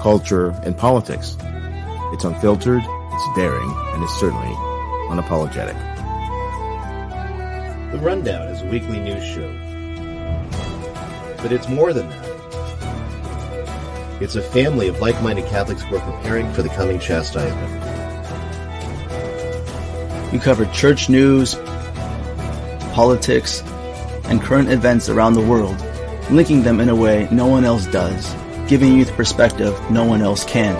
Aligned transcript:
culture, 0.00 0.50
and 0.64 0.76
politics. 0.76 1.36
It's 2.12 2.24
unfiltered, 2.24 2.82
it's 2.84 3.28
daring, 3.36 3.70
and 3.70 4.02
it's 4.02 4.18
certainly 4.18 4.52
unapologetic. 5.08 5.76
The 7.92 7.98
Rundown 7.98 8.48
is 8.48 8.62
a 8.62 8.66
weekly 8.66 8.98
news 9.00 9.22
show. 9.24 9.48
But 11.40 11.52
it's 11.52 11.68
more 11.68 11.92
than 11.92 12.08
that. 12.08 12.26
It's 14.20 14.34
a 14.34 14.42
family 14.42 14.88
of 14.88 15.00
like 15.00 15.22
minded 15.22 15.46
Catholics 15.46 15.82
who 15.82 15.96
are 15.96 16.00
preparing 16.00 16.52
for 16.52 16.62
the 16.62 16.68
coming 16.70 16.98
chastisement. 16.98 17.82
We 20.32 20.38
cover 20.40 20.66
church 20.66 21.08
news, 21.08 21.54
politics, 22.98 23.62
and 24.24 24.42
current 24.42 24.68
events 24.68 25.08
around 25.08 25.34
the 25.34 25.40
world, 25.40 25.80
linking 26.32 26.64
them 26.64 26.80
in 26.80 26.88
a 26.88 26.96
way 26.96 27.28
no 27.30 27.46
one 27.46 27.64
else 27.64 27.86
does, 27.86 28.34
giving 28.66 28.92
you 28.98 29.04
the 29.04 29.12
perspective 29.12 29.72
no 29.88 30.04
one 30.04 30.20
else 30.20 30.44
can. 30.44 30.74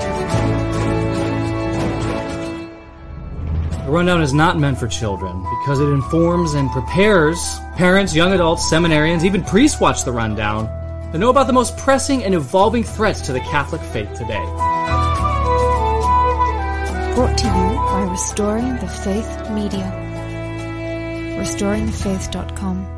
The 3.85 3.93
Rundown 3.93 4.21
is 4.21 4.35
not 4.35 4.59
meant 4.59 4.79
for 4.79 4.89
children 4.89 5.45
because 5.61 5.79
it 5.79 5.87
informs 5.91 6.55
and 6.55 6.69
prepares 6.73 7.39
parents, 7.77 8.17
young 8.17 8.33
adults, 8.33 8.69
seminarians, 8.69 9.23
even 9.23 9.45
priests 9.45 9.81
watch 9.81 10.03
The 10.03 10.11
Rundown 10.11 10.67
to 11.13 11.19
know 11.19 11.31
about 11.31 11.47
the 11.47 11.53
most 11.53 11.77
pressing 11.77 12.25
and 12.25 12.35
evolving 12.35 12.83
threats 12.83 13.21
to 13.27 13.33
the 13.33 13.41
Catholic 13.55 13.81
faith 13.81 14.13
today. 14.15 14.45
Brought 17.15 17.39
to 17.39 17.47
you 17.47 17.77
by 17.93 18.09
Restoring 18.11 18.75
the 18.79 18.89
Faith 18.89 19.51
Media. 19.51 20.08
RestoringTheFaith.com. 21.39 22.95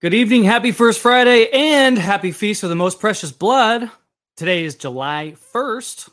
Good 0.00 0.14
evening, 0.14 0.44
happy 0.44 0.72
First 0.72 1.00
Friday, 1.00 1.50
and 1.52 1.98
happy 1.98 2.32
Feast 2.32 2.62
of 2.62 2.70
the 2.70 2.76
Most 2.76 2.98
Precious 2.98 3.30
Blood. 3.30 3.90
Today 4.38 4.64
is 4.64 4.76
July 4.76 5.34
1st, 5.52 6.08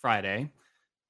Friday, 0.00 0.50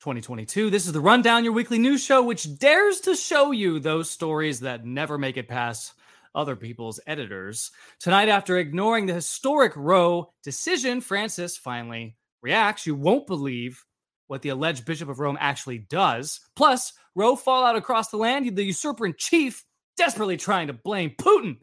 2022. 0.01 0.71
This 0.71 0.87
is 0.87 0.93
the 0.93 1.01
Rundown, 1.01 1.45
your 1.45 1.53
weekly 1.53 1.79
news 1.79 2.03
show, 2.03 2.25
which 2.25 2.59
dares 2.59 3.03
to 3.03 3.15
show 3.15 3.53
you 3.53 3.79
those 3.79 4.11
stories 4.11 4.59
that 4.61 4.85
never 4.85 5.17
make 5.17 5.37
it 5.37 5.47
past 5.47 5.93
other 6.35 6.57
people's 6.57 6.99
editors. 7.07 7.71
Tonight, 8.01 8.29
after 8.29 8.59
ignoring 8.59 9.07
the 9.07 9.15
historic 9.15 9.75
Roe 9.77 10.33
decision, 10.43 11.03
Francis 11.03 11.57
finally 11.57 12.17
reacts. 12.43 12.85
You 12.85 12.97
won't 12.97 13.29
believe 13.29 13.85
what 14.29 14.43
the 14.43 14.51
alleged 14.51 14.85
Bishop 14.85 15.09
of 15.09 15.19
Rome 15.19 15.37
actually 15.41 15.79
does. 15.79 16.41
Plus, 16.55 16.93
Roe 17.15 17.35
fallout 17.35 17.77
across 17.77 18.11
the 18.11 18.17
land, 18.17 18.55
the 18.57 18.63
usurper 18.63 19.07
in 19.07 19.15
chief 19.19 19.65
desperately 19.97 20.37
trying 20.37 20.69
to 20.69 20.73
blame 20.73 21.11
Putin 21.19 21.59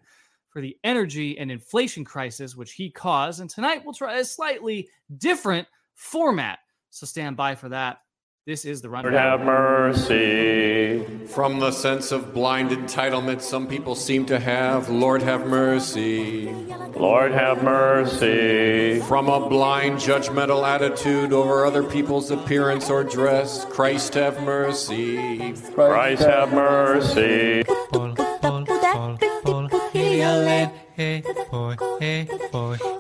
for 0.50 0.62
the 0.62 0.78
energy 0.84 1.38
and 1.38 1.52
inflation 1.52 2.04
crisis 2.04 2.56
which 2.56 2.74
he 2.74 2.90
caused. 2.90 3.40
And 3.40 3.50
tonight 3.50 3.84
we'll 3.84 3.94
try 3.94 4.18
a 4.18 4.26
slightly 4.26 4.90
different 5.18 5.68
format. 5.94 6.60
So 6.90 7.06
stand 7.06 7.38
by 7.38 7.56
for 7.56 7.70
that. 7.70 8.00
This 8.46 8.64
is 8.64 8.84
the 8.84 8.92
rundown. 8.92 9.14
Lord 9.14 9.24
have 9.24 9.42
mercy. 9.44 11.04
From 11.30 11.60
the 11.60 11.72
sense 11.72 12.12
of 12.12 12.32
blind 12.32 12.70
entitlement 12.70 13.42
some 13.42 13.66
people 13.66 13.96
seem 13.96 14.24
to 14.28 14.40
have, 14.40 14.88
Lord 14.88 15.24
have 15.24 15.48
mercy. 15.48 16.54
Lord 16.96 17.32
have 17.32 17.64
mercy. 17.64 19.00
From 19.08 19.30
a 19.30 19.50
blind 19.50 19.98
judgmental 19.98 20.64
attitude 20.64 21.34
over 21.34 21.66
other 21.66 21.82
people's 21.82 22.30
appearance 22.30 22.88
or 22.88 23.04
dress, 23.04 23.66
Christ 23.66 24.14
have 24.14 24.40
mercy. 24.44 25.54
Christ 25.74 26.22
have 26.22 26.54
mercy. 26.54 27.64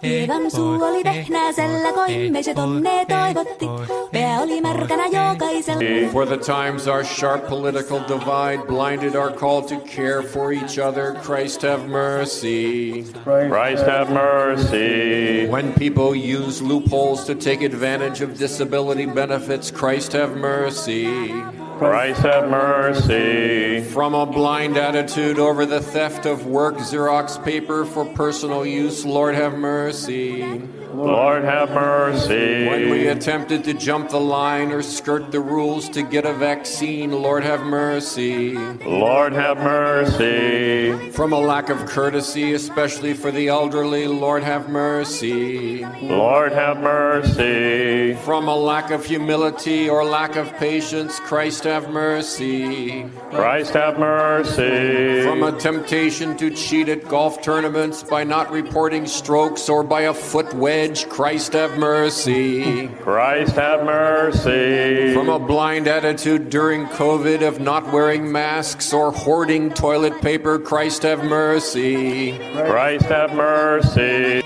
Hievan 0.04 0.52
suu 0.52 0.84
oli 0.84 1.04
vehnäisellä, 1.04 1.94
koimme 1.94 2.44
se 2.44 2.54
tonne 2.54 3.06
toivotti. 3.06 3.66
Pää 4.14 4.42
oli 4.42 4.62
märkänä 4.62 5.06
jokaisella. 5.06 6.12
For 6.12 6.28
the 6.28 6.38
times 6.38 6.88
our 6.88 7.04
sharp 7.04 7.50
political 7.50 8.00
divide 8.08 8.64
blinded 8.68 9.16
our 9.16 9.32
call 9.32 9.62
to 9.62 9.76
care 9.96 10.22
for 10.24 10.52
each 10.54 10.80
other, 10.80 11.14
Christ 11.14 11.62
have 11.64 11.88
mercy. 11.88 13.04
Christ 13.24 13.86
have 13.88 14.12
mercy. 14.12 15.48
When 15.52 15.74
people 15.74 16.16
use 16.16 16.62
loopholes 16.64 17.26
to 17.26 17.36
take 17.36 17.66
advantage 17.66 18.24
of 18.26 18.40
disability 18.40 19.06
benefits, 19.06 19.72
Christ 19.72 20.14
have 20.14 20.36
mercy. 20.36 21.34
Christ 21.78 22.22
have 22.22 22.50
mercy. 22.50 23.82
From 23.82 24.14
a 24.14 24.26
blind 24.26 24.78
attitude 24.78 25.40
over 25.40 25.66
the 25.66 25.82
theft 25.82 26.26
of 26.26 26.46
work 26.46 26.76
Xerox 26.76 27.44
paper 27.44 27.86
for 27.86 28.06
personal 28.06 28.66
use, 28.66 29.06
Lord 29.06 29.36
have 29.36 29.56
mercy. 29.58 30.62
Lord 30.94 31.44
have 31.44 31.72
mercy. 31.72 32.66
When 32.68 32.90
we 32.90 33.08
attempted 33.08 33.66
to 33.66 33.74
jump 33.74 34.10
the 34.10 34.20
line 34.20 34.72
or 34.72 34.82
skirt 34.82 35.32
the 35.32 35.42
rules 35.42 35.90
to 35.90 36.02
get 36.02 36.26
a 36.26 36.34
vaccine, 36.34 37.12
Lord 37.12 37.44
have 37.44 37.62
mercy. 37.64 38.54
Lord 38.54 39.34
have 39.34 39.58
mercy. 39.58 41.12
From 41.12 41.34
a 41.34 41.40
lack 41.40 41.70
of 41.70 41.86
courtesy, 41.86 42.54
especially 42.54 43.14
for 43.14 43.30
the 43.30 43.50
elderly, 43.50 44.08
Lord 44.08 44.44
have 44.44 44.70
mercy. 44.70 45.86
Lord 46.02 46.54
have 46.54 46.78
mercy. 46.78 48.14
From 48.24 48.48
a 48.48 48.56
lack 48.56 48.92
of 48.92 49.06
humility 49.06 49.90
or 49.90 50.06
lack 50.06 50.38
of 50.38 50.54
patience, 50.54 51.20
Christ 51.20 51.65
have 51.66 51.90
mercy. 51.90 53.04
Christ 53.32 53.74
have 53.74 54.00
mercy. 54.00 55.24
From 55.24 55.44
a 55.44 55.52
temptation 55.60 56.38
to 56.38 56.50
cheat 56.50 56.90
at 56.90 57.08
golf 57.08 57.42
tournaments 57.42 58.02
by 58.02 58.24
not 58.24 58.52
reporting 58.52 59.06
strokes 59.06 59.68
or 59.68 59.84
by 59.84 60.02
a 60.02 60.14
foot 60.14 60.54
wedge, 60.54 61.10
Christ 61.10 61.54
have 61.54 61.78
mercy. 61.78 62.88
Christ 63.02 63.56
have 63.56 63.84
mercy. 63.84 65.14
From 65.14 65.30
a 65.30 65.40
blind 65.40 65.88
attitude 65.88 66.50
during 66.50 66.86
COVID 66.88 67.46
of 67.46 67.60
not 67.60 67.92
wearing 67.92 68.32
masks 68.32 68.94
or 68.94 69.12
hoarding 69.12 69.70
toilet 69.72 70.22
paper, 70.22 70.58
Christ 70.58 71.04
have 71.04 71.24
mercy. 71.24 72.38
Christ 72.54 73.06
have 73.06 73.34
mercy. 73.34 74.42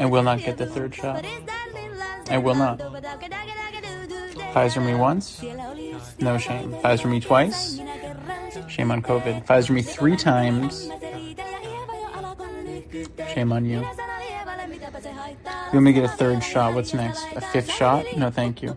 I 0.00 0.06
will 0.06 0.22
not 0.22 0.38
get 0.38 0.56
the 0.56 0.66
third 0.66 0.94
shot. 0.94 1.26
I 2.30 2.38
will 2.38 2.54
not. 2.54 2.80
Pfizer 4.52 4.84
me 4.84 4.94
once, 4.94 5.42
no 6.18 6.38
shame. 6.38 6.72
Pfizer 6.72 7.08
me 7.08 7.20
twice, 7.20 7.78
shame 8.68 8.90
on 8.90 9.00
COVID. 9.02 9.46
Pfizer 9.46 9.70
me 9.70 9.82
three 9.82 10.16
times, 10.16 10.90
shame 13.32 13.52
on 13.52 13.64
you. 13.64 13.80
You 13.80 15.74
want 15.74 15.84
me 15.84 15.92
to 15.92 16.00
get 16.00 16.10
a 16.10 16.16
third 16.16 16.42
shot? 16.42 16.74
What's 16.74 16.92
next? 16.92 17.24
A 17.36 17.40
fifth 17.40 17.70
shot? 17.70 18.04
No, 18.16 18.30
thank 18.30 18.60
you. 18.62 18.76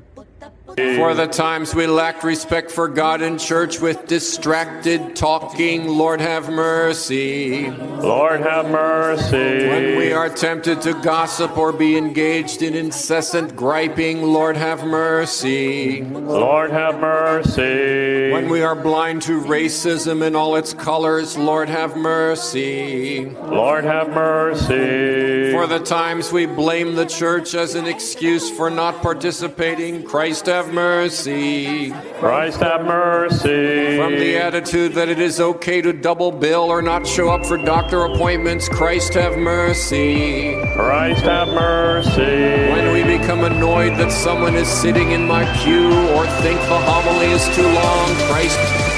For 0.75 1.13
the 1.13 1.27
times 1.27 1.75
we 1.75 1.85
lacked 1.85 2.23
respect 2.23 2.71
for 2.71 2.87
God 2.87 3.21
and 3.21 3.39
church 3.39 3.79
with 3.79 4.07
distracted 4.07 5.15
talking, 5.15 5.87
Lord 5.87 6.19
have 6.19 6.49
mercy. 6.49 7.69
Lord 7.69 8.41
have 8.41 8.69
mercy. 8.71 9.67
When 9.67 9.97
we 9.97 10.13
are 10.13 10.29
tempted 10.29 10.81
to 10.81 10.93
gossip 11.01 11.57
or 11.57 11.73
be 11.73 11.95
engaged 11.95 12.63
in 12.63 12.73
incessant 12.73 13.55
griping, 13.55 14.23
Lord 14.23 14.57
have 14.57 14.83
mercy. 14.83 16.01
Lord 16.01 16.71
have 16.71 16.99
mercy. 16.99 18.31
When 18.31 18.49
we 18.49 18.63
are 18.63 18.75
blind 18.75 19.21
to 19.23 19.41
racism 19.41 20.25
in 20.25 20.35
all 20.35 20.55
its 20.55 20.73
colors, 20.73 21.37
Lord 21.37 21.69
have 21.69 21.95
mercy. 21.95 23.25
Lord 23.29 23.83
have 23.83 24.09
mercy. 24.09 25.51
For 25.51 25.67
the 25.67 25.79
times 25.79 26.31
we 26.31 26.47
blame 26.47 26.95
the 26.95 27.05
church 27.05 27.53
as 27.53 27.75
an 27.75 27.85
excuse 27.85 28.49
for 28.49 28.71
not 28.71 29.03
participating, 29.03 30.03
Christ 30.03 30.47
have 30.47 30.62
mercy. 30.71 31.91
Christ 32.19 32.59
have 32.59 32.85
mercy. 32.85 33.97
From 33.97 34.13
the 34.13 34.37
attitude 34.37 34.93
that 34.93 35.09
it 35.09 35.19
is 35.19 35.39
okay 35.39 35.81
to 35.81 35.91
double 35.91 36.31
bill 36.31 36.63
or 36.63 36.81
not 36.81 37.07
show 37.07 37.29
up 37.29 37.45
for 37.45 37.57
doctor 37.57 38.05
appointments, 38.05 38.69
Christ 38.69 39.15
have 39.15 39.37
mercy. 39.37 40.55
Christ 40.73 41.23
have 41.23 41.47
mercy. 41.49 42.21
When 42.21 42.93
we 42.93 43.17
become 43.17 43.43
annoyed 43.43 43.93
that 43.97 44.11
someone 44.11 44.55
is 44.55 44.67
sitting 44.67 45.11
in 45.11 45.27
my 45.27 45.43
queue 45.63 45.91
or 46.11 46.25
think 46.41 46.59
the 46.61 46.79
homily 46.79 47.27
is 47.27 47.43
too 47.55 47.63
long, 47.63 48.15
Christ 48.29 48.92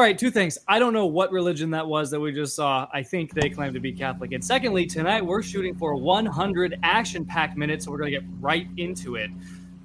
All 0.00 0.06
right, 0.06 0.16
two 0.16 0.30
things. 0.30 0.56
I 0.66 0.78
don't 0.78 0.94
know 0.94 1.04
what 1.04 1.30
religion 1.30 1.72
that 1.72 1.86
was 1.86 2.10
that 2.10 2.18
we 2.18 2.32
just 2.32 2.56
saw. 2.56 2.88
I 2.90 3.02
think 3.02 3.34
they 3.34 3.50
claim 3.50 3.74
to 3.74 3.80
be 3.80 3.92
Catholic. 3.92 4.32
And 4.32 4.42
secondly, 4.42 4.86
tonight 4.86 5.20
we're 5.20 5.42
shooting 5.42 5.74
for 5.74 5.94
100 5.94 6.78
action 6.82 7.26
packed 7.26 7.58
minutes, 7.58 7.84
so 7.84 7.90
we're 7.90 7.98
going 7.98 8.10
to 8.10 8.18
get 8.18 8.26
right 8.40 8.66
into 8.78 9.16
it. 9.16 9.28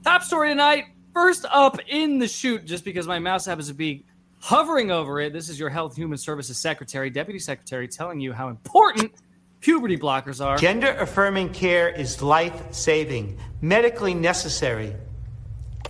Top 0.06 0.24
story 0.24 0.48
tonight. 0.48 0.86
First 1.14 1.46
up 1.52 1.80
in 1.90 2.18
the 2.18 2.30
shoot, 2.30 2.64
just 2.64 2.86
because 2.86 3.08
my 3.08 3.20
mouse 3.20 3.46
happens 3.46 3.68
to 3.68 3.74
be 3.74 4.06
hovering 4.40 4.90
over 4.90 5.20
it, 5.20 5.34
this 5.34 5.50
is 5.50 5.60
your 5.60 5.70
Health 5.70 5.98
Human 5.98 6.18
Services 6.18 6.58
Secretary, 6.58 7.10
Deputy 7.10 7.38
Secretary, 7.38 7.86
telling 7.86 8.22
you 8.22 8.32
how 8.32 8.48
important 8.48 9.12
puberty 9.60 9.98
blockers 9.98 10.42
are. 10.42 10.58
Gender 10.58 10.92
affirming 10.92 11.50
care 11.50 11.90
is 11.90 12.22
life 12.22 12.74
saving, 12.74 13.38
medically 13.60 14.14
necessary, 14.14 14.96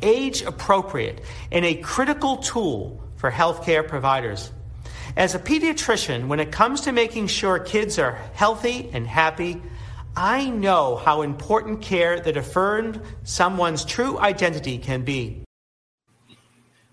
age 0.02 0.42
appropriate, 0.42 1.22
and 1.52 1.64
a 1.64 1.76
critical 1.76 2.38
tool 2.38 3.05
for 3.26 3.32
healthcare 3.32 3.88
providers. 3.88 4.52
As 5.18 5.34
a 5.34 5.40
pediatrician, 5.40 6.28
when 6.28 6.40
it 6.40 6.52
comes 6.52 6.82
to 6.82 6.92
making 6.92 7.26
sure 7.26 7.58
kids 7.58 7.98
are 7.98 8.12
healthy 8.36 8.88
and 8.94 9.08
happy, 9.08 9.60
I 10.16 10.48
know 10.52 10.96
how 10.98 11.24
important 11.24 11.82
care 11.82 12.20
that 12.20 12.38
affirmed 12.38 13.02
someone's 13.24 13.84
true 13.84 14.20
identity 14.20 14.78
can 14.78 15.02
be. 15.02 15.42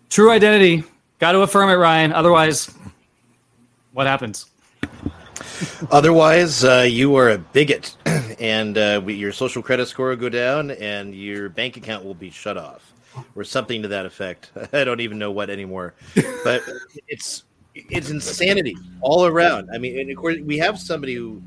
True 0.08 0.30
identity. 0.30 0.84
Got 1.18 1.32
to 1.32 1.42
affirm 1.42 1.68
it, 1.68 1.74
Ryan. 1.74 2.14
Otherwise, 2.14 2.74
what 3.92 4.06
happens? 4.06 4.46
Otherwise, 5.90 6.64
uh, 6.64 6.86
you 6.88 7.14
are 7.16 7.28
a 7.28 7.36
bigot, 7.36 7.94
and 8.40 8.78
uh, 8.78 9.02
your 9.06 9.32
social 9.32 9.60
credit 9.62 9.86
score 9.86 10.08
will 10.08 10.16
go 10.16 10.30
down, 10.30 10.70
and 10.70 11.14
your 11.14 11.50
bank 11.50 11.76
account 11.76 12.06
will 12.06 12.14
be 12.14 12.30
shut 12.30 12.56
off, 12.56 12.91
or 13.34 13.44
something 13.44 13.82
to 13.82 13.88
that 13.88 14.06
effect. 14.06 14.50
I 14.72 14.84
don't 14.84 15.00
even 15.00 15.18
know 15.18 15.30
what 15.30 15.50
anymore, 15.50 15.94
but 16.44 16.62
it's 17.08 17.44
it's 17.74 18.10
insanity 18.10 18.76
all 19.00 19.26
around. 19.26 19.70
I 19.72 19.78
mean, 19.78 19.98
and 19.98 20.10
of 20.10 20.16
course, 20.16 20.38
we 20.44 20.58
have 20.58 20.78
somebody 20.78 21.14
who 21.14 21.42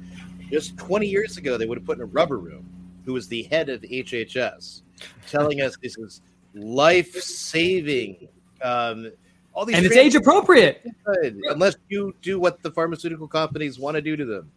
just 0.49 0.77
20 0.77 1.07
years 1.07 1.37
ago 1.37 1.57
they 1.57 1.65
would 1.65 1.77
have 1.77 1.85
put 1.85 1.97
in 1.97 2.03
a 2.03 2.07
rubber 2.07 2.37
room, 2.37 2.65
who 3.05 3.13
was 3.13 3.27
the 3.27 3.43
head 3.43 3.69
of 3.69 3.81
HHS, 3.81 4.81
telling 5.29 5.61
us 5.61 5.77
this 5.81 5.97
is 5.97 6.21
life 6.53 7.13
saving. 7.13 8.27
Um, 8.61 9.11
all 9.53 9.65
these 9.65 9.77
and 9.77 9.85
it's 9.85 9.95
age 9.95 10.15
appropriate 10.15 10.85
unless 11.49 11.75
you 11.87 12.13
do 12.21 12.39
what 12.39 12.61
the 12.61 12.71
pharmaceutical 12.71 13.27
companies 13.27 13.79
want 13.79 13.95
to 13.95 14.01
do 14.01 14.15
to 14.15 14.25
them. 14.25 14.51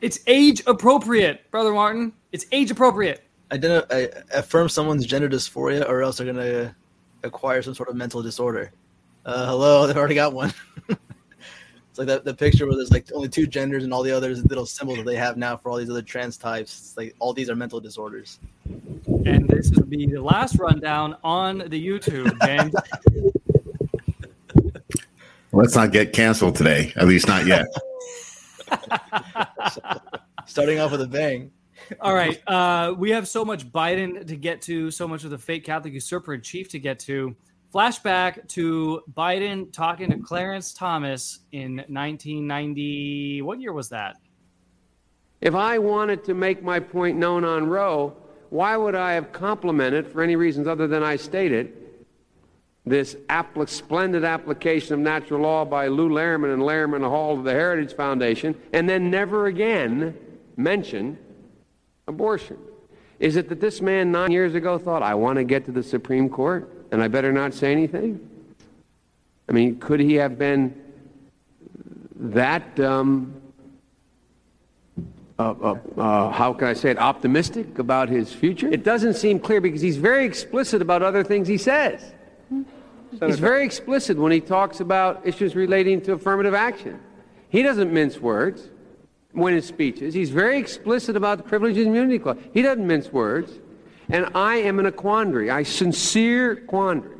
It's 0.00 0.18
age 0.26 0.62
appropriate, 0.66 1.50
brother 1.50 1.72
Martin. 1.72 2.12
It's 2.32 2.46
age 2.52 2.70
appropriate. 2.70 3.22
Identi- 3.52 4.24
affirm 4.32 4.68
someone's 4.68 5.04
gender 5.04 5.28
dysphoria, 5.28 5.86
or 5.88 6.02
else 6.02 6.18
they're 6.18 6.26
gonna 6.26 6.74
acquire 7.22 7.60
some 7.60 7.74
sort 7.74 7.90
of 7.90 7.96
mental 7.96 8.22
disorder. 8.22 8.72
Uh, 9.26 9.46
hello, 9.46 9.86
they've 9.86 9.96
already 9.96 10.14
got 10.14 10.32
one. 10.32 10.52
it's 10.88 11.98
like 11.98 12.06
that 12.06 12.24
the 12.24 12.32
picture 12.32 12.66
where 12.66 12.76
there's 12.76 12.90
like 12.90 13.06
only 13.12 13.28
two 13.28 13.46
genders 13.46 13.84
and 13.84 13.92
all 13.92 14.02
the 14.02 14.10
others 14.10 14.42
little 14.46 14.64
symbols 14.64 14.96
that 14.98 15.04
they 15.04 15.16
have 15.16 15.36
now 15.36 15.56
for 15.56 15.70
all 15.70 15.76
these 15.76 15.90
other 15.90 16.00
trans 16.00 16.38
types. 16.38 16.78
It's 16.78 16.96
like 16.96 17.14
all 17.18 17.34
these 17.34 17.50
are 17.50 17.56
mental 17.56 17.78
disorders. 17.78 18.40
And 19.26 19.46
this 19.48 19.70
will 19.70 19.84
be 19.84 20.06
the 20.06 20.20
last 20.20 20.58
rundown 20.58 21.16
on 21.22 21.58
the 21.58 21.86
YouTube, 21.86 22.32
James. 22.46 22.74
Let's 25.52 25.76
not 25.76 25.92
get 25.92 26.14
canceled 26.14 26.56
today. 26.56 26.94
At 26.96 27.06
least 27.06 27.28
not 27.28 27.46
yet. 27.46 27.66
Starting 30.46 30.80
off 30.80 30.92
with 30.92 31.02
a 31.02 31.06
bang. 31.06 31.50
All 32.00 32.14
right. 32.14 32.40
Uh, 32.46 32.94
we 32.96 33.10
have 33.10 33.28
so 33.28 33.44
much 33.44 33.70
Biden 33.70 34.26
to 34.26 34.36
get 34.36 34.62
to, 34.62 34.90
so 34.90 35.06
much 35.06 35.24
of 35.24 35.30
the 35.30 35.38
fake 35.38 35.64
Catholic 35.64 35.94
usurper 35.94 36.34
in 36.34 36.42
chief 36.42 36.68
to 36.70 36.78
get 36.78 36.98
to. 37.00 37.34
Flashback 37.72 38.46
to 38.48 39.02
Biden 39.14 39.72
talking 39.72 40.10
to 40.10 40.18
Clarence 40.18 40.74
Thomas 40.74 41.40
in 41.52 41.76
1990. 41.76 43.42
What 43.42 43.60
year 43.60 43.72
was 43.72 43.88
that? 43.88 44.16
If 45.40 45.54
I 45.54 45.78
wanted 45.78 46.22
to 46.24 46.34
make 46.34 46.62
my 46.62 46.78
point 46.78 47.16
known 47.16 47.44
on 47.44 47.66
Roe, 47.66 48.14
why 48.50 48.76
would 48.76 48.94
I 48.94 49.14
have 49.14 49.32
complimented, 49.32 50.06
for 50.06 50.22
any 50.22 50.36
reasons 50.36 50.66
other 50.66 50.86
than 50.86 51.02
I 51.02 51.16
stated, 51.16 51.72
this 52.84 53.16
splendid 53.66 54.24
application 54.24 54.94
of 54.94 55.00
natural 55.00 55.40
law 55.40 55.64
by 55.64 55.88
Lew 55.88 56.10
Lehrman 56.10 56.52
and 56.52 56.62
Lehrman 56.62 57.08
Hall 57.08 57.38
of 57.38 57.44
the 57.44 57.52
Heritage 57.52 57.94
Foundation, 57.94 58.54
and 58.72 58.88
then 58.88 59.10
never 59.10 59.46
again 59.46 60.16
mention 60.56 61.16
abortion? 62.06 62.58
Is 63.18 63.36
it 63.36 63.48
that 63.50 63.60
this 63.60 63.80
man 63.80 64.10
nine 64.10 64.32
years 64.32 64.54
ago 64.54 64.78
thought, 64.78 65.02
I 65.02 65.14
want 65.14 65.36
to 65.36 65.44
get 65.44 65.64
to 65.66 65.72
the 65.72 65.82
Supreme 65.82 66.28
Court 66.28 66.68
and 66.90 67.02
I 67.02 67.08
better 67.08 67.32
not 67.32 67.54
say 67.54 67.70
anything? 67.70 68.28
I 69.48 69.52
mean, 69.52 69.78
could 69.78 70.00
he 70.00 70.14
have 70.14 70.38
been 70.38 70.74
that, 72.16 72.78
um, 72.80 73.34
uh, 75.38 75.50
uh, 75.50 75.78
uh, 75.96 76.30
how 76.30 76.52
can 76.52 76.68
I 76.68 76.72
say 76.72 76.90
it, 76.90 76.98
optimistic 76.98 77.78
about 77.78 78.08
his 78.08 78.32
future? 78.32 78.68
It 78.68 78.84
doesn't 78.84 79.14
seem 79.14 79.38
clear 79.38 79.60
because 79.60 79.80
he's 79.80 79.96
very 79.96 80.24
explicit 80.24 80.82
about 80.82 81.02
other 81.02 81.22
things 81.22 81.48
he 81.48 81.58
says. 81.58 82.12
He's 83.20 83.38
very 83.38 83.64
explicit 83.64 84.16
when 84.16 84.32
he 84.32 84.40
talks 84.40 84.80
about 84.80 85.26
issues 85.26 85.54
relating 85.54 86.00
to 86.02 86.14
affirmative 86.14 86.54
action. 86.54 86.98
He 87.50 87.62
doesn't 87.62 87.92
mince 87.92 88.18
words 88.18 88.68
when 89.32 89.54
his 89.54 89.66
speeches. 89.66 90.14
He's 90.14 90.30
very 90.30 90.58
explicit 90.58 91.16
about 91.16 91.38
the 91.38 91.44
Privileges 91.44 91.86
and 91.86 91.94
Immunity 91.94 92.18
Clause. 92.18 92.38
He 92.52 92.62
doesn't 92.62 92.86
mince 92.86 93.12
words. 93.12 93.52
And 94.08 94.28
I 94.34 94.56
am 94.56 94.78
in 94.78 94.86
a 94.86 94.92
quandary, 94.92 95.48
a 95.48 95.64
sincere 95.64 96.56
quandary, 96.56 97.16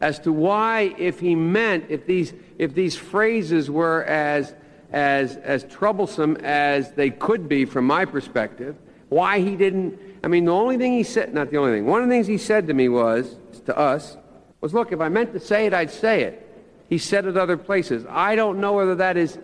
as 0.00 0.18
to 0.20 0.32
why, 0.32 0.94
if 0.96 1.18
he 1.18 1.34
meant, 1.34 1.86
if 1.88 2.06
these, 2.06 2.32
if 2.58 2.74
these 2.74 2.96
phrases 2.96 3.70
were 3.70 4.04
as, 4.04 4.54
as, 4.92 5.36
as 5.38 5.64
troublesome 5.64 6.36
as 6.36 6.92
they 6.92 7.10
could 7.10 7.48
be 7.48 7.64
from 7.64 7.86
my 7.86 8.04
perspective, 8.04 8.76
why 9.08 9.40
he 9.40 9.56
didn't. 9.56 9.98
I 10.22 10.28
mean, 10.28 10.44
the 10.44 10.52
only 10.52 10.78
thing 10.78 10.92
he 10.92 11.02
said, 11.02 11.34
not 11.34 11.50
the 11.50 11.56
only 11.56 11.72
thing, 11.72 11.86
one 11.86 12.02
of 12.02 12.08
the 12.08 12.14
things 12.14 12.26
he 12.26 12.38
said 12.38 12.68
to 12.68 12.74
me 12.74 12.88
was, 12.88 13.36
to 13.66 13.76
us, 13.76 14.16
was 14.60 14.72
look, 14.72 14.92
if 14.92 15.00
I 15.00 15.08
meant 15.08 15.32
to 15.32 15.40
say 15.40 15.66
it, 15.66 15.74
I'd 15.74 15.90
say 15.90 16.22
it. 16.22 16.46
He 16.88 16.98
said 16.98 17.24
it 17.26 17.36
other 17.36 17.56
places. 17.56 18.04
I 18.08 18.36
don't 18.36 18.60
know 18.60 18.72
whether 18.72 18.94
that 18.96 19.16
is 19.16 19.38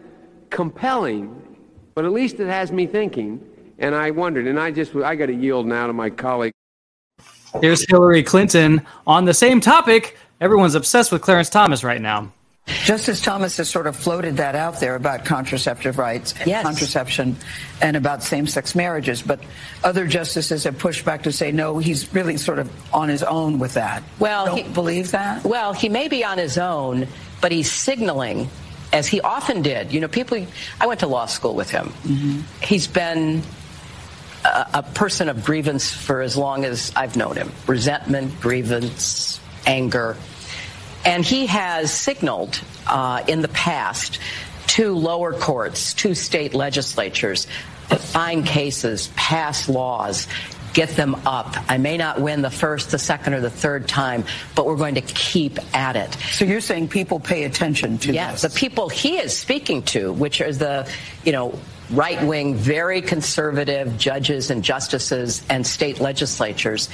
compelling, 0.50 1.42
but 1.94 2.04
at 2.04 2.12
least 2.12 2.40
it 2.40 2.46
has 2.48 2.70
me 2.72 2.86
thinking. 2.86 3.40
And 3.78 3.94
I 3.94 4.10
wondered, 4.10 4.46
and 4.46 4.58
I 4.58 4.70
just, 4.70 4.94
I 4.96 5.16
got 5.16 5.26
to 5.26 5.34
yield 5.34 5.66
now 5.66 5.86
to 5.86 5.92
my 5.92 6.10
colleague. 6.10 6.52
Here's 7.60 7.86
Hillary 7.88 8.22
Clinton 8.22 8.86
on 9.06 9.24
the 9.24 9.34
same 9.34 9.60
topic. 9.60 10.16
Everyone's 10.40 10.74
obsessed 10.74 11.12
with 11.12 11.22
Clarence 11.22 11.48
Thomas 11.50 11.84
right 11.84 12.00
now. 12.00 12.32
Justice 12.66 13.20
Thomas 13.20 13.56
has 13.58 13.70
sort 13.70 13.86
of 13.86 13.94
floated 13.94 14.38
that 14.38 14.56
out 14.56 14.80
there 14.80 14.96
about 14.96 15.24
contraceptive 15.24 15.98
rights, 15.98 16.34
Yes. 16.44 16.64
contraception, 16.64 17.36
and 17.80 17.96
about 17.96 18.24
same-sex 18.24 18.74
marriages. 18.74 19.22
But 19.22 19.38
other 19.84 20.06
justices 20.08 20.64
have 20.64 20.76
pushed 20.76 21.04
back 21.04 21.22
to 21.24 21.32
say 21.32 21.52
no, 21.52 21.78
he's 21.78 22.12
really 22.12 22.36
sort 22.36 22.58
of 22.58 22.68
on 22.92 23.08
his 23.08 23.22
own 23.22 23.60
with 23.60 23.74
that. 23.74 24.02
Well, 24.18 24.46
don't 24.46 24.56
he- 24.56 24.62
believe 24.64 25.12
that. 25.12 25.44
Well, 25.44 25.74
he 25.74 25.88
may 25.88 26.08
be 26.08 26.24
on 26.24 26.38
his 26.38 26.58
own, 26.58 27.06
but 27.40 27.52
he's 27.52 27.70
signaling, 27.70 28.50
as 28.92 29.06
he 29.06 29.20
often 29.20 29.62
did. 29.62 29.92
You 29.92 30.00
know, 30.00 30.08
people. 30.08 30.46
I 30.80 30.86
went 30.86 31.00
to 31.00 31.06
law 31.06 31.26
school 31.26 31.54
with 31.54 31.70
him. 31.70 31.92
He's 32.62 32.86
been 32.86 33.42
a, 34.44 34.66
a 34.74 34.82
person 34.82 35.28
of 35.28 35.44
grievance 35.44 35.92
for 35.92 36.22
as 36.22 36.36
long 36.36 36.64
as 36.64 36.92
I've 36.94 37.16
known 37.16 37.36
him. 37.36 37.52
Resentment, 37.66 38.40
grievance, 38.40 39.40
anger, 39.66 40.16
and 41.04 41.24
he 41.24 41.46
has 41.46 41.92
signaled 41.92 42.60
uh, 42.86 43.22
in 43.28 43.40
the 43.40 43.48
past 43.48 44.18
to 44.68 44.94
lower 44.94 45.32
courts, 45.32 45.94
to 45.94 46.14
state 46.14 46.52
legislatures, 46.52 47.46
to 47.90 47.96
find 47.96 48.44
cases, 48.44 49.08
pass 49.14 49.68
laws, 49.68 50.26
get 50.76 50.90
them 50.90 51.14
up. 51.24 51.56
I 51.70 51.78
may 51.78 51.96
not 51.96 52.20
win 52.20 52.42
the 52.42 52.50
first, 52.50 52.90
the 52.90 52.98
second, 52.98 53.32
or 53.32 53.40
the 53.40 53.48
third 53.48 53.88
time, 53.88 54.24
but 54.54 54.66
we're 54.66 54.76
going 54.76 54.96
to 54.96 55.00
keep 55.00 55.58
at 55.74 55.96
it. 55.96 56.12
So 56.32 56.44
you're 56.44 56.60
saying 56.60 56.88
people 56.88 57.18
pay 57.18 57.44
attention 57.44 57.96
to 57.98 58.12
Yes, 58.12 58.42
this? 58.42 58.52
the 58.52 58.58
people 58.60 58.90
he 58.90 59.16
is 59.16 59.34
speaking 59.34 59.82
to, 59.84 60.12
which 60.12 60.42
are 60.42 60.52
the, 60.52 60.86
you 61.24 61.32
know, 61.32 61.58
right 61.90 62.22
wing, 62.22 62.56
very 62.56 63.00
conservative 63.00 63.96
judges 63.96 64.50
and 64.50 64.62
justices 64.62 65.42
and 65.48 65.66
state 65.66 65.98
legislatures. 65.98 66.90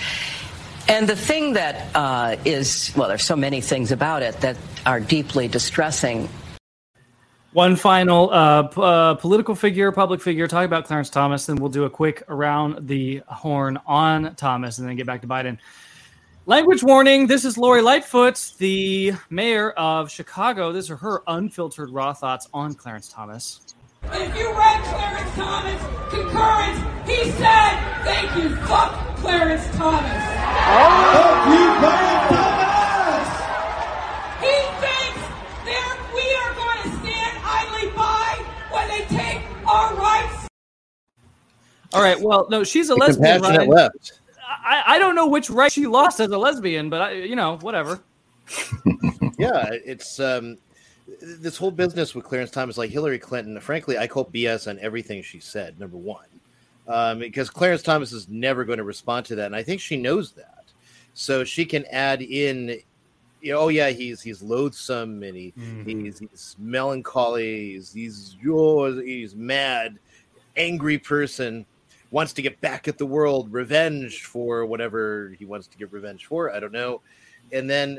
And 0.87 1.09
the 1.09 1.17
thing 1.17 1.55
that 1.55 1.91
uh, 1.97 2.37
is, 2.45 2.93
well, 2.95 3.09
there's 3.09 3.25
so 3.25 3.37
many 3.37 3.61
things 3.61 3.91
about 3.91 4.23
it 4.23 4.41
that 4.43 4.57
are 4.87 5.01
deeply 5.01 5.49
distressing. 5.49 6.29
One 7.53 7.77
final 7.77 8.31
uh, 8.31 8.63
p- 8.65 8.81
uh, 8.81 9.15
political 9.15 9.55
figure, 9.55 9.93
public 9.93 10.23
figure, 10.23 10.49
talk 10.49 10.65
about 10.65 10.87
Clarence 10.87 11.11
Thomas, 11.11 11.45
then 11.45 11.57
we'll 11.57 11.69
do 11.71 11.85
a 11.85 11.91
quick 11.91 12.23
around 12.29 12.89
the 12.89 13.23
horn 13.29 13.79
on 13.87 14.35
Thomas 14.37 14.79
and 14.79 14.89
then 14.89 14.97
get 14.97 15.07
back 15.07 15.21
to 15.21 15.29
Biden. 15.29 15.59
Language 16.47 16.83
warning. 16.83 17.27
This 17.27 17.45
is 17.45 17.59
Lori 17.59 17.83
Lightfoot, 17.83 18.55
the 18.57 19.13
mayor 19.29 19.71
of 19.73 20.11
Chicago. 20.11 20.73
These 20.73 20.91
are 20.91 20.97
her 20.97 21.23
unfiltered 21.27 21.91
raw 21.91 22.15
thoughts 22.15 22.49
on 22.55 22.75
Clarence 22.75 23.09
Thomas. 23.09 23.61
If 24.05 24.37
you 24.37 24.51
read 24.53 24.83
Clarence 24.85 25.31
Thomas' 25.37 25.81
concurrence, 26.09 26.79
he 27.07 27.31
said, 27.33 28.03
thank 28.03 28.35
you, 28.43 28.57
fuck 28.67 29.17
Clarence 29.19 29.65
Thomas. 29.77 30.11
Fuck 30.11 31.49
you, 31.49 31.79
Clarence 31.79 32.29
Thomas! 32.31 32.52
All 41.95 42.03
right. 42.03 42.21
Well, 42.21 42.47
no, 42.51 42.65
she's 42.65 42.91
a 42.91 42.95
The 42.95 43.01
lesbian. 43.01 43.41
compassionate 43.41 43.59
Ryan. 43.59 43.71
left. 43.71 44.21
I, 44.65 44.83
I 44.87 44.99
don't 44.99 45.15
know 45.15 45.27
which 45.27 45.51
right 45.51 45.71
she 45.73 45.87
lost 45.87 46.21
as 46.21 46.31
a 46.31 46.39
lesbian, 46.39 46.91
but 46.91 47.01
I, 47.03 47.13
you 47.13 47.37
know, 47.37 47.59
whatever. 47.59 48.01
yeah, 49.39 49.71
it's 49.73 50.21
um, 50.21 50.59
this 51.21 51.57
whole 51.57 51.71
business 51.71 52.15
with 52.15 52.25
Clarence 52.25 52.51
Thomas, 52.51 52.79
like 52.79 52.91
Hillary 52.91 53.19
Clinton. 53.19 53.59
Frankly, 53.61 53.99
I 53.99 54.07
call 54.07 54.25
BS 54.27 54.69
on 54.69 54.79
everything 54.81 55.23
she 55.23 55.41
said. 55.41 55.79
Number 55.79 55.97
one, 55.97 56.27
um, 56.89 57.19
because 57.21 57.51
Clarence 57.51 57.83
Thomas 57.83 58.13
is 58.13 58.29
never 58.29 58.65
going 58.65 58.79
to 58.79 58.85
respond 58.85 59.27
to 59.27 59.35
that, 59.37 59.47
and 59.47 59.57
I 59.57 59.63
think 59.63 59.81
she 59.81 59.97
knows 59.97 60.33
that. 60.33 60.65
So 61.15 61.45
she 61.45 61.65
can 61.65 61.85
add 61.91 62.23
in, 62.23 62.79
you 63.43 63.53
know, 63.53 63.61
oh 63.61 63.69
yeah, 63.69 63.91
he's 63.91 64.23
he's 64.23 64.41
loathsome 64.41 65.23
and 65.23 65.37
he 65.37 65.53
he's, 65.85 66.21
he's 66.21 66.57
melancholy. 66.59 67.73
He's 67.73 67.93
he's 67.93 68.37
oh, 68.49 69.01
he's 69.01 69.35
mad, 69.35 69.99
angry 70.57 70.99
person. 70.99 71.67
Wants 72.11 72.35
to 72.35 72.43
get 72.43 72.61
back 72.61 72.89
at 72.89 72.99
the 72.99 73.07
world, 73.07 73.53
revenge 73.53 74.25
for 74.25 74.67
whatever 74.67 75.35
he 75.39 75.45
wants 75.47 75.67
to 75.69 75.79
get 75.79 75.93
revenge 75.93 76.27
for. 76.27 76.55
I 76.55 76.61
don't 76.61 76.73
know. 76.73 77.01
And 77.53 77.69
then 77.69 77.99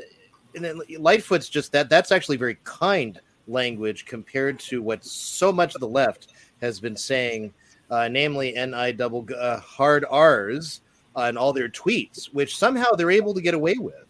and 0.54 0.64
then 0.64 0.80
Lightfoot's 0.98 1.48
just 1.48 1.72
that 1.72 1.90
that's 1.90 2.10
actually 2.10 2.36
very 2.36 2.56
kind 2.64 3.20
language 3.46 4.06
compared 4.06 4.58
to 4.58 4.80
what 4.80 5.04
so 5.04 5.52
much 5.52 5.74
of 5.74 5.80
the 5.80 5.88
left 5.88 6.28
has 6.62 6.80
been 6.80 6.96
saying, 6.96 7.52
uh, 7.90 8.08
namely 8.08 8.52
"ni 8.52 8.92
double 8.92 9.26
uh, 9.36 9.58
hard 9.58 10.06
R's" 10.08 10.80
on 11.16 11.36
all 11.36 11.52
their 11.52 11.68
tweets, 11.68 12.26
which 12.32 12.56
somehow 12.56 12.92
they're 12.92 13.10
able 13.10 13.34
to 13.34 13.42
get 13.42 13.54
away 13.54 13.74
with. 13.78 14.03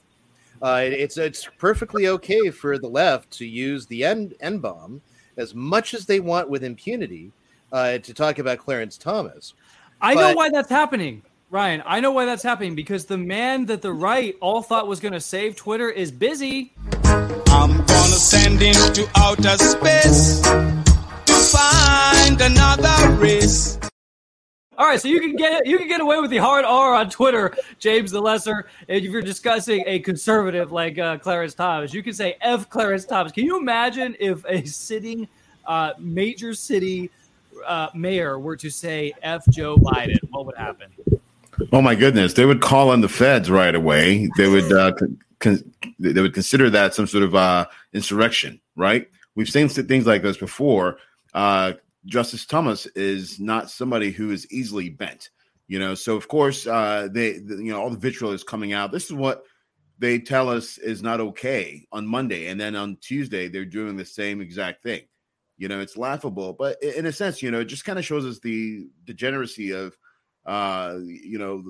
Uh, 0.65 0.81
it's 0.83 1.19
it's 1.19 1.47
perfectly 1.59 2.09
okay 2.09 2.49
for 2.49 2.79
the 2.79 2.89
left 2.89 3.31
to 3.31 3.45
use 3.45 3.85
the 3.85 4.03
N 4.03 4.33
N 4.41 4.61
bomb 4.61 5.03
as 5.37 5.55
much 5.55 5.93
as 5.93 6.07
they 6.07 6.21
want 6.21 6.49
with 6.49 6.65
impunity 6.65 7.31
uh, 7.71 7.99
to 7.99 8.15
talk 8.15 8.39
about 8.39 8.57
Clarence 8.57 8.97
Thomas. 8.97 9.53
I 10.01 10.15
know 10.15 10.33
why 10.33 10.49
that's 10.49 10.71
happening, 10.71 11.23
Ryan. 11.51 11.83
I 11.85 12.01
know 12.01 12.13
why 12.13 12.25
that's 12.25 12.43
happening 12.43 12.75
because 12.75 13.05
the 13.05 13.19
man 13.19 13.67
that 13.67 13.83
the 13.83 13.93
right 13.93 14.37
all 14.41 14.63
thought 14.63 14.89
was 14.89 15.01
going 15.01 15.13
to 15.13 15.21
save 15.21 15.55
Twitter 15.55 15.91
is 15.91 16.11
busy. 16.11 16.73
I'm 17.05 17.77
gonna 17.77 18.17
send 18.17 18.63
into 18.63 19.07
outer 19.17 19.59
space 19.59 20.41
to 20.41 21.35
find 21.35 22.41
another 22.41 23.13
race. 23.21 23.79
All 24.77 24.87
right, 24.87 25.01
so 25.01 25.07
you 25.07 25.21
can 25.21 25.37
get 25.37 25.67
you 25.67 25.79
can 25.79 25.87
get 25.87 26.01
away 26.01 26.19
with 26.21 26.31
the 26.31 26.39
hard 26.39 26.65
R 26.65 26.95
on 26.95 27.09
Twitter, 27.09 27.55
James 27.79 28.11
the 28.11 28.21
Lesser. 28.21 28.67
If 28.89 29.05
you're 29.05 29.23
discussing 29.23 29.85
a 29.87 30.01
conservative 30.01 30.73
like 30.73 30.99
uh, 30.99 31.19
Clarence 31.19 31.55
Thomas, 31.55 31.95
you 31.95 32.03
can 32.03 32.13
say 32.13 32.37
F 32.41 32.69
Clarence 32.69 33.05
Thomas. 33.05 33.31
Can 33.31 33.45
you 33.45 33.57
imagine 33.57 34.17
if 34.19 34.45
a 34.47 34.65
sitting 34.65 35.29
uh, 35.67 35.93
major 35.99 36.55
city 36.55 37.11
uh, 37.65 37.89
mayor 37.95 38.41
were 38.41 38.57
to 38.57 38.69
say 38.69 39.13
F 39.23 39.45
Joe 39.51 39.77
Biden? 39.77 40.19
What 40.31 40.47
would 40.47 40.57
happen? 40.57 40.91
Oh 41.73 41.81
my 41.81 41.95
goodness, 41.95 42.33
they 42.33 42.45
would 42.45 42.61
call 42.61 42.91
on 42.91 43.01
the 43.01 43.09
feds 43.09 43.49
right 43.49 43.77
away. 43.77 44.29
They 44.37 44.49
would 44.49 44.73
uh, 44.73 44.93
con- 45.39 45.73
they 46.01 46.21
would 46.21 46.35
consider 46.35 46.69
that 46.71 46.95
some 46.95 47.07
sort 47.07 47.23
of 47.23 47.37
uh, 47.37 47.67
insurrection, 47.93 48.61
right? 48.75 49.09
We've 49.37 49.49
seen 49.49 49.69
things 49.69 50.05
like 50.05 50.23
this 50.23 50.37
before. 50.37 50.99
Uh, 51.33 51.75
Justice 52.07 52.47
Thomas 52.47 52.87
is 52.95 53.41
not 53.41 53.71
somebody 53.71 54.11
who 54.11 54.31
is 54.31 54.51
easily 54.51 54.91
bent, 54.91 55.31
you 55.69 55.79
know. 55.79 55.95
So 55.95 56.17
of 56.17 56.29
course, 56.29 56.67
uh, 56.67 57.09
they, 57.11 57.39
the, 57.39 57.57
you 57.57 57.73
know, 57.73 57.81
all 57.81 57.91
the 57.91 57.99
vitriol 57.99 58.33
is 58.33 58.45
coming 58.45 58.73
out. 58.73 58.93
This 58.93 59.07
is 59.07 59.13
what 59.13 59.45
they 59.99 60.19
tell 60.19 60.49
us 60.49 60.79
is 60.79 61.03
not 61.03 61.21
okay 61.21 61.87
on 61.93 62.07
Monday, 62.07 62.49
and 62.49 62.61
then 62.61 62.77
on 62.77 62.99
Tuesday 63.01 63.49
they're 63.49 63.65
doing 63.65 63.97
the 63.97 64.05
same 64.05 64.41
exact 64.41 64.83
thing. 64.83 65.03
You 65.57 65.69
know, 65.69 65.81
it's 65.81 65.97
laughable, 65.97 66.53
but 66.53 66.83
in 66.83 67.07
a 67.07 67.13
sense, 67.13 67.41
you 67.41 67.51
know, 67.51 67.61
it 67.61 67.67
just 67.67 67.85
kind 67.85 67.99
of 67.99 68.05
shows 68.05 68.27
us 68.27 68.41
the 68.41 68.87
degeneracy 69.05 69.71
of 69.71 69.97
uh 70.47 70.99
you 71.03 71.39
know 71.39 71.65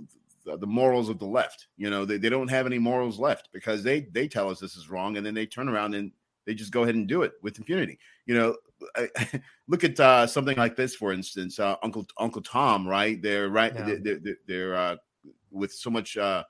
the, 0.45 0.57
the 0.57 0.67
morals 0.67 1.09
of 1.09 1.19
the 1.19 1.27
left 1.27 1.69
you 1.77 1.89
know 1.89 2.05
they, 2.05 2.17
they 2.17 2.29
don't 2.29 2.49
have 2.49 2.67
any 2.67 2.79
morals 2.79 3.19
left 3.19 3.49
because 3.53 3.83
they 3.83 4.01
they 4.13 4.27
tell 4.27 4.51
us 4.51 4.59
this 4.59 4.77
is 4.77 4.91
wrong 4.91 5.17
and 5.17 5.25
then 5.25 5.35
they 5.35 5.47
turn 5.47 5.69
around 5.69 5.95
and 5.95 6.11
they 6.45 6.55
just 6.55 6.73
go 6.73 6.83
ahead 6.83 6.95
and 6.95 7.07
do 7.07 7.23
it 7.23 7.33
with 7.43 7.57
impunity 7.59 7.99
you 8.27 8.35
know 8.35 8.57
I, 8.97 9.09
look 9.69 9.85
at 9.85 9.99
uh 10.01 10.27
something 10.27 10.57
like 10.57 10.77
this 10.77 10.95
for 10.95 11.13
instance 11.13 11.59
uh 11.59 11.77
uncle 11.83 12.07
uncle 12.19 12.43
tom 12.43 12.87
right 12.87 13.21
they're 13.23 13.49
right 13.49 13.73
Yeah. 13.75 13.97
they're, 14.03 14.19
they're, 14.19 14.37
they're 14.47 14.75
uh 14.77 14.97
with 15.51 15.73
so 15.73 15.91
much 15.91 16.17
uh, 16.17 16.45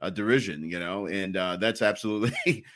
uh 0.00 0.10
derision 0.10 0.68
you 0.68 0.78
know 0.78 1.06
and 1.06 1.36
uh 1.36 1.56
that's 1.56 1.82
absolutely 1.82 2.32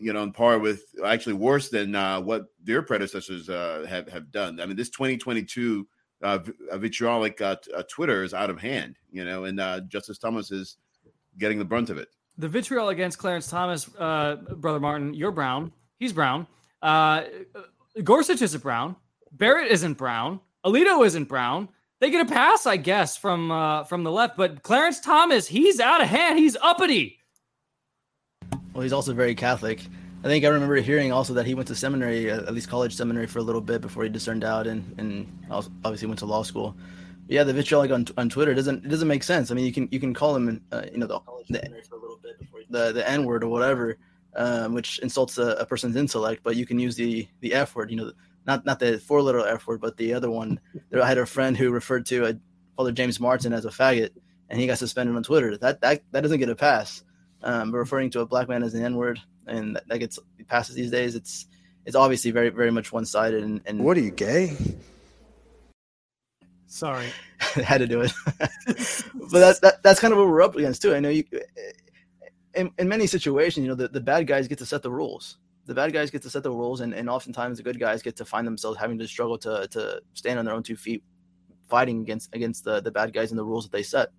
you 0.00 0.12
know, 0.12 0.22
on 0.22 0.32
par 0.32 0.58
with 0.58 0.84
actually 1.04 1.34
worse 1.34 1.68
than 1.68 1.94
uh, 1.94 2.20
what 2.20 2.46
their 2.62 2.82
predecessors 2.82 3.48
uh, 3.50 3.84
have 3.88 4.08
have 4.08 4.30
done. 4.32 4.60
I 4.60 4.66
mean, 4.66 4.76
this 4.76 4.88
2022 4.90 5.86
uh, 6.22 6.38
uh, 6.70 6.78
vitriolic 6.78 7.40
uh, 7.40 7.56
uh, 7.76 7.82
Twitter 7.90 8.22
is 8.22 8.32
out 8.32 8.48
of 8.50 8.58
hand, 8.58 8.96
you 9.12 9.24
know, 9.24 9.44
and 9.44 9.60
uh, 9.60 9.80
Justice 9.82 10.16
Thomas 10.18 10.50
is 10.50 10.78
getting 11.38 11.58
the 11.58 11.64
brunt 11.64 11.90
of 11.90 11.98
it. 11.98 12.08
The 12.38 12.48
vitriol 12.48 12.88
against 12.88 13.18
Clarence 13.18 13.48
Thomas, 13.48 13.88
uh, 13.98 14.36
brother 14.56 14.80
Martin, 14.80 15.12
you're 15.12 15.32
brown. 15.32 15.72
He's 15.98 16.12
brown. 16.12 16.46
Uh, 16.84 17.24
Gorsuch 18.02 18.42
isn't 18.42 18.62
brown. 18.62 18.94
Barrett 19.32 19.72
isn't 19.72 19.94
brown. 19.94 20.40
Alito 20.64 21.04
isn't 21.04 21.24
brown. 21.24 21.70
They 22.00 22.10
get 22.10 22.26
a 22.26 22.30
pass, 22.30 22.66
I 22.66 22.76
guess, 22.76 23.16
from 23.16 23.50
uh, 23.50 23.84
from 23.84 24.04
the 24.04 24.12
left. 24.12 24.36
But 24.36 24.62
Clarence 24.62 25.00
Thomas, 25.00 25.48
he's 25.48 25.80
out 25.80 26.02
of 26.02 26.08
hand. 26.08 26.38
He's 26.38 26.56
uppity. 26.60 27.18
Well, 28.74 28.82
he's 28.82 28.92
also 28.92 29.14
very 29.14 29.34
Catholic. 29.34 29.80
I 30.22 30.26
think 30.26 30.44
I 30.44 30.48
remember 30.48 30.76
hearing 30.76 31.12
also 31.12 31.32
that 31.34 31.46
he 31.46 31.54
went 31.54 31.68
to 31.68 31.74
seminary, 31.74 32.30
uh, 32.30 32.38
at 32.40 32.52
least 32.52 32.68
college 32.68 32.94
seminary, 32.94 33.26
for 33.26 33.38
a 33.38 33.42
little 33.42 33.60
bit 33.60 33.80
before 33.80 34.02
he 34.02 34.08
discerned 34.10 34.44
out, 34.44 34.66
and 34.66 34.94
and 34.98 35.26
obviously 35.50 36.06
went 36.06 36.18
to 36.18 36.26
law 36.26 36.42
school. 36.42 36.76
But 37.26 37.34
yeah, 37.34 37.44
the 37.44 37.54
vitriolic 37.54 37.90
on, 37.90 38.06
on 38.18 38.28
Twitter 38.28 38.52
doesn't 38.52 38.84
it 38.84 38.88
doesn't 38.88 39.08
make 39.08 39.22
sense. 39.22 39.50
I 39.50 39.54
mean, 39.54 39.64
you 39.64 39.72
can 39.72 39.88
you 39.90 40.00
can 40.00 40.12
call 40.12 40.36
him, 40.36 40.60
uh, 40.72 40.82
you 40.92 40.98
know, 40.98 41.06
the 41.06 41.20
the, 41.48 41.62
the, 42.68 42.92
the 42.92 43.08
N 43.08 43.24
word 43.24 43.44
or 43.44 43.48
whatever, 43.48 43.96
um, 44.36 44.74
which 44.74 44.98
insults 45.00 45.38
a, 45.38 45.50
a 45.56 45.66
person's 45.66 45.96
intellect, 45.96 46.42
but 46.42 46.56
you 46.56 46.66
can 46.66 46.78
use 46.78 46.96
the 46.96 47.26
the 47.40 47.54
F 47.54 47.74
word. 47.74 47.90
You 47.90 47.96
know, 47.96 48.12
not 48.46 48.64
not 48.64 48.78
the 48.78 48.98
four 48.98 49.22
letter 49.22 49.46
F 49.46 49.66
word, 49.66 49.80
but 49.80 49.96
the 49.96 50.14
other 50.14 50.30
one. 50.30 50.60
There, 50.90 51.02
I 51.02 51.08
had 51.08 51.18
a 51.18 51.26
friend 51.26 51.56
who 51.56 51.70
referred 51.70 52.06
to 52.06 52.26
a 52.26 52.34
Father 52.76 52.92
James 52.92 53.20
Martin 53.20 53.52
as 53.52 53.64
a 53.64 53.70
faggot, 53.70 54.10
and 54.48 54.60
he 54.60 54.66
got 54.66 54.78
suspended 54.78 55.14
on 55.16 55.22
Twitter. 55.22 55.56
That 55.56 55.80
that 55.80 56.02
that 56.12 56.22
doesn't 56.22 56.40
get 56.40 56.48
a 56.48 56.56
pass. 56.56 57.02
Um, 57.42 57.70
but 57.70 57.78
referring 57.78 58.10
to 58.10 58.20
a 58.20 58.26
black 58.26 58.48
man 58.48 58.62
as 58.62 58.74
an 58.74 58.84
N 58.84 58.96
word, 58.96 59.20
and 59.46 59.76
that, 59.76 59.86
that 59.88 59.98
gets 59.98 60.18
passes 60.48 60.74
these 60.74 60.90
days. 60.90 61.14
It's 61.14 61.46
it's 61.84 61.96
obviously 61.96 62.30
very 62.30 62.48
very 62.48 62.70
much 62.70 62.92
one 62.92 63.04
sided. 63.04 63.44
And, 63.44 63.60
and 63.66 63.84
What 63.84 63.96
are 63.96 64.00
you 64.00 64.10
gay? 64.10 64.56
Sorry, 66.66 67.06
I 67.56 67.60
had 67.62 67.78
to 67.78 67.86
do 67.86 68.00
it. 68.00 68.12
but 68.36 69.38
that's 69.38 69.60
that, 69.60 69.82
that's 69.82 70.00
kind 70.00 70.12
of 70.12 70.18
what 70.18 70.26
we're 70.28 70.42
up 70.42 70.56
against 70.56 70.82
too. 70.82 70.94
I 70.94 71.00
know 71.00 71.10
you. 71.10 71.24
In, 72.56 72.70
in 72.78 72.88
many 72.88 73.06
situations, 73.06 73.64
you 73.64 73.68
know, 73.68 73.74
the, 73.74 73.88
the 73.88 74.00
bad 74.00 74.26
guys 74.26 74.48
get 74.48 74.58
to 74.58 74.66
set 74.66 74.82
the 74.82 74.90
rules. 74.90 75.38
The 75.66 75.74
bad 75.74 75.92
guys 75.92 76.10
get 76.10 76.22
to 76.22 76.30
set 76.30 76.42
the 76.42 76.50
rules, 76.50 76.80
and, 76.80 76.92
and 76.92 77.08
oftentimes 77.08 77.56
the 77.56 77.62
good 77.64 77.80
guys 77.80 78.02
get 78.02 78.16
to 78.16 78.24
find 78.24 78.46
themselves 78.46 78.78
having 78.78 78.98
to 78.98 79.08
struggle 79.08 79.38
to 79.38 79.66
to 79.68 80.02
stand 80.12 80.38
on 80.38 80.44
their 80.44 80.54
own 80.54 80.62
two 80.62 80.76
feet, 80.76 81.02
fighting 81.68 82.02
against 82.02 82.34
against 82.34 82.64
the 82.64 82.80
the 82.82 82.90
bad 82.90 83.14
guys 83.14 83.30
and 83.30 83.38
the 83.38 83.44
rules 83.44 83.64
that 83.64 83.72
they 83.72 83.82
set. 83.82 84.10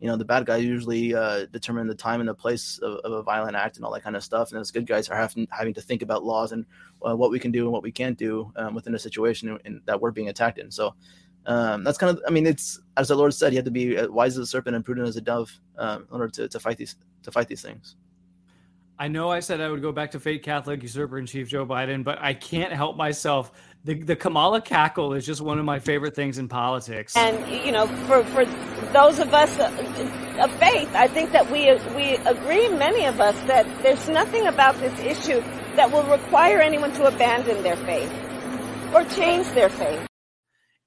You 0.00 0.08
know, 0.08 0.16
the 0.16 0.24
bad 0.24 0.46
guys 0.46 0.64
usually 0.64 1.14
uh, 1.14 1.46
determine 1.46 1.86
the 1.86 1.94
time 1.94 2.20
and 2.20 2.28
the 2.28 2.34
place 2.34 2.78
of, 2.82 2.98
of 3.04 3.12
a 3.12 3.22
violent 3.22 3.56
act 3.56 3.76
and 3.76 3.84
all 3.84 3.92
that 3.92 4.02
kind 4.02 4.16
of 4.16 4.22
stuff, 4.22 4.50
and 4.50 4.58
those 4.58 4.70
good 4.70 4.86
guys 4.86 5.08
are 5.08 5.16
having 5.16 5.48
having 5.50 5.74
to 5.74 5.80
think 5.80 6.02
about 6.02 6.24
laws 6.24 6.52
and 6.52 6.66
uh, 7.06 7.16
what 7.16 7.30
we 7.30 7.40
can 7.40 7.50
do 7.50 7.64
and 7.64 7.72
what 7.72 7.82
we 7.82 7.92
can't 7.92 8.16
do 8.16 8.52
um, 8.56 8.74
within 8.74 8.94
a 8.94 8.98
situation 8.98 9.48
in, 9.48 9.58
in, 9.64 9.80
that 9.86 10.00
we're 10.00 10.12
being 10.12 10.28
attacked 10.28 10.58
in. 10.58 10.70
So 10.70 10.94
um, 11.46 11.84
that's 11.84 11.98
kind 11.98 12.16
of, 12.16 12.22
I 12.26 12.30
mean, 12.30 12.46
it's 12.46 12.80
as 12.96 13.08
the 13.08 13.16
Lord 13.16 13.34
said, 13.34 13.52
you 13.52 13.56
have 13.56 13.64
to 13.64 13.70
be 13.70 14.06
wise 14.06 14.38
as 14.38 14.44
a 14.44 14.46
serpent 14.46 14.76
and 14.76 14.84
prudent 14.84 15.08
as 15.08 15.16
a 15.16 15.20
dove 15.20 15.50
um, 15.78 16.06
in 16.12 16.20
order 16.20 16.28
to, 16.28 16.48
to 16.48 16.60
fight 16.60 16.78
these 16.78 16.96
to 17.24 17.32
fight 17.32 17.48
these 17.48 17.62
things. 17.62 17.96
I 18.98 19.08
know 19.08 19.30
I 19.30 19.40
said 19.40 19.60
I 19.60 19.68
would 19.68 19.82
go 19.82 19.90
back 19.90 20.12
to 20.12 20.20
fake 20.20 20.44
Catholic 20.44 20.82
usurper 20.82 21.18
in 21.18 21.26
chief 21.26 21.48
Joe 21.48 21.66
Biden, 21.66 22.04
but 22.04 22.18
I 22.20 22.34
can't 22.34 22.72
help 22.72 22.96
myself. 22.96 23.50
The, 23.84 23.94
the 23.94 24.14
Kamala 24.14 24.60
cackle 24.60 25.14
is 25.14 25.26
just 25.26 25.40
one 25.40 25.58
of 25.58 25.64
my 25.64 25.80
favorite 25.80 26.14
things 26.14 26.38
in 26.38 26.46
politics. 26.46 27.16
And 27.16 27.64
you 27.66 27.72
know, 27.72 27.88
for 28.06 28.22
for 28.24 28.44
those 28.92 29.18
of 29.18 29.34
us 29.34 29.58
uh, 29.58 30.38
of 30.38 30.52
faith, 30.58 30.94
I 30.94 31.08
think 31.08 31.32
that 31.32 31.50
we 31.50 31.74
we 31.96 32.16
agree, 32.26 32.68
many 32.68 33.06
of 33.06 33.20
us, 33.20 33.34
that 33.48 33.66
there's 33.82 34.08
nothing 34.08 34.46
about 34.46 34.76
this 34.76 34.96
issue 35.00 35.40
that 35.74 35.90
will 35.90 36.04
require 36.04 36.60
anyone 36.60 36.92
to 36.92 37.06
abandon 37.06 37.62
their 37.64 37.76
faith 37.78 38.12
or 38.94 39.04
change 39.06 39.48
their 39.48 39.70
faith. 39.70 40.06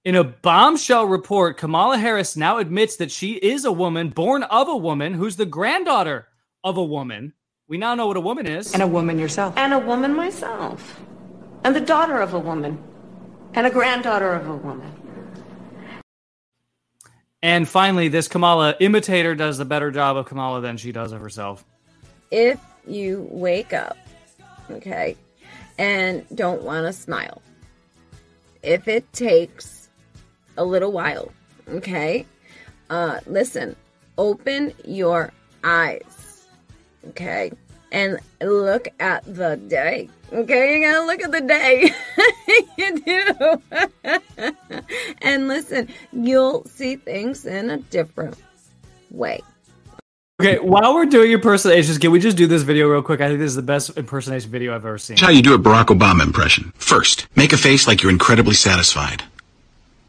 In 0.05 0.13
a 0.13 0.23
bombshell 0.23 1.07
report, 1.07 1.57
Kamala 1.57 1.97
Harris 1.97 2.37
now 2.37 2.59
admits 2.59 2.97
that 2.97 3.09
she 3.09 3.33
is 3.33 3.65
a 3.65 3.71
woman 3.71 4.09
born 4.09 4.43
of 4.43 4.67
a 4.67 4.77
woman 4.77 5.15
who's 5.15 5.35
the 5.35 5.47
granddaughter 5.47 6.27
of 6.63 6.77
a 6.77 6.83
woman. 6.83 7.33
We 7.67 7.79
now 7.79 7.95
know 7.95 8.05
what 8.05 8.15
a 8.15 8.21
woman 8.21 8.45
is. 8.45 8.71
And 8.71 8.83
a 8.83 8.87
woman 8.87 9.17
yourself. 9.17 9.57
And 9.57 9.73
a 9.73 9.79
woman 9.79 10.13
myself, 10.13 11.01
and 11.63 11.75
the 11.75 11.81
daughter 11.81 12.21
of 12.21 12.35
a 12.35 12.39
woman, 12.39 12.77
and 13.55 13.65
a 13.65 13.71
granddaughter 13.71 14.31
of 14.33 14.47
a 14.47 14.55
woman. 14.55 14.91
And 17.41 17.67
finally, 17.67 18.07
this 18.07 18.27
Kamala 18.27 18.75
imitator 18.79 19.33
does 19.33 19.59
a 19.59 19.65
better 19.65 19.89
job 19.89 20.17
of 20.17 20.27
Kamala 20.27 20.61
than 20.61 20.77
she 20.77 20.91
does 20.91 21.13
of 21.13 21.19
herself. 21.19 21.65
if 22.29 22.59
you 22.85 23.27
wake 23.31 23.73
up, 23.73 23.97
okay, 24.69 25.17
and 25.79 26.23
don't 26.35 26.61
want 26.61 26.85
to 26.85 26.93
smile, 26.93 27.41
if 28.61 28.87
it 28.87 29.11
takes 29.11 29.74
a 30.57 30.65
little 30.65 30.91
while. 30.91 31.31
Okay. 31.67 32.25
Uh, 32.89 33.19
listen, 33.25 33.75
open 34.17 34.73
your 34.85 35.31
eyes. 35.63 36.47
Okay. 37.09 37.51
And 37.91 38.19
look 38.41 38.87
at 38.99 39.23
the 39.25 39.55
day. 39.67 40.09
Okay. 40.33 40.77
You 40.79 40.85
gotta 40.85 41.05
look 41.05 41.21
at 41.21 41.31
the 41.31 41.41
day. 41.41 41.91
you 42.77 42.99
do. 42.99 44.51
and 45.21 45.47
listen, 45.47 45.89
you'll 46.11 46.65
see 46.65 46.95
things 46.95 47.45
in 47.45 47.69
a 47.69 47.77
different 47.77 48.37
way. 49.11 49.41
Okay, 50.41 50.59
while 50.59 50.93
we're 50.93 51.05
doing 51.05 51.31
impersonations, 51.31 51.97
can 51.97 52.11
we 52.11 52.19
just 52.19 52.35
do 52.35 52.45
this 52.45 52.63
video 52.63 52.89
real 52.89 53.01
quick? 53.01 53.21
I 53.21 53.29
think 53.29 53.39
this 53.39 53.51
is 53.51 53.55
the 53.55 53.61
best 53.61 53.97
impersonation 53.97 54.51
video 54.51 54.75
I've 54.75 54.85
ever 54.85 54.97
seen. 54.97 55.15
Here's 55.15 55.25
how 55.25 55.31
you 55.31 55.41
do 55.41 55.53
a 55.53 55.57
Barack 55.57 55.85
Obama 55.85 56.23
impression. 56.23 56.73
First, 56.75 57.27
make 57.37 57.53
a 57.53 57.57
face 57.57 57.87
like 57.87 58.03
you're 58.03 58.11
incredibly 58.11 58.53
satisfied. 58.53 59.23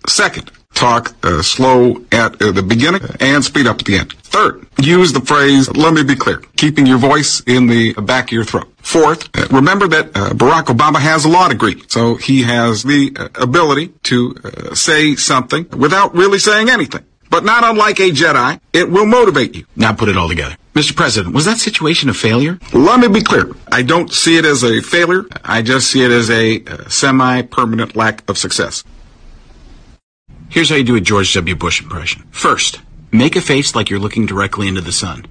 Second, 0.09 0.51
talk 0.75 1.15
uh, 1.25 1.43
slow 1.43 2.05
at 2.13 2.41
uh, 2.41 2.53
the 2.53 2.63
beginning 2.63 3.03
and 3.21 3.45
speed 3.45 3.67
up 3.67 3.81
at 3.81 3.85
the 3.87 3.97
end. 3.97 4.13
Third, 4.13 4.67
use 4.79 5.13
the 5.13 5.21
phrase, 5.21 5.69
let 5.75 5.95
me 5.95 6.05
be 6.05 6.15
clear, 6.15 6.43
keeping 6.57 6.87
your 6.87 6.99
voice 6.99 7.41
in 7.47 7.67
the 7.67 7.95
back 7.95 8.27
of 8.27 8.33
your 8.33 8.45
throat. 8.45 8.73
Fourth, 8.79 9.29
uh, 9.37 9.49
remember 9.51 9.89
that 9.89 10.09
uh, 10.17 10.31
Barack 10.31 10.65
Obama 10.65 10.99
has 10.99 11.25
a 11.25 11.29
law 11.29 11.49
degree, 11.49 11.83
so 11.89 12.15
he 12.17 12.43
has 12.43 12.83
the 12.83 13.13
uh, 13.17 13.29
ability 13.43 13.89
to 14.05 14.37
uh, 14.45 14.75
say 14.75 15.17
something 15.17 15.69
without 15.71 16.15
really 16.15 16.39
saying 16.39 16.69
anything. 16.69 17.05
But 17.29 17.45
not 17.45 17.65
unlike 17.65 17.99
a 17.99 18.11
Jedi, 18.11 18.61
it 18.73 18.89
will 18.89 19.07
motivate 19.07 19.57
you. 19.57 19.67
Now 19.75 19.93
put 19.93 20.09
it 20.09 20.17
all 20.17 20.29
together. 20.29 20.57
Mr. 20.75 20.95
President, 20.95 21.35
was 21.35 21.47
that 21.47 21.59
situation 21.59 22.09
a 22.09 22.15
failure? 22.15 22.59
Let 22.73 23.01
me 23.01 23.09
be 23.09 23.23
clear. 23.23 23.51
I 23.73 23.83
don't 23.83 24.13
see 24.13 24.37
it 24.37 24.45
as 24.45 24.63
a 24.63 24.81
failure. 24.83 25.25
I 25.43 25.63
just 25.63 25.91
see 25.91 26.05
it 26.05 26.11
as 26.11 26.31
a 26.31 26.63
uh, 26.65 26.89
semi-permanent 26.89 27.97
lack 27.97 28.29
of 28.31 28.39
success. 28.39 28.85
Here's 30.49 30.71
how 30.71 30.77
you 30.77 30.85
do 30.85 30.97
a 30.97 31.01
George 31.01 31.33
W. 31.35 31.55
Bush 31.55 31.83
impression. 31.83 32.25
First, 32.31 32.81
make 33.13 33.37
a 33.37 33.41
face 33.41 33.75
like 33.75 33.91
you're 33.91 33.99
looking 33.99 34.27
directly 34.27 34.69
into 34.69 34.81
the 34.81 34.93
sun. 34.93 35.27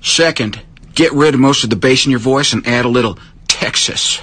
Second, 0.00 0.62
get 0.94 1.12
rid 1.12 1.34
of 1.34 1.40
most 1.40 1.64
of 1.64 1.70
the 1.70 1.76
bass 1.76 2.04
in 2.04 2.10
your 2.10 2.20
voice 2.20 2.52
and 2.52 2.66
add 2.66 2.84
a 2.84 2.88
little 2.88 3.18
Texas. 3.48 4.20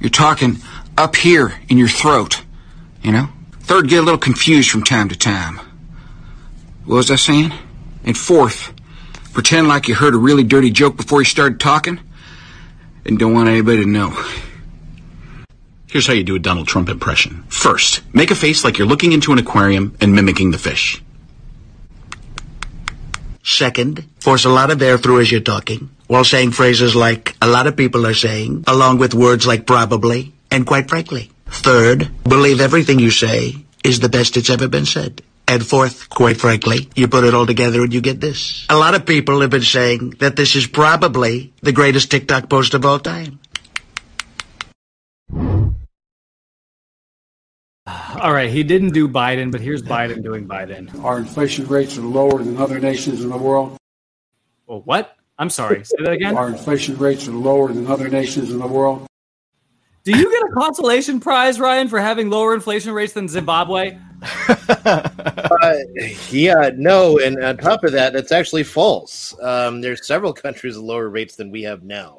You're 0.00 0.10
talking 0.10 0.58
up 0.96 1.16
here 1.16 1.54
in 1.68 1.78
your 1.78 1.88
throat, 1.88 2.42
you 3.02 3.12
know? 3.12 3.28
Third, 3.60 3.88
get 3.88 3.98
a 3.98 4.02
little 4.02 4.18
confused 4.18 4.70
from 4.70 4.82
time 4.82 5.08
to 5.08 5.16
time. 5.16 5.60
What 6.84 6.96
was 6.96 7.10
I 7.10 7.16
saying? 7.16 7.52
And 8.04 8.16
fourth, 8.16 8.72
pretend 9.32 9.68
like 9.68 9.88
you 9.88 9.94
heard 9.94 10.14
a 10.14 10.18
really 10.18 10.44
dirty 10.44 10.70
joke 10.70 10.96
before 10.96 11.20
you 11.20 11.26
started 11.26 11.60
talking 11.60 12.00
and 13.04 13.18
don't 13.18 13.34
want 13.34 13.48
anybody 13.48 13.84
to 13.84 13.88
know. 13.88 14.10
Here's 15.90 16.06
how 16.06 16.12
you 16.12 16.22
do 16.22 16.36
a 16.36 16.38
Donald 16.38 16.68
Trump 16.68 16.90
impression. 16.90 17.44
First, 17.48 18.02
make 18.14 18.30
a 18.30 18.34
face 18.34 18.62
like 18.62 18.76
you're 18.76 18.86
looking 18.86 19.12
into 19.12 19.32
an 19.32 19.38
aquarium 19.38 19.96
and 20.02 20.14
mimicking 20.14 20.50
the 20.50 20.58
fish. 20.58 21.02
Second, 23.42 24.04
force 24.20 24.44
a 24.44 24.50
lot 24.50 24.70
of 24.70 24.82
air 24.82 24.98
through 24.98 25.20
as 25.20 25.32
you're 25.32 25.40
talking, 25.40 25.88
while 26.06 26.24
saying 26.24 26.50
phrases 26.50 26.94
like 26.94 27.34
a 27.40 27.48
lot 27.48 27.66
of 27.66 27.76
people 27.76 28.06
are 28.06 28.12
saying, 28.12 28.64
along 28.66 28.98
with 28.98 29.14
words 29.14 29.46
like 29.46 29.66
probably 29.66 30.34
and 30.50 30.66
quite 30.66 30.90
frankly. 30.90 31.30
Third, 31.46 32.10
believe 32.24 32.60
everything 32.60 32.98
you 32.98 33.10
say 33.10 33.54
is 33.82 34.00
the 34.00 34.10
best 34.10 34.36
it's 34.36 34.50
ever 34.50 34.68
been 34.68 34.84
said. 34.84 35.22
And 35.46 35.66
fourth, 35.66 36.10
quite 36.10 36.36
frankly, 36.36 36.90
you 36.94 37.08
put 37.08 37.24
it 37.24 37.32
all 37.32 37.46
together 37.46 37.80
and 37.80 37.94
you 37.94 38.02
get 38.02 38.20
this. 38.20 38.66
A 38.68 38.76
lot 38.76 38.94
of 38.94 39.06
people 39.06 39.40
have 39.40 39.48
been 39.48 39.62
saying 39.62 40.10
that 40.18 40.36
this 40.36 40.54
is 40.54 40.66
probably 40.66 41.54
the 41.62 41.72
greatest 41.72 42.10
TikTok 42.10 42.50
post 42.50 42.74
of 42.74 42.84
all 42.84 42.98
time. 42.98 43.40
All 48.20 48.32
right, 48.32 48.50
he 48.50 48.62
didn't 48.62 48.90
do 48.90 49.08
Biden, 49.08 49.50
but 49.52 49.60
here's 49.60 49.82
Biden 49.82 50.22
doing 50.22 50.46
Biden. 50.46 51.02
Our 51.04 51.18
inflation 51.18 51.66
rates 51.66 51.96
are 51.98 52.02
lower 52.02 52.42
than 52.42 52.56
other 52.56 52.78
nations 52.78 53.22
in 53.22 53.30
the 53.30 53.38
world. 53.38 53.76
Well, 54.66 54.82
what? 54.82 55.16
I'm 55.38 55.50
sorry. 55.50 55.84
Say 55.84 55.96
that 56.00 56.12
again. 56.12 56.36
Our 56.36 56.48
inflation 56.48 56.96
rates 56.98 57.28
are 57.28 57.32
lower 57.32 57.72
than 57.72 57.86
other 57.86 58.08
nations 58.08 58.50
in 58.50 58.58
the 58.58 58.66
world. 58.66 59.06
Do 60.04 60.16
you 60.16 60.30
get 60.30 60.42
a 60.42 60.52
consolation 60.52 61.20
prize, 61.20 61.60
Ryan, 61.60 61.88
for 61.88 62.00
having 62.00 62.30
lower 62.30 62.54
inflation 62.54 62.92
rates 62.92 63.12
than 63.12 63.28
Zimbabwe? 63.28 63.98
uh, 64.48 65.78
yeah, 66.30 66.70
no, 66.76 67.18
and 67.18 67.42
on 67.44 67.56
top 67.56 67.84
of 67.84 67.92
that, 67.92 68.12
that's 68.12 68.32
actually 68.32 68.64
false. 68.64 69.38
Um, 69.40 69.80
there's 69.80 70.06
several 70.06 70.32
countries 70.32 70.76
with 70.76 70.84
lower 70.84 71.08
rates 71.08 71.36
than 71.36 71.50
we 71.50 71.62
have 71.62 71.82
now, 71.82 72.17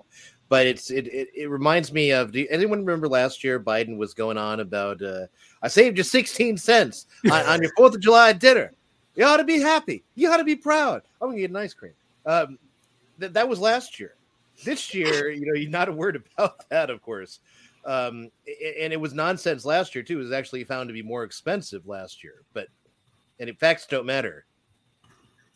but 0.50 0.66
it's 0.66 0.90
it 0.90 1.08
it, 1.08 1.30
it 1.34 1.50
reminds 1.50 1.94
me 1.94 2.12
of. 2.12 2.32
Do 2.32 2.46
anyone 2.50 2.80
remember 2.80 3.08
last 3.08 3.44
year 3.44 3.60
Biden 3.60 3.98
was 3.98 4.14
going 4.14 4.38
on 4.38 4.60
about? 4.60 5.02
Uh, 5.02 5.28
I 5.62 5.68
saved 5.68 5.98
you 5.98 6.04
16 6.04 6.58
cents 6.58 7.06
on, 7.32 7.32
on 7.46 7.62
your 7.62 7.72
Fourth 7.78 7.96
of 7.96 8.02
July 8.02 8.34
dinner. 8.34 8.74
You 9.16 9.26
ought 9.26 9.38
to 9.38 9.44
be 9.44 9.60
happy. 9.60 10.04
You 10.16 10.32
ought 10.32 10.38
to 10.38 10.44
be 10.44 10.56
proud. 10.56 11.04
I'm 11.22 11.30
gonna 11.30 11.40
get 11.40 11.52
an 11.52 11.56
ice 11.56 11.74
cream. 11.74 11.94
Um, 12.26 12.58
th- 13.20 13.34
that 13.34 13.48
was 13.48 13.60
last 13.60 14.00
year. 14.00 14.16
This 14.64 14.94
year, 14.94 15.30
you 15.32 15.46
know, 15.46 15.54
you're 15.54 15.70
not 15.70 15.90
a 15.90 15.94
word 15.94 16.16
about 16.16 16.66
that, 16.70 16.90
of 16.90 17.02
course. 17.02 17.40
Um, 17.86 18.30
and 18.78 18.92
it 18.92 19.00
was 19.00 19.14
nonsense 19.14 19.66
last 19.66 19.96
year 19.96 20.04
too. 20.04 20.20
It 20.20 20.24
was 20.24 20.32
actually 20.32 20.64
found 20.64 20.90
to 20.90 20.94
be 20.94 21.02
more 21.02 21.24
expensive 21.24 21.88
last 21.88 22.24
year, 22.24 22.44
but 22.54 22.68
and 23.40 23.58
facts 23.58 23.86
don't 23.88 24.06
matter. 24.06 24.46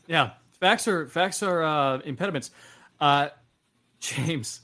Yeah, 0.08 0.32
facts 0.60 0.88
are 0.88 1.08
facts 1.08 1.44
are 1.44 1.64
uh, 1.64 2.00
impediments. 2.00 2.52
Uh, 3.00 3.30
James, 4.00 4.62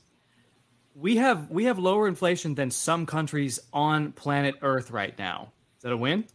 we 0.99 1.15
have 1.17 1.49
we 1.49 1.65
have 1.65 1.79
lower 1.79 2.07
inflation 2.07 2.55
than 2.55 2.71
some 2.71 3.05
countries 3.05 3.59
on 3.73 4.11
planet 4.11 4.55
Earth 4.61 4.91
right 4.91 5.17
now. 5.17 5.51
Is 5.77 5.83
that 5.83 5.91
a 5.91 5.97
win? 5.97 6.25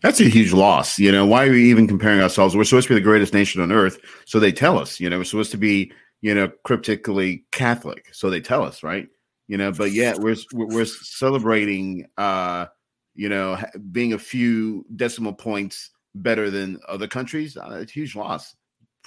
That's 0.00 0.20
a 0.20 0.28
huge 0.28 0.52
loss. 0.52 0.98
You 0.98 1.12
know, 1.12 1.26
why 1.26 1.46
are 1.46 1.50
we 1.50 1.68
even 1.70 1.86
comparing 1.86 2.20
ourselves? 2.20 2.56
We're 2.56 2.64
supposed 2.64 2.88
to 2.88 2.94
be 2.94 3.00
the 3.00 3.04
greatest 3.04 3.34
nation 3.34 3.60
on 3.60 3.72
earth. 3.72 3.98
So 4.26 4.38
they 4.38 4.52
tell 4.52 4.78
us, 4.78 5.00
you 5.00 5.10
know, 5.10 5.18
we're 5.18 5.24
supposed 5.24 5.50
to 5.50 5.56
be, 5.56 5.92
you 6.20 6.32
know, 6.34 6.48
cryptically 6.62 7.44
Catholic. 7.50 8.08
So 8.12 8.30
they 8.30 8.40
tell 8.40 8.62
us, 8.62 8.84
right? 8.84 9.08
You 9.48 9.58
know, 9.58 9.72
but 9.72 9.90
yet 9.90 10.18
we're 10.18 10.36
we're 10.52 10.84
celebrating 10.84 12.06
uh, 12.16 12.66
you 13.14 13.28
know, 13.28 13.58
being 13.90 14.12
a 14.12 14.18
few 14.18 14.86
decimal 14.96 15.32
points 15.32 15.90
better 16.14 16.50
than 16.50 16.78
other 16.88 17.08
countries. 17.08 17.56
Uh, 17.56 17.78
it's 17.80 17.92
a 17.92 17.94
huge 17.94 18.16
loss. 18.16 18.54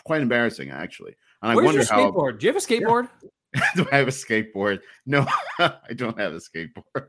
Quite 0.03 0.21
embarrassing, 0.21 0.69
actually. 0.69 1.15
And 1.41 1.55
Where's 1.55 1.63
I 1.63 1.65
wonder 1.65 1.81
your 1.81 1.89
how 1.89 2.11
skateboard? 2.11 2.39
Do 2.39 2.45
you 2.45 2.53
have 2.53 2.61
a 2.61 2.65
skateboard? 2.65 3.09
do 3.75 3.87
I 3.91 3.97
have 3.97 4.07
a 4.07 4.11
skateboard? 4.11 4.79
No, 5.05 5.25
I 5.59 5.93
don't 5.95 6.19
have 6.19 6.33
a 6.33 6.37
skateboard. 6.39 7.07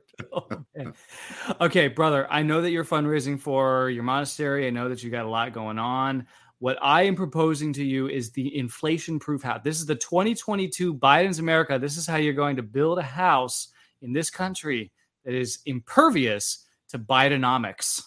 Okay, 1.60 1.88
brother, 1.88 2.26
I 2.30 2.42
know 2.42 2.60
that 2.62 2.70
you're 2.70 2.84
fundraising 2.84 3.40
for 3.40 3.90
your 3.90 4.02
monastery. 4.02 4.66
I 4.66 4.70
know 4.70 4.88
that 4.88 5.02
you 5.02 5.10
got 5.10 5.24
a 5.24 5.28
lot 5.30 5.52
going 5.52 5.78
on. 5.78 6.26
What 6.58 6.78
I 6.80 7.02
am 7.02 7.16
proposing 7.16 7.72
to 7.74 7.84
you 7.84 8.08
is 8.08 8.30
the 8.30 8.56
inflation 8.56 9.18
proof 9.18 9.42
house. 9.42 9.60
This 9.62 9.78
is 9.78 9.86
the 9.86 9.94
2022 9.94 10.94
Biden's 10.94 11.38
America. 11.38 11.78
This 11.78 11.96
is 11.96 12.06
how 12.06 12.16
you're 12.16 12.32
going 12.32 12.56
to 12.56 12.62
build 12.62 12.98
a 12.98 13.02
house 13.02 13.68
in 14.00 14.12
this 14.12 14.30
country 14.30 14.90
that 15.24 15.34
is 15.34 15.58
impervious 15.66 16.64
to 16.88 16.98
Bidenomics. 16.98 18.00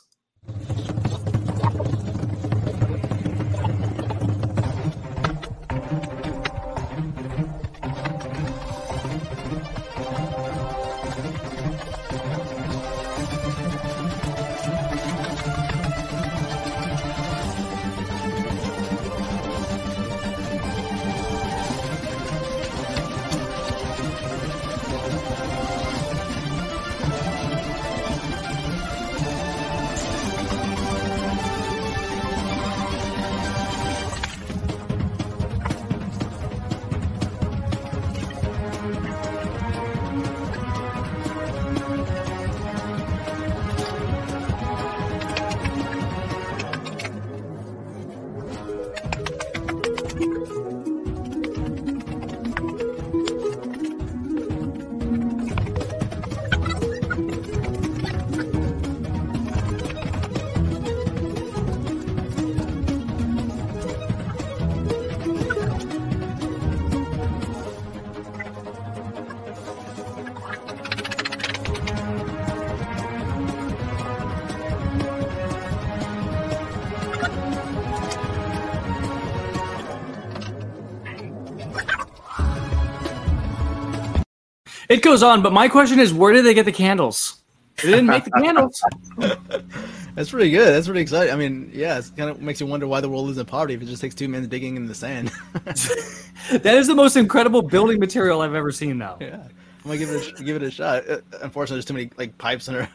It 84.99 85.03
goes 85.03 85.23
on, 85.23 85.41
but 85.41 85.53
my 85.53 85.67
question 85.67 85.99
is, 85.99 86.13
where 86.13 86.33
did 86.33 86.45
they 86.45 86.53
get 86.53 86.65
the 86.65 86.71
candles? 86.71 87.41
They 87.81 87.91
didn't 87.91 88.07
make 88.07 88.25
the 88.25 88.31
candles. 88.31 88.83
That's 90.15 90.31
pretty 90.31 90.49
good. 90.49 90.73
That's 90.73 90.88
pretty 90.88 90.99
exciting. 90.99 91.33
I 91.33 91.38
mean, 91.38 91.71
yeah, 91.73 91.97
it 91.97 92.12
kind 92.17 92.29
of 92.29 92.41
makes 92.41 92.59
you 92.59 92.67
wonder 92.67 92.85
why 92.88 92.99
the 92.99 93.07
world 93.07 93.29
is 93.29 93.38
in 93.38 93.45
poverty 93.45 93.75
if 93.75 93.81
it 93.81 93.85
just 93.85 94.01
takes 94.01 94.13
two 94.13 94.27
men 94.27 94.47
digging 94.49 94.75
in 94.75 94.85
the 94.85 94.95
sand. 94.95 95.31
that 95.63 96.65
is 96.65 96.88
the 96.88 96.95
most 96.95 97.15
incredible 97.15 97.62
building 97.62 97.99
material 97.99 98.41
I've 98.41 98.55
ever 98.55 98.71
seen, 98.73 98.97
though. 98.97 99.17
Yeah. 99.21 99.38
I'm 99.38 99.83
gonna 99.83 99.97
give 99.97 100.09
it 100.09 100.39
a, 100.39 100.43
give 100.43 100.55
it 100.57 100.63
a 100.63 100.71
shot. 100.71 101.09
Uh, 101.09 101.21
unfortunately, 101.41 101.77
there's 101.77 101.85
too 101.85 101.93
many 101.93 102.12
like 102.17 102.38
pipes 102.38 102.67
and 102.67 102.85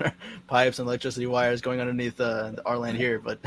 pipes 0.46 0.78
and 0.78 0.86
electricity 0.86 1.26
wires 1.26 1.62
going 1.62 1.80
underneath 1.80 2.20
uh, 2.20 2.52
our 2.66 2.76
land 2.76 2.98
here. 2.98 3.18
But 3.18 3.38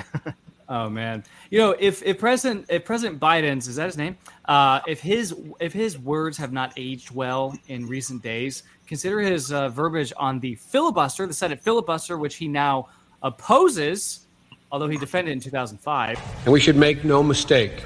oh 0.70 0.90
man, 0.90 1.24
you 1.50 1.60
know 1.60 1.76
if 1.80 2.04
if 2.04 2.20
President 2.20 2.66
if 2.70 2.86
President 2.86 3.20
Biden's 3.20 3.68
is 3.68 3.76
that 3.78 3.86
his 3.86 3.98
name? 3.98 4.18
Uh, 4.46 4.80
if 4.88 5.00
his 5.00 5.36
if 5.60 5.74
his 5.74 5.98
words 5.98 6.38
have 6.38 6.52
not 6.52 6.74
aged 6.78 7.12
well 7.12 7.58
in 7.68 7.86
recent 7.86 8.22
days, 8.22 8.64
consider 8.88 9.20
his 9.20 9.52
uh, 9.52 9.70
verbiage 9.70 10.14
on 10.18 10.40
the 10.40 10.56
filibuster, 10.56 11.26
the 11.28 11.34
Senate 11.34 11.60
filibuster, 11.60 12.18
which 12.18 12.36
he 12.36 12.48
now 12.48 12.90
opposes, 13.24 14.28
although 14.72 14.88
he 14.88 14.98
defended 14.98 15.32
in 15.32 15.40
2005. 15.40 16.20
And 16.44 16.54
we 16.54 16.60
should 16.60 16.76
make 16.76 17.04
no 17.04 17.24
mistake. 17.24 17.84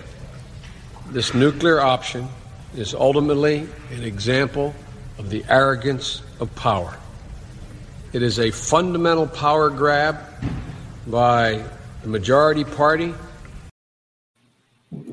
This 1.09 1.33
nuclear 1.33 1.81
option 1.81 2.27
is 2.75 2.93
ultimately 2.93 3.67
an 3.91 4.03
example 4.03 4.73
of 5.17 5.29
the 5.29 5.43
arrogance 5.49 6.21
of 6.39 6.53
power. 6.55 6.97
It 8.13 8.23
is 8.23 8.39
a 8.39 8.51
fundamental 8.51 9.27
power 9.27 9.69
grab 9.69 10.19
by 11.07 11.63
the 12.01 12.07
majority 12.07 12.63
party. 12.63 13.13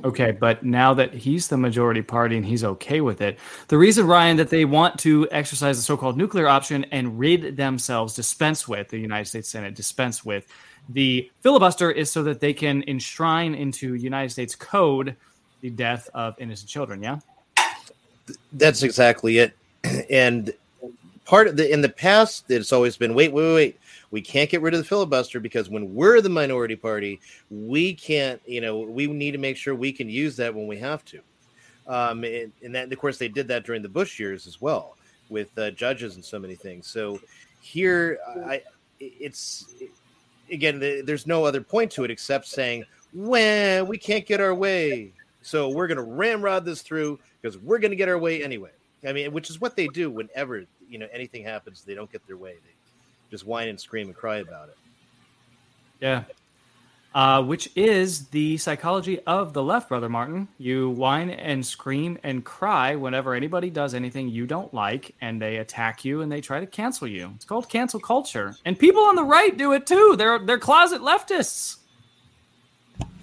Okay, 0.04 0.32
but 0.32 0.64
now 0.64 0.92
that 0.94 1.14
he's 1.14 1.48
the 1.48 1.56
majority 1.56 2.02
party 2.02 2.36
and 2.36 2.44
he's 2.44 2.64
okay 2.64 3.00
with 3.00 3.20
it, 3.20 3.38
the 3.68 3.78
reason, 3.78 4.06
Ryan, 4.06 4.36
that 4.38 4.50
they 4.50 4.64
want 4.64 4.98
to 5.00 5.28
exercise 5.30 5.76
the 5.76 5.82
so 5.82 5.96
called 5.96 6.16
nuclear 6.16 6.48
option 6.48 6.84
and 6.90 7.18
rid 7.18 7.56
themselves, 7.56 8.14
dispense 8.14 8.66
with 8.66 8.88
the 8.88 8.98
United 8.98 9.26
States 9.26 9.48
Senate, 9.48 9.74
dispense 9.74 10.24
with 10.24 10.46
the 10.88 11.30
filibuster 11.42 11.90
is 11.90 12.10
so 12.10 12.22
that 12.24 12.40
they 12.40 12.52
can 12.52 12.82
enshrine 12.88 13.54
into 13.54 13.94
United 13.94 14.30
States 14.30 14.56
code 14.56 15.14
the 15.60 15.70
death 15.70 16.08
of 16.14 16.34
innocent 16.38 16.68
children. 16.68 17.02
Yeah? 17.02 17.18
That's 18.52 18.82
exactly 18.82 19.38
it 19.38 19.56
and 20.10 20.52
part 21.24 21.46
of 21.46 21.56
the 21.56 21.70
in 21.70 21.82
the 21.82 21.88
past 21.88 22.50
it's 22.50 22.72
always 22.72 22.96
been 22.96 23.14
wait 23.14 23.32
wait 23.32 23.54
wait 23.54 23.78
we 24.10 24.20
can't 24.20 24.50
get 24.50 24.62
rid 24.62 24.74
of 24.74 24.78
the 24.78 24.84
filibuster 24.84 25.40
because 25.40 25.68
when 25.68 25.94
we're 25.94 26.20
the 26.20 26.28
minority 26.28 26.76
party 26.76 27.20
we 27.50 27.94
can't 27.94 28.40
you 28.46 28.60
know 28.60 28.78
we 28.78 29.06
need 29.06 29.32
to 29.32 29.38
make 29.38 29.56
sure 29.56 29.74
we 29.74 29.92
can 29.92 30.08
use 30.08 30.36
that 30.36 30.54
when 30.54 30.66
we 30.66 30.76
have 30.76 31.04
to 31.04 31.20
um, 31.86 32.24
and, 32.24 32.52
and 32.62 32.74
that 32.74 32.92
of 32.92 32.98
course 32.98 33.18
they 33.18 33.28
did 33.28 33.48
that 33.48 33.64
during 33.64 33.82
the 33.82 33.88
bush 33.88 34.18
years 34.18 34.46
as 34.46 34.60
well 34.60 34.96
with 35.28 35.56
uh, 35.58 35.70
judges 35.72 36.14
and 36.14 36.24
so 36.24 36.38
many 36.38 36.54
things 36.54 36.86
so 36.86 37.20
here 37.60 38.18
i 38.46 38.62
it's 39.00 39.74
again 40.50 40.78
there's 40.78 41.26
no 41.26 41.44
other 41.44 41.60
point 41.60 41.90
to 41.90 42.04
it 42.04 42.10
except 42.10 42.46
saying 42.46 42.84
well 43.12 43.84
we 43.84 43.98
can't 43.98 44.26
get 44.26 44.40
our 44.40 44.54
way 44.54 45.12
so 45.42 45.68
we're 45.68 45.86
going 45.86 45.96
to 45.96 46.02
ramrod 46.02 46.64
this 46.64 46.82
through 46.82 47.18
because 47.40 47.58
we're 47.58 47.78
going 47.78 47.90
to 47.90 47.96
get 47.96 48.08
our 48.08 48.18
way 48.18 48.42
anyway 48.42 48.70
I 49.06 49.12
mean, 49.12 49.32
which 49.32 49.50
is 49.50 49.60
what 49.60 49.76
they 49.76 49.86
do 49.88 50.10
whenever 50.10 50.64
you 50.88 50.98
know 50.98 51.06
anything 51.12 51.44
happens. 51.44 51.82
They 51.82 51.94
don't 51.94 52.10
get 52.10 52.26
their 52.26 52.36
way. 52.36 52.54
They 52.54 52.74
just 53.30 53.46
whine 53.46 53.68
and 53.68 53.80
scream 53.80 54.08
and 54.08 54.16
cry 54.16 54.38
about 54.38 54.68
it. 54.68 54.76
Yeah. 56.00 56.24
Uh, 57.14 57.42
which 57.42 57.70
is 57.74 58.26
the 58.28 58.58
psychology 58.58 59.18
of 59.20 59.54
the 59.54 59.62
left, 59.62 59.88
brother 59.88 60.08
Martin. 60.08 60.46
You 60.58 60.90
whine 60.90 61.30
and 61.30 61.64
scream 61.64 62.18
and 62.22 62.44
cry 62.44 62.96
whenever 62.96 63.34
anybody 63.34 63.70
does 63.70 63.94
anything 63.94 64.28
you 64.28 64.46
don't 64.46 64.72
like, 64.74 65.14
and 65.20 65.40
they 65.40 65.56
attack 65.56 66.04
you 66.04 66.20
and 66.20 66.30
they 66.30 66.42
try 66.42 66.60
to 66.60 66.66
cancel 66.66 67.08
you. 67.08 67.32
It's 67.34 67.46
called 67.46 67.68
cancel 67.68 67.98
culture, 67.98 68.56
and 68.64 68.78
people 68.78 69.02
on 69.02 69.16
the 69.16 69.24
right 69.24 69.56
do 69.56 69.72
it 69.72 69.86
too. 69.86 70.16
They're 70.18 70.38
they're 70.38 70.58
closet 70.58 71.00
leftists. 71.00 71.78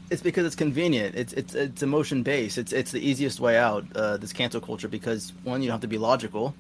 It's 0.10 0.22
because 0.22 0.46
it's 0.46 0.56
convenient. 0.56 1.15
It's 1.15 1.34
it's 1.34 1.54
it's 1.54 1.84
emotion 1.84 2.24
based. 2.24 2.58
It's 2.58 2.74
it's 2.74 2.91
the 2.91 3.00
easiest 3.00 3.39
way 3.39 3.58
out. 3.58 3.86
Uh, 3.96 4.18
this 4.18 4.34
cancel 4.34 4.62
culture 4.62 4.88
because 4.88 5.32
one, 5.44 5.62
you 5.62 5.68
don't 5.68 5.76
have 5.76 5.82
to 5.82 5.88
be 5.88 6.00
logical, 6.00 6.56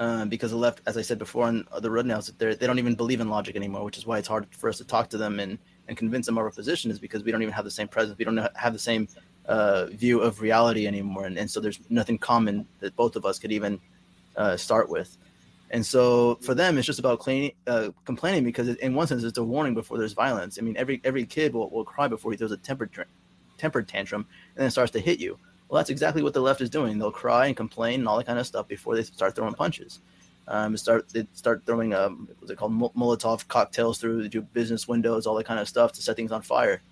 um, 0.00 0.30
because 0.30 0.50
the 0.50 0.56
left, 0.56 0.80
as 0.86 0.96
I 0.96 1.02
said 1.02 1.18
before, 1.18 1.44
on 1.44 1.66
the 1.80 1.90
road 1.90 2.06
now, 2.06 2.20
they 2.38 2.54
don't 2.54 2.78
even 2.78 2.94
believe 2.94 3.20
in 3.20 3.28
logic 3.28 3.54
anymore, 3.54 3.84
which 3.84 3.98
is 3.98 4.06
why 4.06 4.16
it's 4.18 4.26
hard 4.26 4.46
for 4.50 4.70
us 4.70 4.78
to 4.78 4.84
talk 4.84 5.10
to 5.10 5.18
them 5.18 5.38
and 5.38 5.58
and 5.88 5.96
convince 5.96 6.26
them 6.26 6.38
of 6.38 6.44
our 6.44 6.50
position. 6.50 6.90
Is 6.90 6.98
because 6.98 7.22
we 7.22 7.30
don't 7.30 7.42
even 7.42 7.52
have 7.52 7.66
the 7.66 7.70
same 7.70 7.86
presence. 7.86 8.16
We 8.16 8.24
don't 8.24 8.38
have 8.56 8.72
the 8.72 8.78
same 8.78 9.08
uh, 9.44 9.86
view 9.86 10.20
of 10.22 10.40
reality 10.40 10.86
anymore, 10.86 11.26
and, 11.26 11.36
and 11.36 11.50
so 11.50 11.60
there's 11.60 11.78
nothing 11.90 12.16
common 12.16 12.66
that 12.80 12.96
both 12.96 13.14
of 13.14 13.26
us 13.26 13.38
could 13.38 13.52
even 13.52 13.78
uh, 14.36 14.56
start 14.56 14.88
with. 14.88 15.18
And 15.70 15.84
so 15.84 16.36
for 16.36 16.54
them, 16.54 16.78
it's 16.78 16.86
just 16.86 16.98
about 16.98 17.20
cleaning, 17.20 17.52
uh, 17.66 17.90
complaining 18.06 18.42
because 18.42 18.68
in 18.68 18.94
one 18.94 19.06
sense, 19.06 19.22
it's 19.22 19.38
a 19.38 19.44
warning 19.44 19.74
before 19.74 19.98
there's 19.98 20.14
violence. 20.14 20.58
I 20.58 20.62
mean, 20.62 20.78
every 20.78 21.02
every 21.04 21.26
kid 21.26 21.52
will, 21.52 21.68
will 21.68 21.84
cry 21.84 22.08
before 22.08 22.32
he 22.32 22.38
throws 22.38 22.52
a 22.52 22.56
temper 22.56 22.90
temper 23.58 23.82
tantrum 23.82 24.26
and 24.56 24.62
then 24.62 24.70
starts 24.70 24.92
to 24.92 24.98
hit 24.98 25.20
you. 25.20 25.38
Well, 25.70 25.78
that's 25.78 25.90
exactly 25.90 26.22
what 26.22 26.34
the 26.34 26.40
left 26.40 26.60
is 26.60 26.68
doing. 26.68 26.98
They'll 26.98 27.12
cry 27.12 27.46
and 27.46 27.56
complain 27.56 28.00
and 28.00 28.08
all 28.08 28.16
that 28.18 28.26
kind 28.26 28.40
of 28.40 28.46
stuff 28.46 28.66
before 28.66 28.96
they 28.96 29.04
start 29.04 29.36
throwing 29.36 29.54
punches. 29.54 30.00
Um, 30.48 30.76
start 30.76 31.08
they 31.10 31.28
start 31.32 31.62
throwing 31.64 31.94
um, 31.94 32.28
what's 32.40 32.50
it 32.50 32.58
called 32.58 32.72
Molotov 32.72 33.46
cocktails 33.46 33.98
through 33.98 34.28
the 34.28 34.40
business 34.40 34.88
windows, 34.88 35.26
all 35.26 35.36
that 35.36 35.46
kind 35.46 35.60
of 35.60 35.68
stuff 35.68 35.92
to 35.92 36.02
set 36.02 36.16
things 36.16 36.32
on 36.32 36.42
fire. 36.42 36.82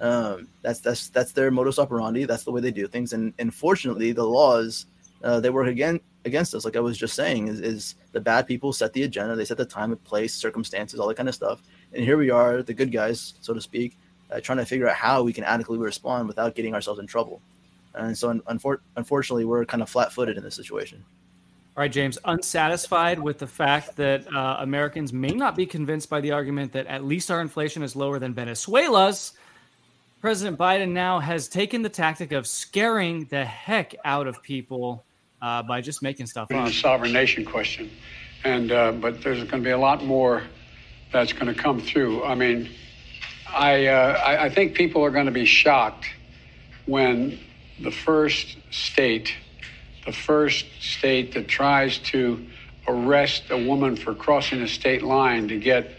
Um, 0.00 0.46
that's 0.62 0.78
that's 0.78 1.08
that's 1.08 1.32
their 1.32 1.50
modus 1.50 1.80
operandi. 1.80 2.26
That's 2.26 2.44
the 2.44 2.52
way 2.52 2.60
they 2.60 2.70
do 2.70 2.86
things. 2.86 3.12
And 3.12 3.34
unfortunately, 3.40 4.12
the 4.12 4.24
laws 4.24 4.86
uh, 5.24 5.40
they 5.40 5.50
work 5.50 5.66
again 5.66 5.98
against 6.24 6.54
us. 6.54 6.64
Like 6.64 6.76
I 6.76 6.80
was 6.80 6.96
just 6.96 7.16
saying, 7.16 7.48
is, 7.48 7.60
is 7.60 7.94
the 8.12 8.20
bad 8.20 8.46
people 8.46 8.72
set 8.72 8.92
the 8.92 9.02
agenda, 9.02 9.34
they 9.34 9.44
set 9.44 9.56
the 9.56 9.64
time, 9.64 9.90
and 9.90 10.04
place, 10.04 10.32
circumstances, 10.32 11.00
all 11.00 11.08
that 11.08 11.16
kind 11.16 11.28
of 11.28 11.34
stuff. 11.34 11.60
And 11.92 12.04
here 12.04 12.16
we 12.16 12.30
are, 12.30 12.62
the 12.62 12.74
good 12.74 12.92
guys, 12.92 13.34
so 13.40 13.52
to 13.52 13.60
speak, 13.60 13.98
uh, 14.30 14.40
trying 14.40 14.58
to 14.58 14.66
figure 14.66 14.88
out 14.88 14.94
how 14.94 15.22
we 15.22 15.32
can 15.32 15.44
adequately 15.44 15.84
respond 15.84 16.28
without 16.28 16.54
getting 16.54 16.74
ourselves 16.74 17.00
in 17.00 17.06
trouble. 17.06 17.40
And 17.98 18.16
so, 18.16 18.32
unfor- 18.32 18.80
unfortunately, 18.96 19.44
we're 19.44 19.64
kind 19.64 19.82
of 19.82 19.90
flat-footed 19.90 20.36
in 20.36 20.42
this 20.42 20.54
situation. 20.54 21.04
All 21.76 21.82
right, 21.82 21.92
James, 21.92 22.18
unsatisfied 22.24 23.18
with 23.20 23.38
the 23.38 23.46
fact 23.46 23.96
that 23.96 24.26
uh, 24.34 24.56
Americans 24.60 25.12
may 25.12 25.30
not 25.30 25.54
be 25.54 25.66
convinced 25.66 26.08
by 26.08 26.20
the 26.20 26.32
argument 26.32 26.72
that 26.72 26.86
at 26.86 27.04
least 27.04 27.30
our 27.30 27.40
inflation 27.40 27.82
is 27.82 27.94
lower 27.94 28.18
than 28.18 28.34
Venezuela's, 28.34 29.32
President 30.20 30.58
Biden 30.58 30.90
now 30.90 31.20
has 31.20 31.48
taken 31.48 31.82
the 31.82 31.88
tactic 31.88 32.32
of 32.32 32.46
scaring 32.46 33.26
the 33.26 33.44
heck 33.44 33.94
out 34.04 34.26
of 34.26 34.42
people 34.42 35.04
uh, 35.40 35.62
by 35.62 35.80
just 35.80 36.02
making 36.02 36.26
stuff 36.26 36.50
up. 36.50 36.66
The 36.66 36.72
sovereign 36.72 37.12
nation 37.12 37.44
question, 37.44 37.88
and 38.42 38.72
uh, 38.72 38.92
but 38.92 39.22
there's 39.22 39.38
going 39.38 39.62
to 39.62 39.66
be 39.66 39.70
a 39.70 39.78
lot 39.78 40.04
more 40.04 40.42
that's 41.12 41.32
going 41.32 41.46
to 41.46 41.54
come 41.54 41.80
through. 41.80 42.24
I 42.24 42.34
mean, 42.34 42.68
I, 43.48 43.86
uh, 43.86 44.18
I 44.18 44.44
I 44.46 44.50
think 44.50 44.74
people 44.74 45.04
are 45.04 45.10
going 45.10 45.26
to 45.26 45.32
be 45.32 45.44
shocked 45.44 46.06
when 46.86 47.38
the 47.80 47.90
first 47.90 48.56
state, 48.70 49.34
the 50.06 50.12
first 50.12 50.66
state 50.80 51.32
that 51.34 51.48
tries 51.48 51.98
to 51.98 52.44
arrest 52.86 53.44
a 53.50 53.66
woman 53.66 53.96
for 53.96 54.14
crossing 54.14 54.62
a 54.62 54.68
state 54.68 55.02
line 55.02 55.48
to 55.48 55.58
get 55.58 55.92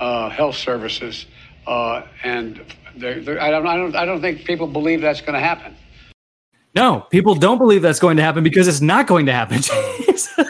uh, 0.00 0.30
health 0.30 0.56
services, 0.56 1.26
uh, 1.66 2.02
and 2.22 2.64
they're, 2.96 3.20
they're, 3.20 3.42
I 3.42 3.50
don't 3.50 3.66
I 3.66 3.76
don't 3.76 3.96
I 3.96 4.04
don't 4.04 4.20
think 4.20 4.44
people 4.44 4.66
believe 4.66 5.00
that's 5.00 5.20
going 5.20 5.34
to 5.34 5.40
happen. 5.40 5.76
No, 6.74 7.06
people 7.10 7.34
don't 7.34 7.58
believe 7.58 7.80
that's 7.80 7.98
going 7.98 8.18
to 8.18 8.22
happen 8.22 8.44
because 8.44 8.68
it's 8.68 8.82
not 8.82 9.06
going 9.06 9.26
to 9.26 9.32
happen. 9.32 9.62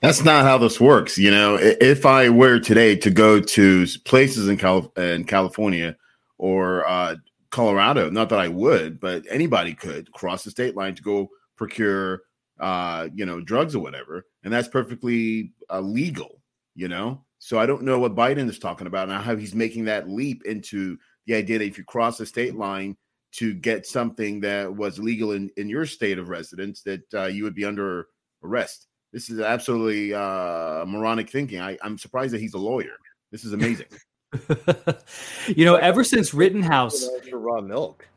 that's 0.00 0.22
not 0.22 0.44
how 0.44 0.56
this 0.56 0.80
works. 0.80 1.18
You 1.18 1.32
know, 1.32 1.58
if 1.60 2.06
I 2.06 2.28
were 2.28 2.60
today 2.60 2.94
to 2.96 3.10
go 3.10 3.40
to 3.40 3.86
places 4.04 4.48
in, 4.48 4.56
Cal- 4.56 4.92
in 4.96 5.24
California 5.24 5.96
or 6.38 6.86
uh, 6.88 7.16
Colorado, 7.52 8.10
not 8.10 8.30
that 8.30 8.40
I 8.40 8.48
would, 8.48 8.98
but 8.98 9.24
anybody 9.30 9.74
could 9.74 10.10
cross 10.12 10.42
the 10.42 10.50
state 10.50 10.74
line 10.74 10.94
to 10.94 11.02
go 11.02 11.28
procure, 11.56 12.22
uh, 12.58 13.08
you 13.14 13.26
know, 13.26 13.40
drugs 13.40 13.76
or 13.76 13.80
whatever, 13.80 14.24
and 14.42 14.52
that's 14.52 14.68
perfectly 14.68 15.52
uh, 15.70 15.80
legal. 15.80 16.40
You 16.74 16.88
know, 16.88 17.24
so 17.38 17.58
I 17.58 17.66
don't 17.66 17.82
know 17.82 17.98
what 17.98 18.16
Biden 18.16 18.48
is 18.48 18.58
talking 18.58 18.86
about 18.86 19.10
and 19.10 19.22
how 19.22 19.36
he's 19.36 19.54
making 19.54 19.84
that 19.84 20.08
leap 20.08 20.44
into 20.46 20.96
the 21.26 21.34
idea 21.34 21.58
that 21.58 21.66
if 21.66 21.76
you 21.76 21.84
cross 21.84 22.16
the 22.16 22.24
state 22.24 22.56
line 22.56 22.96
to 23.32 23.52
get 23.52 23.86
something 23.86 24.40
that 24.40 24.74
was 24.74 24.98
legal 24.98 25.32
in, 25.32 25.50
in 25.56 25.68
your 25.68 25.84
state 25.84 26.18
of 26.18 26.30
residence, 26.30 26.82
that 26.82 27.02
uh, 27.14 27.26
you 27.26 27.44
would 27.44 27.54
be 27.54 27.64
under 27.64 28.06
arrest. 28.42 28.86
This 29.12 29.28
is 29.28 29.40
absolutely 29.40 30.14
uh, 30.14 30.84
moronic 30.86 31.28
thinking. 31.28 31.60
I, 31.60 31.76
I'm 31.82 31.98
surprised 31.98 32.32
that 32.32 32.40
he's 32.40 32.54
a 32.54 32.58
lawyer. 32.58 32.96
This 33.30 33.44
is 33.44 33.52
amazing. 33.52 33.86
you 35.48 35.64
know, 35.64 35.76
ever 35.76 36.04
since 36.04 36.32
Rittenhouse, 36.32 37.08
raw 37.32 37.60
milk. 37.60 38.08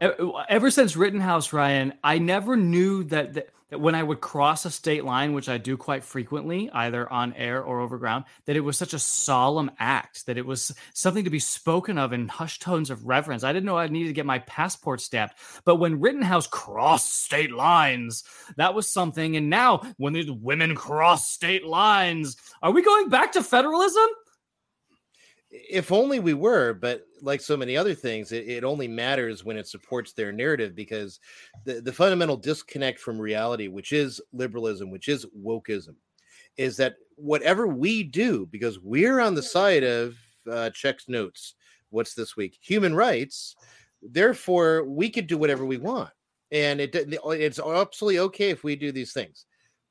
Ever 0.00 0.70
since 0.70 0.96
Rittenhouse, 0.96 1.52
Ryan, 1.52 1.94
I 2.02 2.18
never 2.18 2.56
knew 2.56 3.04
that, 3.04 3.34
that 3.34 3.48
that 3.74 3.80
when 3.80 3.96
I 3.96 4.04
would 4.04 4.20
cross 4.20 4.64
a 4.64 4.70
state 4.70 5.04
line, 5.04 5.32
which 5.32 5.48
I 5.48 5.58
do 5.58 5.76
quite 5.76 6.04
frequently, 6.04 6.70
either 6.70 7.12
on 7.12 7.32
air 7.32 7.60
or 7.60 7.80
over 7.80 7.98
ground, 7.98 8.24
that 8.44 8.54
it 8.54 8.60
was 8.60 8.78
such 8.78 8.94
a 8.94 9.00
solemn 9.00 9.70
act, 9.80 10.26
that 10.26 10.38
it 10.38 10.46
was 10.46 10.72
something 10.92 11.24
to 11.24 11.30
be 11.30 11.40
spoken 11.40 11.98
of 11.98 12.12
in 12.12 12.28
hushed 12.28 12.62
tones 12.62 12.88
of 12.88 13.04
reverence. 13.04 13.42
I 13.42 13.52
didn't 13.52 13.66
know 13.66 13.76
I 13.76 13.88
needed 13.88 14.10
to 14.10 14.14
get 14.14 14.26
my 14.26 14.38
passport 14.38 15.00
stamped. 15.00 15.34
But 15.64 15.76
when 15.76 15.98
Rittenhouse 15.98 16.46
crossed 16.46 17.24
state 17.24 17.50
lines, 17.50 18.22
that 18.58 18.74
was 18.74 18.86
something. 18.86 19.34
And 19.36 19.50
now 19.50 19.82
when 19.96 20.12
these 20.12 20.30
women 20.30 20.76
cross 20.76 21.28
state 21.28 21.66
lines, 21.66 22.36
are 22.62 22.70
we 22.70 22.80
going 22.80 23.08
back 23.08 23.32
to 23.32 23.42
federalism? 23.42 24.06
If 25.56 25.92
only 25.92 26.18
we 26.18 26.34
were 26.34 26.74
but 26.74 27.02
like 27.22 27.40
so 27.40 27.56
many 27.56 27.76
other 27.76 27.94
things 27.94 28.32
it, 28.32 28.48
it, 28.48 28.64
only 28.64 28.88
matters 28.88 29.44
when 29.44 29.56
it 29.56 29.68
supports 29.68 30.12
their 30.12 30.32
narrative 30.32 30.74
because 30.74 31.20
the, 31.64 31.80
the 31.80 31.92
fundamental 31.92 32.36
disconnect 32.36 32.98
from 32.98 33.20
reality 33.20 33.68
which 33.68 33.92
is 33.92 34.20
liberalism 34.32 34.90
which 34.90 35.08
is 35.08 35.26
wokeism 35.38 35.94
is 36.56 36.76
that 36.76 36.96
whatever 37.16 37.66
we 37.68 38.02
do 38.02 38.46
because 38.46 38.80
we're 38.80 39.20
on 39.20 39.34
the 39.34 39.42
side 39.42 39.84
of 39.84 40.16
uh, 40.50 40.70
checks 40.70 41.08
notes 41.08 41.54
what's 41.94 42.14
this 42.14 42.36
week? 42.36 42.58
Human 42.60 42.94
rights 42.94 43.54
therefore 44.02 44.84
we 44.84 45.08
could 45.08 45.26
do 45.26 45.38
whatever 45.38 45.64
we 45.64 45.78
want. 45.78 46.10
And 46.50 46.80
it 46.80 46.94
it's 46.94 47.58
absolutely 47.58 48.18
okay 48.20 48.50
if 48.50 48.62
we 48.62 48.76
do 48.76 48.92
these 48.92 49.12
things. 49.12 49.46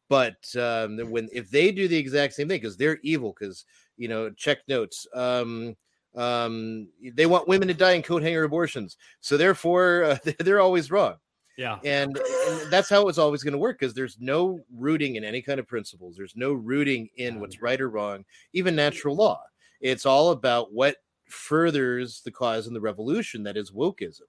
But 0.10 0.36
um, 0.56 0.98
when 1.10 1.30
if 1.34 1.50
they 1.50 1.72
do 1.72 1.88
the 1.88 1.98
exact 1.98 2.34
same 2.34 2.48
thing 2.48 2.62
because 2.62 2.78
they're 2.78 3.00
evil 3.04 3.34
because 3.38 3.66
you 3.98 4.08
know, 4.08 4.30
check 4.32 4.60
notes. 4.68 5.08
Um, 5.14 5.76
um, 6.16 6.88
they 7.14 7.26
want 7.26 7.48
women 7.48 7.68
to 7.68 7.74
die 7.74 7.94
in 7.94 8.04
coat 8.04 8.22
hanger 8.22 8.44
abortions, 8.44 8.98
so 9.22 9.38
therefore 9.38 10.04
uh, 10.04 10.18
they're 10.40 10.62
always 10.62 10.92
wrong. 10.92 11.16
Yeah, 11.58 11.78
and, 11.84 12.18
and 12.18 12.72
that's 12.72 12.90
how 12.90 13.08
it's 13.08 13.20
always 13.20 13.44
going 13.44 13.52
to 13.54 13.60
work 13.60 13.80
because 13.80 13.94
there's 13.94 14.18
no 14.20 14.64
rooting 14.76 15.16
in 15.16 15.24
any 15.24 15.42
kind 15.42 15.60
of 15.60 15.68
principles. 15.68 16.16
There's 16.16 16.36
no 16.36 16.54
rooting 16.54 17.10
in 17.18 17.40
what's 17.40 17.62
right 17.62 17.80
or 17.80 17.90
wrong, 17.90 18.26
even 18.54 18.76
natural 18.76 19.16
law. 19.16 19.40
It's 19.80 20.06
all 20.06 20.32
about 20.32 20.74
what 20.74 20.98
furthers 21.30 22.22
the 22.24 22.32
cause 22.32 22.68
and 22.68 22.76
the 22.76 22.82
revolution 22.82 23.44
that 23.44 23.58
is 23.58 23.72
wokeism. 23.72 24.22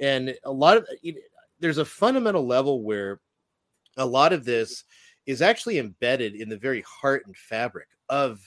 And 0.00 0.34
a 0.44 0.50
lot 0.50 0.76
of 0.76 0.88
there's 1.60 1.78
a 1.78 1.84
fundamental 1.84 2.46
level 2.46 2.82
where 2.82 3.20
a 3.96 4.06
lot 4.06 4.32
of 4.32 4.44
this 4.44 4.84
is 5.26 5.42
actually 5.42 5.78
embedded 5.78 6.34
in 6.34 6.48
the 6.48 6.56
very 6.56 6.82
heart 6.82 7.24
and 7.26 7.36
fabric 7.36 7.88
of 8.08 8.40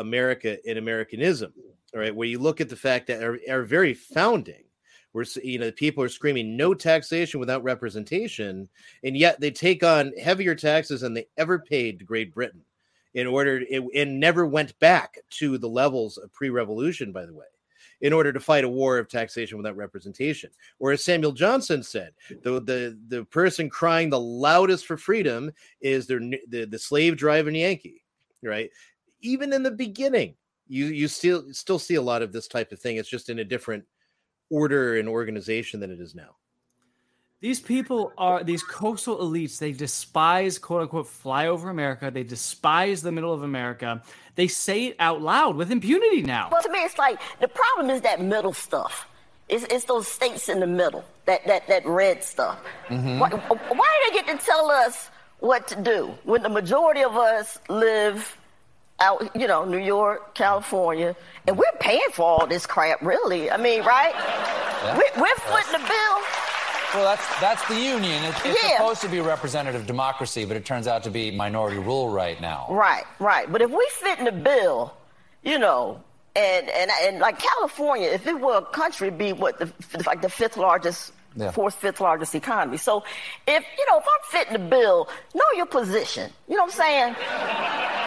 America 0.00 0.58
and 0.66 0.78
Americanism. 0.78 1.52
All 1.94 2.00
right, 2.00 2.14
where 2.14 2.26
you 2.26 2.38
look 2.38 2.60
at 2.60 2.68
the 2.68 2.76
fact 2.76 3.06
that 3.06 3.22
our, 3.22 3.38
our 3.48 3.62
very 3.62 3.94
founding, 3.94 4.64
where 5.12 5.24
you 5.42 5.58
know 5.58 5.70
people 5.72 6.02
are 6.02 6.08
screaming 6.08 6.56
no 6.56 6.74
taxation 6.74 7.40
without 7.40 7.62
representation, 7.62 8.68
and 9.04 9.16
yet 9.16 9.40
they 9.40 9.50
take 9.50 9.84
on 9.84 10.12
heavier 10.20 10.54
taxes 10.54 11.00
than 11.00 11.14
they 11.14 11.26
ever 11.36 11.58
paid 11.58 11.98
to 11.98 12.04
Great 12.04 12.32
Britain, 12.32 12.62
in 13.14 13.26
order 13.26 13.62
it, 13.68 13.82
and 13.94 14.20
never 14.20 14.46
went 14.46 14.78
back 14.78 15.18
to 15.30 15.58
the 15.58 15.68
levels 15.68 16.16
of 16.16 16.32
pre-revolution. 16.32 17.12
By 17.12 17.26
the 17.26 17.34
way, 17.34 17.46
in 18.00 18.12
order 18.12 18.32
to 18.32 18.40
fight 18.40 18.64
a 18.64 18.68
war 18.68 18.98
of 18.98 19.08
taxation 19.08 19.58
without 19.58 19.76
representation. 19.76 20.50
Or 20.78 20.92
as 20.92 21.04
Samuel 21.04 21.32
Johnson 21.32 21.82
said, 21.82 22.12
the 22.42 22.60
the, 22.60 22.98
the 23.08 23.24
person 23.24 23.68
crying 23.68 24.10
the 24.10 24.20
loudest 24.20 24.86
for 24.86 24.96
freedom 24.96 25.50
is 25.80 26.06
their, 26.06 26.20
the, 26.20 26.66
the 26.70 26.78
slave 26.78 27.16
driving 27.16 27.56
Yankee, 27.56 28.04
right? 28.42 28.70
Even 29.20 29.52
in 29.52 29.62
the 29.62 29.70
beginning, 29.70 30.34
you 30.68 30.86
you 30.86 31.08
still 31.08 31.44
still 31.52 31.78
see 31.78 31.96
a 31.96 32.02
lot 32.02 32.22
of 32.22 32.32
this 32.32 32.48
type 32.48 32.72
of 32.72 32.78
thing. 32.78 32.96
It's 32.96 33.08
just 33.08 33.28
in 33.28 33.38
a 33.38 33.44
different 33.44 33.84
order 34.50 34.96
and 34.98 35.08
organization 35.08 35.80
than 35.80 35.90
it 35.90 36.00
is 36.00 36.14
now. 36.14 36.36
These 37.40 37.60
people 37.60 38.12
are 38.18 38.44
these 38.44 38.62
coastal 38.62 39.18
elites. 39.18 39.58
They 39.58 39.72
despise 39.72 40.58
quote 40.58 40.82
unquote 40.82 41.06
flyover 41.06 41.70
America. 41.70 42.10
They 42.10 42.22
despise 42.22 43.00
the 43.00 43.12
middle 43.12 43.32
of 43.32 43.42
America. 43.42 44.02
They 44.34 44.46
say 44.46 44.86
it 44.86 44.96
out 44.98 45.22
loud 45.22 45.56
with 45.56 45.70
impunity 45.70 46.22
now. 46.22 46.50
Well, 46.52 46.62
to 46.62 46.70
me, 46.70 46.80
it's 46.80 46.98
like 46.98 47.18
the 47.40 47.48
problem 47.48 47.88
is 47.90 48.02
that 48.02 48.20
middle 48.20 48.52
stuff. 48.52 49.06
It's, 49.48 49.64
it's 49.64 49.86
those 49.86 50.06
states 50.06 50.48
in 50.48 50.60
the 50.60 50.66
middle, 50.66 51.04
that 51.24 51.44
that 51.46 51.66
that 51.66 51.84
red 51.86 52.22
stuff. 52.22 52.60
Mm-hmm. 52.88 53.18
Why, 53.18 53.30
why 53.30 53.98
do 54.04 54.12
they 54.12 54.22
get 54.22 54.38
to 54.38 54.46
tell 54.46 54.70
us 54.70 55.10
what 55.40 55.66
to 55.68 55.80
do 55.80 56.14
when 56.24 56.42
the 56.42 56.48
majority 56.48 57.02
of 57.02 57.16
us 57.16 57.58
live 57.68 58.36
out, 59.00 59.34
you 59.34 59.46
know, 59.46 59.64
New 59.64 59.78
York, 59.78 60.34
California, 60.34 61.16
and 61.46 61.56
we're 61.56 61.64
paying 61.80 62.10
for 62.12 62.22
all 62.22 62.46
this 62.46 62.66
crap, 62.66 63.02
really. 63.02 63.50
I 63.50 63.56
mean, 63.56 63.82
right? 63.82 64.12
Yeah. 64.14 64.96
We, 65.16 65.22
are 65.22 65.34
footing 65.36 65.72
the 65.72 65.86
bill. 65.86 66.18
Well, 66.94 67.04
that's 67.04 67.40
that's 67.40 67.66
the 67.68 67.78
union. 67.78 68.24
It, 68.24 68.34
it's 68.44 68.64
yeah. 68.64 68.76
supposed 68.78 69.00
to 69.02 69.08
be 69.08 69.20
representative 69.20 69.86
democracy, 69.86 70.44
but 70.44 70.56
it 70.56 70.64
turns 70.64 70.86
out 70.88 71.04
to 71.04 71.10
be 71.10 71.30
minority 71.30 71.78
rule 71.78 72.08
right 72.10 72.40
now. 72.40 72.66
Right, 72.68 73.04
right. 73.20 73.50
But 73.50 73.62
if 73.62 73.70
we 73.70 73.88
fit 73.92 74.18
in 74.18 74.24
the 74.24 74.32
bill, 74.32 74.94
you 75.44 75.58
know, 75.58 76.02
and 76.34 76.68
and 76.68 76.90
and 77.02 77.18
like 77.20 77.38
California, 77.38 78.08
if 78.08 78.26
it 78.26 78.40
were 78.40 78.58
a 78.58 78.64
country, 78.64 79.10
be 79.10 79.32
what 79.32 79.58
the 79.58 79.72
like 80.04 80.20
the 80.20 80.28
fifth 80.28 80.56
largest 80.56 81.12
yeah. 81.36 81.50
fourth, 81.50 81.74
fifth 81.74 82.00
largest 82.00 82.34
economy. 82.34 82.76
So 82.76 83.04
if, 83.46 83.64
you 83.78 83.86
know, 83.88 83.98
if 83.98 84.04
I'm 84.04 84.20
fitting 84.30 84.52
the 84.52 84.68
bill, 84.68 85.08
know 85.34 85.44
your 85.56 85.66
position. 85.66 86.30
You 86.48 86.56
know 86.56 86.64
what 86.64 86.72
I'm 86.72 86.78
saying? 86.78 87.14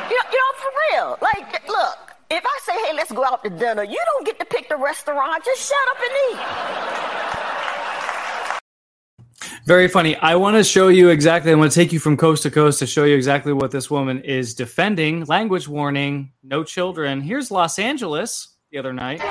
you, 0.10 0.18
know, 0.18 0.24
you 0.32 0.38
know, 0.38 0.54
for 0.58 0.72
real. 0.92 1.18
Like, 1.22 1.68
look, 1.68 2.16
if 2.32 2.44
I 2.46 2.60
say, 2.64 2.74
hey, 2.86 2.94
let's 2.96 3.12
go 3.12 3.24
out 3.24 3.44
to 3.44 3.50
dinner, 3.50 3.84
you 3.84 4.00
don't 4.14 4.26
get 4.26 4.40
to 4.40 4.46
pick 4.46 4.70
the 4.70 4.78
restaurant. 4.78 5.44
Just 5.46 5.70
shut 5.70 5.88
up 5.92 5.98
and 6.00 6.12
eat. 6.32 6.40
Very 9.66 9.88
funny. 9.88 10.16
I 10.18 10.36
want 10.36 10.58
to 10.58 10.64
show 10.64 10.90
you 10.90 11.10
exactly. 11.10 11.52
I 11.52 11.56
want 11.56 11.72
to 11.72 11.76
take 11.76 11.94
you 11.94 12.00
from 12.00 12.18
coast 12.18 12.44
to 12.44 12.52
coast 12.52 12.80
to 12.80 12.88
show 12.88 13.06
you 13.06 13.16
exactly 13.16 13.54
what 13.54 13.72
this 13.72 13.90
woman 13.90 14.22
is 14.24 14.54
defending. 14.54 15.24
Language 15.26 15.70
warning, 15.70 16.32
no 16.44 16.64
children. 16.66 17.22
Here's 17.22 17.50
Los 17.50 17.80
Angeles 17.80 18.50
the 18.72 18.78
other 18.80 18.92
night. 18.92 19.22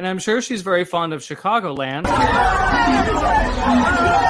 And 0.00 0.06
I'm 0.08 0.18
sure 0.18 0.40
she's 0.40 0.62
very 0.62 0.86
fond 0.86 1.12
of 1.12 1.20
Chicagoland. 1.20 2.06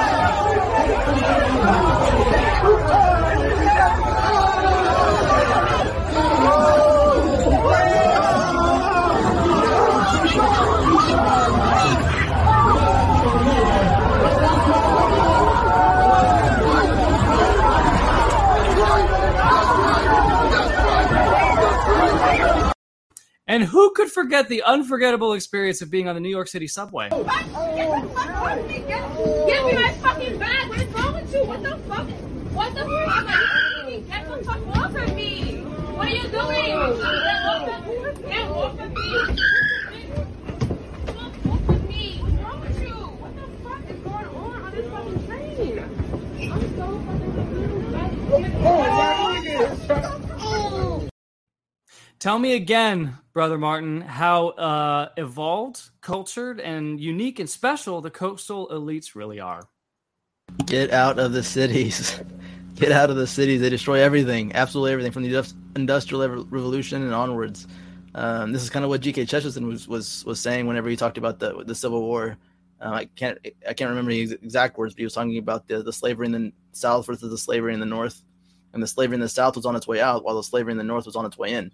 And 23.50 23.64
who 23.64 23.90
could 23.94 24.12
forget 24.12 24.48
the 24.48 24.62
unforgettable 24.62 25.32
experience 25.32 25.82
of 25.82 25.90
being 25.90 26.06
on 26.06 26.14
the 26.14 26.20
New 26.20 26.28
York 26.28 26.46
City 26.46 26.68
subway? 26.68 27.08
Give 27.08 27.26
me 27.26 27.34
my 29.74 29.92
fucking 30.00 30.38
bag. 30.38 30.68
What 30.68 30.78
is 30.78 30.86
wrong 30.94 31.14
with 31.14 31.34
you? 31.34 31.44
What 31.44 31.60
the 31.60 31.76
fuck? 31.88 32.08
What 32.54 32.74
the 32.76 32.84
fuck 32.84 33.28
are 33.28 33.90
you? 33.90 34.02
Get 34.02 34.28
the 34.28 34.44
fuck 34.44 34.76
off 34.76 34.94
of 34.94 35.16
me. 35.16 35.62
What 35.64 36.06
are 36.06 36.10
you 36.12 36.28
doing? 36.28 36.76
Get 38.28 38.46
off 38.52 38.78
of 38.78 38.94
me. 38.94 39.40
Tell 52.20 52.38
me 52.38 52.52
again, 52.52 53.16
Brother 53.32 53.56
Martin, 53.56 54.02
how 54.02 54.48
uh, 54.48 55.08
evolved, 55.16 55.88
cultured, 56.02 56.60
and 56.60 57.00
unique 57.00 57.38
and 57.38 57.48
special 57.48 58.02
the 58.02 58.10
coastal 58.10 58.68
elites 58.68 59.14
really 59.14 59.40
are. 59.40 59.62
Get 60.66 60.90
out 60.90 61.18
of 61.18 61.32
the 61.32 61.42
cities. 61.42 62.20
Get 62.74 62.92
out 62.92 63.08
of 63.08 63.16
the 63.16 63.26
cities. 63.26 63.62
They 63.62 63.70
destroy 63.70 64.00
everything, 64.00 64.52
absolutely 64.54 64.92
everything, 64.92 65.12
from 65.12 65.22
the 65.22 65.54
industrial 65.76 66.44
revolution 66.44 67.02
and 67.02 67.14
onwards. 67.14 67.66
Um, 68.14 68.52
this 68.52 68.62
is 68.62 68.68
kind 68.68 68.84
of 68.84 68.90
what 68.90 69.00
G.K. 69.00 69.24
Chesterton 69.24 69.66
was, 69.66 69.88
was 69.88 70.22
was 70.26 70.40
saying 70.40 70.66
whenever 70.66 70.90
he 70.90 70.96
talked 70.96 71.16
about 71.16 71.38
the 71.38 71.64
the 71.64 71.74
Civil 71.74 72.02
War. 72.02 72.36
Um, 72.82 72.92
I 72.92 73.04
can't 73.06 73.38
I 73.66 73.72
can't 73.72 73.88
remember 73.88 74.10
the 74.10 74.32
exact 74.42 74.76
words, 74.76 74.92
but 74.92 74.98
he 74.98 75.04
was 75.04 75.14
talking 75.14 75.38
about 75.38 75.68
the, 75.68 75.82
the 75.82 75.92
slavery 75.92 76.26
in 76.26 76.32
the 76.32 76.52
South 76.72 77.06
versus 77.06 77.30
the 77.30 77.38
slavery 77.38 77.72
in 77.72 77.80
the 77.80 77.86
North, 77.86 78.22
and 78.74 78.82
the 78.82 78.86
slavery 78.86 79.14
in 79.14 79.20
the 79.20 79.28
South 79.28 79.56
was 79.56 79.64
on 79.64 79.74
its 79.74 79.88
way 79.88 80.02
out, 80.02 80.22
while 80.22 80.36
the 80.36 80.42
slavery 80.42 80.72
in 80.72 80.78
the 80.78 80.84
North 80.84 81.06
was 81.06 81.16
on 81.16 81.24
its 81.24 81.38
way 81.38 81.54
in. 81.54 81.70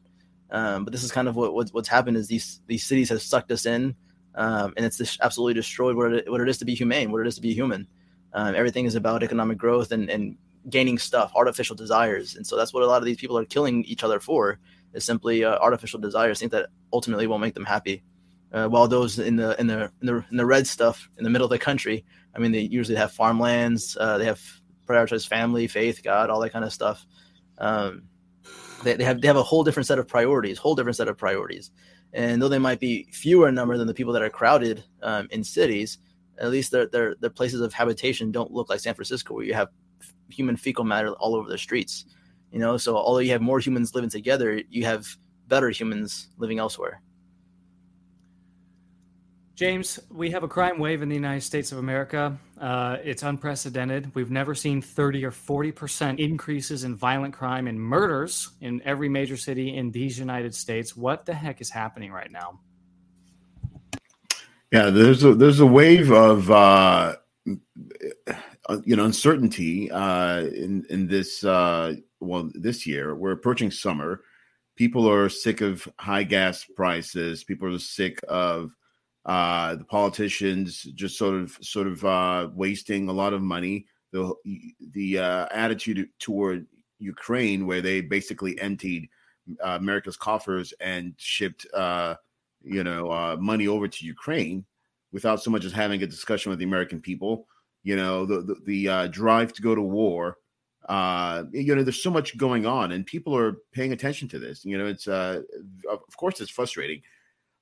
Um, 0.50 0.84
but 0.84 0.92
this 0.92 1.02
is 1.02 1.12
kind 1.12 1.28
of 1.28 1.36
what, 1.36 1.54
what, 1.54 1.70
what's 1.70 1.88
happened 1.88 2.16
is 2.16 2.28
these 2.28 2.60
these 2.66 2.84
cities 2.84 3.08
have 3.08 3.22
sucked 3.22 3.50
us 3.50 3.66
in. 3.66 3.96
um, 4.36 4.74
and 4.76 4.84
it's 4.84 5.18
absolutely 5.20 5.54
destroyed 5.54 5.96
what 5.96 6.12
it, 6.12 6.30
what 6.30 6.40
it 6.40 6.48
is 6.48 6.58
to 6.58 6.64
be 6.64 6.74
humane, 6.74 7.10
what 7.10 7.20
it 7.22 7.26
is 7.26 7.36
to 7.36 7.40
be 7.40 7.54
human. 7.54 7.88
Um, 8.32 8.54
everything 8.54 8.84
is 8.84 8.94
about 8.94 9.22
economic 9.22 9.56
growth 9.56 9.92
and, 9.92 10.10
and 10.10 10.36
gaining 10.68 10.98
stuff, 10.98 11.32
artificial 11.34 11.74
desires, 11.74 12.36
and 12.36 12.46
so 12.46 12.56
that's 12.56 12.74
what 12.74 12.82
a 12.82 12.86
lot 12.86 12.98
of 12.98 13.06
these 13.06 13.16
people 13.16 13.38
are 13.38 13.44
killing 13.44 13.84
each 13.84 14.04
other 14.04 14.20
for 14.20 14.58
is 14.92 15.04
simply 15.04 15.42
uh, 15.42 15.58
artificial 15.58 15.98
desires. 15.98 16.38
Think 16.38 16.52
that 16.52 16.68
ultimately 16.92 17.26
won't 17.26 17.40
make 17.40 17.54
them 17.54 17.64
happy. 17.64 18.02
Uh, 18.52 18.68
while 18.68 18.86
those 18.86 19.18
in 19.18 19.36
the 19.36 19.58
in 19.58 19.66
the 19.66 19.90
in 20.00 20.06
the 20.06 20.24
in 20.30 20.36
the 20.36 20.46
red 20.46 20.66
stuff 20.66 21.08
in 21.16 21.24
the 21.24 21.30
middle 21.30 21.46
of 21.46 21.50
the 21.50 21.58
country, 21.58 22.04
I 22.34 22.38
mean, 22.38 22.52
they 22.52 22.60
usually 22.60 22.96
have 22.96 23.12
farmlands. 23.12 23.96
Uh, 23.98 24.18
they 24.18 24.26
have 24.26 24.40
prioritized 24.86 25.28
family, 25.28 25.66
faith, 25.66 26.02
God, 26.02 26.30
all 26.30 26.40
that 26.40 26.50
kind 26.50 26.64
of 26.64 26.72
stuff. 26.72 27.06
Um, 27.58 28.04
they, 28.82 28.94
they 28.94 29.04
have 29.04 29.20
they 29.20 29.28
have 29.28 29.36
a 29.36 29.42
whole 29.42 29.64
different 29.64 29.86
set 29.86 29.98
of 29.98 30.08
priorities, 30.08 30.58
whole 30.58 30.74
different 30.74 30.96
set 30.96 31.08
of 31.08 31.16
priorities. 31.16 31.70
And 32.12 32.40
though 32.40 32.48
they 32.48 32.58
might 32.58 32.80
be 32.80 33.08
fewer 33.12 33.48
in 33.48 33.54
number 33.54 33.76
than 33.76 33.86
the 33.86 33.94
people 33.94 34.12
that 34.12 34.22
are 34.22 34.30
crowded 34.30 34.84
um, 35.02 35.28
in 35.30 35.44
cities, 35.44 35.98
at 36.38 36.50
least 36.50 36.70
their, 36.70 36.86
their 36.86 37.14
their 37.16 37.30
places 37.30 37.60
of 37.60 37.72
habitation 37.72 38.32
don't 38.32 38.52
look 38.52 38.68
like 38.68 38.80
San 38.80 38.94
Francisco, 38.94 39.34
where 39.34 39.44
you 39.44 39.54
have 39.54 39.68
human 40.28 40.56
fecal 40.56 40.84
matter 40.84 41.12
all 41.12 41.34
over 41.34 41.48
the 41.48 41.58
streets. 41.58 42.06
You 42.52 42.58
know, 42.58 42.76
so 42.76 42.96
although 42.96 43.20
you 43.20 43.32
have 43.32 43.42
more 43.42 43.60
humans 43.60 43.94
living 43.94 44.10
together, 44.10 44.62
you 44.70 44.84
have 44.84 45.06
better 45.48 45.70
humans 45.70 46.28
living 46.38 46.58
elsewhere. 46.58 47.02
James, 49.56 49.98
we 50.10 50.30
have 50.30 50.42
a 50.42 50.48
crime 50.48 50.78
wave 50.78 51.00
in 51.00 51.08
the 51.08 51.14
United 51.14 51.40
States 51.40 51.72
of 51.72 51.78
America. 51.78 52.38
Uh, 52.60 52.98
it's 53.02 53.22
unprecedented. 53.22 54.14
We've 54.14 54.30
never 54.30 54.54
seen 54.54 54.82
30 54.82 55.24
or 55.24 55.30
40% 55.30 56.18
increases 56.18 56.84
in 56.84 56.94
violent 56.94 57.32
crime 57.32 57.66
and 57.66 57.80
murders 57.80 58.50
in 58.60 58.82
every 58.84 59.08
major 59.08 59.38
city 59.38 59.74
in 59.74 59.90
these 59.90 60.18
United 60.18 60.54
States. 60.54 60.94
What 60.94 61.24
the 61.24 61.32
heck 61.32 61.62
is 61.62 61.70
happening 61.70 62.12
right 62.12 62.30
now? 62.30 62.60
Yeah, 64.70 64.90
there's 64.90 65.24
a 65.24 65.34
there's 65.34 65.60
a 65.60 65.66
wave 65.66 66.10
of 66.10 66.50
uh, 66.50 67.16
you 67.46 68.96
know 68.96 69.04
uncertainty 69.06 69.90
uh, 69.90 70.40
in 70.40 70.84
in 70.90 71.06
this 71.06 71.44
uh, 71.44 71.94
well 72.20 72.50
this 72.52 72.86
year. 72.86 73.14
We're 73.14 73.32
approaching 73.32 73.70
summer. 73.70 74.22
People 74.74 75.08
are 75.08 75.30
sick 75.30 75.62
of 75.62 75.88
high 75.98 76.24
gas 76.24 76.64
prices. 76.64 77.42
People 77.44 77.74
are 77.74 77.78
sick 77.78 78.20
of 78.28 78.72
uh, 79.26 79.74
the 79.74 79.84
politicians 79.84 80.84
just 80.94 81.18
sort 81.18 81.34
of 81.34 81.58
sort 81.60 81.88
of 81.88 82.04
uh, 82.04 82.48
wasting 82.54 83.08
a 83.08 83.12
lot 83.12 83.32
of 83.32 83.42
money. 83.42 83.86
The 84.12 84.32
the 84.92 85.18
uh, 85.18 85.48
attitude 85.50 86.08
toward 86.20 86.66
Ukraine, 87.00 87.66
where 87.66 87.82
they 87.82 88.00
basically 88.00 88.58
emptied 88.60 89.08
uh, 89.64 89.76
America's 89.80 90.16
coffers 90.16 90.72
and 90.80 91.12
shipped 91.16 91.66
uh, 91.74 92.14
you 92.62 92.84
know 92.84 93.10
uh, 93.10 93.36
money 93.38 93.66
over 93.66 93.88
to 93.88 94.06
Ukraine 94.06 94.64
without 95.12 95.42
so 95.42 95.50
much 95.50 95.64
as 95.64 95.72
having 95.72 96.02
a 96.02 96.06
discussion 96.06 96.50
with 96.50 96.60
the 96.60 96.64
American 96.64 97.00
people. 97.00 97.48
You 97.82 97.96
know 97.96 98.26
the 98.26 98.42
the, 98.42 98.86
the 98.86 99.08
drive 99.08 99.52
to 99.54 99.62
go 99.62 99.74
to 99.74 99.82
war. 99.82 100.38
You 100.88 101.74
know, 101.74 101.82
there's 101.82 102.00
so 102.00 102.12
much 102.12 102.38
going 102.38 102.64
on, 102.64 102.92
and 102.92 103.04
people 103.04 103.36
are 103.36 103.56
paying 103.72 103.92
attention 103.92 104.28
to 104.28 104.38
this. 104.38 104.64
You 104.64 104.78
know, 104.78 104.86
it's 104.86 105.08
of 105.08 106.16
course 106.16 106.40
it's 106.40 106.50
frustrating 106.50 107.02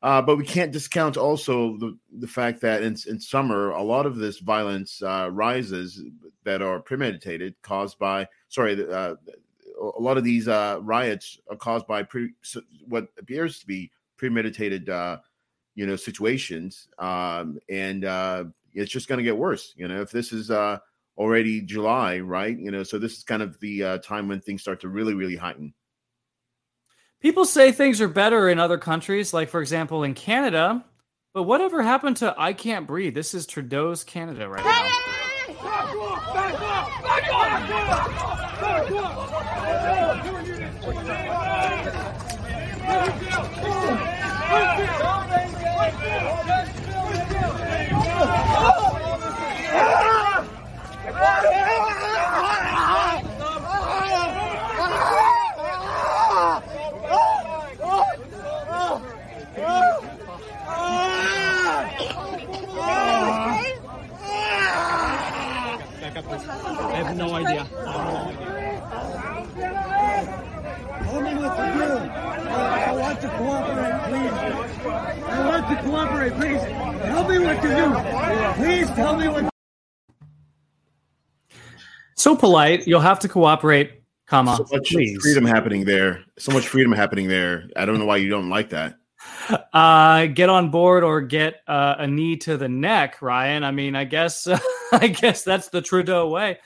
uh, 0.04 0.20
but 0.20 0.36
we 0.36 0.44
can't 0.44 0.70
discount 0.70 1.16
also 1.16 1.78
the, 1.78 1.96
the 2.18 2.26
fact 2.26 2.60
that 2.60 2.82
in, 2.82 2.94
in 3.08 3.18
summer, 3.18 3.70
a 3.70 3.82
lot 3.82 4.04
of 4.04 4.16
this 4.16 4.38
violence 4.38 5.02
uh, 5.02 5.30
rises 5.32 6.02
that 6.44 6.60
are 6.60 6.78
premeditated, 6.78 7.54
caused 7.62 7.98
by, 7.98 8.28
sorry, 8.50 8.86
uh, 8.86 9.14
a 9.80 10.00
lot 10.00 10.18
of 10.18 10.22
these 10.22 10.46
uh, 10.46 10.78
riots 10.82 11.40
are 11.48 11.56
caused 11.56 11.86
by 11.86 12.02
pre, 12.02 12.32
what 12.86 13.08
appears 13.18 13.58
to 13.60 13.66
be 13.66 13.90
premeditated, 14.18 14.90
uh, 14.90 15.16
you 15.74 15.86
know, 15.86 15.96
situations. 15.96 16.86
Um, 16.98 17.58
and 17.70 18.04
uh, 18.04 18.44
it's 18.74 18.92
just 18.92 19.08
going 19.08 19.16
to 19.16 19.24
get 19.24 19.38
worse. 19.38 19.72
You 19.74 19.88
know, 19.88 20.02
if 20.02 20.10
this 20.10 20.34
is 20.34 20.50
already 21.16 21.62
July, 21.62 22.18
right? 22.18 22.58
You 22.58 22.72
know, 22.72 22.82
so 22.82 22.98
this 22.98 23.16
is 23.16 23.24
kind 23.24 23.40
of 23.40 23.58
the 23.60 24.02
time 24.04 24.28
when 24.28 24.42
things 24.42 24.60
start 24.60 24.82
to 24.82 24.90
really, 24.90 25.14
really 25.14 25.36
heighten. 25.36 25.72
People 27.24 27.46
say 27.46 27.72
things 27.72 28.02
are 28.02 28.08
better 28.08 28.50
in 28.50 28.58
other 28.58 28.76
countries, 28.76 29.32
like 29.32 29.48
for 29.48 29.62
example 29.62 30.04
in 30.04 30.12
Canada. 30.12 30.84
But 31.32 31.44
whatever 31.44 31.82
happened 31.82 32.18
to 32.18 32.34
I 32.36 32.52
Can't 32.52 32.86
Breathe? 32.86 33.14
This 33.14 33.32
is 33.32 33.46
Trudeau's 33.46 34.04
Canada 34.04 34.46
right 34.46 34.62
now. 34.62 34.90
I 66.16 67.02
have 67.02 67.16
no 67.16 67.34
idea. 67.34 67.66
Tell 71.04 71.20
me 71.20 71.34
what 71.34 71.56
to 71.56 71.64
do. 71.74 71.88
I 72.54 72.92
want 72.92 73.20
to 73.20 73.28
cooperate, 73.28 73.98
please. 74.04 74.32
I 75.24 75.48
want 75.48 75.68
to 75.68 75.76
cooperate, 75.82 76.34
please. 76.34 76.60
Tell 76.60 77.28
me 77.28 77.38
what 77.40 77.62
to 77.62 77.68
do. 77.68 78.62
Please 78.62 78.86
tell 78.90 79.16
me 79.16 79.28
what. 79.28 79.50
So 82.14 82.36
polite. 82.36 82.86
You'll 82.86 83.00
have 83.00 83.18
to 83.20 83.28
cooperate, 83.28 84.02
comma. 84.28 84.56
So 84.56 84.66
much 84.70 84.90
please. 84.90 85.20
freedom 85.20 85.44
happening 85.44 85.84
there. 85.84 86.22
So 86.38 86.52
much 86.52 86.68
freedom 86.68 86.92
happening 86.92 87.26
there. 87.26 87.68
I 87.76 87.86
don't 87.86 87.98
know 87.98 88.06
why 88.06 88.18
you 88.18 88.28
don't 88.28 88.48
like 88.48 88.70
that. 88.70 88.98
Uh, 89.72 90.26
get 90.26 90.48
on 90.48 90.70
board 90.70 91.02
or 91.02 91.20
get 91.20 91.62
uh, 91.66 91.96
a 91.98 92.06
knee 92.06 92.36
to 92.36 92.56
the 92.56 92.68
neck, 92.68 93.20
Ryan. 93.20 93.64
I 93.64 93.72
mean, 93.72 93.96
I 93.96 94.04
guess, 94.04 94.46
I 95.02 95.08
guess 95.08 95.42
that's 95.42 95.68
the 95.68 95.82
Trudeau 95.82 96.28
way. 96.28 96.58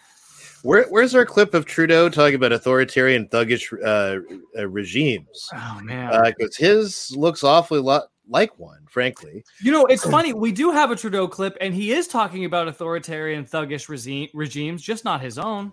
Where, 0.62 0.84
where's 0.88 1.14
our 1.14 1.24
clip 1.24 1.54
of 1.54 1.66
Trudeau 1.66 2.08
talking 2.08 2.34
about 2.34 2.52
authoritarian, 2.52 3.28
thuggish 3.28 3.72
uh, 3.82 4.20
uh, 4.58 4.68
regimes? 4.68 5.48
Oh 5.54 5.80
man, 5.82 6.34
because 6.36 6.56
his 6.56 7.14
looks 7.16 7.44
awfully 7.44 7.80
lot 7.80 8.10
like 8.28 8.58
one, 8.58 8.80
frankly. 8.90 9.44
You 9.60 9.72
know, 9.72 9.86
it's 9.86 10.04
funny. 10.04 10.32
We 10.32 10.52
do 10.52 10.70
have 10.72 10.90
a 10.90 10.96
Trudeau 10.96 11.28
clip, 11.28 11.56
and 11.60 11.72
he 11.72 11.92
is 11.92 12.08
talking 12.08 12.44
about 12.44 12.68
authoritarian, 12.68 13.44
thuggish 13.44 13.88
regime, 13.88 14.28
regimes, 14.34 14.82
just 14.82 15.04
not 15.04 15.20
his 15.20 15.38
own. 15.38 15.72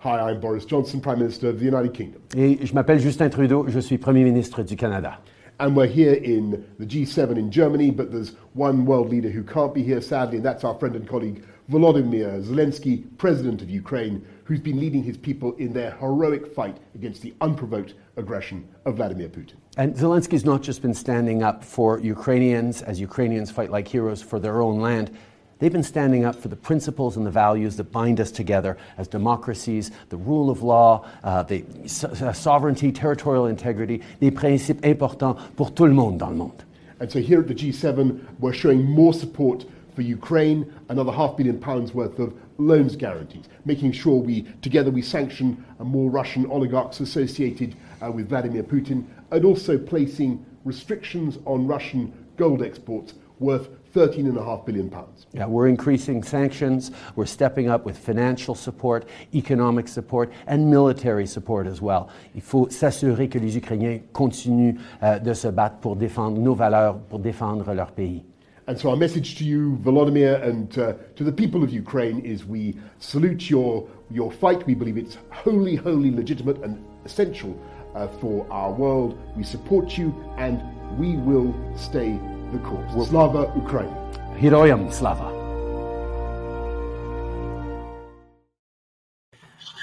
Hi, 0.00 0.20
I'm 0.20 0.40
Boris 0.40 0.66
Johnson, 0.66 1.00
Prime 1.00 1.20
Minister 1.20 1.48
of 1.48 1.58
the 1.58 1.64
United 1.64 1.94
Kingdom. 1.94 2.20
Et 2.36 2.58
je 2.66 2.74
m'appelle 2.74 2.98
Justin 2.98 3.30
Trudeau, 3.30 3.66
je 3.68 3.80
suis 3.80 3.96
Premier 3.96 4.24
ministre 4.24 4.62
du 4.62 4.76
Canada. 4.76 5.18
And 5.60 5.76
we're 5.76 5.86
here 5.86 6.14
in 6.14 6.66
the 6.80 6.84
G7 6.84 7.38
in 7.38 7.50
Germany, 7.50 7.92
but 7.92 8.10
there's 8.10 8.32
one 8.54 8.84
world 8.84 9.08
leader 9.08 9.30
who 9.30 9.44
can't 9.44 9.72
be 9.72 9.84
here, 9.84 10.00
sadly, 10.00 10.38
and 10.38 10.44
that's 10.44 10.64
our 10.64 10.74
friend 10.78 10.96
and 10.96 11.08
colleague 11.08 11.44
Volodymyr 11.70 12.44
Zelensky, 12.44 13.04
President 13.16 13.62
of 13.62 13.70
Ukraine, 13.70 14.24
who's 14.44 14.60
been 14.60 14.78
leading 14.78 15.02
his 15.02 15.16
people 15.16 15.54
in 15.54 15.72
their 15.72 15.92
heroic 15.92 16.54
fight 16.54 16.76
against 16.94 17.22
the 17.22 17.32
unprovoked 17.40 17.94
aggression 18.16 18.68
of 18.84 18.96
Vladimir 18.96 19.28
Putin. 19.28 19.54
And 19.78 19.94
Zelensky's 19.94 20.44
not 20.44 20.62
just 20.62 20.82
been 20.82 20.94
standing 20.94 21.42
up 21.42 21.64
for 21.64 21.98
Ukrainians 22.00 22.82
as 22.82 23.00
Ukrainians 23.00 23.50
fight 23.50 23.70
like 23.70 23.88
heroes 23.88 24.20
for 24.20 24.38
their 24.38 24.60
own 24.60 24.78
land. 24.80 25.10
They've 25.58 25.72
been 25.72 25.82
standing 25.82 26.26
up 26.26 26.34
for 26.34 26.48
the 26.48 26.56
principles 26.56 27.16
and 27.16 27.24
the 27.24 27.30
values 27.30 27.76
that 27.76 27.90
bind 27.90 28.20
us 28.20 28.30
together 28.30 28.76
as 28.98 29.08
democracies, 29.08 29.90
the 30.10 30.16
rule 30.18 30.50
of 30.50 30.62
law, 30.62 31.06
uh, 31.22 31.44
the 31.44 31.64
so- 31.86 32.12
sovereignty, 32.32 32.92
territorial 32.92 33.46
integrity, 33.46 34.02
des 34.20 34.30
principes 34.30 34.80
importants 34.82 35.38
pour 35.56 35.70
tout 35.70 35.86
le 35.86 35.94
monde 35.94 36.18
dans 36.18 36.28
le 36.28 36.36
monde. 36.36 36.62
And 37.00 37.10
so 37.10 37.20
here 37.20 37.40
at 37.40 37.48
the 37.48 37.54
G7, 37.54 38.20
we're 38.38 38.52
showing 38.52 38.84
more 38.84 39.14
support 39.14 39.64
for 39.94 40.02
Ukraine, 40.02 40.72
another 40.88 41.12
half 41.12 41.36
billion 41.36 41.58
pounds 41.58 41.94
worth 41.94 42.18
of 42.18 42.34
loans 42.58 42.96
guarantees, 42.96 43.44
making 43.64 43.92
sure 43.92 44.20
we 44.20 44.42
together 44.62 44.90
we 44.90 45.02
sanction 45.02 45.64
more 45.80 46.10
Russian 46.10 46.46
oligarchs 46.46 47.00
associated 47.00 47.76
uh, 48.02 48.10
with 48.10 48.28
Vladimir 48.28 48.62
Putin, 48.62 49.04
and 49.30 49.44
also 49.44 49.78
placing 49.78 50.44
restrictions 50.64 51.38
on 51.44 51.66
Russian 51.66 52.12
gold 52.36 52.62
exports 52.62 53.14
worth 53.38 53.68
13.5 53.94 54.66
billion 54.66 54.90
pounds. 54.90 55.26
Yeah, 55.32 55.46
we're 55.46 55.68
increasing 55.68 56.22
sanctions, 56.22 56.90
we're 57.14 57.26
stepping 57.26 57.68
up 57.68 57.84
with 57.84 57.96
financial 57.96 58.54
support, 58.54 59.08
economic 59.34 59.86
support, 59.86 60.32
and 60.46 60.68
military 60.68 61.26
support 61.26 61.66
as 61.66 61.80
well. 61.80 62.08
Il 62.34 62.40
faut 62.40 62.68
s'assurer 62.70 63.28
que 63.28 63.38
les 63.38 63.56
Ukrainiens 63.56 64.00
continuent 64.12 64.78
uh, 65.00 65.18
de 65.18 65.34
se 65.34 65.48
battre 65.48 65.76
pour 65.80 65.96
défendre 65.96 66.38
nos 66.38 66.54
valeurs, 66.54 66.98
pour 67.08 67.20
défendre 67.20 67.72
leur 67.72 67.92
pays. 67.92 68.24
And 68.66 68.78
so 68.80 68.88
our 68.90 68.96
message 68.96 69.36
to 69.36 69.44
you, 69.44 69.78
Volodymyr, 69.82 70.42
and 70.42 70.78
uh, 70.78 70.94
to 71.16 71.24
the 71.24 71.32
people 71.32 71.62
of 71.62 71.70
Ukraine 71.70 72.20
is 72.24 72.46
we 72.46 72.78
salute 72.98 73.50
your, 73.50 73.86
your 74.10 74.32
fight. 74.32 74.66
We 74.66 74.74
believe 74.74 74.96
it's 74.96 75.18
wholly, 75.30 75.76
wholly 75.76 76.10
legitimate 76.10 76.58
and 76.62 76.82
essential 77.04 77.60
uh, 77.94 78.08
for 78.08 78.50
our 78.50 78.72
world. 78.72 79.18
We 79.36 79.44
support 79.44 79.98
you 79.98 80.14
and 80.38 80.62
we 80.98 81.16
will 81.16 81.54
stay 81.76 82.18
the 82.52 82.58
cause. 82.60 83.08
Slava 83.08 83.52
Ukraine. 83.54 83.94
Heroyam 84.38 84.90
Slava. 84.90 85.30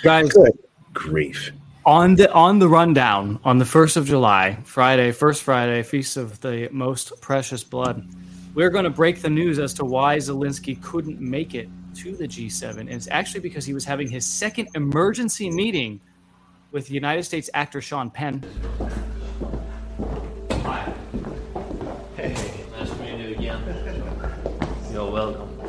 Guys, 0.03 0.31
Good 0.33 0.57
grief. 0.93 1.51
on 1.85 2.15
the 2.15 2.33
on 2.33 2.57
the 2.57 2.67
rundown 2.67 3.39
on 3.43 3.59
the 3.59 3.65
first 3.65 3.95
of 3.95 4.07
July, 4.07 4.57
Friday, 4.63 5.11
first 5.11 5.43
Friday, 5.43 5.83
feast 5.83 6.17
of 6.17 6.41
the 6.41 6.67
most 6.71 7.21
precious 7.21 7.63
blood. 7.63 8.07
We're 8.53 8.69
going 8.69 8.83
to 8.83 8.89
break 8.89 9.21
the 9.21 9.29
news 9.29 9.59
as 9.59 9.73
to 9.75 9.85
why 9.85 10.17
Zelensky 10.17 10.81
couldn't 10.81 11.21
make 11.21 11.55
it 11.55 11.69
to 11.95 12.17
the 12.17 12.27
G7. 12.27 12.79
And 12.79 12.89
it's 12.89 13.07
actually 13.09 13.39
because 13.39 13.65
he 13.65 13.73
was 13.73 13.85
having 13.85 14.09
his 14.09 14.25
second 14.25 14.67
emergency 14.75 15.49
meeting 15.49 16.01
with 16.71 16.91
United 16.91 17.23
States 17.23 17.49
actor 17.53 17.81
Sean 17.81 18.09
Penn. 18.09 18.43
Hi. 20.51 20.93
Hey, 22.17 22.33
nice 22.77 22.89
to 22.89 22.95
meet 22.97 23.19
you 23.19 23.35
again. 23.35 23.61
You're 24.91 25.09
welcome. 25.09 25.60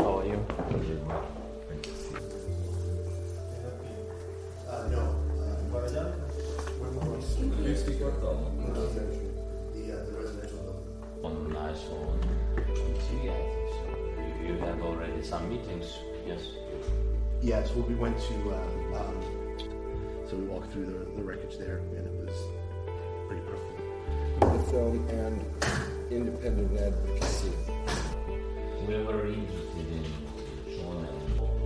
Have 14.73 14.83
already 14.83 15.23
some 15.23 15.49
meetings, 15.49 15.99
yes? 16.27 16.41
Yes, 17.43 17.71
well, 17.75 17.87
we 17.87 17.95
went 17.95 18.19
to, 18.19 18.35
um, 18.55 18.95
um, 18.95 20.29
so 20.29 20.37
we 20.37 20.45
walked 20.45 20.73
through 20.73 20.87
the, 20.87 21.17
the 21.17 21.23
wreckage 21.23 21.59
there, 21.59 21.79
and 21.79 22.07
it 22.07 22.13
was 22.13 22.37
pretty 23.29 23.43
profound. 23.43 24.59
The 24.59 24.71
film 24.71 25.09
and 25.11 25.45
independent 26.11 26.79
advocacy. 26.81 27.53
We 28.87 28.95
were 29.05 29.27
interested 29.27 29.87
in 29.93 30.05
Sean 30.75 31.03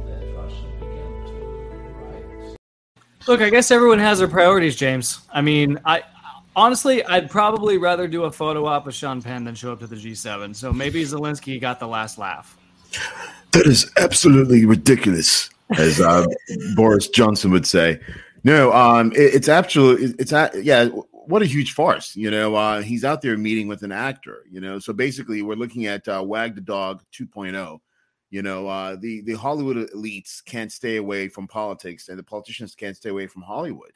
that 0.07 0.35
Russia 0.37 0.65
began 0.81 1.27
to 1.27 1.35
write. 2.03 2.57
Look, 3.29 3.41
I 3.41 3.51
guess 3.51 3.71
everyone 3.71 4.01
has 4.01 4.19
their 4.19 4.29
priorities, 4.29 4.77
James. 4.77 5.21
I 5.33 5.43
mean, 5.43 5.79
I 5.85 6.03
honestly, 6.57 7.05
I'd 7.05 7.31
probably 7.31 7.79
rather 7.79 8.09
do 8.09 8.25
a 8.25 8.33
photo 8.33 8.67
op 8.67 8.87
with 8.87 8.95
Sean 8.95 9.23
Penn 9.23 9.45
than 9.45 9.55
show 9.55 9.73
up 9.73 9.81
to 9.81 9.87
the 9.87 9.97
G7. 9.97 10.57
So 10.57 10.73
maybe 10.73 11.03
Zelensky 11.05 11.61
got 11.61 11.79
the 11.79 11.89
last 11.89 12.19
laugh. 12.19 12.59
That 13.53 13.67
is 13.67 13.91
absolutely 13.97 14.65
ridiculous, 14.65 15.49
as 15.79 16.01
uh, 16.01 16.27
Boris 16.75 17.09
Johnson 17.09 17.51
would 17.53 17.67
say. 17.67 18.01
No, 18.45 18.73
um, 18.73 19.13
it, 19.13 19.35
it's 19.35 19.49
absolutely, 19.49 20.15
it's 20.19 20.33
yeah. 20.63 20.89
What 21.11 21.43
a 21.43 21.47
huge 21.47 21.73
farce, 21.73 22.15
you 22.15 22.31
know. 22.31 22.55
Uh, 22.55 22.83
he's 22.83 23.05
out 23.05 23.21
there 23.21 23.37
meeting 23.37 23.67
with 23.67 23.83
an 23.83 23.91
actor, 23.91 24.45
you 24.49 24.61
know. 24.61 24.79
So 24.79 24.93
basically, 24.93 25.43
we're 25.43 25.57
looking 25.57 25.87
at 25.87 26.07
uh, 26.07 26.23
Wag 26.25 26.55
the 26.55 26.61
Dog 26.61 27.03
2.0. 27.13 27.81
You 28.31 28.43
know, 28.43 28.69
uh, 28.69 28.97
the 29.01 29.23
the 29.23 29.35
Hollywood 29.35 29.77
elites 29.91 30.45
can't 30.45 30.71
stay 30.71 30.97
away 30.97 31.29
from 31.29 31.49
politics, 31.49 32.09
and 32.09 32.19
the 32.19 32.23
politicians 32.23 32.75
can't 32.75 32.97
stay 32.97 33.11
away 33.11 33.27
from 33.27 33.43
Hollywood. 33.43 33.93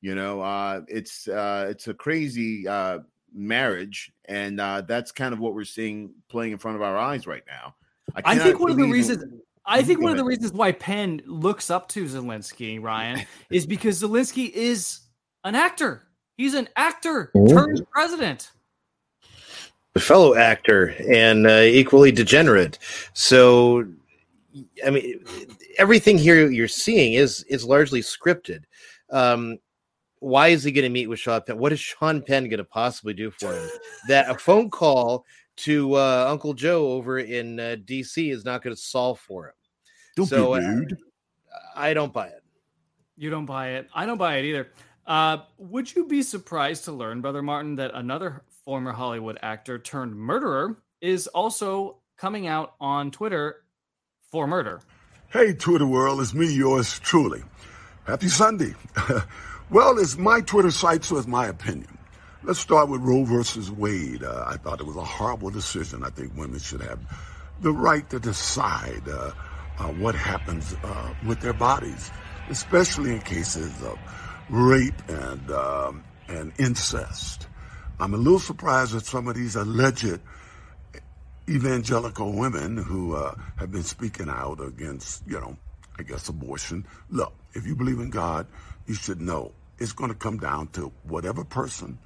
You 0.00 0.16
know, 0.16 0.40
uh, 0.40 0.80
it's 0.88 1.28
uh, 1.28 1.68
it's 1.70 1.86
a 1.86 1.94
crazy 1.94 2.66
uh, 2.66 3.00
marriage, 3.32 4.12
and 4.24 4.60
uh, 4.60 4.80
that's 4.82 5.12
kind 5.12 5.32
of 5.32 5.40
what 5.40 5.54
we're 5.54 5.64
seeing 5.64 6.14
playing 6.28 6.52
in 6.52 6.58
front 6.58 6.76
of 6.76 6.82
our 6.82 6.96
eyes 6.96 7.26
right 7.26 7.44
now. 7.46 7.74
I, 8.14 8.38
think 8.38 8.60
one 8.60 8.70
of 8.70 8.76
the 8.76 8.82
believe- 8.82 8.92
reasons 8.92 9.42
I 9.64 9.82
think 9.82 10.00
one 10.00 10.10
of 10.10 10.18
the 10.18 10.24
reasons 10.24 10.52
why 10.52 10.72
Penn 10.72 11.22
looks 11.24 11.70
up 11.70 11.88
to 11.90 12.04
Zelensky, 12.04 12.82
Ryan, 12.82 13.24
is 13.50 13.66
because 13.66 14.02
Zelensky 14.02 14.50
is 14.50 15.00
an 15.44 15.54
actor. 15.54 16.08
He's 16.36 16.54
an 16.54 16.68
actor 16.76 17.30
turned 17.48 17.86
president. 17.90 18.50
a 19.94 20.00
fellow 20.00 20.34
actor 20.34 20.94
and 21.08 21.46
uh, 21.46 21.60
equally 21.60 22.10
degenerate. 22.10 22.78
So, 23.12 23.86
I 24.84 24.90
mean, 24.90 25.24
everything 25.78 26.18
here 26.18 26.50
you're 26.50 26.68
seeing 26.68 27.14
is 27.14 27.44
is 27.44 27.64
largely 27.64 28.00
scripted. 28.00 28.64
Um, 29.10 29.58
why 30.18 30.48
is 30.48 30.64
he 30.64 30.72
going 30.72 30.84
to 30.84 30.88
meet 30.88 31.08
with 31.08 31.18
Sean 31.18 31.42
Penn? 31.42 31.58
What 31.58 31.72
is 31.72 31.80
Sean 31.80 32.22
Penn 32.22 32.44
going 32.44 32.58
to 32.58 32.64
possibly 32.64 33.12
do 33.12 33.30
for 33.30 33.52
him? 33.52 33.68
that 34.08 34.30
a 34.30 34.38
phone 34.38 34.70
call 34.70 35.24
to 35.58 35.94
uh, 35.94 36.26
Uncle 36.28 36.54
Joe 36.54 36.92
over 36.92 37.18
in 37.18 37.60
uh, 37.60 37.76
D.C. 37.84 38.30
is 38.30 38.44
not 38.44 38.62
going 38.62 38.74
to 38.74 38.80
solve 38.80 39.20
for 39.20 39.48
him. 39.48 39.54
Don't 40.16 40.26
so, 40.26 40.54
be 40.54 40.64
uh, 40.64 40.68
rude. 40.68 40.96
I 41.76 41.94
don't 41.94 42.12
buy 42.12 42.28
it. 42.28 42.42
You 43.16 43.30
don't 43.30 43.46
buy 43.46 43.70
it. 43.70 43.88
I 43.94 44.06
don't 44.06 44.18
buy 44.18 44.36
it 44.36 44.44
either. 44.44 44.68
Uh, 45.06 45.38
would 45.58 45.94
you 45.94 46.06
be 46.06 46.22
surprised 46.22 46.84
to 46.84 46.92
learn, 46.92 47.20
Brother 47.20 47.42
Martin, 47.42 47.76
that 47.76 47.92
another 47.94 48.42
former 48.64 48.92
Hollywood 48.92 49.38
actor 49.42 49.78
turned 49.78 50.14
murderer 50.14 50.78
is 51.00 51.26
also 51.28 51.98
coming 52.16 52.46
out 52.46 52.74
on 52.80 53.10
Twitter 53.10 53.64
for 54.30 54.46
murder? 54.46 54.80
Hey, 55.28 55.52
Twitter 55.52 55.86
world, 55.86 56.20
it's 56.20 56.34
me, 56.34 56.52
yours 56.52 56.98
truly. 57.00 57.42
Happy 58.06 58.28
Sunday. 58.28 58.74
well, 59.70 59.98
it's 59.98 60.16
my 60.16 60.40
Twitter 60.40 60.70
site, 60.70 61.04
so 61.04 61.16
it's 61.16 61.26
my 61.26 61.46
opinion. 61.46 61.91
Let's 62.44 62.58
start 62.58 62.88
with 62.88 63.02
Roe 63.02 63.22
versus 63.22 63.70
Wade. 63.70 64.24
Uh, 64.24 64.44
I 64.44 64.56
thought 64.56 64.80
it 64.80 64.86
was 64.86 64.96
a 64.96 65.04
horrible 65.04 65.50
decision. 65.50 66.02
I 66.02 66.10
think 66.10 66.36
women 66.36 66.58
should 66.58 66.80
have 66.80 66.98
the 67.60 67.70
right 67.70 68.08
to 68.10 68.18
decide 68.18 69.08
uh, 69.08 69.30
uh, 69.78 69.84
what 69.92 70.16
happens 70.16 70.74
uh, 70.82 71.14
with 71.24 71.40
their 71.40 71.52
bodies, 71.52 72.10
especially 72.50 73.12
in 73.12 73.20
cases 73.20 73.80
of 73.84 73.96
rape 74.50 75.08
and 75.08 75.52
um, 75.52 76.02
and 76.26 76.52
incest. 76.58 77.46
I'm 78.00 78.12
a 78.12 78.16
little 78.16 78.40
surprised 78.40 78.96
at 78.96 79.04
some 79.06 79.28
of 79.28 79.36
these 79.36 79.54
alleged 79.54 80.18
evangelical 81.48 82.32
women 82.32 82.76
who 82.76 83.14
uh, 83.14 83.36
have 83.54 83.70
been 83.70 83.84
speaking 83.84 84.28
out 84.28 84.60
against, 84.60 85.22
you 85.28 85.38
know, 85.38 85.56
I 85.96 86.02
guess 86.02 86.28
abortion. 86.28 86.88
Look, 87.08 87.34
if 87.54 87.68
you 87.68 87.76
believe 87.76 88.00
in 88.00 88.10
God, 88.10 88.48
you 88.86 88.94
should 88.94 89.20
know 89.20 89.52
it's 89.78 89.92
going 89.92 90.10
to 90.10 90.16
come 90.16 90.38
down 90.38 90.66
to 90.72 90.92
whatever 91.04 91.44
person 91.44 92.00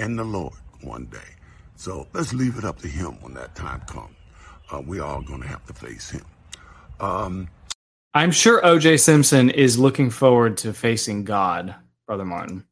and 0.00 0.18
the 0.18 0.24
Lord 0.24 0.54
one 0.82 1.06
day. 1.06 1.18
So 1.76 2.06
let's 2.12 2.32
leave 2.32 2.56
it 2.58 2.64
up 2.64 2.78
to 2.80 2.88
Him 2.88 3.20
when 3.20 3.34
that 3.34 3.54
time 3.54 3.80
comes. 3.80 4.14
Uh, 4.72 4.82
we 4.86 5.00
all 5.00 5.22
going 5.22 5.42
to 5.42 5.48
have 5.48 5.64
to 5.66 5.72
face 5.72 6.10
Him. 6.10 6.24
Um, 7.00 7.48
I'm 8.14 8.30
sure 8.32 8.60
OJ 8.62 9.00
Simpson 9.00 9.50
is 9.50 9.78
looking 9.78 10.10
forward 10.10 10.56
to 10.58 10.72
facing 10.72 11.24
God, 11.24 11.74
Brother 12.06 12.24
Martin. 12.24 12.64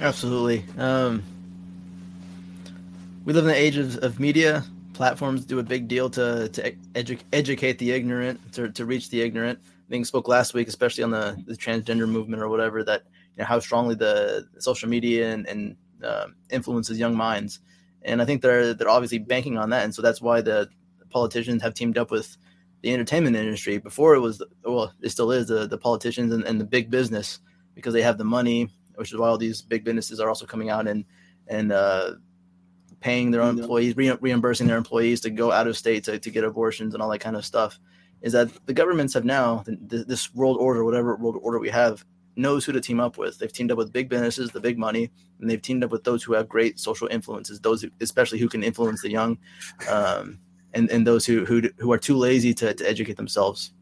Absolutely. 0.00 0.64
Um, 0.78 1.22
we 3.24 3.32
live 3.32 3.44
in 3.44 3.48
the 3.48 3.56
age 3.56 3.76
of, 3.76 3.96
of 3.98 4.18
media. 4.18 4.64
Platforms 4.94 5.44
do 5.44 5.58
a 5.58 5.62
big 5.62 5.88
deal 5.88 6.10
to 6.10 6.48
to 6.48 6.72
edu- 6.94 7.20
educate 7.32 7.78
the 7.78 7.92
ignorant, 7.92 8.52
to, 8.52 8.70
to 8.70 8.84
reach 8.84 9.10
the 9.10 9.20
ignorant. 9.22 9.58
I 9.64 9.90
think 9.90 10.06
spoke 10.06 10.28
last 10.28 10.54
week, 10.54 10.68
especially 10.68 11.04
on 11.04 11.10
the, 11.10 11.42
the 11.46 11.54
transgender 11.54 12.08
movement 12.08 12.42
or 12.42 12.48
whatever, 12.48 12.84
that 12.84 13.04
you 13.36 13.42
know 13.42 13.44
how 13.44 13.58
strongly 13.58 13.94
the, 13.94 14.46
social 14.58 14.88
media 14.88 15.32
and, 15.32 15.46
and 15.46 15.76
um, 16.04 16.36
influences 16.50 16.98
young 16.98 17.16
minds. 17.16 17.60
And 18.02 18.20
I 18.20 18.24
think 18.24 18.42
they're 18.42 18.74
they're 18.74 18.88
obviously 18.88 19.18
banking 19.18 19.58
on 19.58 19.70
that, 19.70 19.84
and 19.84 19.94
so 19.94 20.02
that's 20.02 20.20
why 20.20 20.40
the 20.40 20.68
politicians 21.10 21.62
have 21.62 21.74
teamed 21.74 21.98
up 21.98 22.10
with 22.10 22.36
the 22.82 22.92
entertainment 22.92 23.36
industry. 23.36 23.78
Before 23.78 24.14
it 24.14 24.20
was 24.20 24.42
well, 24.64 24.92
it 25.00 25.10
still 25.10 25.30
is 25.30 25.46
the 25.48 25.66
the 25.66 25.78
politicians 25.78 26.32
and, 26.32 26.44
and 26.44 26.60
the 26.60 26.64
big 26.64 26.90
business 26.90 27.38
because 27.74 27.94
they 27.94 28.02
have 28.02 28.18
the 28.18 28.24
money, 28.24 28.68
which 28.96 29.12
is 29.12 29.18
why 29.18 29.28
all 29.28 29.38
these 29.38 29.62
big 29.62 29.84
businesses 29.84 30.20
are 30.20 30.28
also 30.28 30.46
coming 30.46 30.70
out 30.70 30.88
and 30.88 31.04
and 31.46 31.72
uh, 31.72 32.12
paying 33.00 33.30
their 33.30 33.42
own 33.42 33.58
employees, 33.58 33.96
re- 33.96 34.16
reimbursing 34.20 34.66
their 34.66 34.78
employees 34.78 35.20
to 35.20 35.30
go 35.30 35.52
out 35.52 35.66
of 35.66 35.76
state 35.76 36.04
to, 36.04 36.18
to 36.18 36.30
get 36.30 36.44
abortions 36.44 36.94
and 36.94 37.02
all 37.02 37.10
that 37.10 37.18
kind 37.18 37.36
of 37.36 37.44
stuff. 37.44 37.78
Is 38.22 38.32
that 38.32 38.50
the 38.66 38.72
governments 38.72 39.14
have 39.14 39.24
now 39.24 39.64
th- 39.64 40.06
this 40.06 40.32
world 40.34 40.56
order, 40.58 40.84
whatever 40.84 41.16
world 41.16 41.38
order 41.42 41.58
we 41.58 41.70
have, 41.70 42.04
knows 42.36 42.64
who 42.64 42.72
to 42.72 42.80
team 42.80 43.00
up 43.00 43.18
with. 43.18 43.38
They've 43.38 43.52
teamed 43.52 43.72
up 43.72 43.78
with 43.78 43.92
big 43.92 44.08
businesses, 44.08 44.50
the 44.50 44.60
big 44.60 44.78
money, 44.78 45.10
and 45.40 45.48
they've 45.48 45.60
teamed 45.60 45.84
up 45.84 45.90
with 45.90 46.04
those 46.04 46.22
who 46.22 46.32
have 46.34 46.48
great 46.48 46.78
social 46.78 47.08
influences, 47.08 47.60
those 47.60 47.82
who, 47.82 47.90
especially 48.00 48.38
who 48.38 48.48
can 48.48 48.62
influence 48.62 49.02
the 49.02 49.10
young, 49.10 49.38
um, 49.88 50.38
and 50.74 50.90
and 50.90 51.06
those 51.06 51.26
who 51.26 51.44
who 51.44 51.62
who 51.78 51.92
are 51.92 51.98
too 51.98 52.16
lazy 52.16 52.54
to, 52.54 52.74
to 52.74 52.88
educate 52.88 53.16
themselves. 53.16 53.72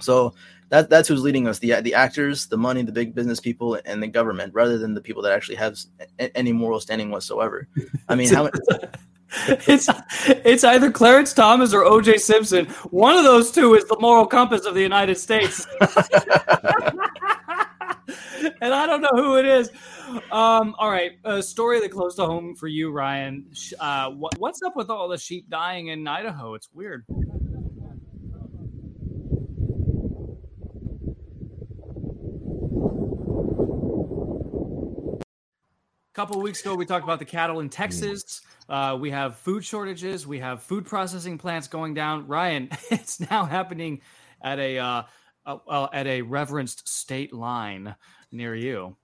So 0.00 0.34
that 0.68 0.90
that's 0.90 1.08
who's 1.08 1.22
leading 1.22 1.48
us 1.48 1.58
the 1.58 1.80
the 1.80 1.94
actors, 1.94 2.46
the 2.46 2.58
money, 2.58 2.82
the 2.82 2.92
big 2.92 3.14
business 3.14 3.40
people, 3.40 3.78
and 3.84 4.02
the 4.02 4.06
government, 4.06 4.52
rather 4.54 4.78
than 4.78 4.94
the 4.94 5.00
people 5.00 5.22
that 5.22 5.32
actually 5.32 5.56
have 5.56 5.78
any 6.18 6.52
moral 6.52 6.80
standing 6.80 7.10
whatsoever. 7.10 7.68
I 8.08 8.14
mean, 8.14 8.28
how 8.32 8.50
it's 9.66 9.88
it's 10.26 10.64
either 10.64 10.90
Clarence 10.90 11.32
Thomas 11.32 11.72
or 11.72 11.84
OJ 11.84 12.20
Simpson. 12.20 12.66
One 12.90 13.16
of 13.16 13.24
those 13.24 13.50
two 13.50 13.74
is 13.74 13.84
the 13.86 13.98
moral 13.98 14.26
compass 14.26 14.64
of 14.66 14.74
the 14.74 14.82
United 14.82 15.16
States. 15.16 15.66
and 18.62 18.74
I 18.74 18.86
don't 18.86 19.02
know 19.02 19.10
who 19.14 19.36
it 19.36 19.46
is. 19.46 19.70
Um, 20.32 20.74
all 20.78 20.90
right, 20.90 21.12
a 21.24 21.42
story 21.42 21.80
that 21.80 21.90
close 21.90 22.16
to 22.16 22.26
home 22.26 22.54
for 22.54 22.66
you, 22.66 22.90
Ryan. 22.90 23.46
Uh, 23.78 24.10
what, 24.10 24.38
what's 24.38 24.62
up 24.62 24.76
with 24.76 24.90
all 24.90 25.08
the 25.08 25.18
sheep 25.18 25.48
dying 25.48 25.88
in 25.88 26.06
Idaho? 26.06 26.54
It's 26.54 26.68
weird. 26.72 27.04
A 36.10 36.14
couple 36.14 36.40
weeks 36.40 36.60
ago, 36.60 36.74
we 36.74 36.84
talked 36.84 37.04
about 37.04 37.20
the 37.20 37.24
cattle 37.24 37.60
in 37.60 37.68
Texas. 37.68 38.40
Uh, 38.68 38.96
we 39.00 39.10
have 39.10 39.36
food 39.36 39.64
shortages. 39.64 40.26
We 40.26 40.40
have 40.40 40.62
food 40.62 40.84
processing 40.84 41.38
plants 41.38 41.68
going 41.68 41.94
down. 41.94 42.26
Ryan, 42.26 42.70
it's 42.90 43.20
now 43.30 43.44
happening 43.44 44.00
at 44.42 44.58
a 44.58 44.78
uh, 44.78 45.02
uh, 45.46 45.88
at 45.92 46.06
a 46.06 46.22
reverenced 46.22 46.88
state 46.88 47.32
line 47.32 47.94
near 48.32 48.54
you. 48.54 48.96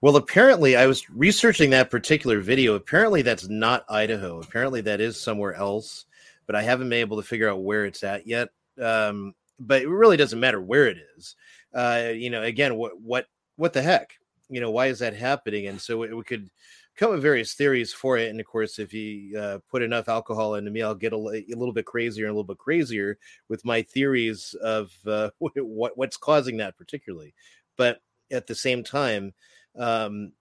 Well, 0.00 0.16
apparently, 0.16 0.76
I 0.76 0.86
was 0.86 1.08
researching 1.10 1.70
that 1.70 1.90
particular 1.90 2.40
video. 2.40 2.74
Apparently, 2.74 3.22
that's 3.22 3.48
not 3.48 3.84
Idaho. 3.88 4.40
Apparently, 4.40 4.80
that 4.82 5.00
is 5.00 5.20
somewhere 5.20 5.54
else, 5.54 6.06
but 6.46 6.56
I 6.56 6.62
haven't 6.62 6.88
been 6.88 7.00
able 7.00 7.18
to 7.18 7.26
figure 7.26 7.48
out 7.48 7.62
where 7.62 7.84
it's 7.84 8.02
at 8.02 8.26
yet. 8.26 8.48
Um, 8.80 9.34
but 9.60 9.82
it 9.82 9.88
really 9.88 10.16
doesn't 10.16 10.40
matter 10.40 10.60
where 10.60 10.86
it 10.86 10.98
is. 11.16 11.36
Uh, 11.74 12.10
you 12.14 12.30
know, 12.30 12.42
again, 12.42 12.76
what 12.76 13.00
what 13.00 13.26
what 13.56 13.72
the 13.72 13.82
heck? 13.82 14.14
You 14.48 14.60
know, 14.60 14.70
why 14.70 14.86
is 14.86 15.00
that 15.00 15.14
happening? 15.14 15.66
And 15.66 15.80
so 15.80 15.98
we 15.98 16.24
could 16.24 16.48
come 16.96 17.10
with 17.10 17.22
various 17.22 17.54
theories 17.54 17.92
for 17.92 18.16
it. 18.18 18.30
And 18.30 18.40
of 18.40 18.46
course, 18.46 18.78
if 18.78 18.94
you 18.94 19.38
uh, 19.38 19.58
put 19.70 19.82
enough 19.82 20.08
alcohol 20.08 20.54
into 20.54 20.70
me, 20.70 20.82
I'll 20.82 20.94
get 20.94 21.12
a, 21.12 21.16
a, 21.16 21.56
little 21.56 21.72
bit 21.72 21.84
crazier 21.84 22.24
and 22.24 22.30
a 22.30 22.34
little 22.34 22.44
bit 22.44 22.58
crazier 22.58 23.18
with 23.48 23.64
my 23.64 23.82
theories 23.82 24.54
of 24.62 24.92
uh, 25.06 25.30
what 25.38 25.96
what's 25.96 26.16
causing 26.16 26.56
that 26.58 26.76
particularly. 26.76 27.34
But 27.76 28.00
at 28.30 28.46
the 28.46 28.54
same 28.54 28.82
time, 28.82 29.32
um, 29.78 30.32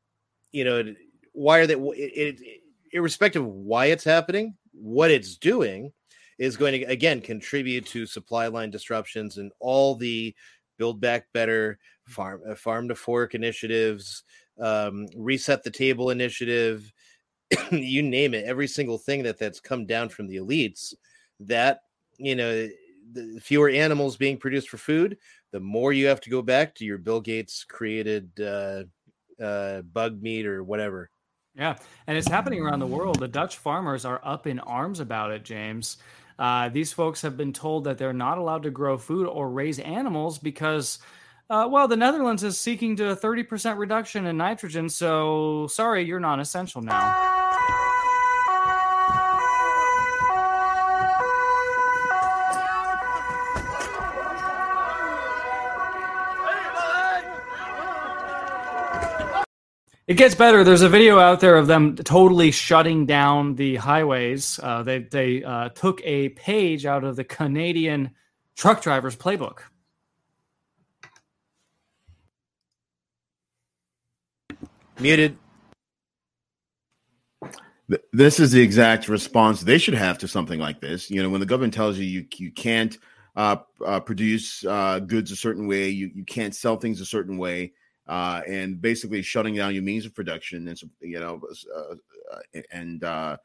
you 0.52 0.64
know, 0.64 0.94
why 1.34 1.60
are 1.60 1.68
they? 1.68 1.76
It, 1.76 2.40
it, 2.42 2.62
irrespective 2.92 3.44
of 3.44 3.50
why 3.50 3.88
it's 3.88 4.04
happening, 4.04 4.56
what 4.72 5.12
it's 5.12 5.38
doing 5.38 5.92
is 6.38 6.58
going 6.58 6.80
to 6.80 6.84
again 6.86 7.22
contribute 7.22 7.86
to 7.88 8.06
supply 8.06 8.48
line 8.48 8.70
disruptions 8.70 9.38
and 9.38 9.52
all 9.60 9.96
the 9.96 10.36
build 10.78 11.02
back 11.02 11.28
better 11.34 11.80
farm 12.06 12.42
uh, 12.48 12.56
farm 12.56 12.88
to 12.88 12.96
fork 12.96 13.36
initiatives 13.36 14.24
um, 14.60 15.08
reset 15.16 15.64
the 15.64 15.72
table 15.72 16.10
initiative 16.10 16.92
you 17.72 18.04
name 18.04 18.34
it 18.34 18.46
every 18.46 18.68
single 18.68 18.98
thing 18.98 19.24
that 19.24 19.40
that's 19.40 19.60
come 19.60 19.86
down 19.86 20.10
from 20.10 20.28
the 20.28 20.38
elites 20.38 20.94
that 21.40 21.82
you 22.18 22.36
know 22.36 22.68
the 23.14 23.40
fewer 23.42 23.70
animals 23.70 24.18
being 24.18 24.38
produced 24.38 24.70
for 24.70 24.78
food 24.78 25.18
the 25.52 25.60
more 25.60 25.94
you 25.94 26.08
have 26.08 26.22
to 26.22 26.30
go 26.30 26.42
back 26.42 26.76
to 26.76 26.86
your 26.86 26.98
bill 26.98 27.22
gates 27.22 27.64
created 27.64 28.30
uh, 28.40 28.84
uh, 29.42 29.82
bug 29.82 30.22
meat 30.22 30.46
or 30.46 30.64
whatever 30.64 31.10
yeah 31.56 31.76
and 32.08 32.18
it's 32.18 32.28
happening 32.28 32.62
around 32.62 32.80
the 32.80 32.88
world 32.88 33.20
the 33.20 33.28
dutch 33.28 33.58
farmers 33.58 34.06
are 34.06 34.22
up 34.24 34.48
in 34.48 34.60
arms 34.60 35.00
about 35.00 35.32
it 35.32 35.44
james 35.44 35.98
uh, 36.40 36.70
these 36.70 36.94
folks 36.94 37.22
have 37.22 37.36
been 37.36 37.54
told 37.54 37.84
that 37.86 37.98
they're 37.98 38.14
not 38.14 38.38
allowed 38.38 38.64
to 38.64 38.70
grow 38.70 38.98
food 38.98 39.28
or 39.28 39.50
raise 39.50 39.80
animals 39.80 40.38
because, 40.38 41.00
uh, 41.50 41.68
well, 41.70 41.88
the 41.88 41.98
Netherlands 41.98 42.44
is 42.44 42.60
seeking 42.60 42.96
to 42.98 43.10
a 43.10 43.16
30% 43.16 43.78
reduction 43.78 44.28
in 44.28 44.38
nitrogen. 44.38 44.88
So, 44.90 45.68
sorry, 45.68 46.04
you're 46.06 46.20
non 46.20 46.40
essential 46.40 46.82
now. 46.82 47.87
It 60.08 60.16
gets 60.16 60.36
better. 60.36 60.64
There's 60.64 60.84
a 60.84 60.90
video 60.90 61.20
out 61.20 61.42
there 61.42 61.58
of 61.58 61.68
them 61.68 61.98
totally 61.98 62.52
shutting 62.52 63.06
down 63.06 63.56
the 63.56 63.76
highways. 63.76 64.58
Uh, 64.64 64.82
they 64.82 65.00
they 65.00 65.44
uh, 65.44 65.68
took 65.70 66.02
a 66.06 66.30
page 66.30 66.86
out 66.86 67.04
of 67.04 67.18
the 67.18 67.26
Canadian 67.26 68.12
truck 68.56 68.82
driver's 68.82 69.18
playbook. 69.18 69.60
Muted. 74.98 75.38
This 78.14 78.40
is 78.40 78.52
the 78.52 78.62
exact 78.62 79.10
response 79.10 79.62
they 79.62 79.78
should 79.78 79.94
have 79.94 80.18
to 80.20 80.28
something 80.28 80.60
like 80.60 80.80
this. 80.80 81.12
You 81.12 81.22
know, 81.22 81.30
when 81.30 81.42
the 81.42 81.46
government 81.46 81.74
tells 81.74 81.98
you 81.98 82.06
you, 82.06 82.26
you 82.38 82.52
can't 82.52 82.98
uh, 83.36 83.58
uh, 83.86 84.00
produce 84.00 84.66
uh, 84.66 85.00
goods 85.00 85.32
a 85.32 85.36
certain 85.36 85.68
way, 85.68 85.90
you, 85.90 86.10
you 86.14 86.26
can't 86.26 86.56
sell 86.56 86.78
things 86.78 87.00
a 87.00 87.06
certain 87.06 87.38
way, 87.38 87.74
uh, 88.08 88.42
and 88.48 88.82
basically 88.82 89.22
shutting 89.22 89.56
down 89.56 89.74
your 89.74 89.84
means 89.84 90.06
of 90.06 90.16
production 90.16 90.68
and 90.68 90.80
you 91.02 91.20
know 91.20 91.42
uh, 91.76 91.96
uh 92.34 92.62
and 92.72 93.04
uh, 93.04 93.38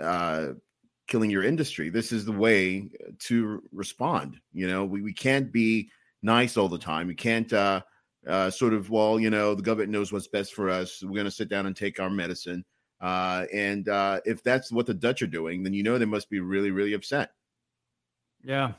uh, 0.00 0.48
killing 1.06 1.30
your 1.30 1.44
industry. 1.44 1.90
This 1.90 2.12
is 2.12 2.24
the 2.24 2.32
way 2.32 2.88
to 3.20 3.62
respond. 3.72 4.38
You 4.52 4.66
know, 4.66 4.84
we, 4.84 5.02
we 5.02 5.12
can't 5.12 5.52
be 5.52 5.90
nice 6.22 6.56
all 6.56 6.68
the 6.68 6.78
time. 6.78 7.06
We 7.06 7.14
can't 7.14 7.52
uh, 7.52 7.82
sort 8.50 8.72
of 8.72 8.88
well, 8.90 9.20
you 9.20 9.30
know, 9.30 9.54
the 9.54 9.62
government 9.62 9.92
knows 9.92 10.12
what's 10.12 10.28
best 10.28 10.54
for 10.54 10.70
us. 10.70 11.02
We're 11.02 11.14
going 11.14 11.24
to 11.24 11.30
sit 11.30 11.48
down 11.48 11.66
and 11.66 11.76
take 11.76 12.00
our 12.00 12.10
medicine. 12.10 12.64
And 13.00 13.88
if 14.24 14.42
that's 14.42 14.72
what 14.72 14.86
the 14.86 14.94
Dutch 14.94 15.22
are 15.22 15.26
doing, 15.26 15.62
then 15.62 15.74
you 15.74 15.82
know 15.82 15.98
they 15.98 16.04
must 16.06 16.30
be 16.30 16.40
really, 16.40 16.70
really 16.70 16.94
upset. 16.94 17.30
Yeah, 18.44 18.72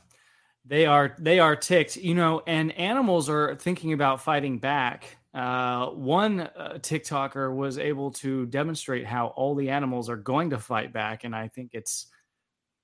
they 0.64 0.86
are 0.86 1.14
they 1.18 1.38
are 1.40 1.56
ticked, 1.56 1.96
you 1.96 2.14
know, 2.14 2.42
and 2.46 2.72
animals 2.72 3.28
are 3.28 3.54
thinking 3.56 3.92
about 3.92 4.22
fighting 4.22 4.58
back. 4.58 5.18
Uh, 5.34 5.88
one 5.88 6.40
uh, 6.40 6.78
TikToker 6.78 7.54
was 7.54 7.76
able 7.76 8.10
to 8.12 8.46
demonstrate 8.46 9.04
how 9.04 9.28
all 9.28 9.54
the 9.54 9.68
animals 9.68 10.08
are 10.08 10.16
going 10.16 10.50
to 10.50 10.58
fight 10.58 10.92
back, 10.92 11.24
and 11.24 11.34
I 11.34 11.48
think 11.48 11.70
it's 11.74 12.06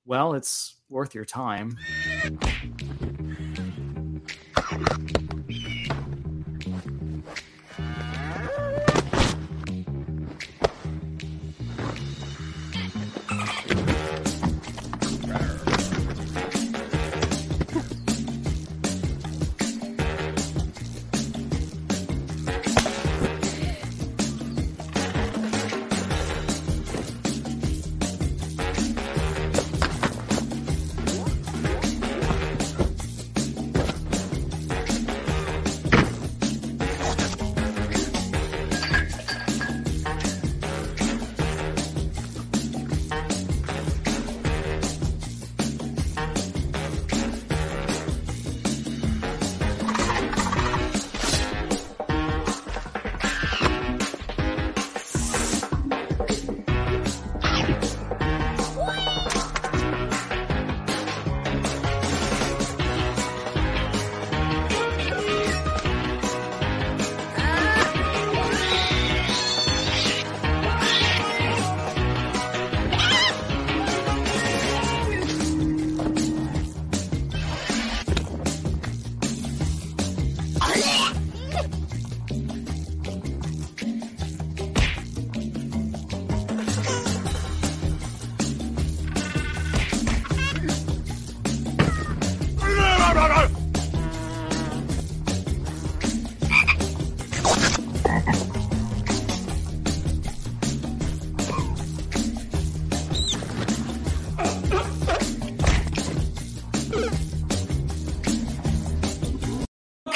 well, 0.05 0.35
it's 0.35 0.77
worth 0.89 1.15
your 1.15 1.25
time. 1.25 1.77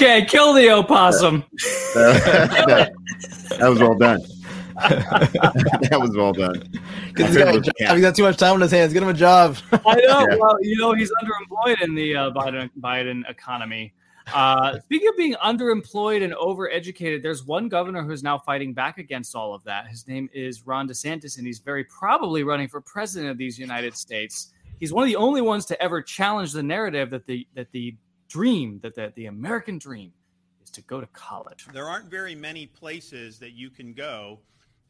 Okay, 0.05 0.23
kill 0.27 0.53
the 0.53 0.71
opossum. 0.71 1.45
that, 1.95 2.93
that 3.59 3.69
was 3.71 3.79
well 3.79 3.95
done. 3.95 4.21
that 4.75 5.99
was 5.99 6.15
well 6.15 6.35
done. 6.35 6.63
He's 7.17 8.03
got 8.03 8.15
too 8.15 8.25
much 8.25 8.37
time 8.37 8.53
on 8.53 8.61
his 8.61 8.71
hands. 8.71 8.93
Get 8.93 9.03
him 9.03 9.09
a 9.09 9.15
job. 9.15 9.57
I 9.73 9.95
know. 9.95 10.27
Yeah. 10.29 10.37
Well, 10.39 10.59
you 10.61 10.77
know, 10.77 10.93
he's 10.93 11.11
underemployed 11.23 11.81
in 11.81 11.95
the 11.95 12.17
uh, 12.17 12.31
Biden 12.33 12.69
Biden 12.79 13.23
economy. 13.31 13.95
Uh, 14.35 14.79
speaking 14.81 15.09
of 15.09 15.17
being 15.17 15.37
underemployed 15.43 16.23
and 16.23 16.35
overeducated, 16.35 17.23
there's 17.23 17.43
one 17.47 17.71
governor 17.71 18.03
who's 18.03 18.23
now 18.23 18.37
fighting 18.37 18.75
back 18.75 18.99
against 18.99 19.35
all 19.35 19.55
of 19.55 19.65
that. 19.65 19.89
His 19.89 20.07
name 20.07 20.29
is 20.35 20.67
Ron 20.67 20.87
DeSantis, 20.87 21.39
and 21.39 21.47
he's 21.47 21.61
very 21.61 21.85
probably 21.85 22.45
running 22.45 22.69
for 22.69 22.83
president 22.83 23.31
of 23.31 23.39
these 23.39 23.59
United 23.59 23.97
States. 23.97 24.53
He's 24.79 24.93
one 24.93 25.05
of 25.05 25.09
the 25.09 25.17
only 25.17 25.41
ones 25.41 25.65
to 25.67 25.83
ever 25.83 26.03
challenge 26.03 26.53
the 26.53 26.63
narrative 26.63 27.09
that 27.09 27.27
the 27.27 27.47
that 27.55 27.73
the 27.73 27.97
dream 28.29 28.81
that 28.83 28.95
the, 28.95 29.13
the 29.15 29.27
American 29.27 29.79
dream 29.79 30.13
is 30.63 30.71
to 30.71 30.83
go 30.83 31.01
to 31.01 31.07
college. 31.09 31.67
There 31.73 31.89
aren't 31.89 32.11
very 32.11 32.35
many 32.35 32.67
places 32.67 33.39
that 33.39 33.53
you 33.53 33.71
can 33.71 33.93
go 33.93 34.41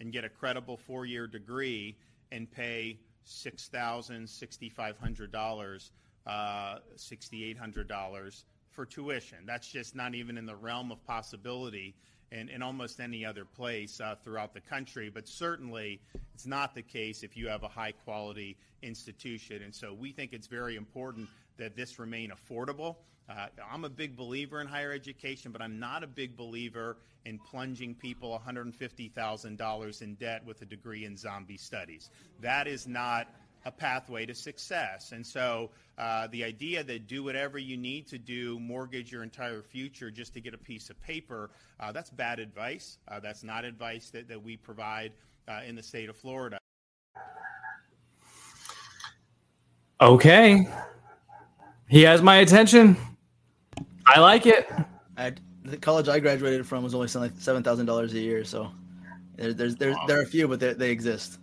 and 0.01 0.13
get 0.13 0.25
a 0.25 0.29
credible 0.29 0.77
four-year 0.77 1.27
degree 1.27 1.97
and 2.33 2.51
pay 2.51 2.99
six 3.25 3.69
thousand, 3.69 4.29
sixty-five 4.29 4.99
hundred 4.99 5.31
dollars, 5.33 5.93
uh, 6.27 6.79
sixty-eight 6.97 7.57
hundred 7.57 7.89
dollars 7.89 8.45
for 8.71 8.85
tuition. 8.85 9.39
That's 9.47 9.69
just 9.69 9.95
not 9.95 10.15
even 10.15 10.37
in 10.37 10.47
the 10.47 10.57
realm 10.57 10.91
of 10.91 11.03
possibility 11.07 11.95
in, 12.33 12.49
in 12.49 12.61
almost 12.61 12.99
any 12.99 13.25
other 13.25 13.45
place 13.45 14.01
uh, 14.01 14.17
throughout 14.25 14.53
the 14.53 14.61
country. 14.61 15.11
But 15.11 15.29
certainly, 15.29 16.01
it's 16.35 16.47
not 16.47 16.75
the 16.75 16.83
case 16.83 17.23
if 17.23 17.37
you 17.37 17.49
have 17.49 17.63
a 17.63 17.69
high-quality 17.69 18.57
institution. 18.83 19.63
And 19.63 19.75
so, 19.75 19.95
we 19.95 20.13
think 20.13 20.33
it's 20.33 20.49
very 20.49 20.77
important 20.77 21.29
that 21.57 21.77
this 21.77 21.99
remain 21.99 22.33
affordable. 22.33 22.97
Uh, 23.29 23.47
I'm 23.73 23.85
a 23.85 23.89
big 23.89 24.17
believer 24.17 24.61
in 24.61 24.67
higher 24.67 24.93
education, 24.93 25.51
but 25.51 25.63
I'm 25.63 25.79
not 25.79 26.05
a 26.05 26.07
big 26.07 26.37
believer 26.37 26.99
in 27.25 27.39
plunging 27.39 27.95
people 27.95 28.39
$150,000 28.47 30.03
in 30.03 30.15
debt 30.17 30.45
with 30.45 30.61
a 30.63 30.67
degree 30.67 31.07
in 31.07 31.17
zombie 31.17 31.57
studies. 31.57 32.11
That 32.41 32.67
is 32.67 32.87
not 32.87 33.29
a 33.65 33.71
pathway 33.71 34.27
to 34.27 34.35
success. 34.35 35.13
And 35.13 35.27
so 35.27 35.71
uh, 35.97 36.27
the 36.29 36.45
idea 36.45 36.85
that 36.85 37.07
do 37.07 37.25
whatever 37.25 37.59
you 37.59 37.79
need 37.79 38.07
to 38.09 38.19
do, 38.19 38.59
mortgage 38.61 39.11
your 39.11 39.23
entire 39.23 39.63
future 39.63 40.11
just 40.11 40.35
to 40.35 40.41
get 40.41 40.53
a 40.53 40.59
piece 40.59 40.91
of 40.91 41.01
paper, 41.01 41.51
uh, 41.81 41.93
that's 41.93 42.11
bad 42.11 42.39
advice. 42.39 42.99
Uh, 43.09 43.21
that's 43.21 43.43
not 43.43 43.65
advice 43.65 44.11
that, 44.11 44.29
that 44.29 44.43
we 44.43 44.57
provide 44.57 45.13
uh, 45.49 45.61
in 45.67 45.75
the 45.77 45.83
state 45.83 46.11
of 46.11 46.17
Florida. 46.17 46.59
Okay. 50.01 50.69
He 51.89 52.03
has 52.03 52.21
my 52.21 52.37
attention. 52.37 52.97
I 54.07 54.21
like 54.21 54.47
it. 54.47 54.71
I, 55.17 55.33
the 55.65 55.77
college 55.77 56.09
I 56.09 56.19
graduated 56.19 56.67
from 56.67 56.85
was 56.85 56.95
only 56.95 57.09
like 57.09 57.33
seven 57.39 57.63
thousand 57.63 57.87
dollars 57.87 58.13
a 58.15 58.21
year, 58.21 58.45
so 58.45 58.71
there, 59.37 59.53
there's 59.53 59.77
there's 59.77 59.97
there 60.07 60.19
are 60.19 60.23
a 60.23 60.27
few, 60.27 60.47
but 60.49 60.61
they, 60.61 60.75
they 60.75 60.91
exist. 60.91 61.39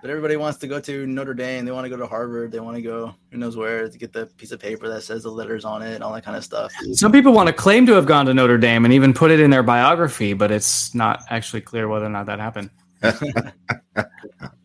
But 0.00 0.10
everybody 0.10 0.36
wants 0.36 0.58
to 0.58 0.68
go 0.68 0.78
to 0.78 1.06
Notre 1.08 1.34
Dame. 1.34 1.64
They 1.64 1.72
want 1.72 1.84
to 1.84 1.88
go 1.88 1.96
to 1.96 2.06
Harvard. 2.06 2.52
They 2.52 2.60
want 2.60 2.76
to 2.76 2.82
go 2.82 3.14
who 3.32 3.38
knows 3.38 3.56
where 3.56 3.88
to 3.88 3.98
get 3.98 4.12
the 4.12 4.26
piece 4.26 4.52
of 4.52 4.60
paper 4.60 4.88
that 4.88 5.02
says 5.02 5.24
the 5.24 5.30
letters 5.30 5.64
on 5.64 5.82
it 5.82 5.94
and 5.94 6.04
all 6.04 6.12
that 6.12 6.24
kind 6.24 6.36
of 6.36 6.44
stuff. 6.44 6.72
Some 6.92 7.10
people 7.10 7.32
want 7.32 7.48
to 7.48 7.52
claim 7.52 7.84
to 7.86 7.94
have 7.94 8.06
gone 8.06 8.26
to 8.26 8.34
Notre 8.34 8.58
Dame 8.58 8.84
and 8.84 8.94
even 8.94 9.12
put 9.12 9.32
it 9.32 9.40
in 9.40 9.50
their 9.50 9.64
biography, 9.64 10.34
but 10.34 10.52
it's 10.52 10.94
not 10.94 11.24
actually 11.30 11.62
clear 11.62 11.88
whether 11.88 12.06
or 12.06 12.10
not 12.10 12.26
that 12.26 12.38
happened. 12.38 12.70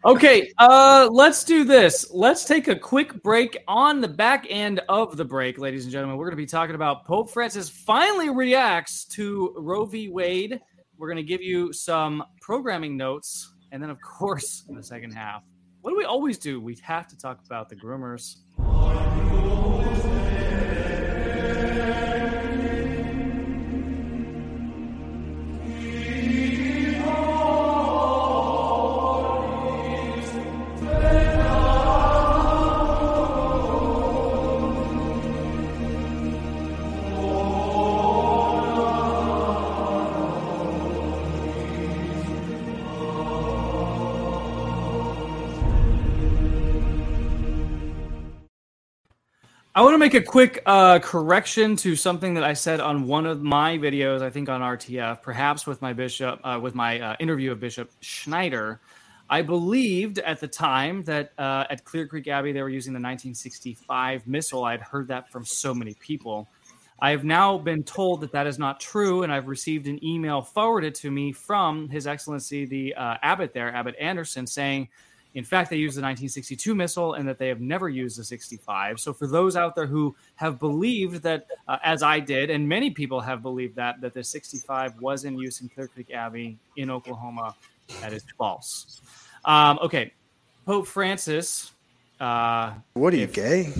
okay, 0.05 0.51
uh, 0.57 1.09
let's 1.11 1.43
do 1.43 1.63
this. 1.63 2.11
Let's 2.11 2.45
take 2.45 2.67
a 2.67 2.75
quick 2.75 3.21
break. 3.23 3.57
On 3.67 4.01
the 4.01 4.07
back 4.07 4.45
end 4.49 4.81
of 4.89 5.17
the 5.17 5.25
break, 5.25 5.57
ladies 5.57 5.83
and 5.83 5.91
gentlemen, 5.91 6.17
we're 6.17 6.25
going 6.25 6.37
to 6.37 6.43
be 6.43 6.45
talking 6.45 6.75
about 6.75 7.05
Pope 7.05 7.29
Francis 7.29 7.69
finally 7.69 8.29
reacts 8.29 9.05
to 9.05 9.53
Roe 9.57 9.85
v. 9.85 10.09
Wade. 10.09 10.59
We're 10.97 11.07
going 11.07 11.17
to 11.17 11.23
give 11.23 11.41
you 11.41 11.73
some 11.73 12.23
programming 12.41 12.97
notes. 12.97 13.53
And 13.71 13.81
then, 13.81 13.89
of 13.89 13.99
course, 14.01 14.63
in 14.69 14.75
the 14.75 14.83
second 14.83 15.11
half, 15.11 15.43
what 15.81 15.91
do 15.91 15.97
we 15.97 16.05
always 16.05 16.37
do? 16.37 16.61
We 16.61 16.77
have 16.83 17.07
to 17.07 17.17
talk 17.17 17.39
about 17.45 17.69
the 17.69 17.75
groomers. 17.75 18.37
I 49.75 49.81
want 49.81 49.95
to 49.95 49.97
make 49.97 50.13
a 50.13 50.21
quick 50.21 50.61
uh, 50.67 50.99
correction 50.99 51.75
to 51.77 51.95
something 51.95 52.35
that 52.35 52.43
I 52.43 52.53
said 52.53 52.79
on 52.79 53.07
one 53.07 53.25
of 53.25 53.41
my 53.41 53.75
videos, 53.79 54.21
I 54.21 54.29
think 54.29 54.47
on 54.47 54.61
RTF, 54.61 55.23
perhaps 55.23 55.65
with 55.65 55.81
my 55.81 55.93
bishop, 55.93 56.39
uh, 56.43 56.59
with 56.61 56.75
my 56.75 56.99
uh, 56.99 57.15
interview 57.19 57.51
of 57.51 57.59
Bishop 57.59 57.89
Schneider. 57.99 58.81
I 59.31 59.41
believed 59.41 60.19
at 60.19 60.39
the 60.39 60.47
time 60.47 61.03
that 61.05 61.33
uh, 61.39 61.65
at 61.71 61.83
Clear 61.85 62.05
Creek 62.05 62.27
Abbey 62.27 62.51
they 62.51 62.61
were 62.61 62.69
using 62.69 62.93
the 62.93 62.97
1965 62.97 64.27
missal. 64.27 64.63
I'd 64.63 64.79
heard 64.79 65.07
that 65.07 65.31
from 65.31 65.43
so 65.43 65.73
many 65.73 65.95
people. 65.95 66.47
I 66.99 67.09
have 67.09 67.23
now 67.23 67.57
been 67.57 67.83
told 67.83 68.21
that 68.21 68.31
that 68.31 68.45
is 68.45 68.59
not 68.59 68.79
true, 68.79 69.23
and 69.23 69.33
I've 69.33 69.47
received 69.47 69.87
an 69.87 70.05
email 70.05 70.43
forwarded 70.43 70.93
to 70.95 71.09
me 71.09 71.31
from 71.31 71.89
His 71.89 72.05
Excellency 72.05 72.65
the 72.65 72.93
uh, 72.93 73.17
abbot 73.23 73.53
there, 73.53 73.73
Abbot 73.73 73.95
Anderson, 73.99 74.45
saying 74.45 74.89
in 75.35 75.43
fact, 75.43 75.69
they 75.69 75.77
used 75.77 75.95
the 75.95 76.01
1962 76.01 76.75
missal 76.75 77.13
and 77.15 77.27
that 77.27 77.39
they 77.39 77.47
have 77.47 77.59
never 77.59 77.89
used 77.89 78.19
the 78.19 78.23
65. 78.23 78.99
So, 78.99 79.13
for 79.13 79.27
those 79.27 79.55
out 79.55 79.75
there 79.75 79.87
who 79.87 80.15
have 80.35 80.59
believed 80.59 81.23
that, 81.23 81.47
uh, 81.67 81.77
as 81.83 82.03
I 82.03 82.19
did, 82.19 82.49
and 82.49 82.67
many 82.67 82.91
people 82.91 83.19
have 83.19 83.41
believed 83.41 83.75
that, 83.77 83.99
that 84.01 84.13
the 84.13 84.23
65 84.23 85.01
was 85.01 85.25
in 85.25 85.37
use 85.37 85.61
in 85.61 85.69
Clear 85.69 85.87
Creek 85.87 86.11
Abbey 86.11 86.57
in 86.77 86.91
Oklahoma, 86.91 87.55
that 88.01 88.13
is 88.13 88.23
false. 88.37 89.01
Um, 89.45 89.79
okay, 89.81 90.13
Pope 90.65 90.87
Francis. 90.87 91.71
Uh, 92.19 92.73
what 92.93 93.13
are 93.13 93.17
you, 93.17 93.27
gay? 93.27 93.73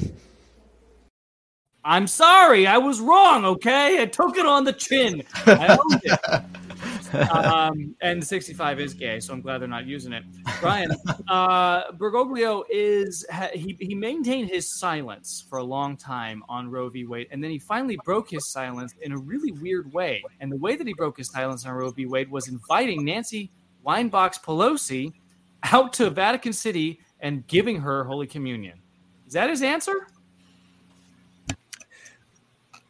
I'm 1.86 2.08
sorry, 2.08 2.66
I 2.66 2.78
was 2.78 3.00
wrong. 3.00 3.46
Okay, 3.46 4.02
I 4.02 4.06
took 4.06 4.38
it 4.38 4.46
on 4.46 4.64
the 4.64 4.74
chin. 4.74 5.24
I 5.46 5.78
owned 5.78 6.02
it. 6.04 6.20
um, 7.14 7.96
and 8.02 8.26
65 8.26 8.80
is 8.80 8.94
gay, 8.94 9.20
so 9.20 9.34
I'm 9.34 9.42
glad 9.42 9.60
they're 9.60 9.68
not 9.68 9.86
using 9.86 10.14
it. 10.14 10.24
Brian, 10.60 10.92
uh, 11.28 11.92
Bergoglio 11.94 12.64
is 12.70 13.26
he 13.54 13.78
he 13.80 13.96
maintained 13.96 14.50
his 14.50 14.80
silence 14.80 15.46
for 15.50 15.60
a 15.60 15.64
long 15.64 15.98
time 15.98 16.44
on 16.50 16.70
Roe 16.70 16.90
v. 16.90 17.06
Wade, 17.06 17.28
and 17.32 17.44
then 17.44 17.52
he 17.52 17.60
finally 17.60 17.98
broke 18.04 18.30
his 18.30 18.52
silence 18.52 18.94
in 19.02 19.12
a 19.12 19.18
really 19.18 19.52
weird 19.52 19.92
way. 19.94 20.24
And 20.40 20.52
the 20.52 20.58
way 20.58 20.76
that 20.76 20.88
he 20.88 20.94
broke 20.94 21.18
his 21.18 21.30
silence 21.32 21.66
on 21.66 21.74
Roe 21.74 21.92
v. 21.92 22.06
Wade 22.06 22.30
was 22.30 22.48
inviting 22.48 23.04
Nancy 23.04 23.50
Winebox 23.86 24.42
Pelosi 24.44 25.14
out 25.64 25.94
to 25.94 26.10
Vatican 26.10 26.54
City 26.54 27.00
and 27.20 27.46
giving 27.48 27.80
her 27.80 28.04
Holy 28.04 28.28
Communion. 28.28 28.80
Is 29.28 29.34
that 29.34 29.50
his 29.50 29.62
answer? 29.62 30.08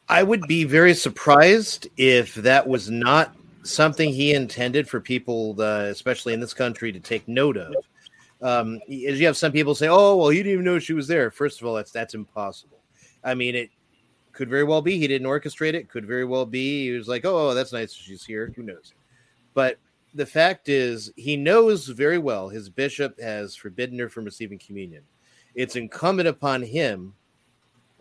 I 0.10 0.22
would 0.22 0.42
be 0.48 0.64
very 0.64 0.94
surprised 0.94 1.88
if 1.98 2.36
that 2.36 2.68
was 2.68 2.90
not 2.90 3.36
something 3.64 4.12
he 4.12 4.34
intended 4.34 4.88
for 4.88 5.00
people, 5.00 5.56
uh, 5.60 5.86
especially 5.86 6.34
in 6.34 6.40
this 6.40 6.54
country, 6.54 6.92
to 6.92 7.00
take 7.00 7.28
note 7.28 7.58
of. 7.58 7.74
Um, 8.42 8.80
as 8.90 9.20
you 9.20 9.26
have 9.26 9.38
some 9.38 9.52
people 9.52 9.74
say, 9.74 9.88
"Oh, 9.88 10.18
well, 10.18 10.30
he 10.30 10.40
didn't 10.40 10.54
even 10.54 10.66
know 10.66 10.80
she 10.80 10.94
was 10.94 11.08
there." 11.08 11.32
First 11.32 11.62
of 11.62 11.68
all, 11.68 11.76
that's 11.76 11.92
that's 11.92 12.14
impossible. 12.14 12.80
I 13.24 13.34
mean, 13.34 13.56
it 13.56 13.70
could 14.34 14.50
very 14.50 14.66
well 14.66 14.82
be 14.82 14.98
he 14.98 15.08
didn't 15.08 15.28
orchestrate 15.28 15.74
it. 15.74 15.90
Could 15.90 16.06
very 16.06 16.26
well 16.26 16.46
be 16.46 16.90
he 16.90 16.98
was 16.98 17.08
like, 17.08 17.24
"Oh, 17.26 17.54
that's 17.54 17.74
nice, 17.74 17.94
she's 17.94 18.26
here." 18.26 18.52
Who 18.56 18.64
knows? 18.64 18.94
But 19.54 19.78
the 20.14 20.26
fact 20.26 20.70
is, 20.70 21.12
he 21.16 21.38
knows 21.38 21.88
very 21.88 22.18
well 22.18 22.50
his 22.50 22.70
bishop 22.70 23.20
has 23.20 23.56
forbidden 23.56 23.98
her 24.00 24.10
from 24.10 24.26
receiving 24.26 24.60
communion. 24.60 25.04
It's 25.56 25.76
incumbent 25.76 26.28
upon 26.28 26.62
him 26.64 27.14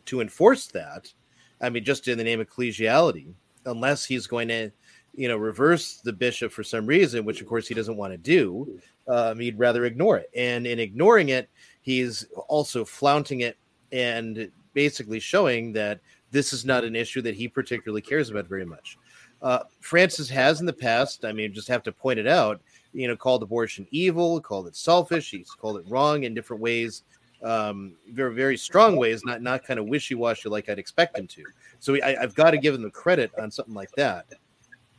to 0.06 0.20
enforce 0.20 0.66
that. 0.68 1.12
I 1.60 1.70
mean, 1.70 1.84
just 1.84 2.08
in 2.08 2.18
the 2.18 2.24
name 2.24 2.40
of 2.40 2.48
ecclesiality, 2.48 3.32
unless 3.66 4.04
he's 4.04 4.26
going 4.26 4.48
to 4.48 4.70
you 5.14 5.28
know, 5.28 5.36
reverse 5.36 5.96
the 5.96 6.12
bishop 6.12 6.52
for 6.52 6.62
some 6.62 6.86
reason, 6.86 7.24
which 7.24 7.40
of 7.40 7.46
course 7.46 7.68
he 7.68 7.74
doesn't 7.74 7.96
want 7.96 8.12
to 8.12 8.18
do. 8.18 8.80
Um, 9.08 9.38
he'd 9.38 9.58
rather 9.58 9.84
ignore 9.84 10.16
it. 10.16 10.30
And 10.34 10.66
in 10.66 10.78
ignoring 10.78 11.30
it, 11.30 11.50
he's 11.82 12.26
also 12.48 12.84
flaunting 12.84 13.40
it 13.40 13.56
and 13.90 14.50
basically 14.72 15.20
showing 15.20 15.72
that 15.74 16.00
this 16.30 16.52
is 16.52 16.64
not 16.64 16.84
an 16.84 16.96
issue 16.96 17.20
that 17.22 17.34
he 17.34 17.46
particularly 17.46 18.00
cares 18.00 18.30
about 18.30 18.46
very 18.46 18.64
much. 18.64 18.96
Uh, 19.42 19.64
Francis 19.80 20.30
has 20.30 20.60
in 20.60 20.66
the 20.66 20.72
past, 20.72 21.24
I 21.24 21.32
mean, 21.32 21.52
just 21.52 21.68
have 21.68 21.82
to 21.82 21.92
point 21.92 22.18
it 22.18 22.28
out, 22.28 22.60
you 22.94 23.08
know, 23.08 23.16
called 23.16 23.42
abortion 23.42 23.86
evil, 23.90 24.40
called 24.40 24.68
it 24.68 24.76
selfish, 24.76 25.30
he's 25.30 25.50
called 25.50 25.78
it 25.78 25.84
wrong 25.88 26.22
in 26.22 26.32
different 26.32 26.62
ways, 26.62 27.02
um, 27.42 27.94
very, 28.12 28.34
very 28.34 28.56
strong 28.56 28.96
ways, 28.96 29.22
not 29.24 29.42
not 29.42 29.64
kind 29.64 29.80
of 29.80 29.86
wishy 29.86 30.14
washy 30.14 30.48
like 30.48 30.68
I'd 30.68 30.78
expect 30.78 31.18
him 31.18 31.26
to. 31.26 31.42
So 31.80 31.96
I, 31.96 32.16
I've 32.22 32.36
got 32.36 32.52
to 32.52 32.58
give 32.58 32.72
him 32.72 32.82
the 32.82 32.90
credit 32.90 33.32
on 33.36 33.50
something 33.50 33.74
like 33.74 33.90
that 33.96 34.26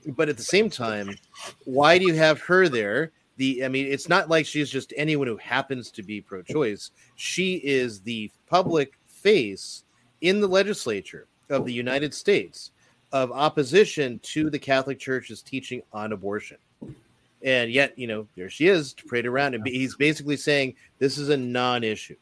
but 0.08 0.30
at 0.30 0.38
the 0.38 0.44
same 0.44 0.70
time, 0.70 1.16
why 1.66 1.98
do 1.98 2.06
you 2.06 2.14
have 2.14 2.40
her 2.42 2.70
there? 2.70 3.12
The 3.38 3.66
I 3.66 3.68
mean, 3.68 3.88
it's 3.88 4.10
not 4.10 4.30
like 4.30 4.46
she's 4.46 4.70
just 4.70 4.94
anyone 4.96 5.28
who 5.28 5.38
happens 5.38 5.90
to 5.92 6.04
be 6.04 6.22
pro-choice. 6.22 6.92
She 7.16 7.56
is 7.56 8.02
the 8.02 8.32
public 8.48 8.94
face 9.08 9.84
in 10.22 10.40
the 10.40 10.48
legislature 10.48 11.28
of 11.50 11.66
the 11.66 11.74
United 11.74 12.14
States 12.14 12.72
of 13.12 13.32
opposition 13.32 14.20
to 14.24 14.50
the 14.50 14.60
Catholic 14.60 15.00
Church's 15.00 15.42
teaching 15.42 15.82
on 15.92 16.14
abortion. 16.14 16.58
And 17.44 17.72
yet, 17.72 17.98
you 17.98 18.08
know, 18.08 18.28
there 18.36 18.50
she 18.50 18.68
is 18.68 18.94
to 18.94 19.06
parade 19.06 19.26
around, 19.26 19.54
and 19.54 19.68
he's 19.68 19.96
basically 19.96 20.38
saying 20.38 20.76
this 21.00 21.18
is 21.18 21.30
a 21.30 21.38
non-issue. 21.38 22.16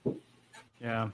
Yeah. 0.82 1.10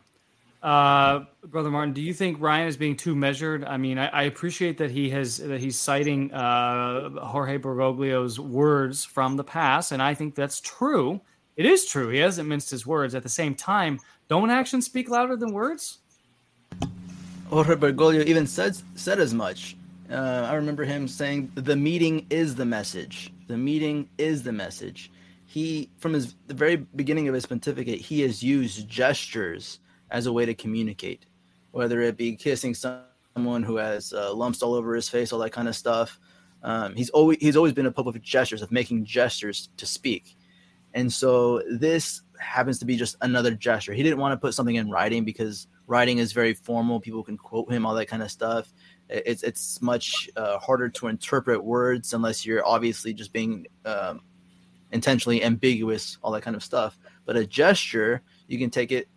Uh, 0.61 1.25
Brother 1.45 1.69
Martin, 1.69 1.93
do 1.93 2.01
you 2.01 2.13
think 2.13 2.41
Ryan 2.41 2.67
is 2.67 2.77
being 2.77 2.97
too 2.97 3.15
measured? 3.15 3.63
I 3.63 3.77
mean, 3.77 3.99
I, 3.99 4.07
I 4.07 4.23
appreciate 4.23 4.77
that 4.79 4.89
he 4.89 5.09
has 5.11 5.37
that 5.37 5.59
he's 5.59 5.77
citing 5.77 6.33
uh, 6.33 7.09
Jorge 7.25 7.57
Bergoglio's 7.57 8.39
words 8.39 9.05
from 9.05 9.37
the 9.37 9.43
past, 9.43 9.91
and 9.91 10.01
I 10.01 10.13
think 10.13 10.33
that's 10.35 10.59
true. 10.59 11.21
It 11.55 11.65
is 11.65 11.85
true. 11.85 12.09
He 12.09 12.19
hasn't 12.19 12.49
minced 12.49 12.69
his 12.69 12.85
words. 12.85 13.13
At 13.13 13.23
the 13.23 13.29
same 13.29 13.53
time, 13.53 13.99
don't 14.27 14.49
actions 14.49 14.85
speak 14.85 15.09
louder 15.09 15.35
than 15.35 15.53
words? 15.53 15.99
Jorge 17.49 17.75
Bergoglio 17.75 18.25
even 18.25 18.47
said 18.47 18.75
said 18.95 19.19
as 19.19 19.33
much. 19.33 19.77
Uh, 20.09 20.47
I 20.49 20.55
remember 20.55 20.85
him 20.85 21.07
saying, 21.07 21.51
"The 21.53 21.75
meeting 21.75 22.25
is 22.31 22.55
the 22.55 22.65
message. 22.65 23.31
The 23.47 23.57
meeting 23.57 24.09
is 24.17 24.41
the 24.41 24.51
message." 24.51 25.11
He, 25.45 25.89
from 25.97 26.13
his 26.13 26.33
the 26.47 26.53
very 26.55 26.75
beginning 26.75 27.27
of 27.27 27.35
his 27.35 27.45
pontificate, 27.45 28.01
he 28.01 28.21
has 28.21 28.41
used 28.41 28.89
gestures 28.89 29.79
as 30.11 30.25
a 30.25 30.33
way 30.33 30.45
to 30.45 30.53
communicate, 30.53 31.25
whether 31.71 32.01
it 32.01 32.17
be 32.17 32.35
kissing 32.35 32.73
someone 32.73 33.63
who 33.63 33.77
has 33.77 34.13
uh, 34.13 34.33
lumps 34.33 34.61
all 34.61 34.73
over 34.73 34.95
his 34.95 35.09
face, 35.09 35.31
all 35.31 35.39
that 35.39 35.51
kind 35.51 35.67
of 35.67 35.75
stuff. 35.75 36.19
Um, 36.63 36.95
he's 36.95 37.09
always 37.11 37.37
he's 37.39 37.55
always 37.55 37.73
been 37.73 37.85
a 37.85 37.91
pope 37.91 38.07
of 38.07 38.21
gestures, 38.21 38.61
of 38.61 38.71
making 38.71 39.05
gestures 39.05 39.69
to 39.77 39.85
speak, 39.85 40.35
and 40.93 41.11
so 41.11 41.61
this 41.69 42.21
happens 42.39 42.79
to 42.79 42.85
be 42.85 42.95
just 42.95 43.15
another 43.21 43.51
gesture. 43.53 43.93
He 43.93 44.03
didn't 44.03 44.19
want 44.19 44.33
to 44.33 44.37
put 44.37 44.53
something 44.53 44.75
in 44.75 44.89
writing 44.89 45.23
because 45.23 45.67
writing 45.85 46.17
is 46.17 46.33
very 46.33 46.53
formal. 46.53 46.99
People 46.99 47.23
can 47.23 47.37
quote 47.37 47.71
him, 47.71 47.85
all 47.85 47.93
that 47.95 48.07
kind 48.07 48.23
of 48.23 48.31
stuff. 48.31 48.73
It's 49.09 49.43
it's 49.43 49.81
much 49.81 50.29
uh, 50.35 50.57
harder 50.59 50.89
to 50.89 51.07
interpret 51.07 51.63
words 51.63 52.13
unless 52.13 52.45
you're 52.45 52.65
obviously 52.65 53.13
just 53.13 53.31
being 53.31 53.67
um, 53.85 54.21
intentionally 54.91 55.43
ambiguous, 55.43 56.17
all 56.21 56.31
that 56.31 56.41
kind 56.41 56.55
of 56.55 56.63
stuff. 56.63 56.97
But 57.25 57.37
a 57.37 57.45
gesture, 57.45 58.21
you 58.47 58.57
can 58.57 58.69
take 58.69 58.91
it 58.91 59.07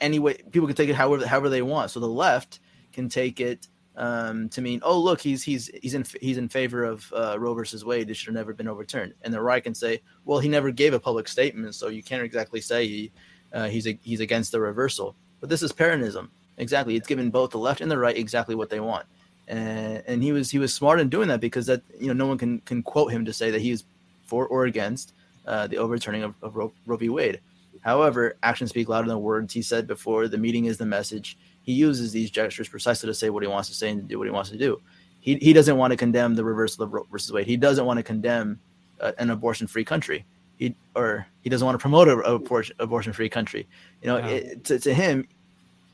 any 0.00 0.18
way. 0.18 0.34
People 0.50 0.66
can 0.66 0.76
take 0.76 0.88
it 0.88 0.94
however 0.94 1.26
however 1.26 1.48
they 1.48 1.62
want. 1.62 1.90
So 1.90 2.00
the 2.00 2.06
left 2.06 2.60
can 2.92 3.08
take 3.08 3.40
it 3.40 3.68
um, 3.96 4.48
to 4.50 4.60
mean, 4.60 4.80
oh 4.82 4.98
look, 4.98 5.20
he's 5.20 5.42
he's 5.42 5.70
he's 5.82 5.94
in 5.94 6.04
he's 6.20 6.36
in 6.36 6.48
favor 6.48 6.84
of 6.84 7.10
uh, 7.14 7.36
Roe 7.38 7.54
versus 7.54 7.84
Wade. 7.84 8.10
It 8.10 8.14
should 8.14 8.28
have 8.28 8.34
never 8.34 8.52
been 8.52 8.68
overturned. 8.68 9.14
And 9.22 9.32
the 9.32 9.40
right 9.40 9.62
can 9.62 9.74
say, 9.74 10.02
well, 10.24 10.38
he 10.38 10.48
never 10.48 10.70
gave 10.70 10.92
a 10.92 11.00
public 11.00 11.28
statement, 11.28 11.74
so 11.74 11.88
you 11.88 12.02
can't 12.02 12.22
exactly 12.22 12.60
say 12.60 12.86
he 12.86 13.12
uh, 13.52 13.68
he's 13.68 13.86
a, 13.86 13.98
he's 14.02 14.20
against 14.20 14.52
the 14.52 14.60
reversal. 14.60 15.16
But 15.40 15.48
this 15.48 15.62
is 15.62 15.72
Peronism. 15.72 16.28
Exactly, 16.58 16.96
it's 16.96 17.06
given 17.06 17.30
both 17.30 17.50
the 17.50 17.58
left 17.58 17.80
and 17.80 17.90
the 17.90 17.98
right 17.98 18.16
exactly 18.16 18.54
what 18.54 18.70
they 18.70 18.80
want. 18.80 19.06
And, 19.48 20.02
and 20.06 20.22
he 20.22 20.32
was 20.32 20.50
he 20.50 20.58
was 20.58 20.74
smart 20.74 21.00
in 21.00 21.08
doing 21.08 21.28
that 21.28 21.40
because 21.40 21.66
that 21.66 21.82
you 21.98 22.08
know 22.08 22.12
no 22.12 22.26
one 22.26 22.38
can 22.38 22.60
can 22.60 22.82
quote 22.82 23.12
him 23.12 23.24
to 23.24 23.32
say 23.32 23.50
that 23.50 23.60
he 23.60 23.70
is 23.70 23.84
for 24.26 24.46
or 24.46 24.66
against 24.66 25.14
uh, 25.46 25.66
the 25.68 25.78
overturning 25.78 26.22
of, 26.22 26.34
of 26.42 26.56
Roe 26.56 26.72
v. 26.86 27.08
Wade. 27.08 27.40
However, 27.82 28.36
actions 28.42 28.70
speak 28.70 28.88
louder 28.88 29.08
than 29.08 29.20
words. 29.20 29.52
He 29.52 29.62
said 29.62 29.86
before, 29.86 30.28
the 30.28 30.38
meeting 30.38 30.66
is 30.66 30.78
the 30.78 30.86
message. 30.86 31.38
He 31.62 31.72
uses 31.72 32.12
these 32.12 32.30
gestures 32.30 32.68
precisely 32.68 33.08
to 33.08 33.14
say 33.14 33.30
what 33.30 33.42
he 33.42 33.48
wants 33.48 33.68
to 33.68 33.74
say 33.74 33.90
and 33.90 34.02
to 34.02 34.06
do 34.06 34.18
what 34.18 34.26
he 34.26 34.30
wants 34.32 34.50
to 34.50 34.58
do. 34.58 34.80
He, 35.20 35.36
he 35.36 35.52
doesn't 35.52 35.76
want 35.76 35.90
to 35.90 35.96
condemn 35.96 36.34
the 36.34 36.44
reversal 36.44 36.84
of 36.84 36.92
Roe 36.92 37.06
versus 37.10 37.32
Wade. 37.32 37.46
He 37.46 37.56
doesn't 37.56 37.84
want 37.84 37.96
to 37.98 38.02
condemn 38.02 38.60
uh, 39.00 39.12
an 39.18 39.30
abortion-free 39.30 39.84
country. 39.84 40.24
He 40.56 40.74
or 40.94 41.26
he 41.42 41.50
doesn't 41.50 41.64
want 41.66 41.74
to 41.74 41.82
promote 41.82 42.08
a, 42.08 42.18
a 42.20 42.34
abortion-free 42.78 43.28
country. 43.28 43.66
You 44.02 44.08
know, 44.08 44.18
yeah. 44.18 44.26
it, 44.26 44.64
to, 44.64 44.78
to 44.78 44.94
him, 44.94 45.26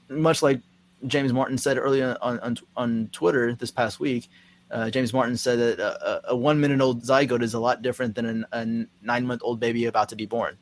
much 0.08 0.42
like 0.42 0.60
James 1.06 1.32
Martin 1.32 1.58
said 1.58 1.78
earlier 1.78 2.16
on, 2.20 2.38
on, 2.40 2.58
on 2.76 3.08
Twitter 3.12 3.54
this 3.54 3.70
past 3.70 3.98
week, 3.98 4.28
uh, 4.70 4.88
James 4.90 5.12
Martin 5.12 5.36
said 5.36 5.58
that 5.58 5.80
a, 5.80 6.30
a, 6.30 6.36
one 6.36 6.60
minute 6.60 6.80
old 6.80 7.02
zygote 7.02 7.42
is 7.42 7.54
a 7.54 7.60
lot 7.60 7.82
different 7.82 8.14
than 8.14 8.26
an, 8.26 8.46
a 8.52 9.04
nine 9.04 9.26
month 9.26 9.42
old 9.44 9.60
baby 9.60 9.86
about 9.86 10.08
to 10.10 10.16
be 10.16 10.26
born. 10.26 10.56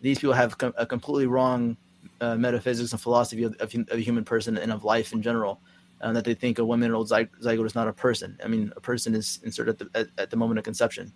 These 0.00 0.18
people 0.18 0.34
have 0.34 0.56
com- 0.58 0.74
a 0.76 0.86
completely 0.86 1.26
wrong 1.26 1.76
uh, 2.20 2.36
metaphysics 2.36 2.92
and 2.92 3.00
philosophy 3.00 3.44
of, 3.44 3.54
of, 3.60 3.74
of, 3.74 3.86
a 3.90 3.98
human 3.98 4.24
person 4.24 4.56
and 4.56 4.72
of 4.72 4.84
life 4.84 5.12
in 5.12 5.22
general. 5.22 5.60
Um, 6.02 6.14
that 6.14 6.24
they 6.24 6.32
think 6.32 6.58
a 6.58 6.64
one 6.64 6.80
minute 6.80 6.96
old 6.96 7.08
zy- 7.08 7.28
zygote 7.42 7.66
is 7.66 7.74
not 7.74 7.86
a 7.86 7.92
person. 7.92 8.38
I 8.42 8.48
mean, 8.48 8.72
a 8.74 8.80
person 8.80 9.14
is 9.14 9.38
inserted 9.44 9.82
at 9.82 9.92
the, 9.92 10.00
at, 10.00 10.06
at 10.16 10.30
the 10.30 10.36
moment 10.36 10.58
of 10.58 10.64
conception. 10.64 11.12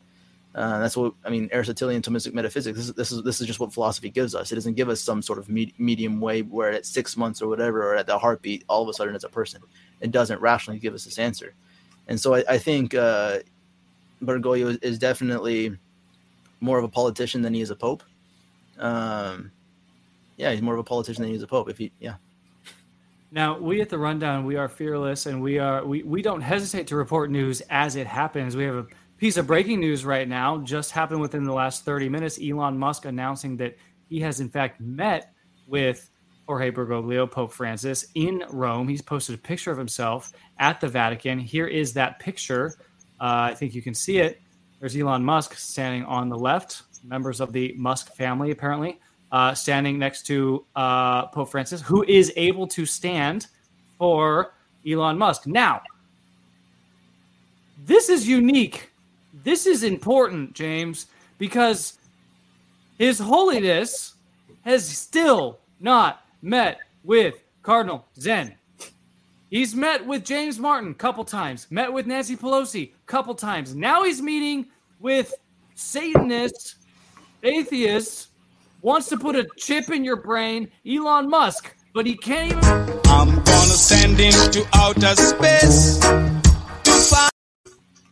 Uh, 0.54 0.78
that's 0.78 0.96
what 0.96 1.14
I 1.24 1.30
mean. 1.30 1.48
Aristotelian 1.52 2.00
Thomistic 2.00 2.32
metaphysics. 2.32 2.76
This 2.76 2.88
is, 2.88 2.94
this 2.94 3.10
is 3.10 3.22
this 3.24 3.40
is 3.40 3.46
just 3.46 3.58
what 3.58 3.72
philosophy 3.72 4.08
gives 4.08 4.34
us. 4.34 4.52
It 4.52 4.54
doesn't 4.54 4.74
give 4.74 4.88
us 4.88 5.00
some 5.00 5.20
sort 5.20 5.38
of 5.38 5.48
me- 5.48 5.74
medium 5.78 6.20
way 6.20 6.42
where 6.42 6.70
at 6.70 6.86
six 6.86 7.16
months 7.16 7.42
or 7.42 7.48
whatever, 7.48 7.82
or 7.82 7.96
at 7.96 8.06
the 8.06 8.16
heartbeat, 8.18 8.64
all 8.68 8.82
of 8.82 8.88
a 8.88 8.92
sudden 8.92 9.14
it's 9.14 9.24
a 9.24 9.28
person. 9.28 9.62
It 10.00 10.12
doesn't 10.12 10.40
rationally 10.40 10.78
give 10.78 10.94
us 10.94 11.04
this 11.04 11.18
answer. 11.18 11.54
And 12.06 12.20
so 12.20 12.34
I, 12.34 12.44
I 12.48 12.58
think 12.58 12.94
uh, 12.94 13.38
Bergoglio 14.22 14.68
is, 14.68 14.76
is, 14.76 14.98
definitely 14.98 15.76
more 16.60 16.78
of 16.78 16.84
a 16.84 16.88
politician 16.88 17.42
than 17.42 17.54
he 17.54 17.60
is 17.60 17.70
a 17.70 17.76
pope. 17.76 18.04
Um, 18.78 19.52
yeah, 20.36 20.52
he's 20.52 20.62
more 20.62 20.74
of 20.74 20.80
a 20.80 20.84
politician 20.84 21.22
than 21.22 21.32
he's 21.32 21.42
a 21.42 21.46
pope. 21.46 21.68
If 21.68 21.78
he, 21.78 21.92
yeah. 22.00 22.14
Now 23.30 23.58
we 23.58 23.80
at 23.80 23.88
the 23.88 23.98
rundown, 23.98 24.44
we 24.44 24.56
are 24.56 24.68
fearless, 24.68 25.26
and 25.26 25.42
we 25.42 25.58
are 25.58 25.84
we 25.84 26.02
we 26.02 26.22
don't 26.22 26.40
hesitate 26.40 26.86
to 26.88 26.96
report 26.96 27.30
news 27.30 27.62
as 27.62 27.96
it 27.96 28.06
happens. 28.06 28.56
We 28.56 28.64
have 28.64 28.76
a 28.76 28.86
piece 29.18 29.36
of 29.36 29.46
breaking 29.46 29.80
news 29.80 30.04
right 30.04 30.28
now, 30.28 30.58
just 30.58 30.90
happened 30.90 31.20
within 31.20 31.44
the 31.44 31.52
last 31.52 31.84
30 31.84 32.08
minutes. 32.08 32.38
Elon 32.42 32.78
Musk 32.78 33.06
announcing 33.06 33.56
that 33.56 33.76
he 34.08 34.20
has 34.20 34.40
in 34.40 34.48
fact 34.48 34.80
met 34.80 35.32
with 35.66 36.10
Jorge 36.46 36.70
Bergoglio, 36.70 37.30
Pope 37.30 37.52
Francis, 37.52 38.06
in 38.14 38.44
Rome. 38.50 38.88
He's 38.88 39.02
posted 39.02 39.34
a 39.34 39.38
picture 39.38 39.70
of 39.70 39.78
himself 39.78 40.32
at 40.58 40.80
the 40.80 40.88
Vatican. 40.88 41.38
Here 41.38 41.66
is 41.66 41.92
that 41.94 42.18
picture. 42.18 42.74
Uh, 43.20 43.50
I 43.50 43.54
think 43.54 43.74
you 43.74 43.82
can 43.82 43.94
see 43.94 44.18
it. 44.18 44.40
There's 44.80 44.96
Elon 44.96 45.24
Musk 45.24 45.54
standing 45.54 46.04
on 46.04 46.28
the 46.28 46.36
left, 46.36 46.82
members 47.04 47.40
of 47.40 47.52
the 47.52 47.74
Musk 47.76 48.14
family, 48.14 48.50
apparently, 48.50 48.98
uh, 49.32 49.54
standing 49.54 49.98
next 49.98 50.22
to 50.26 50.64
uh, 50.74 51.26
Pope 51.26 51.50
Francis, 51.50 51.80
who 51.82 52.04
is 52.04 52.32
able 52.36 52.66
to 52.68 52.86
stand 52.86 53.46
for 53.98 54.54
Elon 54.86 55.18
Musk. 55.18 55.46
Now, 55.46 55.82
this 57.86 58.08
is 58.08 58.26
unique. 58.26 58.90
This 59.42 59.66
is 59.66 59.82
important, 59.82 60.54
James, 60.54 61.06
because 61.38 61.98
His 62.98 63.18
Holiness 63.18 64.14
has 64.62 64.88
still 64.88 65.58
not 65.80 66.24
met 66.42 66.78
with 67.02 67.34
Cardinal 67.62 68.06
Zen. 68.18 68.54
He's 69.50 69.74
met 69.74 70.04
with 70.04 70.24
James 70.24 70.58
Martin 70.58 70.90
a 70.90 70.94
couple 70.94 71.24
times, 71.24 71.70
met 71.70 71.92
with 71.92 72.06
Nancy 72.06 72.36
Pelosi 72.36 72.90
a 72.92 73.06
couple 73.06 73.34
times. 73.34 73.74
Now 73.74 74.02
he's 74.02 74.20
meeting 74.20 74.66
with 74.98 75.34
Satanists, 75.74 76.76
atheists, 77.44 78.28
wants 78.82 79.08
to 79.08 79.16
put 79.16 79.36
a 79.36 79.46
chip 79.56 79.90
in 79.90 80.04
your 80.04 80.16
brain, 80.16 80.70
Elon 80.86 81.28
Musk, 81.28 81.74
but 81.92 82.06
he 82.06 82.16
can't 82.16 82.52
even. 82.52 83.00
I'm 83.06 83.34
gonna 83.34 83.76
send 83.76 84.18
him 84.18 84.32
to 84.52 84.66
outer 84.74 85.14
space. 85.14 86.00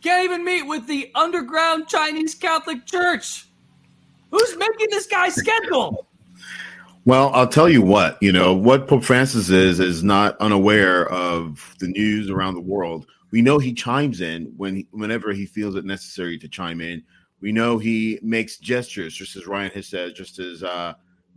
Can't 0.01 0.25
even 0.25 0.43
meet 0.43 0.63
with 0.63 0.85
the 0.87 1.09
underground 1.15 1.87
Chinese 1.87 2.35
Catholic 2.35 2.85
Church. 2.85 3.47
Who's 4.31 4.57
making 4.57 4.87
this 4.89 5.07
guy's 5.07 5.33
schedule? 5.33 6.07
Well, 7.05 7.31
I'll 7.33 7.47
tell 7.47 7.69
you 7.69 7.81
what, 7.81 8.17
you 8.21 8.31
know, 8.31 8.53
what 8.53 8.87
Pope 8.87 9.03
Francis 9.03 9.49
is 9.49 9.79
is 9.79 10.03
not 10.03 10.35
unaware 10.41 11.07
of 11.09 11.73
the 11.79 11.87
news 11.87 12.29
around 12.29 12.55
the 12.55 12.61
world. 12.61 13.05
We 13.31 13.41
know 13.41 13.59
he 13.59 13.73
chimes 13.73 14.21
in 14.21 14.53
when 14.57 14.85
whenever 14.91 15.31
he 15.31 15.45
feels 15.45 15.75
it 15.75 15.85
necessary 15.85 16.37
to 16.37 16.49
chime 16.49 16.81
in. 16.81 17.03
We 17.43 17.51
know 17.51 17.77
he 17.77 18.19
makes 18.21 18.57
gestures, 18.57 19.13
just 19.13 19.35
as 19.35 19.47
Ryan 19.47 19.69
has 19.71 19.87
said, 19.87 20.15
just 20.15 20.39
as 20.39 20.63
uh, 20.63 20.93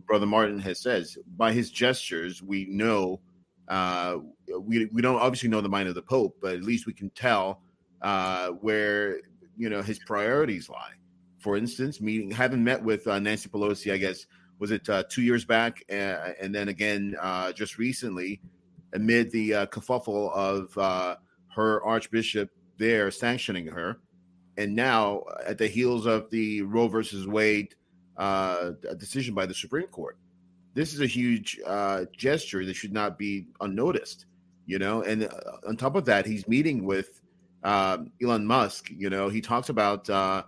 Brother 0.07 0.25
Martin 0.25 0.61
has 0.61 0.81
said. 0.81 1.05
By 1.37 1.51
his 1.51 1.73
gestures, 1.73 2.41
we 2.41 2.67
know 2.67 3.21
uh, 3.67 4.19
we 4.57 4.87
we 4.93 5.03
don't 5.03 5.17
obviously 5.17 5.49
know 5.49 5.61
the 5.61 5.69
mind 5.69 5.89
of 5.89 5.97
the 5.97 6.03
Pope, 6.03 6.37
but 6.41 6.55
at 6.55 6.63
least 6.63 6.87
we 6.87 6.93
can 6.93 7.11
tell 7.11 7.61
uh, 8.03 8.51
where 8.51 9.19
you 9.57 9.69
know 9.69 9.83
his 9.83 9.99
priorities 9.99 10.69
lie. 10.69 10.93
For 11.41 11.57
instance, 11.57 12.01
meeting 12.01 12.31
having 12.31 12.63
met 12.63 12.81
with 12.81 13.05
uh, 13.09 13.19
Nancy 13.19 13.49
Pelosi, 13.49 13.93
I 13.93 13.97
guess 13.97 14.27
was 14.61 14.71
it 14.71 14.89
uh, 14.89 15.03
two 15.11 15.23
years 15.23 15.45
back, 15.45 15.83
uh, 15.91 16.35
and 16.41 16.55
then 16.55 16.69
again 16.69 17.17
uh, 17.21 17.51
just 17.51 17.79
recently, 17.79 18.41
amid 18.93 19.33
the 19.33 19.55
uh, 19.55 19.67
kerfuffle 19.67 20.33
of 20.33 20.79
uh, 20.79 21.17
her 21.49 21.83
archbishop 21.83 22.49
there 22.79 23.11
sanctioning 23.11 23.67
her, 23.67 23.99
and 24.57 24.75
now 24.75 25.25
at 25.47 25.59
the 25.59 25.67
heels 25.67 26.07
of 26.07 26.31
the 26.31 26.63
Roe 26.63 26.89
versus 26.89 27.27
Wade 27.27 27.75
uh, 28.17 28.71
decision 28.99 29.35
by 29.35 29.47
the 29.47 29.55
Supreme 29.55 29.89
Court, 29.89 30.17
this 30.75 30.93
is 30.95 31.01
a 31.01 31.07
huge 31.07 31.59
gesture 32.17 32.65
that 32.65 32.75
should 32.75 32.93
not 32.93 33.19
be 33.19 33.47
unnoticed. 33.61 34.27
You 34.67 34.81
know, 34.81 35.03
and 35.03 35.29
on 35.67 35.77
top 35.77 35.95
of 35.95 36.05
that, 36.07 36.27
he's 36.27 36.49
meeting 36.49 36.85
with 36.85 37.21
Elon 37.65 38.47
Musk. 38.47 38.91
You 38.91 39.11
know, 39.11 39.29
he 39.29 39.41
talks 39.41 39.69
about 39.69 40.11
uh, 40.11 40.43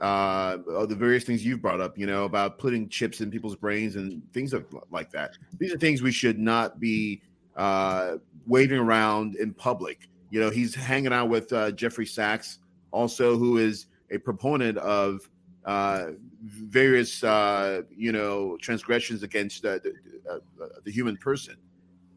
the 0.00 0.96
various 0.98 1.24
things 1.24 1.44
you've 1.44 1.60
brought 1.60 1.80
up, 1.80 1.98
you 1.98 2.06
know, 2.06 2.24
about 2.24 2.58
putting 2.58 2.88
chips 2.88 3.20
in 3.20 3.30
people's 3.30 3.56
brains 3.56 3.96
and 3.96 4.22
things 4.32 4.54
like 4.90 5.10
that. 5.10 5.36
These 5.58 5.72
are 5.72 5.78
things 5.78 6.00
we 6.02 6.12
should 6.12 6.38
not 6.38 6.80
be 6.80 7.20
uh, 7.56 8.14
waving 8.46 8.78
around 8.78 9.36
in 9.36 9.52
public. 9.52 10.08
You 10.30 10.40
know, 10.40 10.48
he's 10.48 10.74
hanging 10.74 11.12
out 11.12 11.28
with 11.28 11.52
uh, 11.52 11.72
Jeffrey 11.72 12.06
Sachs, 12.06 12.58
also 12.92 13.36
who 13.36 13.58
is 13.58 13.86
a 14.10 14.18
proponent 14.18 14.78
of 14.78 15.28
uh, 15.64 16.12
various 16.42 17.22
uh, 17.22 17.82
you 17.94 18.12
know 18.12 18.56
transgressions 18.60 19.22
against 19.22 19.64
uh, 19.64 19.78
the, 19.82 19.94
uh, 20.30 20.66
the 20.84 20.90
human 20.90 21.16
person. 21.16 21.56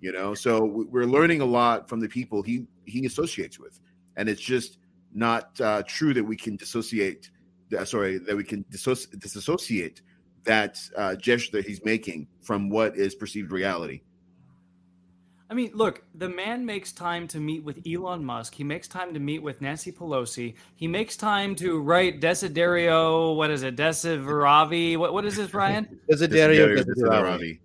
You 0.02 0.12
know, 0.12 0.36
so 0.36 0.64
we're 0.64 1.06
learning 1.06 1.42
a 1.42 1.46
lot 1.46 1.90
from 1.90 2.00
the 2.00 2.08
people 2.08 2.42
he 2.42 2.68
he 2.86 3.06
associates 3.06 3.60
with, 3.60 3.80
and 4.18 4.30
it's 4.30 4.42
just 4.42 4.78
not 5.14 5.60
uh, 5.62 5.84
true 5.88 6.14
that 6.14 6.24
we 6.24 6.36
can 6.36 6.56
dissociate. 6.56 7.32
Uh, 7.76 7.84
sorry, 7.84 8.20
that 8.20 8.36
we 8.36 8.44
can 8.44 8.64
dissoci- 8.66 9.20
disassociate 9.20 10.02
that 10.44 10.78
gesture 11.20 11.58
that 11.58 11.66
he's 11.66 11.84
making 11.84 12.28
from 12.44 12.70
what 12.70 12.96
is 12.96 13.16
perceived 13.16 13.52
reality. 13.52 14.02
I 15.50 15.54
mean, 15.54 15.72
look, 15.76 16.04
the 16.16 16.28
man 16.28 16.66
makes 16.66 16.92
time 16.92 17.28
to 17.28 17.40
meet 17.40 17.64
with 17.64 17.80
Elon 17.88 18.26
Musk. 18.26 18.56
He 18.56 18.64
makes 18.64 18.88
time 18.88 19.14
to 19.14 19.20
meet 19.20 19.44
with 19.44 19.62
Nancy 19.62 19.92
Pelosi. 19.92 20.56
He 20.76 20.88
makes 20.88 21.16
time 21.16 21.56
to 21.58 21.80
write 21.80 22.20
Desiderio, 22.20 23.36
what 23.36 23.52
is 23.52 23.62
it, 23.62 23.76
Desideravi? 23.76 24.98
What 24.98 25.14
what 25.14 25.24
is 25.24 25.36
this, 25.36 25.54
Ryan? 25.54 26.00
Desiderio 26.12 26.76
Desideravi. 26.76 27.60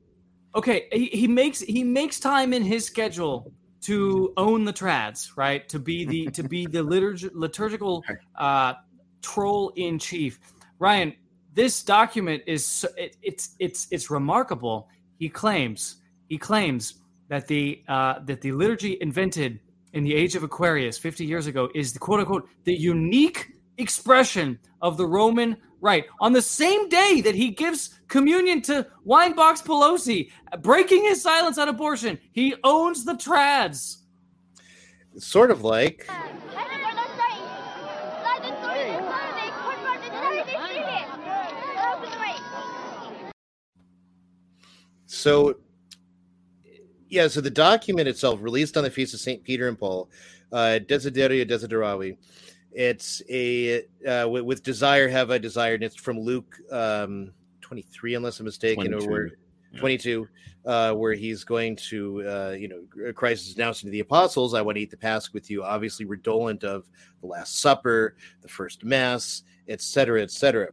Okay, 0.55 0.89
he, 0.93 1.07
he 1.07 1.28
makes 1.28 1.61
he 1.61 1.83
makes 1.83 2.20
time 2.20 2.53
in 2.53 2.62
his 2.62 2.85
schedule 2.85 3.51
to 3.83 4.35
own 4.37 4.64
the 4.64 4.72
trads, 4.72 5.37
right? 5.37 5.66
To 5.70 5.78
be 5.78 6.05
the 6.05 6.26
to 6.33 6.43
be 6.43 6.66
the 6.66 6.81
liturg- 6.81 7.31
liturgical 7.33 8.05
uh, 8.37 8.74
troll 9.22 9.72
in 9.76 9.99
chief. 9.99 10.39
Ryan, 10.78 11.14
this 11.55 11.83
document 11.83 12.43
is 12.47 12.66
so, 12.66 12.89
it, 12.99 13.16
it's 13.22 13.57
it's 13.59 13.87
it's 13.91 14.11
remarkable. 14.11 14.89
He 15.18 15.31
claims 15.31 15.97
he 16.28 16.37
claims 16.37 17.00
that 17.31 17.47
the 17.47 17.83
uh, 17.89 18.18
that 18.24 18.43
the 18.43 18.53
liturgy 18.53 18.99
invented 19.01 19.61
in 19.95 20.05
the 20.05 20.14
age 20.14 20.35
of 20.35 20.43
Aquarius 20.43 20.99
50 20.99 21.24
years 21.24 21.47
ago 21.47 21.70
is 21.74 21.93
the 21.93 21.99
quote 21.99 22.20
unquote 22.20 22.49
the 22.64 22.74
unique 22.74 23.53
expression 23.78 24.59
of 24.83 24.97
the 24.99 25.07
Roman 25.07 25.57
rite. 25.81 26.05
On 26.20 26.33
the 26.33 26.43
same 26.43 26.89
day 26.89 27.20
that 27.22 27.35
he 27.35 27.51
gives 27.51 28.01
communion 28.09 28.61
to 28.62 28.87
Winebox 29.07 29.64
Pelosi, 29.64 30.31
breaking 30.61 31.05
his 31.05 31.22
silence 31.22 31.57
on 31.57 31.68
abortion, 31.68 32.18
he 32.33 32.55
owns 32.64 33.05
the 33.05 33.14
trads. 33.14 33.99
Sort 35.16 35.51
of 35.51 35.62
like 35.62 36.09
so 45.07 45.57
yeah, 47.11 47.27
so 47.27 47.41
the 47.41 47.51
document 47.51 48.09
itself, 48.09 48.41
released 48.41 48.77
on 48.77 48.85
the 48.85 48.91
feast 48.91 49.13
of 49.15 49.21
Saint 49.21 49.43
Peter 49.43 49.69
and 49.69 49.79
Paul, 49.79 50.09
uh, 50.53 50.79
Desiderio 50.87 51.49
Desideravi. 51.49 52.17
It's 52.73 53.21
a 53.29 53.83
uh, 54.07 54.29
with, 54.29 54.45
with, 54.45 54.63
desire 54.63 55.09
have 55.09 55.33
I 55.33 55.39
desired. 55.39 55.83
It's 55.83 55.97
from 55.97 56.21
Luke 56.21 56.57
um, 56.71 57.33
twenty 57.61 57.83
three, 57.83 58.15
unless 58.15 58.39
I'm 58.39 58.47
mistaken, 58.47 58.93
22. 58.93 59.05
or 59.05 59.11
where 59.11 59.27
yeah. 59.73 59.81
twenty 59.81 59.99
two, 59.99 60.29
uh, 60.65 60.93
where 60.93 61.15
he's 61.15 61.43
going 61.43 61.75
to, 61.75 62.23
uh, 62.29 62.57
you 62.57 62.69
know, 62.69 63.13
Christ 63.13 63.49
is 63.49 63.57
announcing 63.57 63.89
to 63.89 63.91
the 63.91 64.01
apostles, 64.01 64.55
"I 64.55 64.63
want 64.63 64.77
to 64.77 64.83
eat 64.83 64.91
the 64.93 64.97
Pasch 64.97 65.33
with 65.33 65.51
you." 65.51 65.65
Obviously, 65.65 66.05
redolent 66.05 66.63
of 66.63 66.89
the 67.23 67.27
Last 67.27 67.59
Supper, 67.59 68.15
the 68.41 68.49
first 68.49 68.85
Mass, 68.85 69.43
etc., 69.67 70.23
etc. 70.23 70.69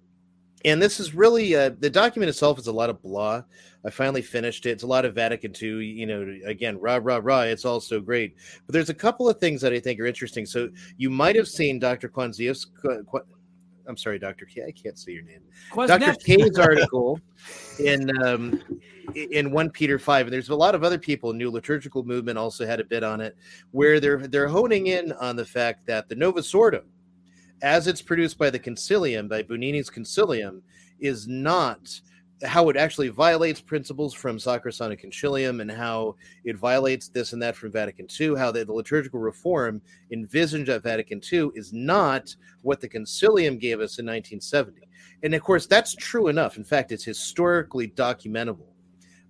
And 0.68 0.82
this 0.82 1.00
is 1.00 1.16
really 1.16 1.56
uh, 1.56 1.72
the 1.80 1.90
document 1.90 2.30
itself 2.30 2.60
is 2.60 2.68
a 2.68 2.74
lot 2.74 2.90
of 2.90 3.02
blah. 3.02 3.42
I 3.86 3.90
finally 3.90 4.22
finished 4.22 4.66
it. 4.66 4.72
It's 4.72 4.84
a 4.84 4.88
lot 4.88 5.06
of 5.06 5.16
Vatican 5.16 5.54
II, 5.62 5.86
you 5.86 6.06
know, 6.06 6.40
again, 6.44 6.78
rah, 6.78 7.00
rah, 7.02 7.22
rah. 7.24 7.42
It's 7.44 7.64
all 7.64 7.80
so 7.80 8.02
great. 8.02 8.36
But 8.66 8.74
there's 8.74 8.90
a 8.90 8.94
couple 8.94 9.30
of 9.30 9.40
things 9.40 9.62
that 9.62 9.72
I 9.72 9.80
think 9.80 9.98
are 10.02 10.06
interesting. 10.06 10.46
So 10.46 10.68
you 10.98 11.10
might 11.10 11.38
have 11.38 11.48
seen 11.48 11.80
Dr. 11.80 12.10
Kwanziev's, 12.10 12.68
I'm 13.88 13.96
sorry, 13.96 14.20
Dr. 14.20 14.46
K. 14.46 14.66
I 14.68 14.72
can't 14.72 15.00
say 15.00 15.14
your 15.14 15.24
name. 15.24 15.40
Dr. 15.74 16.16
K's 16.16 16.60
article 16.60 17.22
in 17.80 18.12
um, 18.22 18.62
in 19.16 19.52
one 19.52 19.70
Peter 19.70 19.98
five, 19.98 20.26
and 20.26 20.34
there's 20.34 20.50
a 20.50 20.56
lot 20.56 20.76
of 20.76 20.84
other 20.84 21.00
people. 21.00 21.32
New 21.32 21.50
liturgical 21.50 22.04
movement 22.04 22.38
also 22.38 22.66
had 22.66 22.82
a 22.82 22.84
bit 22.84 23.06
on 23.06 23.22
it, 23.22 23.38
where 23.72 24.02
they're 24.02 24.28
they're 24.28 24.50
honing 24.50 24.88
in 24.88 25.14
on 25.14 25.38
the 25.38 25.46
fact 25.46 25.88
that 25.88 26.10
the 26.10 26.16
Novus 26.16 26.54
Ordo, 26.54 26.84
as 27.62 27.88
it's 27.88 28.02
produced 28.02 28.38
by 28.38 28.50
the 28.50 28.60
Concilium, 28.60 29.28
by 29.30 29.44
Bugnini's 29.44 29.90
Concilium, 29.90 30.62
is 31.00 31.28
not 31.28 32.00
how 32.44 32.70
it 32.70 32.78
actually 32.78 33.08
violates 33.08 33.60
principles 33.60 34.14
from 34.14 34.38
Sacrosanctum 34.38 35.04
Concilium 35.04 35.60
and 35.62 35.72
how 35.72 36.16
it 36.44 36.56
violates 36.56 37.08
this 37.08 37.34
and 37.34 37.42
that 37.42 37.56
from 37.56 37.72
Vatican 37.72 38.08
II, 38.20 38.36
how 38.38 38.52
the, 38.52 38.64
the, 38.64 38.74
liturgical 38.74 39.20
reform 39.20 39.82
envisioned 40.12 40.70
at 40.70 40.84
Vatican 40.84 41.20
II 41.32 41.50
is 41.56 41.74
not 41.74 42.36
what 42.62 42.80
the 42.80 42.88
Concilium 42.88 43.60
gave 43.60 43.80
us 43.80 43.98
in 43.98 44.06
1970. 44.06 44.88
And 45.24 45.34
of 45.34 45.42
course, 45.42 45.66
that's 45.66 45.96
true 45.96 46.28
enough. 46.28 46.58
In 46.58 46.64
fact, 46.64 46.92
it's 46.92 47.04
historically 47.04 47.88
documentable. 47.88 48.68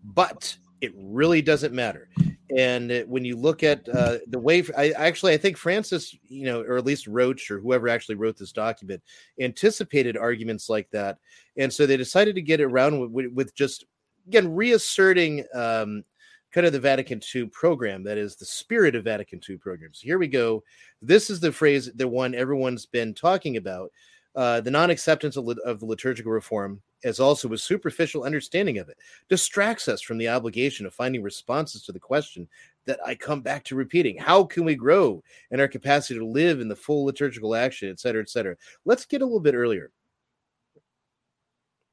But 0.03 0.57
it 0.82 0.91
really 0.95 1.41
doesn't 1.41 1.73
matter. 1.73 2.09
And 2.56 3.04
when 3.08 3.26
you 3.26 3.36
look 3.36 3.62
at 3.64 3.88
uh, 3.89 4.20
the 4.28 4.39
way, 4.39 4.64
I 4.78 4.91
actually 4.91 5.34
I 5.34 5.38
think 5.38 5.58
Francis, 5.58 6.16
you 6.28 6.45
know, 6.45 6.62
or 6.62 6.78
at 6.78 6.86
least 6.86 7.08
Roche 7.08 7.52
or 7.52 7.60
whoever 7.60 7.89
actually 7.89 8.16
wrote 8.16 8.38
this 8.38 8.54
document, 8.54 9.02
anticipated 9.39 10.16
arguments 10.16 10.70
like 10.70 10.89
that, 10.91 11.18
and 11.58 11.72
so 11.72 11.86
they 11.86 11.98
decided 11.98 12.36
to 12.36 12.41
get 12.41 12.62
around 12.62 13.12
with, 13.12 13.34
with 13.34 13.56
just 13.56 13.86
again 14.28 14.54
reasserting 14.54 15.43
um, 15.54 16.06
kind 16.54 16.66
of 16.66 16.74
the 16.74 16.80
Vatican 16.80 17.22
II 17.36 17.48
program, 17.48 18.04
that 18.04 18.18
is 18.18 18.36
the 18.36 18.45
spirit 18.45 18.95
of 18.95 19.04
Vatican 19.04 19.39
II 19.48 19.58
programs. 19.58 20.00
Here 20.00 20.18
we 20.18 20.28
go. 20.28 20.64
This 21.02 21.30
is 21.30 21.39
the 21.39 21.52
phrase, 21.52 21.91
the 21.93 22.08
one 22.08 22.34
everyone's 22.34 22.86
been 22.86 23.14
talking 23.14 23.58
about. 23.58 23.91
Uh, 24.38 24.61
the 24.61 24.71
non-acceptance 24.71 25.35
of, 25.35 25.49
of 25.65 25.81
the 25.81 25.85
liturgical 25.85 26.31
reform 26.31 26.81
as 27.03 27.19
also 27.19 27.51
a 27.53 27.57
superficial 27.57 28.23
understanding 28.23 28.79
of 28.79 28.89
it, 28.89 28.97
distracts 29.29 29.88
us 29.88 30.01
from 30.01 30.17
the 30.17 30.27
obligation 30.27 30.85
of 30.85 30.93
finding 30.93 31.21
responses 31.21 31.83
to 31.83 31.91
the 31.91 31.99
question 31.99 32.47
that 32.85 32.99
I 33.05 33.15
come 33.15 33.41
back 33.41 33.63
to 33.65 33.75
repeating. 33.75 34.17
How 34.17 34.43
can 34.43 34.65
we 34.65 34.75
grow 34.75 35.23
in 35.51 35.59
our 35.59 35.67
capacity 35.67 36.19
to 36.19 36.25
live 36.25 36.59
in 36.59 36.67
the 36.67 36.75
full 36.75 37.05
liturgical 37.05 37.55
action, 37.55 37.89
et 37.89 37.99
cetera, 37.99 38.21
et 38.21 38.29
cetera? 38.29 38.55
Let's 38.85 39.05
get 39.05 39.21
a 39.21 39.25
little 39.25 39.39
bit 39.39 39.55
earlier. 39.55 39.91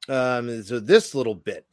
Um, 0.08 0.62
so 0.62 0.80
this 0.80 1.14
little 1.14 1.34
bit, 1.34 1.66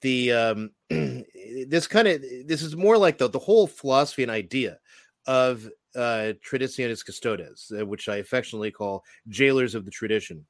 the 0.00 0.32
um, 0.32 0.70
this 0.90 1.86
kind 1.86 2.08
of 2.08 2.22
this 2.46 2.62
is 2.62 2.76
more 2.76 2.96
like 2.96 3.18
the 3.18 3.28
the 3.28 3.38
whole 3.38 3.66
philosophy 3.66 4.22
and 4.22 4.30
idea 4.30 4.78
of 5.26 5.68
uh, 5.98 6.32
Custodes, 6.42 7.72
uh, 7.78 7.84
which 7.84 8.08
I 8.08 8.16
affectionately 8.16 8.70
call 8.70 9.04
jailers 9.28 9.74
of 9.74 9.84
the 9.84 9.90
tradition 9.90 10.46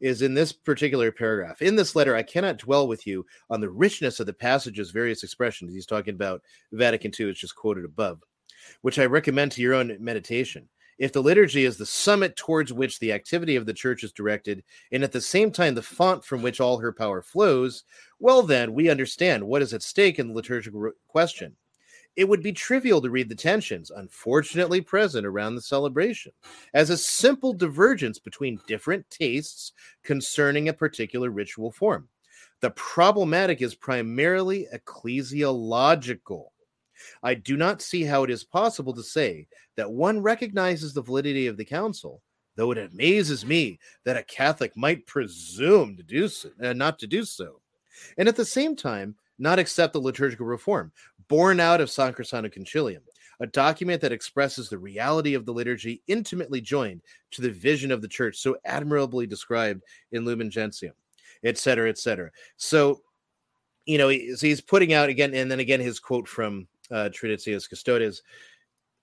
is 0.00 0.22
in 0.22 0.34
this 0.34 0.52
particular 0.52 1.10
paragraph. 1.10 1.62
In 1.62 1.76
this 1.76 1.96
letter, 1.96 2.14
I 2.14 2.22
cannot 2.22 2.58
dwell 2.58 2.86
with 2.86 3.06
you 3.06 3.26
on 3.50 3.60
the 3.60 3.70
richness 3.70 4.20
of 4.20 4.26
the 4.26 4.32
passage's 4.32 4.90
various 4.90 5.22
expressions. 5.22 5.72
He's 5.72 5.86
talking 5.86 6.14
about 6.14 6.42
Vatican 6.72 7.12
II, 7.18 7.30
it's 7.30 7.40
just 7.40 7.56
quoted 7.56 7.84
above, 7.84 8.22
which 8.82 8.98
I 8.98 9.06
recommend 9.06 9.52
to 9.52 9.62
your 9.62 9.74
own 9.74 9.96
meditation. 10.00 10.68
If 10.98 11.12
the 11.12 11.22
liturgy 11.22 11.64
is 11.64 11.76
the 11.76 11.84
summit 11.84 12.36
towards 12.36 12.72
which 12.72 12.98
the 12.98 13.12
activity 13.12 13.56
of 13.56 13.66
the 13.66 13.74
church 13.74 14.02
is 14.02 14.12
directed, 14.12 14.64
and 14.92 15.04
at 15.04 15.12
the 15.12 15.20
same 15.20 15.50
time 15.50 15.74
the 15.74 15.82
font 15.82 16.24
from 16.24 16.42
which 16.42 16.58
all 16.58 16.78
her 16.78 16.92
power 16.92 17.20
flows, 17.20 17.84
well, 18.18 18.42
then 18.42 18.72
we 18.72 18.88
understand 18.88 19.44
what 19.44 19.60
is 19.60 19.74
at 19.74 19.82
stake 19.82 20.18
in 20.18 20.28
the 20.28 20.34
liturgical 20.34 20.90
question 21.06 21.56
it 22.16 22.28
would 22.28 22.42
be 22.42 22.52
trivial 22.52 23.00
to 23.02 23.10
read 23.10 23.28
the 23.28 23.34
tensions 23.34 23.90
unfortunately 23.90 24.80
present 24.80 25.26
around 25.26 25.54
the 25.54 25.60
celebration 25.60 26.32
as 26.74 26.90
a 26.90 26.96
simple 26.96 27.52
divergence 27.52 28.18
between 28.18 28.60
different 28.66 29.08
tastes 29.10 29.72
concerning 30.02 30.68
a 30.68 30.72
particular 30.72 31.30
ritual 31.30 31.70
form. 31.70 32.08
The 32.60 32.70
problematic 32.70 33.60
is 33.60 33.74
primarily 33.74 34.66
ecclesiological. 34.74 36.46
I 37.22 37.34
do 37.34 37.58
not 37.58 37.82
see 37.82 38.02
how 38.02 38.24
it 38.24 38.30
is 38.30 38.44
possible 38.44 38.94
to 38.94 39.02
say 39.02 39.46
that 39.76 39.90
one 39.90 40.22
recognizes 40.22 40.94
the 40.94 41.02
validity 41.02 41.46
of 41.46 41.58
the 41.58 41.64
council, 41.64 42.22
though 42.56 42.70
it 42.70 42.78
amazes 42.78 43.44
me 43.44 43.78
that 44.04 44.16
a 44.16 44.22
Catholic 44.22 44.74
might 44.74 45.06
presume 45.06 45.96
to 45.96 46.02
do 46.02 46.28
so, 46.28 46.48
uh, 46.62 46.72
not 46.72 46.98
to 47.00 47.06
do 47.06 47.26
so, 47.26 47.60
and 48.16 48.26
at 48.26 48.36
the 48.36 48.44
same 48.44 48.74
time 48.74 49.14
not 49.38 49.58
accept 49.58 49.92
the 49.92 50.00
liturgical 50.00 50.46
reform, 50.46 50.90
born 51.28 51.60
out 51.60 51.80
of 51.80 51.88
Sacrosanctum 51.88 52.54
Concilium, 52.54 53.00
a 53.40 53.46
document 53.46 54.00
that 54.00 54.12
expresses 54.12 54.68
the 54.68 54.78
reality 54.78 55.34
of 55.34 55.44
the 55.44 55.52
liturgy 55.52 56.02
intimately 56.06 56.60
joined 56.60 57.02
to 57.32 57.42
the 57.42 57.50
vision 57.50 57.92
of 57.92 58.00
the 58.00 58.08
church, 58.08 58.36
so 58.36 58.56
admirably 58.64 59.26
described 59.26 59.82
in 60.12 60.24
Lumen 60.24 60.50
Gentium, 60.50 60.94
et 61.44 61.58
cetera, 61.58 61.88
et 61.88 61.98
cetera. 61.98 62.30
So, 62.56 63.02
you 63.84 63.98
know, 63.98 64.10
so 64.10 64.46
he's 64.46 64.60
putting 64.60 64.94
out 64.94 65.08
again, 65.08 65.34
and 65.34 65.50
then 65.50 65.60
again 65.60 65.80
his 65.80 66.00
quote 66.00 66.26
from 66.26 66.66
uh, 66.90 67.10
Traditionis 67.12 67.68
Custodes. 67.68 68.22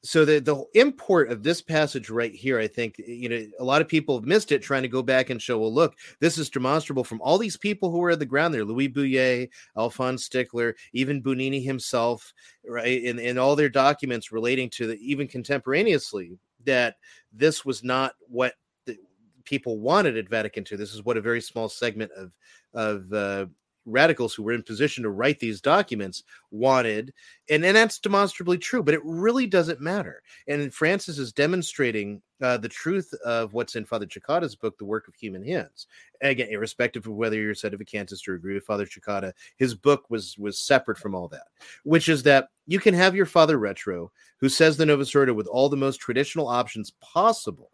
So 0.06 0.26
the 0.26 0.42
the 0.42 0.66
import 0.78 1.32
of 1.32 1.44
this 1.44 1.62
passage 1.62 2.10
right 2.10 2.34
here, 2.34 2.60
I 2.60 2.68
think, 2.68 2.98
you 2.98 3.30
know, 3.30 3.46
a 3.60 3.64
lot 3.64 3.82
of 3.82 3.88
people 3.88 4.18
have 4.18 4.28
missed 4.28 4.52
it, 4.52 4.62
trying 4.62 4.82
to 4.82 4.90
go 4.90 5.02
back 5.02 5.30
and 5.30 5.42
show, 5.42 5.58
well, 5.60 5.74
look, 5.74 5.96
this 6.20 6.38
is 6.38 6.50
demonstrable 6.50 7.06
from 7.06 7.22
all 7.22 7.38
these 7.38 7.56
people 7.56 7.90
who 7.90 8.00
were 8.00 8.12
at 8.12 8.20
the 8.20 8.26
ground 8.26 8.54
there, 8.54 8.66
Louis 8.66 8.90
Bouyer, 8.90 9.48
Alphonse 9.78 10.26
Stickler, 10.26 10.76
even 10.92 11.24
Bugnini 11.24 11.64
himself, 11.64 12.34
right, 12.68 13.02
in, 13.02 13.18
in 13.18 13.38
all 13.38 13.56
their 13.56 13.70
documents 13.70 14.34
relating 14.34 14.70
to 14.72 14.88
the 14.88 14.98
even 14.98 15.26
contemporaneously, 15.26 16.38
that 16.66 16.96
this 17.32 17.64
was 17.64 17.82
not 17.82 18.14
what 18.28 18.56
the 18.86 18.98
people 19.46 19.80
wanted 19.80 20.18
at 20.18 20.28
Vatican 20.28 20.66
II. 20.70 20.78
This 20.78 20.94
is 20.94 21.04
what 21.04 21.16
a 21.16 21.22
very 21.22 21.42
small 21.42 21.70
segment 21.70 22.12
of 22.12 22.34
of 22.74 23.14
uh, 23.14 23.46
radicals 23.86 24.34
who 24.34 24.44
were 24.44 24.54
in 24.54 24.64
position 24.64 25.04
to 25.04 25.10
write 25.10 25.40
these 25.40 25.60
documents 25.62 26.24
wanted 26.52 27.14
and, 27.50 27.66
and 27.66 27.76
that's 27.76 28.00
demonstrably 28.00 28.58
true 28.58 28.82
but 28.82 28.94
it 28.94 29.02
really 29.04 29.46
doesn't 29.46 29.82
matter. 29.82 30.22
And 30.48 30.74
francis 30.74 31.18
is 31.18 31.34
demonstrating 31.34 32.22
uh, 32.42 32.58
the 32.58 32.70
truth 32.70 33.14
of 33.26 33.54
what's 33.54 33.76
in 33.76 33.86
father 33.86 34.06
Cekada's 34.06 34.56
book 34.56 34.78
the 34.78 34.86
work 34.86 35.08
of 35.08 35.16
human 35.16 35.44
hands. 35.44 35.88
Again 36.22 36.48
irrespective 36.50 37.06
of 37.06 37.14
whether 37.14 37.36
you're 37.36 37.56
said 37.56 37.74
of 37.74 37.82
a 37.82 37.86
sedevacantist 37.86 38.28
or 38.28 38.36
agree 38.36 38.54
with 38.54 38.66
father 38.66 38.86
Cekada, 38.86 39.34
his 39.58 39.76
book 39.76 40.10
was 40.10 40.38
was 40.38 40.58
separate 40.58 40.98
from 40.98 41.16
all 41.16 41.28
that 41.30 41.48
which 41.84 42.10
is 42.10 42.24
that 42.24 42.50
you 42.68 42.80
can 42.80 42.94
have 42.94 43.16
your 43.16 43.26
father 43.26 43.58
retro 43.60 44.12
who 44.38 44.50
says 44.50 44.78
the 44.78 44.86
novus 44.86 45.14
ordo 45.16 45.34
with 45.34 45.48
all 45.48 45.70
the 45.70 45.78
most 45.78 45.98
traditional 45.98 46.48
options 46.48 46.92
possible 47.02 47.72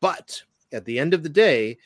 but 0.00 0.42
at 0.72 0.84
the 0.84 0.98
end 0.98 1.14
of 1.14 1.22
the 1.22 1.28
day 1.28 1.78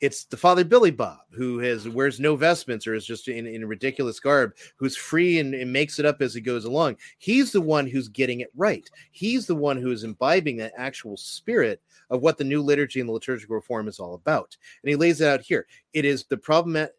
it's 0.00 0.24
the 0.24 0.36
father 0.36 0.64
Billy 0.64 0.90
Bob 0.90 1.18
who 1.30 1.58
has 1.58 1.88
wears 1.88 2.20
no 2.20 2.36
vestments 2.36 2.86
or 2.86 2.94
is 2.94 3.04
just 3.04 3.28
in, 3.28 3.46
in 3.46 3.66
ridiculous 3.66 4.20
garb, 4.20 4.52
who's 4.76 4.96
free 4.96 5.38
and, 5.38 5.54
and, 5.54 5.72
makes 5.72 5.98
it 5.98 6.06
up 6.06 6.22
as 6.22 6.32
he 6.34 6.40
goes 6.40 6.64
along. 6.64 6.96
He's 7.18 7.52
the 7.52 7.60
one 7.60 7.86
who's 7.86 8.08
getting 8.08 8.40
it 8.40 8.50
right. 8.56 8.88
He's 9.10 9.46
the 9.46 9.54
one 9.54 9.76
who 9.76 9.90
is 9.90 10.04
imbibing 10.04 10.56
that 10.58 10.72
actual 10.76 11.16
spirit 11.16 11.82
of 12.10 12.22
what 12.22 12.38
the 12.38 12.44
new 12.44 12.62
liturgy 12.62 13.00
and 13.00 13.08
the 13.08 13.12
liturgical 13.12 13.56
reform 13.56 13.88
is 13.88 13.98
all 13.98 14.14
about. 14.14 14.56
And 14.82 14.90
he 14.90 14.96
lays 14.96 15.20
it 15.20 15.28
out 15.28 15.40
here. 15.40 15.66
It 15.92 16.04
is 16.04 16.24
the 16.24 16.36
problematic 16.36 16.92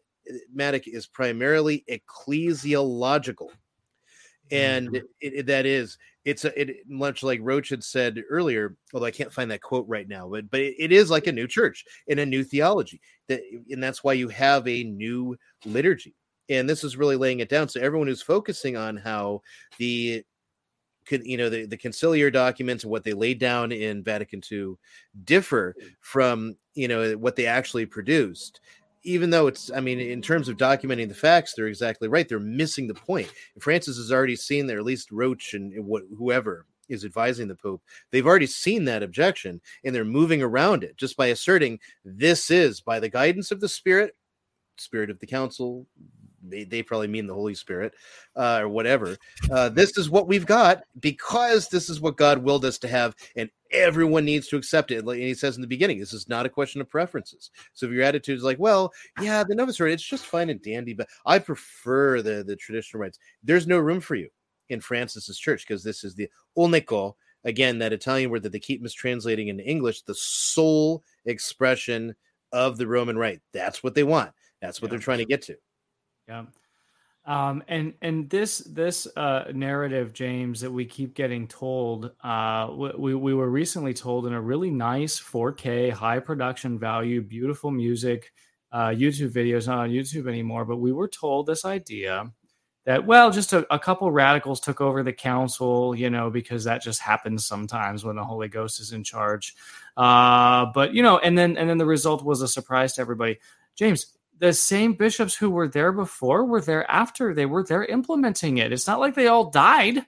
is 0.86 1.06
primarily 1.06 1.84
ecclesiological. 1.90 3.48
And 4.50 4.88
mm-hmm. 4.88 4.96
it, 5.20 5.32
it, 5.34 5.46
that 5.46 5.64
is 5.64 5.96
it's 6.24 6.44
a, 6.44 6.60
it 6.60 6.88
much 6.88 7.22
like 7.22 7.40
Roche 7.42 7.70
had 7.70 7.82
said 7.82 8.22
earlier, 8.28 8.76
although 8.92 9.06
I 9.06 9.10
can't 9.10 9.32
find 9.32 9.50
that 9.50 9.62
quote 9.62 9.86
right 9.88 10.08
now, 10.08 10.28
but 10.28 10.50
but 10.50 10.60
it 10.60 10.92
is 10.92 11.10
like 11.10 11.26
a 11.26 11.32
new 11.32 11.46
church 11.46 11.84
in 12.06 12.18
a 12.18 12.26
new 12.26 12.44
theology. 12.44 13.00
That 13.28 13.40
and 13.70 13.82
that's 13.82 14.04
why 14.04 14.14
you 14.14 14.28
have 14.28 14.66
a 14.68 14.84
new 14.84 15.36
liturgy. 15.64 16.14
And 16.48 16.68
this 16.68 16.84
is 16.84 16.96
really 16.96 17.16
laying 17.16 17.40
it 17.40 17.48
down. 17.48 17.68
So 17.68 17.80
everyone 17.80 18.08
who's 18.08 18.22
focusing 18.22 18.76
on 18.76 18.96
how 18.96 19.42
the 19.78 20.24
you 21.10 21.36
know 21.36 21.48
the, 21.48 21.66
the 21.66 21.78
conciliar 21.78 22.32
documents 22.32 22.84
and 22.84 22.90
what 22.90 23.04
they 23.04 23.12
laid 23.12 23.38
down 23.38 23.72
in 23.72 24.02
Vatican 24.02 24.42
II 24.50 24.74
differ 25.24 25.74
mm. 25.80 25.90
from 26.00 26.56
you 26.74 26.88
know 26.88 27.12
what 27.12 27.36
they 27.36 27.46
actually 27.46 27.86
produced 27.86 28.60
even 29.02 29.30
though 29.30 29.46
it's, 29.46 29.70
I 29.70 29.80
mean, 29.80 29.98
in 30.00 30.22
terms 30.22 30.48
of 30.48 30.56
documenting 30.56 31.08
the 31.08 31.14
facts, 31.14 31.54
they're 31.54 31.68
exactly 31.68 32.08
right. 32.08 32.28
They're 32.28 32.38
missing 32.38 32.86
the 32.86 32.94
point. 32.94 33.32
Francis 33.58 33.96
has 33.96 34.12
already 34.12 34.36
seen 34.36 34.66
there, 34.66 34.78
at 34.78 34.84
least 34.84 35.10
Roche 35.10 35.54
and 35.54 35.72
whoever 36.16 36.66
is 36.88 37.04
advising 37.04 37.48
the 37.48 37.54
Pope, 37.54 37.82
they've 38.10 38.26
already 38.26 38.46
seen 38.46 38.84
that 38.84 39.02
objection 39.02 39.60
and 39.84 39.94
they're 39.94 40.04
moving 40.04 40.42
around 40.42 40.82
it 40.82 40.96
just 40.96 41.16
by 41.16 41.28
asserting 41.28 41.78
this 42.04 42.50
is 42.50 42.80
by 42.80 42.98
the 42.98 43.08
guidance 43.08 43.50
of 43.50 43.60
the 43.60 43.68
Spirit, 43.68 44.16
Spirit 44.76 45.08
of 45.08 45.20
the 45.20 45.26
Council, 45.26 45.86
they, 46.42 46.64
they 46.64 46.82
probably 46.82 47.06
mean 47.06 47.26
the 47.26 47.34
Holy 47.34 47.54
Spirit 47.54 47.94
uh, 48.36 48.60
or 48.62 48.68
whatever. 48.68 49.16
Uh, 49.50 49.68
this 49.68 49.96
is 49.96 50.10
what 50.10 50.26
we've 50.26 50.46
got 50.46 50.82
because 50.98 51.68
this 51.68 51.88
is 51.88 52.00
what 52.00 52.16
God 52.16 52.38
willed 52.38 52.64
us 52.64 52.78
to 52.78 52.88
have, 52.88 53.14
and 53.36 53.50
everyone 53.72 54.24
needs 54.24 54.48
to 54.48 54.56
accept 54.56 54.90
it. 54.90 55.04
And 55.04 55.16
he 55.16 55.34
says 55.34 55.56
in 55.56 55.62
the 55.62 55.68
beginning, 55.68 55.98
this 55.98 56.12
is 56.12 56.28
not 56.28 56.46
a 56.46 56.50
question 56.50 56.80
of 56.80 56.88
preferences. 56.88 57.50
So 57.72 57.86
if 57.86 57.92
your 57.92 58.04
attitude 58.04 58.36
is 58.36 58.44
like, 58.44 58.58
well, 58.58 58.92
yeah, 59.20 59.44
the 59.44 59.54
Novus 59.54 59.80
Ordo, 59.80 59.92
it's 59.92 60.02
just 60.02 60.26
fine 60.26 60.50
and 60.50 60.62
dandy, 60.62 60.94
but 60.94 61.08
I 61.26 61.38
prefer 61.38 62.22
the 62.22 62.44
the 62.44 62.56
traditional 62.56 63.00
rites. 63.00 63.18
There's 63.42 63.66
no 63.66 63.78
room 63.78 64.00
for 64.00 64.14
you 64.14 64.28
in 64.68 64.80
Francis's 64.80 65.38
church 65.38 65.66
because 65.66 65.82
this 65.82 66.04
is 66.04 66.14
the 66.14 66.28
unico 66.56 67.14
again 67.44 67.78
that 67.78 67.92
Italian 67.92 68.30
word 68.30 68.42
that 68.42 68.52
they 68.52 68.58
keep 68.58 68.82
mistranslating 68.82 69.48
into 69.48 69.64
English, 69.64 70.02
the 70.02 70.14
sole 70.14 71.02
expression 71.24 72.14
of 72.52 72.76
the 72.76 72.86
Roman 72.86 73.16
rite. 73.16 73.40
That's 73.52 73.82
what 73.82 73.94
they 73.94 74.04
want. 74.04 74.32
That's 74.60 74.80
what 74.80 74.88
yeah. 74.88 74.90
they're 74.90 75.04
trying 75.04 75.18
to 75.18 75.24
get 75.24 75.42
to. 75.42 75.56
Yeah. 76.28 76.44
Um, 77.30 77.62
and 77.68 77.94
and 78.02 78.28
this 78.28 78.58
this 78.58 79.06
uh, 79.16 79.44
narrative, 79.54 80.12
James, 80.12 80.60
that 80.62 80.72
we 80.72 80.84
keep 80.84 81.14
getting 81.14 81.46
told, 81.46 82.10
uh, 82.24 82.68
we 82.98 83.14
we 83.14 83.34
were 83.34 83.48
recently 83.48 83.94
told 83.94 84.26
in 84.26 84.32
a 84.32 84.40
really 84.40 84.68
nice 84.72 85.20
4K 85.20 85.92
high 85.92 86.18
production 86.18 86.76
value, 86.76 87.22
beautiful 87.22 87.70
music, 87.70 88.32
uh, 88.72 88.88
YouTube 88.88 89.30
videos 89.30 89.68
not 89.68 89.78
on 89.78 89.90
YouTube 89.90 90.28
anymore, 90.28 90.64
but 90.64 90.78
we 90.78 90.90
were 90.90 91.06
told 91.06 91.46
this 91.46 91.64
idea 91.64 92.32
that 92.84 93.06
well, 93.06 93.30
just 93.30 93.52
a, 93.52 93.64
a 93.72 93.78
couple 93.78 94.10
radicals 94.10 94.58
took 94.58 94.80
over 94.80 95.04
the 95.04 95.12
council, 95.12 95.94
you 95.94 96.10
know, 96.10 96.30
because 96.30 96.64
that 96.64 96.82
just 96.82 97.00
happens 97.00 97.46
sometimes 97.46 98.04
when 98.04 98.16
the 98.16 98.24
Holy 98.24 98.48
Ghost 98.48 98.80
is 98.80 98.90
in 98.90 99.04
charge. 99.04 99.54
Uh, 99.96 100.66
but 100.74 100.94
you 100.94 101.04
know, 101.04 101.18
and 101.18 101.38
then 101.38 101.56
and 101.56 101.70
then 101.70 101.78
the 101.78 101.86
result 101.86 102.24
was 102.24 102.42
a 102.42 102.48
surprise 102.48 102.94
to 102.94 103.00
everybody. 103.02 103.38
James, 103.76 104.18
the 104.40 104.52
same 104.54 104.94
bishops 104.94 105.34
who 105.36 105.50
were 105.50 105.68
there 105.68 105.92
before 105.92 106.44
were 106.44 106.62
there 106.62 106.90
after. 106.90 107.34
They 107.34 107.46
were 107.46 107.62
there 107.62 107.84
implementing 107.84 108.58
it. 108.58 108.72
It's 108.72 108.86
not 108.86 108.98
like 108.98 109.14
they 109.14 109.28
all 109.28 109.50
died. 109.50 110.04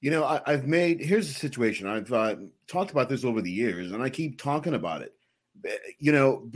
You 0.00 0.12
know, 0.12 0.24
I, 0.24 0.52
have 0.52 0.66
made 0.66 1.00
here's 1.00 1.26
the 1.26 1.34
situation. 1.34 1.88
I've 1.88 2.12
uh, 2.12 2.36
talked 2.68 2.92
about 2.92 3.08
this 3.08 3.24
over 3.24 3.42
the 3.42 3.50
years, 3.50 3.90
and 3.90 4.00
I 4.00 4.08
keep 4.08 4.40
talking 4.40 4.74
about 4.74 5.02
it. 5.02 5.12
You 5.98 6.12
know, 6.12 6.50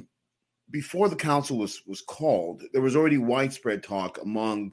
before 0.71 1.09
the 1.09 1.17
council 1.17 1.59
was 1.59 1.83
was 1.85 2.01
called, 2.01 2.63
there 2.73 2.83
was 2.83 2.95
already 2.95 3.19
widespread 3.19 3.83
talk 3.83 4.23
among 4.23 4.73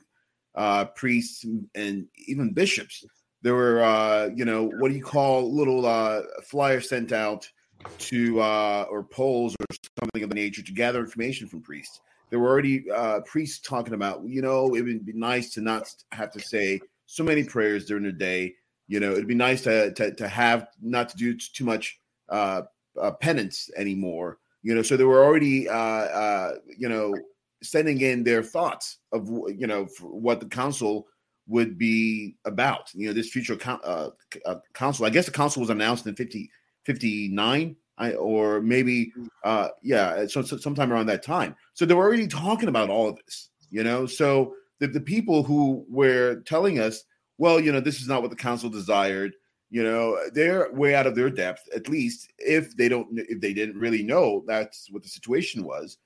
uh, 0.53 0.85
priests 0.85 1.43
and 1.73 2.07
even 2.27 2.53
bishops. 2.53 3.03
There 3.41 3.55
were, 3.55 3.81
uh, 3.81 4.29
you 4.35 4.45
know, 4.45 4.65
what 4.65 4.89
do 4.89 4.97
you 4.97 5.03
call 5.03 5.51
little 5.51 5.85
uh, 5.87 6.21
flyers 6.43 6.89
sent 6.89 7.11
out 7.11 7.49
to 7.97 8.41
uh, 8.41 8.86
or 8.89 9.03
polls 9.03 9.55
or 9.59 9.75
something 10.01 10.23
of 10.23 10.30
the 10.30 10.36
nature 10.36 10.61
to 10.61 10.71
gather 10.71 10.99
information 10.99 11.47
from 11.47 11.61
priests. 11.61 12.01
There 12.30 12.39
were 12.39 12.49
already 12.49 12.89
uh, 12.91 13.21
priests 13.21 13.59
talking 13.67 13.93
about, 13.93 14.23
you 14.23 14.41
know, 14.41 14.75
it 14.75 14.84
would 14.84 15.05
be 15.05 15.13
nice 15.13 15.51
to 15.53 15.61
not 15.61 15.93
have 16.11 16.32
to 16.32 16.39
say 16.39 16.80
so 17.05 17.23
many 17.23 17.43
prayers 17.43 17.86
during 17.86 18.03
the 18.03 18.11
day. 18.11 18.53
You 18.88 18.99
know, 18.99 19.11
it'd 19.11 19.27
be 19.27 19.36
nice 19.36 19.61
to 19.63 19.91
to, 19.93 20.13
to 20.13 20.27
have 20.27 20.67
not 20.82 21.09
to 21.09 21.17
do 21.17 21.36
too 21.36 21.65
much 21.65 21.99
uh, 22.30 22.63
uh, 22.99 23.11
penance 23.11 23.69
anymore. 23.75 24.38
You 24.61 24.75
know, 24.75 24.82
so 24.82 24.97
they 24.97 25.05
were 25.05 25.23
already, 25.23 25.69
uh, 25.69 25.73
uh, 25.73 26.55
you 26.77 26.89
know, 26.89 27.15
sending 27.63 28.01
in 28.01 28.23
their 28.23 28.43
thoughts 28.43 28.97
of, 29.11 29.27
you 29.27 29.67
know, 29.67 29.88
what 30.01 30.39
the 30.39 30.47
council 30.47 31.07
would 31.47 31.77
be 31.77 32.36
about. 32.45 32.91
You 32.93 33.07
know, 33.07 33.13
this 33.13 33.30
future 33.30 33.57
uh, 33.65 34.09
uh, 34.45 34.55
council. 34.73 35.05
I 35.05 35.09
guess 35.09 35.25
the 35.25 35.32
council 35.32 35.61
was 35.61 35.69
announced 35.69 36.05
in 36.07 36.15
50, 36.15 36.49
59 36.89 37.75
I, 37.99 38.13
or 38.13 38.61
maybe 38.61 39.13
uh 39.43 39.67
yeah 39.83 40.25
so, 40.25 40.41
so, 40.41 40.57
sometime 40.57 40.91
around 40.91 41.05
that 41.05 41.21
time. 41.21 41.55
So 41.75 41.85
they 41.85 41.93
were 41.93 42.03
already 42.03 42.27
talking 42.27 42.67
about 42.67 42.89
all 42.89 43.07
of 43.07 43.17
this 43.17 43.49
you 43.69 43.83
know? 43.83 44.07
So 44.07 44.55
the, 44.79 44.87
the 44.87 44.99
people 44.99 45.43
who 45.43 45.85
were 45.87 46.41
telling 46.47 46.79
us 46.79 47.03
well 47.37 47.59
you 47.59 47.71
know 47.71 47.79
this 47.79 48.01
is 48.01 48.07
not 48.07 48.23
what 48.23 48.31
the 48.31 48.35
council 48.47 48.71
desired 48.71 49.33
you 49.69 49.83
know 49.83 50.17
they're 50.33 50.71
way 50.73 50.95
out 50.95 51.05
of 51.05 51.13
their 51.13 51.29
depth 51.29 51.61
at 51.75 51.87
least 51.87 52.31
if 52.39 52.75
they 52.75 52.89
don't 52.89 53.07
if 53.13 53.39
they 53.39 53.53
didn't 53.53 53.77
really 53.77 54.01
know 54.01 54.43
that's 54.47 54.89
what 54.89 55.03
the 55.03 55.09
situation 55.09 55.63
was. 55.63 55.97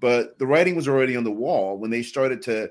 But 0.00 0.36
the 0.40 0.46
writing 0.46 0.74
was 0.74 0.88
already 0.88 1.16
on 1.16 1.22
the 1.22 1.30
wall 1.30 1.78
when 1.78 1.90
they 1.90 2.02
started 2.02 2.42
to 2.42 2.68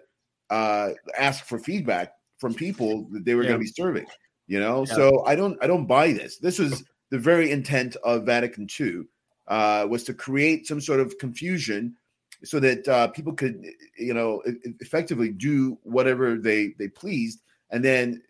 uh 0.49 0.89
ask 1.17 1.45
for 1.45 1.57
feedback 1.57 2.11
from 2.37 2.53
people 2.53 3.07
that 3.11 3.23
they 3.23 3.35
were 3.35 3.43
yeah. 3.43 3.49
going 3.49 3.61
to 3.61 3.65
be 3.65 3.71
serving 3.71 4.07
you 4.47 4.59
know? 4.59 4.83
Yeah. 4.85 4.95
so 4.95 5.23
i 5.25 5.33
don't 5.33 5.57
i 5.63 5.67
don't 5.67 5.85
buy 5.85 6.11
this. 6.11 6.37
This 6.37 6.59
was 6.59 6.83
the 7.11 7.19
very 7.19 7.51
intent 7.51 7.95
of 8.03 8.25
Vatican 8.25 8.67
II 8.79 9.03
uh, 9.47 9.85
was 9.87 10.03
to 10.05 10.13
create 10.13 10.65
some 10.65 10.81
sort 10.81 10.99
of 10.99 11.17
confusion 11.19 11.95
so 12.43 12.59
that 12.59 12.87
uh, 12.87 13.07
people 13.09 13.33
could, 13.33 13.63
you 13.99 14.13
know, 14.13 14.41
effectively 14.79 15.29
do 15.29 15.77
whatever 15.83 16.35
they 16.35 16.73
they 16.79 16.87
pleased, 16.87 17.41
and 17.69 17.83
then 17.83 18.23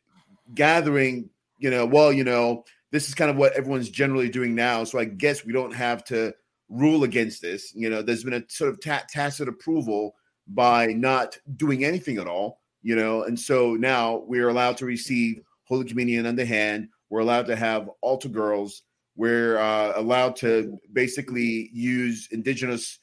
gathering, 0.53 1.29
you 1.59 1.69
know, 1.69 1.85
well, 1.85 2.11
you 2.11 2.23
know, 2.23 2.65
this 2.91 3.07
is 3.07 3.15
kind 3.15 3.31
of 3.31 3.37
what 3.37 3.53
everyone's 3.53 3.89
generally 3.89 4.29
doing 4.29 4.53
now, 4.53 4.83
so 4.83 4.99
I 4.99 5.05
guess 5.05 5.45
we 5.45 5.53
don't 5.53 5.73
have 5.73 6.03
to 6.05 6.33
rule 6.67 7.03
against 7.03 7.41
this. 7.41 7.73
You 7.73 7.89
know, 7.89 8.01
there's 8.01 8.23
been 8.23 8.33
a 8.33 8.43
sort 8.49 8.71
of 8.71 8.81
ta- 8.81 9.05
tacit 9.07 9.47
approval 9.47 10.15
by 10.47 10.87
not 10.87 11.37
doing 11.55 11.85
anything 11.85 12.17
at 12.17 12.27
all, 12.27 12.59
you 12.81 12.95
know, 12.95 13.23
and 13.23 13.39
so 13.39 13.75
now 13.75 14.23
we're 14.27 14.49
allowed 14.49 14.77
to 14.77 14.85
receive 14.85 15.41
Holy 15.63 15.85
Communion 15.85 16.25
on 16.25 16.35
the 16.35 16.45
hand. 16.45 16.89
We're 17.11 17.19
allowed 17.19 17.45
to 17.47 17.57
have 17.57 17.89
altar 17.99 18.29
girls. 18.29 18.83
We're 19.17 19.57
uh, 19.57 19.93
allowed 19.97 20.37
to 20.37 20.79
basically 20.93 21.69
use 21.73 22.29
indigenous 22.31 22.99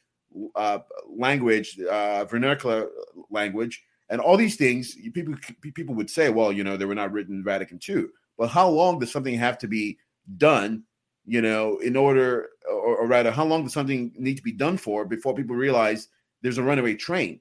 uh, 0.57 0.79
language, 1.07 1.79
uh, 1.79 2.25
vernacular 2.25 2.89
language, 3.31 3.85
and 4.09 4.19
all 4.19 4.39
these 4.39 4.57
things. 4.57 4.97
People 5.13 5.35
people 5.75 5.95
would 5.95 6.09
say, 6.09 6.31
well, 6.31 6.51
you 6.51 6.65
know, 6.65 6.79
they 6.79 6.87
were 6.87 6.95
not 6.95 7.13
written 7.13 7.37
in 7.37 7.45
Vatican 7.45 7.79
II, 7.87 8.07
but 8.39 8.49
how 8.49 8.67
long 8.67 8.99
does 8.99 9.13
something 9.13 9.35
have 9.35 9.59
to 9.59 9.69
be 9.69 9.99
done? 10.39 10.85
You 11.27 11.43
know, 11.43 11.77
in 11.77 11.95
order, 11.95 12.49
or, 12.67 12.97
or 12.97 13.07
rather, 13.07 13.31
how 13.31 13.45
long 13.45 13.65
does 13.65 13.75
something 13.75 14.11
need 14.17 14.39
to 14.39 14.43
be 14.43 14.53
done 14.53 14.79
for 14.79 15.05
before 15.05 15.35
people 15.35 15.55
realize 15.55 16.09
there's 16.41 16.57
a 16.57 16.63
runaway 16.63 16.95
train? 16.95 17.41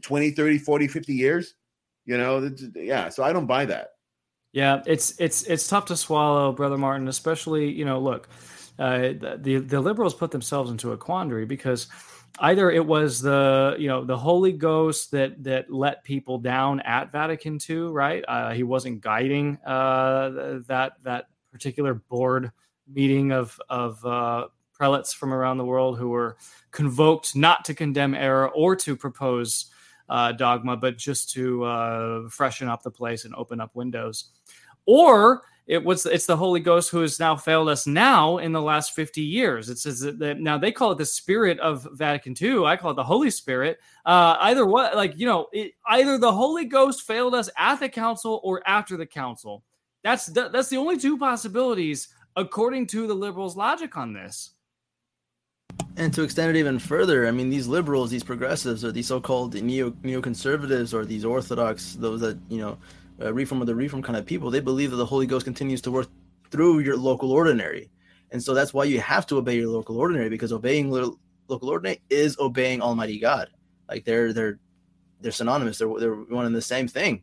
20, 0.00 0.30
30, 0.30 0.58
40, 0.58 0.88
50 0.88 1.12
years? 1.12 1.54
You 2.06 2.16
know, 2.16 2.50
yeah. 2.74 3.10
So 3.10 3.22
I 3.22 3.34
don't 3.34 3.46
buy 3.46 3.66
that. 3.66 3.90
Yeah, 4.52 4.82
it's 4.86 5.14
it's 5.20 5.44
it's 5.44 5.68
tough 5.68 5.86
to 5.86 5.96
swallow, 5.96 6.52
brother 6.52 6.76
Martin. 6.76 7.06
Especially, 7.08 7.70
you 7.70 7.84
know, 7.84 8.00
look, 8.00 8.28
uh, 8.78 9.12
the 9.38 9.62
the 9.64 9.80
liberals 9.80 10.14
put 10.14 10.30
themselves 10.32 10.70
into 10.70 10.92
a 10.92 10.96
quandary 10.96 11.46
because 11.46 11.86
either 12.40 12.70
it 12.70 12.84
was 12.84 13.20
the 13.20 13.76
you 13.78 13.86
know 13.86 14.04
the 14.04 14.16
Holy 14.16 14.52
Ghost 14.52 15.12
that 15.12 15.42
that 15.44 15.70
let 15.70 16.02
people 16.02 16.38
down 16.38 16.80
at 16.80 17.12
Vatican 17.12 17.58
II, 17.68 17.76
right? 17.92 18.24
Uh, 18.26 18.50
he 18.50 18.64
wasn't 18.64 19.00
guiding 19.00 19.56
uh, 19.64 20.58
that 20.66 20.94
that 21.04 21.26
particular 21.52 21.94
board 21.94 22.50
meeting 22.92 23.30
of 23.30 23.60
of 23.68 24.04
uh, 24.04 24.48
prelates 24.72 25.12
from 25.12 25.32
around 25.32 25.58
the 25.58 25.64
world 25.64 25.96
who 25.98 26.08
were 26.08 26.36
convoked 26.72 27.36
not 27.36 27.64
to 27.66 27.74
condemn 27.74 28.14
error 28.14 28.48
or 28.48 28.74
to 28.74 28.96
propose 28.96 29.66
uh, 30.08 30.32
dogma, 30.32 30.76
but 30.76 30.98
just 30.98 31.30
to 31.30 31.62
uh, 31.64 32.28
freshen 32.28 32.68
up 32.68 32.82
the 32.82 32.90
place 32.90 33.24
and 33.24 33.34
open 33.36 33.60
up 33.60 33.76
windows. 33.76 34.30
Or 34.86 35.42
it 35.70 35.84
was 35.84 36.04
it's 36.04 36.26
the 36.26 36.36
Holy 36.36 36.58
Ghost 36.58 36.90
who 36.90 37.00
has 37.00 37.20
now 37.20 37.36
failed 37.36 37.68
us 37.68 37.86
now 37.86 38.38
in 38.38 38.50
the 38.50 38.60
last 38.60 38.92
50 38.92 39.20
years. 39.20 39.68
It 39.68 39.78
says 39.78 40.00
that 40.00 40.40
now 40.40 40.58
they 40.58 40.72
call 40.72 40.90
it 40.90 40.98
the 40.98 41.06
spirit 41.06 41.60
of 41.60 41.86
Vatican 41.92 42.34
II. 42.40 42.64
I 42.64 42.76
call 42.76 42.90
it 42.90 42.94
the 42.94 43.04
Holy 43.04 43.30
Spirit. 43.30 43.78
Uh, 44.04 44.36
either 44.40 44.66
what, 44.66 44.96
like, 44.96 45.16
you 45.16 45.26
know, 45.26 45.46
it, 45.52 45.74
either 45.86 46.18
the 46.18 46.32
Holy 46.32 46.64
Ghost 46.64 47.02
failed 47.02 47.36
us 47.36 47.48
at 47.56 47.78
the 47.78 47.88
council 47.88 48.40
or 48.42 48.62
after 48.66 48.96
the 48.96 49.06
council. 49.06 49.62
That's 50.02 50.26
the, 50.26 50.48
that's 50.48 50.70
the 50.70 50.76
only 50.76 50.98
two 50.98 51.16
possibilities 51.16 52.08
according 52.34 52.88
to 52.88 53.06
the 53.06 53.14
liberals' 53.14 53.56
logic 53.56 53.96
on 53.96 54.12
this. 54.12 54.50
And 55.96 56.12
to 56.14 56.22
extend 56.22 56.56
it 56.56 56.58
even 56.58 56.80
further, 56.80 57.28
I 57.28 57.30
mean, 57.30 57.48
these 57.48 57.68
liberals, 57.68 58.10
these 58.10 58.24
progressives, 58.24 58.84
or 58.84 58.90
these 58.90 59.06
so-called 59.06 59.54
neo 59.54 59.90
neoconservatives, 59.90 60.92
or 60.92 61.04
these 61.04 61.24
orthodox, 61.24 61.94
those 61.94 62.20
that 62.20 62.38
you 62.48 62.58
know 62.58 62.76
uh, 63.20 63.32
reform 63.32 63.60
of 63.60 63.66
the 63.66 63.74
reform 63.74 64.02
kind 64.02 64.16
of 64.16 64.26
people, 64.26 64.50
they 64.50 64.60
believe 64.60 64.90
that 64.90 64.96
the 64.96 65.06
Holy 65.06 65.26
Ghost 65.26 65.44
continues 65.44 65.80
to 65.82 65.90
work 65.90 66.08
through 66.50 66.80
your 66.80 66.96
local 66.96 67.32
ordinary. 67.32 67.90
And 68.30 68.42
so 68.42 68.54
that's 68.54 68.72
why 68.72 68.84
you 68.84 69.00
have 69.00 69.26
to 69.26 69.38
obey 69.38 69.56
your 69.56 69.68
local 69.68 69.98
ordinary 69.98 70.28
because 70.28 70.52
obeying 70.52 70.90
lo- 70.90 71.18
local 71.48 71.68
ordinary 71.68 72.00
is 72.10 72.38
obeying 72.38 72.80
Almighty 72.80 73.18
God. 73.18 73.50
Like 73.88 74.04
they're 74.04 74.32
they're 74.32 74.58
they're 75.20 75.32
synonymous. 75.32 75.78
They're 75.78 75.92
they're 75.98 76.14
one 76.14 76.46
and 76.46 76.54
the 76.54 76.62
same 76.62 76.86
thing. 76.86 77.22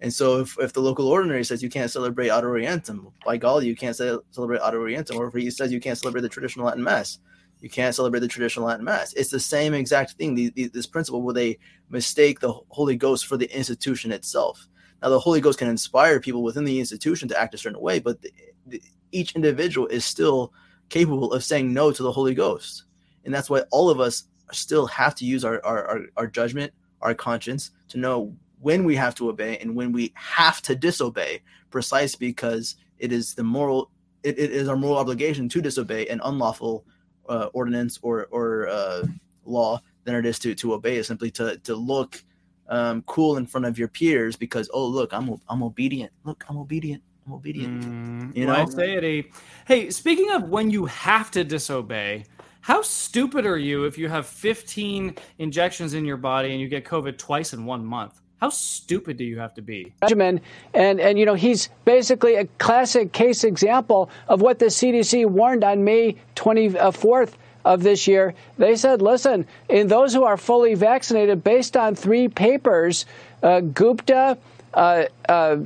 And 0.00 0.12
so 0.12 0.40
if, 0.40 0.58
if 0.58 0.72
the 0.72 0.80
local 0.80 1.06
ordinary 1.06 1.44
says 1.44 1.62
you 1.62 1.70
can't 1.70 1.90
celebrate 1.90 2.28
Ad 2.28 2.42
Orientem, 2.42 3.12
by 3.24 3.36
golly, 3.36 3.68
you 3.68 3.76
can't 3.76 3.94
celebrate 3.94 4.60
Ad 4.60 4.74
Orientem. 4.74 5.16
Or 5.16 5.28
if 5.28 5.34
he 5.34 5.48
says 5.48 5.72
you 5.72 5.78
can't 5.78 5.96
celebrate 5.96 6.22
the 6.22 6.28
traditional 6.28 6.66
Latin 6.66 6.82
Mass, 6.82 7.20
you 7.60 7.70
can't 7.70 7.94
celebrate 7.94 8.18
the 8.18 8.28
traditional 8.28 8.66
Latin 8.66 8.84
Mass. 8.84 9.12
It's 9.12 9.30
the 9.30 9.38
same 9.38 9.74
exact 9.74 10.12
thing. 10.12 10.34
The, 10.34 10.50
the, 10.50 10.66
this 10.66 10.88
principle 10.88 11.22
where 11.22 11.34
they 11.34 11.58
mistake 11.88 12.40
the 12.40 12.52
Holy 12.68 12.96
Ghost 12.96 13.26
for 13.26 13.36
the 13.36 13.46
institution 13.56 14.10
itself. 14.10 14.66
Now, 15.02 15.08
the 15.08 15.18
Holy 15.18 15.40
Ghost 15.40 15.58
can 15.58 15.68
inspire 15.68 16.20
people 16.20 16.42
within 16.42 16.64
the 16.64 16.78
institution 16.78 17.28
to 17.28 17.40
act 17.40 17.54
a 17.54 17.58
certain 17.58 17.80
way, 17.80 17.98
but 17.98 18.22
the, 18.22 18.32
the, 18.66 18.82
each 19.10 19.34
individual 19.34 19.88
is 19.88 20.04
still 20.04 20.52
capable 20.88 21.32
of 21.32 21.42
saying 21.42 21.72
no 21.72 21.90
to 21.90 22.02
the 22.02 22.12
Holy 22.12 22.34
Ghost. 22.34 22.84
And 23.24 23.34
that's 23.34 23.50
why 23.50 23.62
all 23.72 23.90
of 23.90 23.98
us 23.98 24.24
still 24.52 24.86
have 24.86 25.14
to 25.16 25.24
use 25.24 25.44
our, 25.44 25.64
our, 25.64 25.86
our, 25.86 26.00
our 26.16 26.26
judgment, 26.26 26.72
our 27.00 27.14
conscience 27.14 27.72
to 27.88 27.98
know 27.98 28.34
when 28.60 28.84
we 28.84 28.94
have 28.94 29.14
to 29.16 29.28
obey 29.28 29.58
and 29.58 29.74
when 29.74 29.90
we 29.90 30.12
have 30.14 30.62
to 30.62 30.76
disobey, 30.76 31.42
precisely 31.70 32.28
because 32.28 32.76
it 32.98 33.10
is 33.10 33.34
the 33.34 33.42
moral, 33.42 33.90
it, 34.22 34.38
it 34.38 34.52
is 34.52 34.68
our 34.68 34.76
moral 34.76 34.98
obligation 34.98 35.48
to 35.48 35.60
disobey 35.60 36.06
an 36.06 36.20
unlawful 36.22 36.84
uh, 37.28 37.46
ordinance 37.52 37.98
or, 38.02 38.28
or 38.30 38.68
uh, 38.68 39.04
law 39.44 39.80
than 40.04 40.14
it 40.14 40.26
is 40.26 40.38
to, 40.38 40.54
to 40.54 40.74
obey 40.74 41.02
simply 41.02 41.30
to, 41.32 41.56
to 41.58 41.74
look 41.74 42.22
um, 42.68 43.02
cool 43.02 43.36
in 43.36 43.46
front 43.46 43.66
of 43.66 43.78
your 43.78 43.88
peers 43.88 44.36
because 44.36 44.70
oh 44.72 44.86
look 44.86 45.12
I'm 45.12 45.40
I'm 45.48 45.62
obedient. 45.62 46.12
Look 46.24 46.44
I'm 46.48 46.56
obedient. 46.56 47.02
I'm 47.26 47.34
obedient. 47.34 47.84
Mm, 47.84 48.36
you 48.36 48.46
know? 48.46 48.54
Anxiety 48.54 49.30
hey 49.66 49.90
speaking 49.90 50.30
of 50.32 50.48
when 50.48 50.70
you 50.70 50.86
have 50.86 51.30
to 51.32 51.44
disobey 51.44 52.24
how 52.62 52.80
stupid 52.80 53.44
are 53.44 53.58
you 53.58 53.84
if 53.86 53.98
you 53.98 54.08
have 54.08 54.24
15 54.24 55.16
injections 55.38 55.94
in 55.94 56.04
your 56.04 56.16
body 56.16 56.52
and 56.52 56.60
you 56.60 56.68
get 56.68 56.84
COVID 56.84 57.18
twice 57.18 57.52
in 57.52 57.64
one 57.64 57.84
month? 57.84 58.20
How 58.40 58.50
stupid 58.50 59.16
do 59.16 59.24
you 59.24 59.38
have 59.38 59.52
to 59.54 59.62
be? 59.62 59.92
Benjamin, 60.00 60.40
and, 60.72 61.00
and 61.00 61.18
you 61.18 61.24
know, 61.24 61.34
he's 61.34 61.68
basically 61.84 62.36
a 62.36 62.44
classic 62.58 63.12
case 63.12 63.42
example 63.42 64.10
of 64.28 64.40
what 64.40 64.60
the 64.60 64.66
CDC 64.66 65.26
warned 65.26 65.64
on 65.64 65.84
May 65.84 66.16
24th 66.36 67.34
of 67.64 67.82
this 67.82 68.06
year, 68.06 68.34
they 68.58 68.76
said, 68.76 69.02
listen, 69.02 69.46
in 69.68 69.88
those 69.88 70.12
who 70.12 70.24
are 70.24 70.36
fully 70.36 70.74
vaccinated, 70.74 71.44
based 71.44 71.76
on 71.76 71.94
three 71.94 72.28
papers, 72.28 73.06
uh, 73.42 73.60
Gupta, 73.60 74.38
uh, 74.74 75.04
uh, 75.28 75.56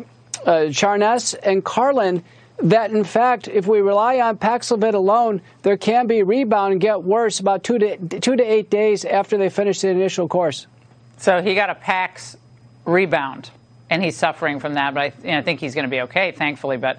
uh, 0.44 0.70
Charness, 0.70 1.34
and 1.34 1.64
Carlin, 1.64 2.22
that 2.58 2.90
in 2.90 3.04
fact, 3.04 3.48
if 3.48 3.66
we 3.66 3.80
rely 3.80 4.20
on 4.20 4.38
Paxlovid 4.38 4.94
alone, 4.94 5.42
there 5.62 5.76
can 5.76 6.06
be 6.06 6.22
rebound 6.22 6.72
and 6.72 6.80
get 6.80 7.02
worse 7.02 7.40
about 7.40 7.62
two 7.64 7.78
to 7.78 7.96
two 8.20 8.36
to 8.36 8.42
eight 8.42 8.70
days 8.70 9.04
after 9.04 9.36
they 9.36 9.50
finish 9.50 9.80
the 9.80 9.88
initial 9.88 10.26
course. 10.26 10.66
So 11.18 11.42
he 11.42 11.54
got 11.54 11.70
a 11.70 11.74
Pax 11.74 12.36
rebound, 12.86 13.50
and 13.90 14.02
he's 14.02 14.16
suffering 14.16 14.60
from 14.60 14.74
that. 14.74 14.94
But 14.94 15.00
I, 15.00 15.12
you 15.22 15.32
know, 15.32 15.38
I 15.38 15.42
think 15.42 15.60
he's 15.60 15.74
going 15.74 15.84
to 15.84 15.90
be 15.90 16.00
okay, 16.02 16.32
thankfully. 16.32 16.78
But 16.78 16.98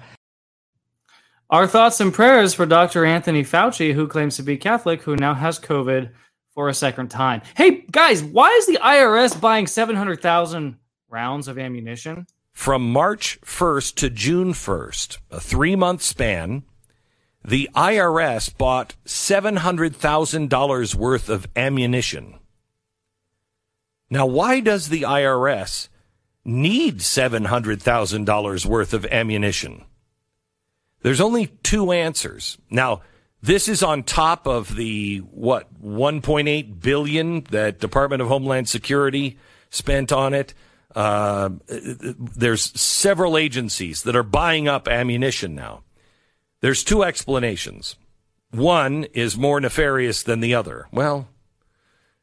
our 1.50 1.66
thoughts 1.66 2.00
and 2.00 2.12
prayers 2.12 2.54
for 2.54 2.66
Dr. 2.66 3.04
Anthony 3.04 3.42
Fauci, 3.42 3.94
who 3.94 4.06
claims 4.06 4.36
to 4.36 4.42
be 4.42 4.56
Catholic, 4.56 5.02
who 5.02 5.16
now 5.16 5.34
has 5.34 5.58
COVID 5.58 6.10
for 6.54 6.68
a 6.68 6.74
second 6.74 7.08
time. 7.08 7.42
Hey, 7.56 7.84
guys, 7.90 8.22
why 8.22 8.50
is 8.50 8.66
the 8.66 8.78
IRS 8.82 9.40
buying 9.40 9.66
700,000 9.66 10.76
rounds 11.08 11.48
of 11.48 11.58
ammunition? 11.58 12.26
From 12.52 12.92
March 12.92 13.40
1st 13.42 13.94
to 13.94 14.10
June 14.10 14.52
1st, 14.52 15.18
a 15.30 15.40
three 15.40 15.76
month 15.76 16.02
span, 16.02 16.64
the 17.44 17.70
IRS 17.74 18.56
bought 18.58 18.96
$700,000 19.06 20.94
worth 20.96 21.28
of 21.28 21.46
ammunition. 21.54 22.34
Now, 24.10 24.26
why 24.26 24.60
does 24.60 24.88
the 24.88 25.02
IRS 25.02 25.88
need 26.44 26.98
$700,000 26.98 28.66
worth 28.66 28.92
of 28.92 29.06
ammunition? 29.06 29.84
There's 31.02 31.20
only 31.20 31.46
two 31.62 31.92
answers. 31.92 32.58
Now, 32.70 33.02
this 33.42 33.68
is 33.68 33.82
on 33.82 34.02
top 34.02 34.46
of 34.46 34.74
the 34.74 35.18
what 35.18 35.68
1.8 35.82 36.80
billion 36.80 37.42
that 37.50 37.78
Department 37.78 38.22
of 38.22 38.28
Homeland 38.28 38.68
Security 38.68 39.38
spent 39.70 40.12
on 40.12 40.34
it. 40.34 40.54
Uh, 40.94 41.50
there's 41.68 42.78
several 42.80 43.36
agencies 43.36 44.02
that 44.02 44.16
are 44.16 44.24
buying 44.24 44.66
up 44.66 44.88
ammunition 44.88 45.54
now. 45.54 45.84
There's 46.60 46.82
two 46.82 47.04
explanations. 47.04 47.96
One 48.50 49.04
is 49.12 49.36
more 49.36 49.60
nefarious 49.60 50.22
than 50.22 50.40
the 50.40 50.54
other. 50.54 50.88
Well, 50.90 51.28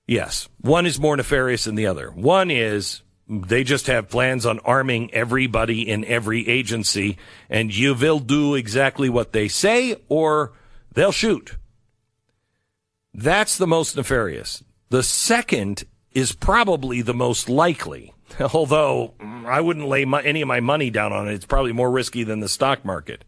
yes, 0.07 0.49
one 0.59 0.85
is 0.85 0.99
more 0.99 1.15
nefarious 1.15 1.63
than 1.63 1.75
the 1.75 1.85
other. 1.85 2.09
One 2.09 2.51
is 2.51 3.03
they 3.27 3.63
just 3.63 3.87
have 3.87 4.09
plans 4.09 4.45
on 4.45 4.59
arming 4.59 5.13
everybody 5.13 5.87
in 5.89 6.05
every 6.05 6.47
agency, 6.47 7.17
and 7.49 7.75
you 7.75 7.95
will 7.95 8.19
do 8.19 8.55
exactly 8.55 9.09
what 9.09 9.31
they 9.31 9.47
say, 9.47 9.95
or 10.09 10.53
they'll 10.93 11.11
shoot. 11.11 11.57
That's 13.13 13.57
the 13.57 13.67
most 13.67 13.95
nefarious. 13.95 14.63
The 14.89 15.01
second 15.01 15.85
is 16.11 16.33
probably 16.33 17.01
the 17.01 17.13
most 17.13 17.49
likely, 17.49 18.13
although 18.53 19.15
I 19.19 19.59
wouldn't 19.61 19.87
lay 19.87 20.05
my, 20.05 20.21
any 20.21 20.41
of 20.41 20.47
my 20.47 20.59
money 20.59 20.89
down 20.89 21.11
on 21.11 21.27
it. 21.27 21.33
It's 21.33 21.45
probably 21.45 21.71
more 21.73 21.91
risky 21.91 22.23
than 22.23 22.41
the 22.41 22.49
stock 22.49 22.85
market. 22.85 23.23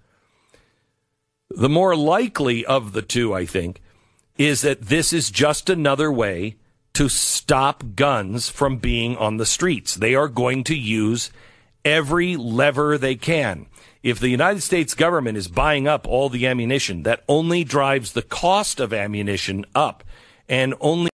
The 1.50 1.70
more 1.70 1.96
likely 1.96 2.66
of 2.66 2.94
the 2.94 3.02
two, 3.02 3.34
I 3.34 3.46
think, 3.46 3.82
is 4.38 4.62
that 4.62 4.84
this 4.84 5.12
is 5.12 5.32
just 5.32 5.70
another 5.70 6.12
way 6.12 6.58
to 6.98 7.08
stop 7.08 7.84
guns 7.94 8.50
from 8.50 8.78
being 8.78 9.16
on 9.18 9.38
the 9.38 9.46
streets. 9.46 9.94
They 9.94 10.16
are 10.16 10.28
going 10.28 10.64
to 10.64 10.76
use 10.76 11.30
every 11.86 12.36
lever 12.36 12.98
they 12.98 13.14
can. 13.14 13.68
If 14.02 14.20
the 14.20 14.30
United 14.30 14.62
States 14.62 14.96
government 14.96 15.38
is 15.38 15.48
buying 15.48 15.88
up 15.88 16.08
all 16.08 16.28
the 16.28 16.48
ammunition, 16.48 17.04
that 17.04 17.24
only 17.30 17.64
drives 17.64 18.14
the 18.14 18.24
cost 18.24 18.80
of 18.80 18.94
ammunition 18.94 19.64
up 19.76 20.04
and 20.50 20.74
only. 20.82 21.12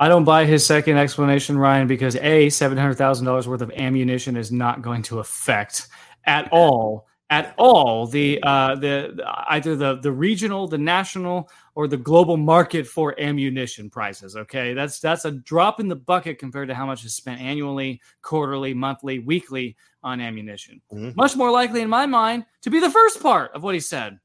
I 0.00 0.08
don't 0.08 0.24
buy 0.24 0.46
his 0.46 0.66
second 0.66 0.98
explanation, 0.98 1.56
Ryan, 1.56 1.86
because 1.86 2.16
A, 2.16 2.48
$700,000 2.48 3.46
worth 3.46 3.62
of 3.62 3.70
ammunition 3.70 4.36
is 4.36 4.50
not 4.50 4.82
going 4.82 5.02
to 5.02 5.20
affect 5.20 5.86
at 6.24 6.48
all 6.50 7.06
at 7.30 7.54
all 7.58 8.06
the 8.06 8.40
uh, 8.42 8.76
the 8.76 9.24
either 9.48 9.76
the 9.76 9.96
the 9.96 10.12
regional, 10.12 10.68
the 10.68 10.78
national, 10.78 11.50
or 11.76 11.86
the 11.86 11.96
global 11.96 12.38
market 12.38 12.86
for 12.86 13.14
ammunition 13.20 13.90
prices. 13.90 14.34
Okay, 14.34 14.72
that's 14.72 14.98
that's 14.98 15.26
a 15.26 15.30
drop 15.30 15.78
in 15.78 15.88
the 15.88 15.94
bucket 15.94 16.38
compared 16.38 16.68
to 16.68 16.74
how 16.74 16.86
much 16.86 17.04
is 17.04 17.14
spent 17.14 17.38
annually, 17.40 18.00
quarterly, 18.22 18.72
monthly, 18.72 19.18
weekly 19.18 19.76
on 20.02 20.20
ammunition. 20.20 20.80
Mm-hmm. 20.90 21.10
Much 21.14 21.36
more 21.36 21.50
likely, 21.50 21.82
in 21.82 21.90
my 21.90 22.06
mind, 22.06 22.46
to 22.62 22.70
be 22.70 22.80
the 22.80 22.90
first 22.90 23.22
part 23.22 23.52
of 23.52 23.62
what 23.62 23.74
he 23.74 23.80
said. 23.80 24.18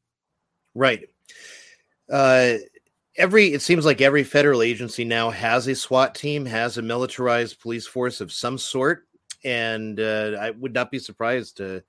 Right. 0.73 1.10
Uh, 2.10 2.53
every 3.18 3.52
it 3.52 3.61
seems 3.61 3.86
like 3.86 3.99
every 3.99 4.23
federal 4.23 4.61
agency 4.61 5.03
now 5.03 5.30
has 5.30 5.68
a 5.68 5.76
SWAT 5.76 6.15
team, 6.15 6.45
has 6.45 6.78
a 6.78 6.82
militarized 6.82 7.60
police 7.60 7.86
force 7.86 8.22
of 8.22 8.32
some 8.32 8.57
sort, 8.57 9.07
and 9.44 9.99
uh, 9.99 10.38
I 10.40 10.52
would 10.52 10.73
not 10.73 10.90
be 10.90 10.99
surprised 10.99 11.57
to, 11.57 11.84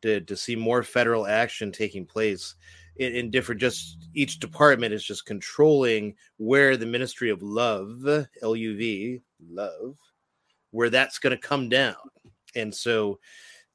to 0.00 0.22
to 0.22 0.34
see 0.34 0.56
more 0.56 0.82
federal 0.82 1.26
action 1.26 1.72
taking 1.72 2.06
place 2.06 2.54
in, 2.96 3.14
in 3.14 3.30
different. 3.30 3.60
Just 3.60 4.08
each 4.14 4.38
department 4.38 4.94
is 4.94 5.04
just 5.04 5.26
controlling 5.26 6.14
where 6.36 6.76
the 6.76 6.86
Ministry 6.86 7.30
of 7.30 7.42
Love, 7.42 8.04
L 8.42 8.56
U 8.56 8.76
V, 8.76 9.20
love, 9.50 9.96
where 10.70 10.90
that's 10.90 11.18
going 11.18 11.36
to 11.36 11.48
come 11.48 11.68
down, 11.68 11.96
and 12.54 12.74
so 12.74 13.18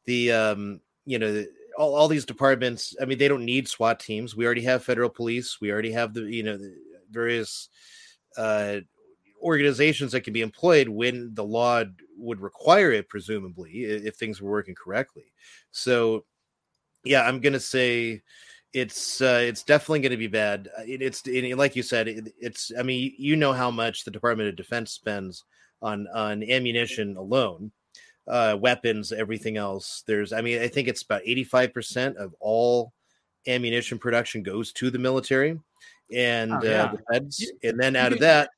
the 0.05 0.31
um 0.31 0.81
you 1.05 1.19
know 1.19 1.45
all, 1.77 1.95
all 1.95 2.07
these 2.07 2.25
departments 2.25 2.95
i 3.01 3.05
mean 3.05 3.17
they 3.17 3.27
don't 3.27 3.45
need 3.45 3.67
swat 3.67 3.99
teams. 3.99 4.35
We 4.35 4.45
already 4.45 4.63
have 4.63 4.83
federal 4.83 5.09
police. 5.09 5.59
We 5.61 5.71
already 5.71 5.91
have 5.91 6.13
the 6.13 6.21
you 6.21 6.43
know 6.43 6.57
the 6.57 6.75
various 7.11 7.69
uh 8.37 8.77
organizations 9.41 10.11
that 10.11 10.21
can 10.21 10.33
be 10.33 10.41
employed 10.41 10.89
when 10.89 11.33
the 11.33 11.43
law 11.43 11.83
would 12.17 12.41
require 12.41 12.91
it 12.91 13.07
presumably 13.07 13.71
if 13.85 14.15
things 14.15 14.41
were 14.41 14.51
working 14.51 14.75
correctly. 14.75 15.31
So 15.71 16.25
yeah 17.05 17.25
i'm 17.25 17.39
gonna 17.39 17.59
say 17.59 18.21
it's 18.73 19.19
uh 19.21 19.41
it's 19.43 19.63
definitely 19.63 19.99
going 19.99 20.11
to 20.11 20.17
be 20.17 20.27
bad 20.27 20.69
Uh, 20.77 20.83
it, 20.85 21.01
it's 21.01 21.25
it, 21.25 21.57
like 21.57 21.75
you 21.75 21.81
said 21.83 22.07
it, 22.07 22.33
it's 22.39 22.71
i 22.77 22.83
mean 22.83 23.13
you 23.17 23.35
know 23.35 23.51
how 23.51 23.71
much 23.71 24.03
the 24.03 24.11
department 24.11 24.47
of 24.47 24.55
defense 24.55 24.91
spends 24.91 25.43
on 25.81 26.07
on 26.13 26.43
ammunition 26.43 27.15
alone 27.17 27.71
uh, 28.29 28.55
weapons, 28.59 29.11
everything 29.11 29.57
else. 29.57 30.03
There's, 30.05 30.31
I 30.31 30.41
mean, 30.41 30.61
I 30.61 30.67
think 30.67 30.87
it's 30.87 31.01
about 31.01 31.23
85% 31.23 32.15
of 32.15 32.35
all 32.39 32.93
ammunition 33.47 33.97
production 33.97 34.43
goes 34.43 34.71
to 34.73 34.91
the 34.91 34.99
military 34.99 35.59
and 36.13 36.53
Oh, 36.53 36.59
yeah. 36.63 36.83
uh, 36.83 36.91
the 36.95 37.01
feds. 37.11 37.51
And 37.63 37.79
then 37.79 37.95
out 37.95 38.13
of 38.13 38.19
that, 38.19 38.51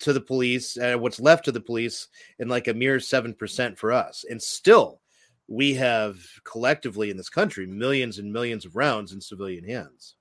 to 0.00 0.12
the 0.12 0.20
police, 0.20 0.78
uh, 0.78 0.94
what's 0.96 1.18
left 1.18 1.44
to 1.46 1.52
the 1.52 1.60
police, 1.60 2.06
and 2.38 2.48
like 2.48 2.68
a 2.68 2.74
mere 2.74 2.98
7% 2.98 3.76
for 3.76 3.92
us. 3.92 4.24
And 4.30 4.40
still, 4.40 5.00
we 5.48 5.74
have 5.74 6.18
collectively 6.44 7.10
in 7.10 7.16
this 7.16 7.28
country 7.30 7.66
millions 7.66 8.18
and 8.18 8.32
millions 8.32 8.64
of 8.66 8.76
rounds 8.76 9.12
in 9.12 9.20
civilian 9.20 9.64
hands. 9.64 10.14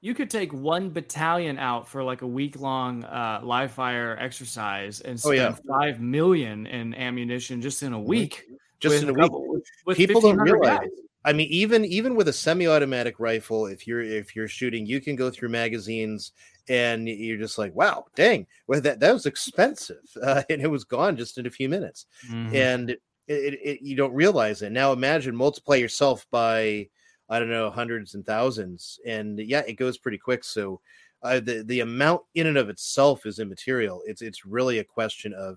You 0.00 0.14
could 0.14 0.28
take 0.30 0.52
one 0.52 0.90
battalion 0.90 1.58
out 1.58 1.86
for 1.86 2.02
like 2.02 2.22
a 2.22 2.26
week 2.26 2.58
long 2.58 3.04
uh, 3.04 3.40
live 3.44 3.70
fire 3.70 4.16
exercise 4.20 5.00
and 5.00 5.14
Oh, 5.24 5.30
spend 5.32 5.36
yeah. 5.36 5.54
five 5.68 6.00
million 6.00 6.66
in 6.66 6.94
ammunition 6.94 7.62
just 7.62 7.82
in 7.84 7.92
a 7.92 8.00
week. 8.00 8.44
just 8.80 9.00
in 9.04 9.08
a 9.10 9.12
week. 9.12 9.22
couple- 9.22 9.48
with- 9.52 9.62
with 9.86 9.96
People 9.96 10.20
don't 10.20 10.38
realize. 10.38 10.80
guys. 10.80 10.88
I 11.24 11.32
mean, 11.32 11.46
even 11.50 11.84
even 11.84 12.16
with 12.16 12.26
a 12.26 12.32
semi-automatic 12.32 13.20
rifle, 13.20 13.66
if 13.66 13.86
you're 13.86 14.02
if 14.02 14.34
you're 14.34 14.48
shooting, 14.48 14.84
you 14.86 15.00
can 15.00 15.14
go 15.14 15.30
through 15.30 15.50
magazines, 15.50 16.32
and 16.68 17.08
you're 17.08 17.38
just 17.38 17.58
like, 17.58 17.72
wow, 17.76 18.06
dang, 18.16 18.44
well 18.66 18.80
that 18.80 18.98
that 18.98 19.12
was 19.12 19.24
expensive, 19.26 20.02
uh, 20.22 20.42
and 20.50 20.60
it 20.60 20.66
was 20.66 20.82
gone 20.82 21.16
just 21.16 21.38
in 21.38 21.46
a 21.46 21.50
few 21.50 21.68
minutes, 21.68 22.06
Mhm. 22.28 22.52
and 22.54 22.96
it, 23.28 23.54
it, 23.62 23.82
you 23.82 23.96
don't 23.96 24.14
realize 24.14 24.62
it. 24.62 24.72
Now 24.72 24.92
imagine 24.92 25.34
multiply 25.36 25.76
yourself 25.76 26.26
by 26.30 26.88
I 27.28 27.38
don't 27.38 27.50
know 27.50 27.70
hundreds 27.70 28.14
and 28.14 28.26
thousands, 28.26 28.98
and 29.06 29.38
yeah, 29.38 29.62
it 29.66 29.74
goes 29.74 29.98
pretty 29.98 30.18
quick. 30.18 30.44
So. 30.44 30.80
Uh, 31.24 31.38
the 31.38 31.62
the 31.62 31.78
amount 31.78 32.20
in 32.34 32.48
and 32.48 32.56
of 32.58 32.68
itself 32.68 33.26
is 33.26 33.38
immaterial. 33.38 34.02
It's 34.06 34.22
it's 34.22 34.44
really 34.44 34.80
a 34.80 34.84
question 34.84 35.32
of 35.34 35.56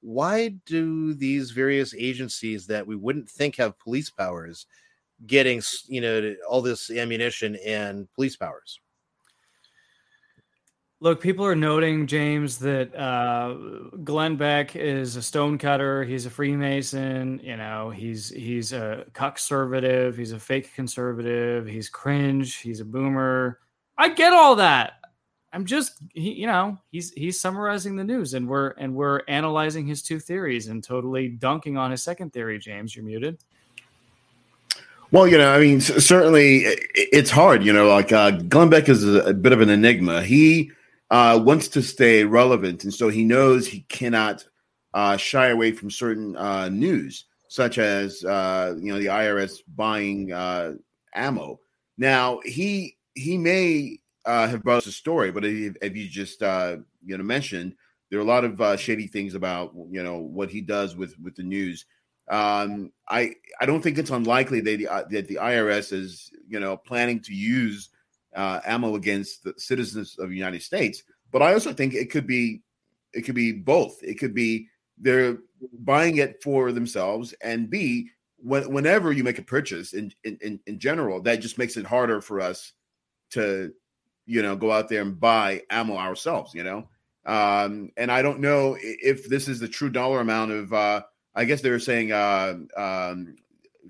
why 0.00 0.48
do 0.66 1.14
these 1.14 1.50
various 1.50 1.94
agencies 1.94 2.66
that 2.66 2.86
we 2.86 2.96
wouldn't 2.96 3.28
think 3.28 3.56
have 3.56 3.78
police 3.78 4.10
powers 4.10 4.66
getting 5.26 5.62
you 5.88 6.00
know 6.00 6.34
all 6.48 6.60
this 6.60 6.90
ammunition 6.90 7.56
and 7.64 8.06
police 8.14 8.36
powers 8.36 8.80
Look, 11.00 11.20
people 11.20 11.44
are 11.44 11.54
noting, 11.54 12.06
James, 12.06 12.58
that 12.60 12.94
uh, 12.96 13.54
Glenn 14.02 14.36
Beck 14.36 14.76
is 14.76 15.16
a 15.16 15.22
stonecutter. 15.22 16.04
He's 16.04 16.24
a 16.24 16.30
Freemason. 16.30 17.38
You 17.42 17.58
know, 17.58 17.90
he's 17.90 18.30
he's 18.30 18.72
a 18.72 19.04
conservative. 19.12 20.16
He's 20.16 20.32
a 20.32 20.40
fake 20.40 20.74
conservative. 20.74 21.66
He's 21.66 21.90
cringe. 21.90 22.56
He's 22.56 22.80
a 22.80 22.84
boomer. 22.84 23.60
I 23.98 24.08
get 24.08 24.32
all 24.32 24.56
that. 24.56 24.94
I'm 25.52 25.66
just, 25.66 25.98
he, 26.14 26.32
you 26.32 26.46
know, 26.46 26.78
he's 26.90 27.12
he's 27.12 27.38
summarizing 27.38 27.96
the 27.96 28.04
news, 28.04 28.32
and 28.32 28.48
we're 28.48 28.70
and 28.78 28.94
we're 28.94 29.20
analyzing 29.28 29.86
his 29.86 30.02
two 30.02 30.18
theories 30.18 30.68
and 30.68 30.82
totally 30.82 31.28
dunking 31.28 31.76
on 31.76 31.90
his 31.90 32.02
second 32.02 32.32
theory. 32.32 32.58
James, 32.58 32.96
you're 32.96 33.04
muted. 33.04 33.38
Well, 35.10 35.28
you 35.28 35.36
know, 35.38 35.52
I 35.54 35.60
mean, 35.60 35.80
certainly 35.80 36.64
it's 36.94 37.30
hard. 37.30 37.64
You 37.64 37.74
know, 37.74 37.86
like 37.88 38.12
uh, 38.12 38.30
Glenn 38.32 38.70
Beck 38.70 38.88
is 38.88 39.04
a, 39.04 39.20
a 39.20 39.34
bit 39.34 39.52
of 39.52 39.60
an 39.60 39.68
enigma. 39.68 40.22
He 40.22 40.72
uh, 41.10 41.40
wants 41.42 41.68
to 41.68 41.82
stay 41.82 42.24
relevant, 42.24 42.84
and 42.84 42.92
so 42.92 43.08
he 43.08 43.24
knows 43.24 43.66
he 43.66 43.80
cannot 43.88 44.44
uh, 44.94 45.16
shy 45.16 45.48
away 45.48 45.72
from 45.72 45.90
certain 45.90 46.36
uh, 46.36 46.68
news, 46.68 47.26
such 47.48 47.78
as 47.78 48.24
uh, 48.24 48.74
you 48.80 48.92
know 48.92 48.98
the 48.98 49.06
IRS 49.06 49.58
buying 49.76 50.32
uh, 50.32 50.72
ammo. 51.14 51.60
Now 51.96 52.40
he 52.44 52.96
he 53.14 53.38
may 53.38 53.98
uh, 54.24 54.48
have 54.48 54.64
brought 54.64 54.78
us 54.78 54.86
a 54.86 54.92
story, 54.92 55.30
but 55.30 55.44
if, 55.44 55.96
you 55.96 56.08
just 56.08 56.40
you 56.40 57.16
know 57.16 57.24
mentioned, 57.24 57.74
there 58.10 58.18
are 58.18 58.22
a 58.22 58.24
lot 58.24 58.44
of 58.44 58.80
shady 58.80 59.06
things 59.06 59.34
about 59.34 59.72
you 59.90 60.02
know 60.02 60.18
what 60.18 60.50
he 60.50 60.60
does 60.60 60.96
with 60.96 61.16
with 61.20 61.36
the 61.36 61.44
news. 61.44 61.86
Um, 62.28 62.90
I 63.08 63.34
I 63.60 63.66
don't 63.66 63.82
think 63.82 63.98
it's 63.98 64.10
unlikely 64.10 64.60
that 64.62 64.78
the, 64.78 65.06
that 65.10 65.28
the 65.28 65.36
IRS 65.36 65.92
is 65.92 66.32
you 66.48 66.58
know 66.58 66.76
planning 66.76 67.20
to 67.20 67.32
use 67.32 67.90
uh, 68.36 68.60
ammo 68.64 68.94
against 68.94 69.42
the 69.42 69.54
citizens 69.56 70.16
of 70.18 70.28
the 70.28 70.36
United 70.36 70.62
States, 70.62 71.02
but 71.32 71.42
I 71.42 71.52
also 71.52 71.72
think 71.72 71.94
it 71.94 72.10
could 72.10 72.26
be 72.26 72.62
it 73.12 73.22
could 73.22 73.34
be 73.34 73.52
both. 73.52 74.02
It 74.02 74.18
could 74.18 74.34
be 74.34 74.68
they're 74.98 75.38
buying 75.80 76.16
it 76.16 76.42
for 76.42 76.70
themselves, 76.72 77.34
and 77.42 77.68
B 77.68 78.10
when, 78.38 78.70
whenever 78.70 79.12
you 79.12 79.24
make 79.24 79.38
a 79.38 79.42
purchase 79.42 79.94
in, 79.94 80.12
in 80.24 80.60
in 80.66 80.78
general, 80.78 81.20
that 81.22 81.40
just 81.40 81.58
makes 81.58 81.76
it 81.76 81.86
harder 81.86 82.20
for 82.20 82.40
us 82.40 82.72
to 83.30 83.72
you 84.26 84.42
know 84.42 84.56
go 84.56 84.70
out 84.70 84.88
there 84.88 85.02
and 85.02 85.18
buy 85.18 85.62
ammo 85.70 85.96
ourselves. 85.96 86.54
You 86.54 86.64
know, 86.64 86.88
um, 87.24 87.90
and 87.96 88.12
I 88.12 88.22
don't 88.22 88.40
know 88.40 88.76
if 88.80 89.28
this 89.28 89.48
is 89.48 89.60
the 89.60 89.68
true 89.68 89.90
dollar 89.90 90.20
amount 90.20 90.52
of. 90.52 90.72
Uh, 90.72 91.02
I 91.34 91.44
guess 91.44 91.60
they 91.60 91.70
were 91.70 91.78
saying 91.78 92.12
uh, 92.12 92.54
um, 92.76 93.36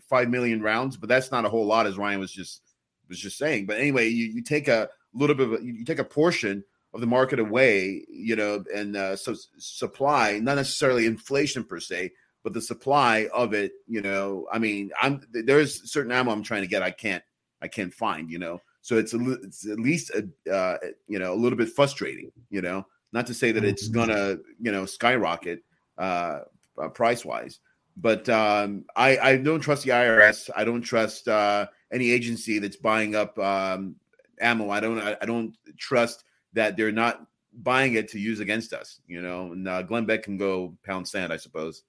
five 0.09 0.29
million 0.29 0.61
rounds, 0.63 0.97
but 0.97 1.09
that's 1.09 1.31
not 1.31 1.45
a 1.45 1.49
whole 1.49 1.67
lot, 1.67 1.87
as 1.87 1.97
Ryan 1.97 2.19
was 2.21 2.33
just 2.33 2.63
was 3.09 3.19
just 3.19 3.39
saying. 3.39 3.67
But 3.67 3.79
anyway, 3.79 4.09
you, 4.09 4.27
you 4.27 4.43
take 4.43 4.69
a 4.69 4.89
little 5.15 5.37
bit 5.37 5.47
of 5.47 5.53
a, 5.55 5.65
you 5.65 5.85
take 5.85 5.99
a 5.99 6.05
portion 6.05 6.65
of 6.95 7.01
the 7.01 7.07
market 7.07 7.39
away, 7.39 8.05
you 8.09 8.37
know, 8.37 8.65
and 8.75 8.97
uh, 8.97 9.17
so 9.17 9.35
supply, 9.59 10.39
not 10.39 10.57
necessarily 10.57 11.07
inflation 11.07 11.63
per 11.65 11.79
se, 11.79 12.13
but 12.43 12.53
the 12.53 12.61
supply 12.61 13.29
of 13.35 13.55
it, 13.55 13.73
you 13.87 14.01
know. 14.01 14.47
I 14.53 14.59
mean, 14.59 14.91
I'm 15.01 15.21
there's 15.33 15.91
certain 15.91 16.13
ammo 16.13 16.33
I'm 16.33 16.43
trying 16.43 16.63
to 16.63 16.69
get, 16.69 16.83
I 16.83 16.91
can't 16.91 17.23
I 17.61 17.69
can't 17.69 17.93
find, 17.93 18.31
you 18.31 18.39
know. 18.39 18.61
So 18.83 18.99
it's 18.99 19.15
a, 19.15 19.33
it's 19.43 19.69
at 19.69 19.81
least 19.81 20.11
a, 20.11 20.53
uh, 20.53 20.79
you 21.09 21.19
know 21.19 21.33
a 21.33 21.35
little 21.35 21.59
bit 21.59 21.71
frustrating, 21.71 22.31
you 22.51 22.63
know. 22.63 22.87
Not 23.13 23.27
to 23.27 23.35
say 23.35 23.53
that 23.53 23.65
it's 23.65 23.89
gonna 23.89 24.39
you 24.61 24.73
know 24.73 24.87
skyrocket 24.87 25.63
uh, 25.99 26.41
uh, 26.81 26.89
price 26.91 27.25
wise, 27.25 27.59
but 27.97 28.29
um, 28.29 28.85
I 28.95 29.19
I 29.19 29.37
don't 29.39 29.61
trust 29.61 29.85
the 29.85 29.91
IRS. 29.91 30.51
I 30.55 30.65
don't 30.65 30.83
trust 30.83 31.27
uh, 31.29 31.67
any 31.93 32.11
agency 32.11 32.59
that's 32.59 32.77
buying 32.77 33.15
up 33.15 33.39
um, 33.39 33.97
ammo. 34.41 34.71
I 34.71 34.81
don't 34.81 34.99
I, 34.99 35.17
I 35.21 35.27
don't 35.27 35.57
trust 35.77 36.25
that 36.53 36.77
they're 36.77 36.93
not 36.93 37.27
buying 37.53 37.95
it 37.95 38.09
to 38.09 38.19
use 38.19 38.41
against 38.41 38.73
us. 38.73 39.01
You 39.07 39.23
know, 39.23 39.53
and 39.53 39.69
uh, 39.69 39.83
Glenn 39.83 40.07
Beck 40.07 40.23
can 40.23 40.37
go 40.37 40.77
pound 40.85 41.07
sand, 41.09 41.33
I 41.33 41.37
suppose. 41.37 41.85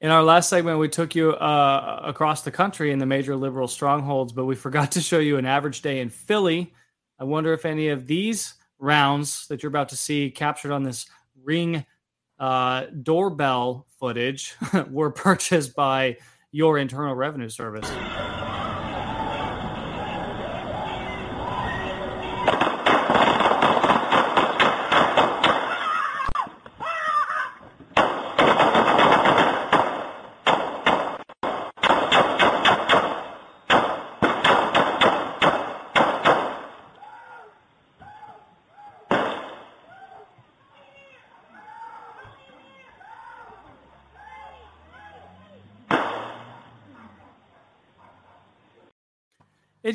In 0.00 0.10
our 0.10 0.22
last 0.22 0.48
segment, 0.48 0.78
we 0.78 0.88
took 0.88 1.16
you 1.16 1.32
uh, 1.32 2.00
across 2.04 2.42
the 2.42 2.52
country 2.52 2.92
in 2.92 3.00
the 3.00 3.06
major 3.06 3.34
liberal 3.34 3.66
strongholds, 3.66 4.32
but 4.32 4.44
we 4.44 4.54
forgot 4.54 4.92
to 4.92 5.00
show 5.00 5.18
you 5.18 5.38
an 5.38 5.46
average 5.46 5.82
day 5.82 6.00
in 6.00 6.08
Philly. 6.08 6.72
I 7.18 7.24
wonder 7.24 7.52
if 7.52 7.64
any 7.64 7.88
of 7.88 8.06
these 8.06 8.54
rounds 8.78 9.48
that 9.48 9.62
you're 9.62 9.70
about 9.70 9.88
to 9.88 9.96
see 9.96 10.30
captured 10.30 10.70
on 10.70 10.84
this 10.84 11.06
ring 11.42 11.84
uh, 12.38 12.86
doorbell 13.02 13.86
footage 13.98 14.54
were 14.90 15.10
purchased 15.10 15.74
by 15.74 16.16
your 16.52 16.78
Internal 16.78 17.16
Revenue 17.16 17.48
Service. 17.48 17.90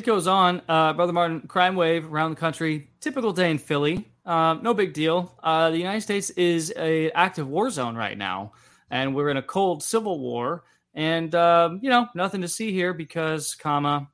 Goes 0.04 0.26
on, 0.26 0.60
uh, 0.68 0.92
Brother 0.92 1.14
Martin. 1.14 1.40
Crime 1.48 1.76
wave 1.76 2.12
around 2.12 2.30
the 2.30 2.36
country. 2.36 2.90
Typical 3.00 3.32
day 3.32 3.50
in 3.50 3.56
Philly. 3.56 4.06
Um, 4.26 4.62
no 4.62 4.74
big 4.74 4.92
deal. 4.92 5.34
Uh, 5.42 5.70
the 5.70 5.78
United 5.78 6.02
States 6.02 6.28
is 6.30 6.74
a 6.76 7.10
active 7.12 7.48
war 7.48 7.70
zone 7.70 7.96
right 7.96 8.16
now, 8.16 8.52
and 8.90 9.14
we're 9.14 9.30
in 9.30 9.38
a 9.38 9.42
cold 9.42 9.82
civil 9.82 10.18
war. 10.20 10.64
And 10.92 11.34
um, 11.34 11.80
you 11.82 11.88
know, 11.88 12.06
nothing 12.14 12.42
to 12.42 12.48
see 12.48 12.70
here 12.70 12.92
because, 12.92 13.54
comma, 13.54 14.08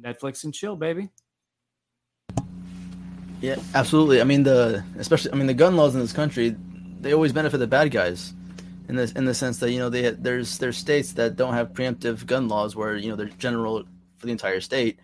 Netflix 0.00 0.42
and 0.42 0.52
chill, 0.52 0.74
baby. 0.74 1.10
Yeah, 3.40 3.56
absolutely. 3.76 4.20
I 4.20 4.24
mean 4.24 4.42
the 4.42 4.84
especially 4.98 5.32
I 5.32 5.36
mean 5.36 5.46
the 5.46 5.54
gun 5.54 5.76
laws 5.76 5.94
in 5.94 6.00
this 6.00 6.12
country, 6.12 6.56
they 7.00 7.14
always 7.14 7.32
benefit 7.32 7.58
the 7.58 7.68
bad 7.68 7.92
guys, 7.92 8.34
in 8.88 8.96
the 8.96 9.12
in 9.14 9.24
the 9.24 9.34
sense 9.34 9.58
that 9.58 9.70
you 9.70 9.78
know 9.78 9.88
they 9.88 10.10
there's 10.10 10.58
there's 10.58 10.76
states 10.76 11.12
that 11.12 11.36
don't 11.36 11.54
have 11.54 11.74
preemptive 11.74 12.26
gun 12.26 12.48
laws 12.48 12.74
where 12.74 12.96
you 12.96 13.08
know 13.08 13.14
they're 13.14 13.28
general 13.38 13.84
for 14.20 14.26
the 14.26 14.32
entire 14.32 14.60
state, 14.60 15.00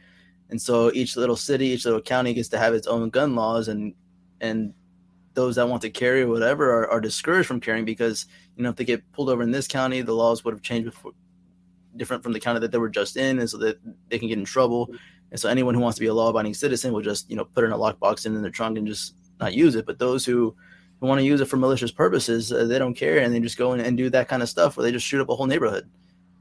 and 0.51 0.61
so 0.61 0.93
each 0.93 1.17
little 1.17 1.37
city, 1.37 1.67
each 1.67 1.85
little 1.85 2.01
county 2.01 2.35
gets 2.35 2.49
to 2.51 2.59
have 2.59 2.75
its 2.75 2.87
own 2.87 3.11
gun 3.11 3.35
laws, 3.35 3.67
and 3.69 3.95
and 4.41 4.73
those 5.35 5.57
that 5.57 5.69
want 5.69 5.83
to 5.83 5.91
carry 5.91 6.23
or 6.23 6.29
whatever 6.29 6.71
are, 6.71 6.91
are 6.91 7.01
discouraged 7.01 7.49
from 7.49 7.61
carrying 7.61 7.85
because 7.85 8.27
you 8.57 8.63
know 8.63 8.71
if 8.71 8.77
they 8.77 8.85
get 8.85 9.11
pulled 9.13 9.31
over 9.31 9.43
in 9.43 9.51
this 9.51 9.67
county, 9.67 10.03
the 10.03 10.15
laws 10.15 10.45
would 10.45 10.55
have 10.55 10.63
changed 10.63 10.91
before 10.91 11.13
different 11.97 12.23
from 12.23 12.33
the 12.33 12.41
county 12.41 12.61
that 12.61 12.71
they 12.71 12.79
were 12.79 12.89
just 12.91 13.17
in, 13.17 13.39
and 13.41 13.51
so 13.51 13.59
that 13.59 13.79
they 14.09 14.19
can 14.19 14.29
get 14.29 14.39
in 14.39 14.45
trouble. 14.45 14.91
And 15.31 15.41
so 15.41 15.49
anyone 15.49 15.75
who 15.75 15.81
wants 15.81 15.97
to 15.97 16.01
be 16.01 16.07
a 16.07 16.15
law-abiding 16.15 16.55
citizen 16.55 16.93
will 16.93 17.03
just, 17.03 17.29
you 17.29 17.37
know, 17.37 17.45
put 17.45 17.65
in 17.65 17.73
a 17.73 17.79
lockbox 17.79 18.27
and 18.27 18.37
in 18.37 18.43
their 18.43 18.51
trunk 18.51 18.79
and 18.79 18.87
just 18.87 19.15
not 19.41 19.55
use 19.55 19.75
it. 19.75 19.85
But 19.85 19.99
those 19.99 20.25
who, 20.25 20.55
who 21.01 21.07
want 21.07 21.19
to 21.19 21.25
use 21.25 21.41
it 21.41 21.47
for 21.47 21.57
malicious 21.57 21.91
purposes, 21.91 22.53
uh, 22.53 22.65
they 22.65 22.79
don't 22.79 22.95
care 22.95 23.19
and 23.19 23.35
they 23.35 23.41
just 23.41 23.59
go 23.59 23.73
in 23.73 23.81
and 23.81 23.97
do 23.97 24.09
that 24.11 24.29
kind 24.29 24.43
of 24.43 24.49
stuff 24.49 24.77
where 24.77 24.85
they 24.85 24.93
just 24.93 25.07
shoot 25.07 25.21
up 25.21 25.29
a 25.29 25.35
whole 25.35 25.47
neighborhood. 25.47 25.91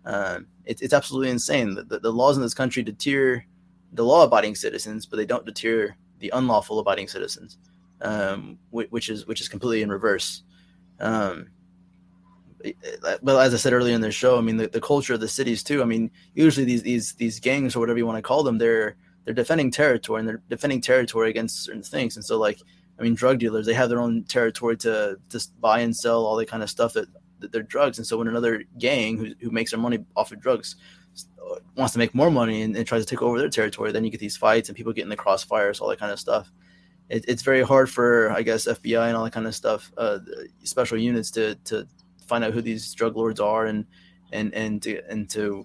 Uh, 0.06 0.40
it, 0.66 0.82
it's 0.82 0.94
absolutely 0.94 1.32
insane. 1.32 1.74
The, 1.74 1.84
the, 1.84 2.00
the, 2.00 2.12
laws 2.12 2.38
in 2.38 2.44
this 2.44 2.54
country 2.54 2.84
deter 2.84 3.44
the 3.94 4.04
law-abiding 4.04 4.56
citizens, 4.56 5.06
but 5.06 5.18
they 5.18 5.26
don't 5.26 5.46
deter 5.46 5.96
the 6.20 6.32
unlawful 6.34 6.80
abiding 6.80 7.08
citizens, 7.08 7.58
um, 8.02 8.60
which, 8.70 8.90
which, 8.92 9.10
is 9.10 9.26
which 9.26 9.42
is 9.42 9.50
completely 9.50 9.82
in 9.82 9.90
reverse. 9.90 10.44
Um, 11.00 11.48
but 13.22 13.40
as 13.40 13.54
I 13.54 13.58
said 13.58 13.74
earlier 13.74 13.94
in 13.94 14.02
the 14.02 14.12
show, 14.12 14.38
I 14.38 14.42
mean 14.42 14.58
the, 14.58 14.68
the 14.68 14.82
culture 14.82 15.14
of 15.14 15.20
the 15.20 15.28
cities 15.28 15.64
too. 15.64 15.82
I 15.82 15.86
mean, 15.86 16.10
usually 16.34 16.66
these 16.66 16.82
these 16.82 17.14
these 17.14 17.40
gangs 17.40 17.76
or 17.76 17.80
whatever 17.80 17.98
you 17.98 18.06
want 18.06 18.18
to 18.18 18.22
call 18.22 18.44
them, 18.44 18.58
they're 18.58 18.96
they're 19.24 19.34
defending 19.34 19.72
territory 19.72 20.20
and 20.20 20.30
they're 20.30 20.42
defending 20.50 20.82
territory 20.82 21.30
against 21.30 21.64
certain 21.64 21.84
things. 21.84 22.16
And 22.16 22.26
so 22.26 22.40
like 22.40 22.60
I 23.00 23.04
mean, 23.04 23.14
drug 23.14 23.40
dealers 23.40 23.66
they 23.66 23.74
have 23.74 23.90
their 23.90 24.00
own 24.00 24.24
territory 24.24 24.78
to 24.78 25.18
just 25.30 25.60
buy 25.62 25.80
and 25.82 25.96
sell 25.96 26.26
all 26.26 26.36
that 26.38 26.48
kind 26.48 26.64
of 26.64 26.70
stuff 26.70 26.94
that, 26.94 27.08
they're 27.40 27.64
drugs. 27.64 27.98
And 27.98 28.08
so 28.08 28.18
when 28.18 28.28
another 28.28 28.64
gang 28.78 29.18
who 29.18 29.34
who 29.42 29.52
makes 29.52 29.72
their 29.72 29.80
money 29.80 30.00
off 30.16 30.32
of 30.32 30.40
drugs 30.40 30.76
wants 31.76 31.94
to 31.94 32.00
make 32.00 32.16
more 32.16 32.32
money 32.32 32.64
and, 32.64 32.76
and 32.76 32.88
tries 32.88 33.06
to 33.06 33.10
take 33.10 33.22
over 33.22 33.38
their 33.38 33.50
territory, 33.50 33.92
then 33.92 34.04
you 34.04 34.10
get 34.10 34.20
these 34.20 34.38
fights 34.38 34.70
and 34.70 34.76
people 34.76 34.94
get 34.94 35.04
in 35.04 35.10
the 35.10 35.18
crossfires, 35.18 35.80
all 35.80 35.88
that 35.88 36.00
kind 36.00 36.12
of 36.12 36.20
stuff. 36.20 36.52
It, 37.08 37.26
it's 37.28 37.44
very 37.44 37.62
hard 37.62 37.90
for 37.90 38.32
I 38.32 38.42
guess 38.42 38.68
FBI 38.68 39.08
and 39.08 39.16
all 39.16 39.24
that 39.24 39.34
kind 39.34 39.48
of 39.48 39.56
stuff, 39.56 39.92
uh, 39.98 40.20
special 40.64 40.98
units 40.98 41.32
to 41.32 41.56
to 41.66 41.88
find 42.26 42.44
out 42.44 42.54
who 42.54 42.62
these 42.62 42.94
drug 42.94 43.16
lords 43.16 43.40
are 43.40 43.66
and 43.66 43.86
and 44.32 44.54
and 44.54 44.82
to 44.84 45.02
and 45.10 45.30
to 45.30 45.64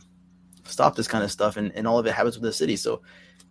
stop 0.64 0.94
this 0.94 1.08
kind 1.08 1.24
of 1.24 1.30
stuff 1.30 1.56
and, 1.56 1.72
and 1.74 1.86
all 1.86 1.98
of 1.98 2.06
it 2.06 2.12
happens 2.12 2.36
with 2.36 2.42
the 2.42 2.52
city 2.52 2.76
so 2.76 3.02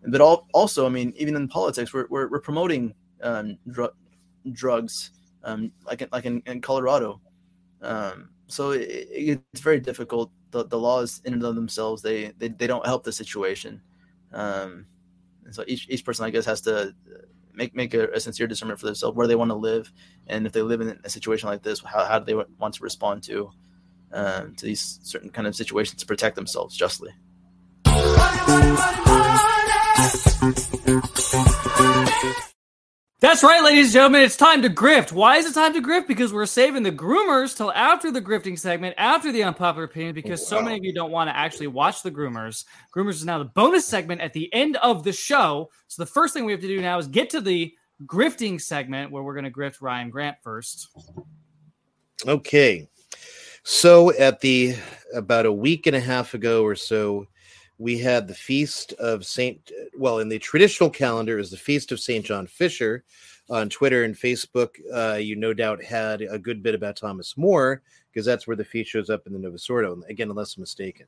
but 0.08 0.22
all, 0.22 0.48
also 0.54 0.86
i 0.86 0.90
mean 0.90 1.14
even 1.18 1.36
in 1.36 1.48
politics 1.48 1.94
we're, 1.94 2.08
we're, 2.10 2.30
we're 2.30 2.40
promoting 2.40 2.94
um, 3.22 3.58
dr- 3.70 3.94
drugs 4.54 5.12
um, 5.44 5.72
like 5.86 6.08
like 6.12 6.26
in, 6.26 6.42
in 6.46 6.62
colorado 6.62 7.20
um, 7.82 8.30
so 8.48 8.72
it, 8.72 9.08
it's 9.12 9.62
very 9.62 9.80
difficult. 9.80 10.32
The, 10.52 10.66
the 10.66 10.80
laws 10.80 11.22
in 11.26 11.34
and 11.34 11.44
of 11.44 11.56
themselves 11.56 12.02
they, 12.02 12.34
they 12.38 12.48
they 12.48 12.68
don't 12.68 12.86
help 12.86 13.04
the 13.04 13.12
situation. 13.12 13.82
Um, 14.34 14.86
and 15.46 15.54
so 15.56 15.64
each, 15.66 15.88
each 15.90 16.06
person 16.06 16.26
i 16.26 16.30
guess 16.30 16.46
has 16.46 16.62
to 16.62 16.94
make 17.54 17.76
make 17.76 17.96
a, 17.96 18.08
a 18.10 18.20
sincere 18.20 18.46
discernment 18.46 18.80
for 18.80 18.86
themselves 18.86 19.18
where 19.18 19.28
they 19.28 19.36
want 19.36 19.52
to 19.52 19.56
live, 19.56 19.92
and 20.28 20.46
if 20.46 20.54
they 20.54 20.62
live 20.62 20.82
in 20.82 21.00
a 21.04 21.10
situation 21.10 21.50
like 21.50 21.64
this, 21.64 21.82
how, 21.82 22.06
how 22.06 22.20
do 22.20 22.26
they 22.26 22.46
want 22.58 22.74
to 22.76 22.84
respond 22.84 23.24
to 23.24 23.52
um, 24.12 24.56
to 24.56 24.66
these 24.66 25.00
certain 25.04 25.30
kind 25.30 25.48
of 25.48 25.56
situations 25.56 26.02
to 26.02 26.08
protect 26.08 26.36
themselves 26.36 26.76
justly. 26.76 27.12
That's 33.22 33.44
right, 33.44 33.62
ladies 33.62 33.88
and 33.88 33.94
gentlemen. 33.94 34.22
It's 34.22 34.38
time 34.38 34.62
to 34.62 34.70
grift. 34.70 35.12
Why 35.12 35.36
is 35.36 35.46
it 35.46 35.54
time 35.54 35.74
to 35.74 35.82
grift? 35.82 36.08
Because 36.08 36.32
we're 36.32 36.46
saving 36.46 36.84
the 36.84 36.92
groomers 36.92 37.54
till 37.54 37.70
after 37.74 38.12
the 38.12 38.22
grifting 38.22 38.58
segment, 38.58 38.96
after 38.98 39.34
the 39.34 39.44
unpopular 39.44 39.84
opinion, 39.84 40.16
because 40.16 40.48
so 40.48 40.62
many 40.62 40.78
of 40.78 40.86
you 40.86 40.94
don't 40.94 41.12
want 41.12 41.30
to 41.30 41.36
actually 41.36 41.68
watch 41.68 42.02
the 42.02 42.12
groomers. 42.12 42.64
Groomers 42.96 43.16
is 43.16 43.26
now 43.26 43.38
the 43.38 43.44
bonus 43.44 43.86
segment 43.86 44.22
at 44.22 44.32
the 44.32 44.52
end 44.54 44.78
of 44.78 45.04
the 45.04 45.12
show. 45.12 45.70
So 45.88 46.02
the 46.02 46.10
first 46.10 46.34
thing 46.34 46.46
we 46.46 46.54
have 46.54 46.62
to 46.62 46.68
do 46.68 46.80
now 46.80 46.98
is 46.98 47.08
get 47.08 47.30
to 47.32 47.42
the 47.42 47.74
grifting 48.06 48.62
segment 48.62 49.12
where 49.12 49.22
we're 49.22 49.34
going 49.34 49.44
to 49.44 49.52
grift 49.52 49.82
Ryan 49.82 50.10
Grant 50.10 50.38
first. 50.42 50.88
Okay. 52.26 52.88
So 53.64 54.14
at 54.14 54.40
the 54.40 54.78
about 55.14 55.46
a 55.46 55.52
week 55.52 55.88
and 55.88 55.96
a 55.96 56.00
half 56.00 56.36
ago 56.36 56.64
or 56.64 56.76
so, 56.76 57.28
we 57.80 57.98
had 57.98 58.28
the 58.28 58.36
feast 58.36 58.94
of 58.94 59.26
Saint. 59.26 59.72
Well, 59.98 60.20
in 60.20 60.30
the 60.30 60.38
traditional 60.38 60.90
calendar, 60.90 61.40
is 61.40 61.50
the 61.50 61.58
feast 61.58 61.92
of 61.92 62.00
Saint 62.00 62.26
John 62.26 62.46
Fisher. 62.46 63.04
On 63.50 63.68
Twitter 63.68 64.04
and 64.04 64.14
Facebook, 64.14 64.76
uh, 64.94 65.16
you 65.16 65.36
no 65.36 65.56
doubt 65.56 65.84
had 65.84 66.22
a 66.22 66.38
good 66.38 66.62
bit 66.62 66.76
about 66.76 66.98
Thomas 66.98 67.36
More 67.36 67.82
because 68.12 68.24
that's 68.24 68.46
where 68.46 68.56
the 68.56 68.64
feast 68.64 68.92
shows 68.92 69.10
up 69.10 69.26
in 69.26 69.34
the 69.34 69.40
Novus 69.40 69.68
Ordo. 69.68 70.00
Again, 70.08 70.30
unless 70.30 70.56
I'm 70.56 70.62
mistaken. 70.62 71.08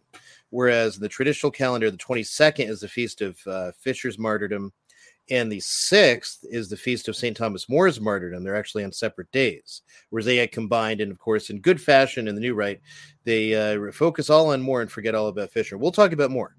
Whereas 0.50 0.96
in 0.96 1.04
the 1.04 1.10
traditional 1.10 1.52
calendar, 1.52 1.92
the 1.92 1.98
22nd 1.98 2.68
is 2.68 2.80
the 2.80 2.88
feast 2.88 3.22
of 3.22 3.38
uh, 3.46 3.72
Fisher's 3.78 4.18
martyrdom, 4.18 4.74
and 5.30 5.52
the 5.52 5.60
sixth 5.60 6.44
is 6.50 6.68
the 6.68 6.78
feast 6.78 7.08
of 7.08 7.16
St. 7.16 7.38
Thomas 7.38 7.70
More's 7.70 8.02
martyrdom. 8.02 8.44
They're 8.44 8.56
actually 8.56 8.86
on 8.86 8.92
separate 8.92 9.32
days, 9.32 9.84
whereas 10.10 10.26
they 10.26 10.38
had 10.38 10.52
combined, 10.52 11.00
and 11.00 11.12
of 11.12 11.20
course, 11.20 11.52
in 11.52 11.60
good 11.60 11.80
fashion 11.80 12.28
in 12.28 12.34
the 12.34 12.42
new 12.42 12.56
rite, 12.56 12.82
they 13.24 13.54
uh, 13.54 13.92
focus 13.92 14.32
all 14.32 14.52
on 14.52 14.62
More 14.62 14.82
and 14.82 14.92
forget 14.92 15.14
all 15.14 15.28
about 15.28 15.52
Fisher. 15.52 15.78
We'll 15.78 15.92
talk 15.92 16.12
about 16.12 16.32
more. 16.32 16.56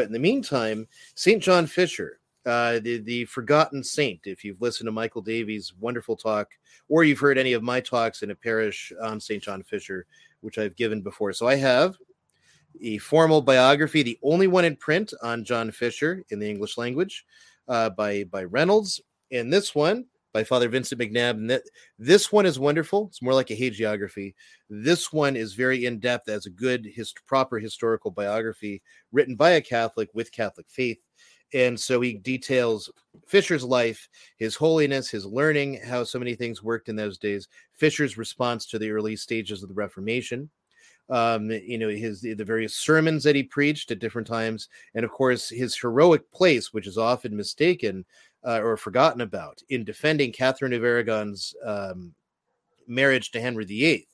But 0.00 0.06
in 0.06 0.14
the 0.14 0.18
meantime, 0.18 0.88
St. 1.14 1.42
John 1.42 1.66
Fisher, 1.66 2.20
uh, 2.46 2.78
the, 2.78 3.02
the 3.02 3.26
forgotten 3.26 3.84
saint, 3.84 4.20
if 4.24 4.42
you've 4.42 4.62
listened 4.62 4.86
to 4.86 4.92
Michael 4.92 5.20
Davies' 5.20 5.74
wonderful 5.78 6.16
talk, 6.16 6.48
or 6.88 7.04
you've 7.04 7.18
heard 7.18 7.36
any 7.36 7.52
of 7.52 7.62
my 7.62 7.80
talks 7.82 8.22
in 8.22 8.30
a 8.30 8.34
parish 8.34 8.94
on 9.02 9.20
St. 9.20 9.42
John 9.42 9.62
Fisher, 9.62 10.06
which 10.40 10.56
I've 10.56 10.74
given 10.74 11.02
before. 11.02 11.34
So 11.34 11.46
I 11.46 11.56
have 11.56 11.98
a 12.80 12.96
formal 12.96 13.42
biography, 13.42 14.02
the 14.02 14.18
only 14.22 14.46
one 14.46 14.64
in 14.64 14.74
print 14.74 15.12
on 15.20 15.44
John 15.44 15.70
Fisher 15.70 16.24
in 16.30 16.38
the 16.38 16.48
English 16.48 16.78
language 16.78 17.26
uh, 17.68 17.90
by, 17.90 18.24
by 18.24 18.44
Reynolds. 18.44 19.02
And 19.30 19.52
this 19.52 19.74
one 19.74 20.06
by 20.32 20.44
Father 20.44 20.68
Vincent 20.68 21.00
McNabb. 21.00 21.30
And 21.30 21.50
that, 21.50 21.62
this 21.98 22.30
one 22.30 22.46
is 22.46 22.58
wonderful. 22.58 23.06
It's 23.08 23.22
more 23.22 23.34
like 23.34 23.50
a 23.50 23.56
hagiography. 23.56 24.34
This 24.68 25.12
one 25.12 25.36
is 25.36 25.54
very 25.54 25.84
in 25.86 25.98
depth 25.98 26.28
as 26.28 26.46
a 26.46 26.50
good, 26.50 26.88
proper 27.26 27.58
historical 27.58 28.10
biography 28.10 28.82
written 29.12 29.34
by 29.34 29.50
a 29.50 29.60
Catholic 29.60 30.08
with 30.14 30.32
Catholic 30.32 30.68
faith. 30.68 30.98
And 31.52 31.78
so 31.78 32.00
he 32.00 32.14
details 32.14 32.90
Fisher's 33.26 33.64
life, 33.64 34.08
his 34.36 34.54
holiness, 34.54 35.10
his 35.10 35.26
learning, 35.26 35.80
how 35.84 36.04
so 36.04 36.18
many 36.18 36.36
things 36.36 36.62
worked 36.62 36.88
in 36.88 36.94
those 36.94 37.18
days, 37.18 37.48
Fisher's 37.72 38.16
response 38.16 38.66
to 38.66 38.78
the 38.78 38.90
early 38.90 39.16
stages 39.16 39.62
of 39.62 39.68
the 39.68 39.74
Reformation, 39.74 40.48
um, 41.10 41.50
you 41.50 41.76
know, 41.76 41.88
his 41.88 42.20
the 42.20 42.34
various 42.36 42.76
sermons 42.76 43.24
that 43.24 43.34
he 43.34 43.42
preached 43.42 43.90
at 43.90 43.98
different 43.98 44.28
times, 44.28 44.68
and 44.94 45.04
of 45.04 45.10
course 45.10 45.48
his 45.48 45.76
heroic 45.76 46.30
place, 46.30 46.72
which 46.72 46.86
is 46.86 46.96
often 46.96 47.36
mistaken 47.36 48.04
uh, 48.46 48.60
or 48.62 48.76
forgotten 48.76 49.20
about 49.20 49.62
in 49.68 49.84
defending 49.84 50.32
Catherine 50.32 50.72
of 50.72 50.84
Aragon's 50.84 51.54
um, 51.64 52.14
marriage 52.86 53.30
to 53.32 53.40
Henry 53.40 53.64
VIII. 53.64 54.06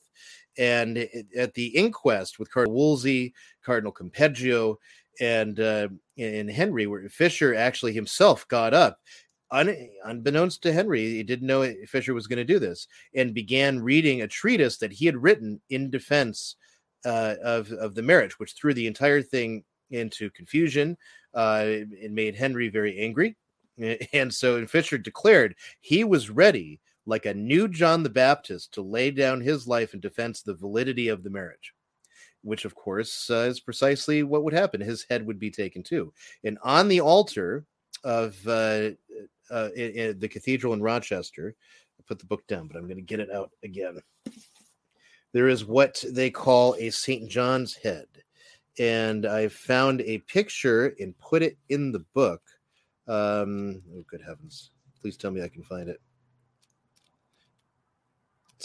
And 0.57 1.07
at 1.37 1.53
the 1.53 1.67
inquest 1.67 2.39
with 2.39 2.51
Cardinal 2.51 2.75
Wolsey, 2.75 3.33
Cardinal 3.63 3.93
Campeggio, 3.93 4.77
and 5.19 5.59
uh, 5.59 5.87
and 6.17 6.49
Henry, 6.49 6.87
where 6.87 7.07
Fisher 7.09 7.53
actually 7.53 7.93
himself 7.93 8.47
got 8.47 8.73
up, 8.73 8.99
un, 9.51 9.75
unbeknownst 10.03 10.61
to 10.63 10.73
Henry, 10.73 11.01
he 11.01 11.23
didn't 11.23 11.47
know 11.47 11.71
Fisher 11.87 12.13
was 12.13 12.27
going 12.27 12.37
to 12.37 12.43
do 12.43 12.59
this, 12.59 12.87
and 13.15 13.33
began 13.33 13.79
reading 13.79 14.21
a 14.21 14.27
treatise 14.27 14.77
that 14.77 14.91
he 14.91 15.05
had 15.05 15.17
written 15.17 15.61
in 15.69 15.89
defense 15.89 16.55
uh, 17.05 17.35
of 17.43 17.71
of 17.71 17.95
the 17.95 18.01
marriage, 18.01 18.39
which 18.39 18.53
threw 18.53 18.73
the 18.73 18.87
entire 18.87 19.21
thing 19.21 19.63
into 19.91 20.29
confusion. 20.31 20.97
Uh, 21.33 21.63
it 21.65 22.11
made 22.11 22.35
Henry 22.35 22.67
very 22.69 22.97
angry, 22.99 23.35
and 24.13 24.33
so 24.33 24.57
and 24.57 24.69
Fisher 24.69 24.97
declared 24.97 25.55
he 25.81 26.03
was 26.03 26.29
ready, 26.29 26.79
like 27.05 27.25
a 27.25 27.33
new 27.33 27.67
John 27.67 28.03
the 28.03 28.09
Baptist, 28.09 28.73
to 28.73 28.81
lay 28.81 29.11
down 29.11 29.41
his 29.41 29.67
life 29.67 29.93
in 29.93 29.99
defense 29.99 30.39
of 30.39 30.45
the 30.45 30.55
validity 30.55 31.07
of 31.07 31.23
the 31.23 31.29
marriage. 31.29 31.73
Which, 32.43 32.65
of 32.65 32.75
course, 32.75 33.29
uh, 33.29 33.47
is 33.49 33.59
precisely 33.59 34.23
what 34.23 34.43
would 34.43 34.53
happen. 34.53 34.79
His 34.79 35.05
head 35.09 35.25
would 35.25 35.39
be 35.39 35.51
taken 35.51 35.83
too. 35.83 36.13
And 36.43 36.57
on 36.63 36.87
the 36.87 37.01
altar 37.01 37.65
of 38.03 38.37
uh, 38.47 38.91
uh, 39.49 39.69
in, 39.75 39.91
in 39.91 40.19
the 40.19 40.27
cathedral 40.29 40.73
in 40.73 40.81
Rochester, 40.81 41.55
I 41.99 42.03
put 42.07 42.19
the 42.19 42.25
book 42.25 42.45
down, 42.47 42.67
but 42.67 42.77
I'm 42.77 42.85
going 42.85 42.97
to 42.97 43.01
get 43.01 43.19
it 43.19 43.31
out 43.31 43.51
again. 43.63 43.99
There 45.33 45.49
is 45.49 45.65
what 45.65 46.03
they 46.09 46.29
call 46.29 46.75
a 46.79 46.89
St. 46.89 47.29
John's 47.29 47.75
head. 47.75 48.05
and 48.79 49.25
I 49.25 49.47
found 49.47 50.01
a 50.01 50.19
picture 50.19 50.95
and 50.99 51.17
put 51.17 51.41
it 51.41 51.57
in 51.69 51.91
the 51.91 52.05
book. 52.13 52.41
Um, 53.07 53.81
oh, 53.95 54.03
good 54.09 54.21
heavens! 54.21 54.71
Please 55.01 55.17
tell 55.17 55.31
me 55.31 55.41
I 55.41 55.47
can 55.47 55.63
find 55.63 55.89
it. 55.89 56.01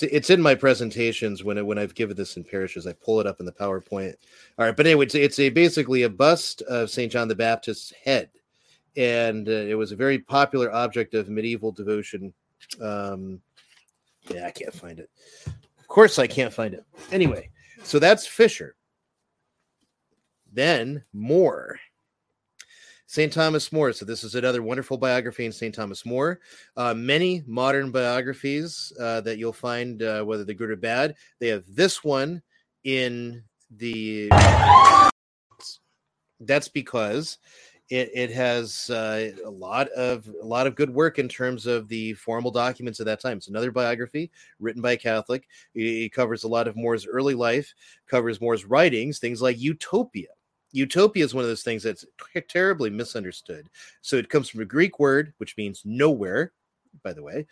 It's, 0.01 0.31
in 0.31 0.41
my 0.41 0.55
presentations 0.55 1.45
when 1.45 1.59
I, 1.59 1.63
when 1.63 1.79
I've 1.79 1.95
given 1.95 2.17
this 2.17 2.39
in 2.39 2.45
parishes. 2.45 2.87
I 2.87 2.95
pull 2.95 3.21
it 3.21 3.27
up 3.27 3.41
in 3.41 3.47
the 3.47 3.53
PowerPoint. 3.53 4.15
All 4.59 4.65
right, 4.65 4.77
but 4.77 4.87
anyway, 4.87 5.05
it's, 5.05 5.15
it's 5.15 5.39
a 5.39 5.51
basically 5.51 6.05
a 6.05 6.09
bust 6.09 6.63
of 6.63 6.89
Saint 6.89 7.13
John 7.13 7.29
the 7.29 7.35
Baptist's 7.35 7.93
head, 8.03 8.31
and 8.97 9.49
uh, 9.49 9.53
it 9.53 9.75
was 9.75 9.93
a 9.93 9.97
very 9.97 10.19
popular 10.19 10.73
object 10.73 11.15
of 11.15 11.29
medieval 11.29 11.73
devotion. 11.73 12.33
Um, 12.81 13.41
yeah, 14.31 14.47
I 14.47 14.51
can't 14.51 14.73
find 14.73 14.99
it. 14.99 15.11
Of 15.47 15.89
course, 15.89 16.19
I 16.19 16.27
can't 16.27 16.55
find 16.55 16.73
it. 16.73 16.85
Anyway, 17.11 17.51
so 17.83 17.99
that's 17.99 18.27
Fisher. 18.27 18.77
Then 20.53 21.05
more. 21.13 21.79
St. 23.13 23.31
Thomas 23.31 23.71
More. 23.73 23.93
So, 23.93 24.07
this 24.07 24.25
is 24.25 24.37
another 24.37 24.63
wonderful 24.63 24.97
biography 24.97 25.45
in 25.45 25.53
St. 25.53 25.75
Thomas 25.75 26.07
More. 26.07 26.41
Uh, 26.79 26.95
many 26.95 27.43
modern 27.47 27.91
biographies 27.91 28.91
uh, 28.99 29.21
that 29.21 29.37
you'll 29.37 29.53
find, 29.53 30.03
uh, 30.03 30.25
whether 30.25 30.45
they're 30.45 30.55
good 30.55 30.71
or 30.71 30.77
bad, 30.77 31.15
they 31.39 31.49
have 31.49 31.65
this 31.69 32.03
one 32.03 32.41
in 32.85 33.45
the. 33.77 34.31
That's 36.41 36.69
because 36.69 37.37
it, 37.91 38.11
it 38.15 38.31
has 38.31 38.89
uh, 38.89 39.33
a 39.45 39.51
lot 39.51 39.89
of 39.91 40.27
a 40.41 40.47
lot 40.47 40.67
of 40.67 40.75
good 40.75 40.89
work 40.89 41.19
in 41.19 41.29
terms 41.29 41.67
of 41.67 41.89
the 41.89 42.15
formal 42.15 42.51
documents 42.51 42.99
of 42.99 43.05
that 43.05 43.21
time. 43.21 43.37
It's 43.37 43.49
another 43.49 43.73
biography 43.73 44.31
written 44.59 44.81
by 44.81 44.93
a 44.93 44.97
Catholic. 44.97 45.47
It, 45.75 45.83
it 45.83 46.13
covers 46.15 46.45
a 46.45 46.49
lot 46.49 46.67
of 46.67 46.77
More's 46.77 47.07
early 47.07 47.35
life, 47.35 47.75
covers 48.07 48.41
More's 48.41 48.65
writings, 48.65 49.19
things 49.19 49.43
like 49.43 49.61
Utopia 49.61 50.29
utopia 50.73 51.25
is 51.25 51.35
one 51.35 51.45
of 51.45 51.49
those 51.49 51.63
things 51.63 51.83
that's 51.83 52.05
terribly 52.49 52.91
misunderstood. 52.91 53.69
So 54.01 54.17
it 54.17 54.29
comes 54.29 54.49
from 54.49 54.61
a 54.61 54.67
Greek 54.67 54.99
word, 54.99 55.35
which 55.39 55.57
means 55.57 55.83
nowhere, 55.85 56.53
by 57.05 57.13
the 57.13 57.23
way, 57.23 57.47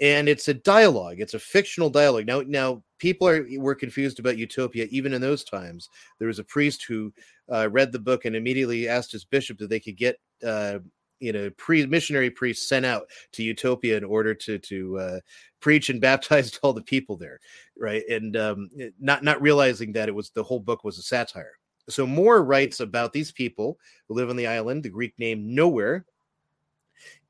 and 0.00 0.28
it's 0.28 0.48
a 0.48 0.54
dialogue. 0.54 1.20
It's 1.20 1.34
a 1.34 1.38
fictional 1.38 1.90
dialogue. 1.90 2.26
Now, 2.26 2.42
now 2.46 2.82
people 2.98 3.28
are 3.28 3.46
were 3.58 3.74
confused 3.74 4.18
about 4.18 4.38
utopia 4.38 4.86
even 4.90 5.12
in 5.12 5.20
those 5.20 5.44
times. 5.44 5.88
There 6.18 6.28
was 6.28 6.38
a 6.38 6.44
priest 6.44 6.84
who 6.84 7.12
uh, 7.50 7.68
read 7.70 7.92
the 7.92 7.98
book 7.98 8.24
and 8.24 8.34
immediately 8.34 8.88
asked 8.88 9.12
his 9.12 9.24
bishop 9.24 9.58
that 9.58 9.70
they 9.70 9.80
could 9.80 9.96
get. 9.96 10.16
Uh, 10.44 10.80
you 11.20 11.32
know, 11.32 11.50
pre 11.56 11.86
missionary 11.86 12.30
priests 12.30 12.68
sent 12.68 12.84
out 12.84 13.08
to 13.30 13.44
Utopia 13.44 13.96
in 13.96 14.02
order 14.02 14.34
to 14.34 14.58
to 14.58 14.98
uh, 14.98 15.20
preach 15.60 15.88
and 15.88 16.00
baptize 16.08 16.58
all 16.64 16.72
the 16.72 16.82
people 16.82 17.16
there, 17.16 17.38
right? 17.78 18.02
And 18.10 18.36
um, 18.36 18.68
not 18.98 19.22
not 19.22 19.40
realizing 19.40 19.92
that 19.92 20.08
it 20.08 20.14
was 20.16 20.30
the 20.30 20.42
whole 20.42 20.58
book 20.58 20.82
was 20.82 20.98
a 20.98 21.02
satire 21.02 21.52
so 21.88 22.06
More 22.06 22.42
writes 22.42 22.80
about 22.80 23.12
these 23.12 23.32
people 23.32 23.78
who 24.08 24.14
live 24.14 24.30
on 24.30 24.36
the 24.36 24.46
island, 24.46 24.82
the 24.82 24.88
Greek 24.88 25.18
name 25.18 25.54
Nowhere. 25.54 26.04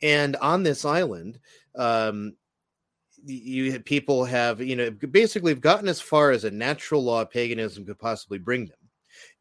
And 0.02 0.36
on 0.36 0.62
this 0.62 0.84
island, 0.84 1.38
um, 1.76 2.34
you 3.24 3.78
people 3.80 4.24
have, 4.24 4.60
you 4.60 4.76
know, 4.76 4.90
basically 4.90 5.52
have 5.52 5.60
gotten 5.60 5.88
as 5.88 6.00
far 6.00 6.30
as 6.32 6.44
a 6.44 6.50
natural 6.50 7.02
law 7.02 7.24
paganism 7.24 7.86
could 7.86 7.98
possibly 7.98 8.38
bring 8.38 8.66
them. 8.66 8.78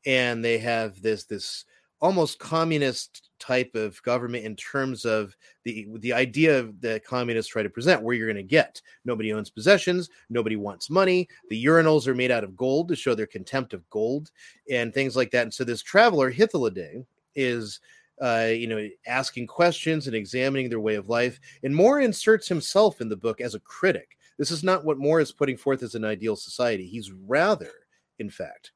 And 0.06 0.44
they 0.44 0.58
have 0.60 1.02
this 1.02 1.26
this 1.26 1.66
almost 2.02 2.40
communist 2.40 3.30
type 3.40 3.74
of 3.76 4.02
government 4.04 4.44
in 4.44 4.56
terms 4.56 5.06
of 5.06 5.36
the 5.64 5.88
the 6.00 6.14
idea 6.14 6.70
that 6.80 7.06
communists 7.06 7.52
try 7.52 7.64
to 7.64 7.70
present 7.70 8.02
where 8.02 8.16
you're 8.16 8.28
going 8.28 8.36
to 8.36 8.44
get 8.44 8.82
nobody 9.06 9.34
owns 9.34 9.50
possessions 9.50 10.10
nobody 10.30 10.56
wants 10.56 10.90
money 10.90 11.28
the 11.50 11.66
urinals 11.66 12.08
are 12.08 12.16
made 12.16 12.32
out 12.32 12.44
of 12.44 12.56
gold 12.56 12.88
to 12.88 12.96
show 12.96 13.16
their 13.16 13.28
contempt 13.28 13.74
of 13.74 13.88
gold 13.90 14.32
and 14.70 14.94
things 14.94 15.16
like 15.16 15.32
that 15.32 15.44
and 15.44 15.54
so 15.54 15.64
this 15.64 15.82
traveler 15.82 16.32
Hythloday 16.32 17.06
is 17.36 17.80
uh, 18.22 18.50
you 18.52 18.68
know 18.68 18.88
asking 19.08 19.48
questions 19.48 20.06
and 20.06 20.16
examining 20.16 20.70
their 20.70 20.80
way 20.80 20.96
of 20.96 21.10
life 21.10 21.40
and 21.64 21.76
More 21.76 22.02
inserts 22.02 22.48
himself 22.48 23.02
in 23.02 23.10
the 23.10 23.18
book 23.18 23.42
as 23.42 23.56
a 23.56 23.60
critic 23.60 24.18
this 24.38 24.52
is 24.52 24.64
not 24.64 24.86
what 24.86 25.00
More 25.00 25.20
is 25.20 25.32
putting 25.32 25.58
forth 25.58 25.82
as 25.82 25.96
an 25.96 26.06
ideal 26.06 26.36
society 26.36 26.86
he's 26.86 27.12
rather 27.12 27.72
in 28.20 28.30
fact 28.30 28.72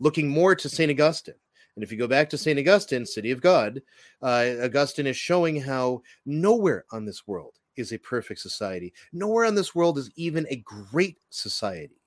looking 0.00 0.28
more 0.28 0.54
to 0.54 0.68
St. 0.68 0.90
Augustine 0.90 1.34
and 1.76 1.84
if 1.84 1.92
you 1.92 1.98
go 1.98 2.08
back 2.08 2.28
to 2.30 2.38
St. 2.38 2.58
Augustine, 2.58 3.06
City 3.06 3.30
of 3.30 3.40
God, 3.40 3.80
uh, 4.22 4.54
Augustine 4.62 5.06
is 5.06 5.16
showing 5.16 5.60
how 5.60 6.02
nowhere 6.26 6.84
on 6.90 7.04
this 7.04 7.26
world 7.26 7.54
is 7.76 7.92
a 7.92 7.98
perfect 7.98 8.40
society. 8.40 8.92
Nowhere 9.12 9.46
on 9.46 9.54
this 9.54 9.74
world 9.74 9.98
is 9.98 10.10
even 10.16 10.46
a 10.50 10.56
great 10.56 11.18
society. 11.30 12.00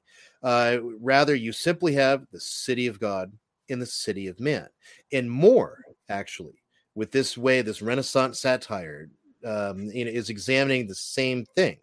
Uh, 0.43 0.77
rather, 0.99 1.35
you 1.35 1.51
simply 1.51 1.93
have 1.93 2.25
the 2.31 2.39
city 2.39 2.87
of 2.87 2.99
God 2.99 3.31
in 3.69 3.79
the 3.79 3.85
city 3.85 4.27
of 4.27 4.39
man. 4.39 4.67
And 5.11 5.31
more, 5.31 5.83
actually, 6.09 6.61
with 6.95 7.11
this 7.11 7.37
way, 7.37 7.61
this 7.61 7.81
Renaissance 7.81 8.39
satire 8.39 9.09
um, 9.45 9.89
you 9.91 10.05
know, 10.05 10.11
is 10.11 10.29
examining 10.29 10.85
the 10.85 10.95
same 10.95 11.45
thing. 11.55 11.77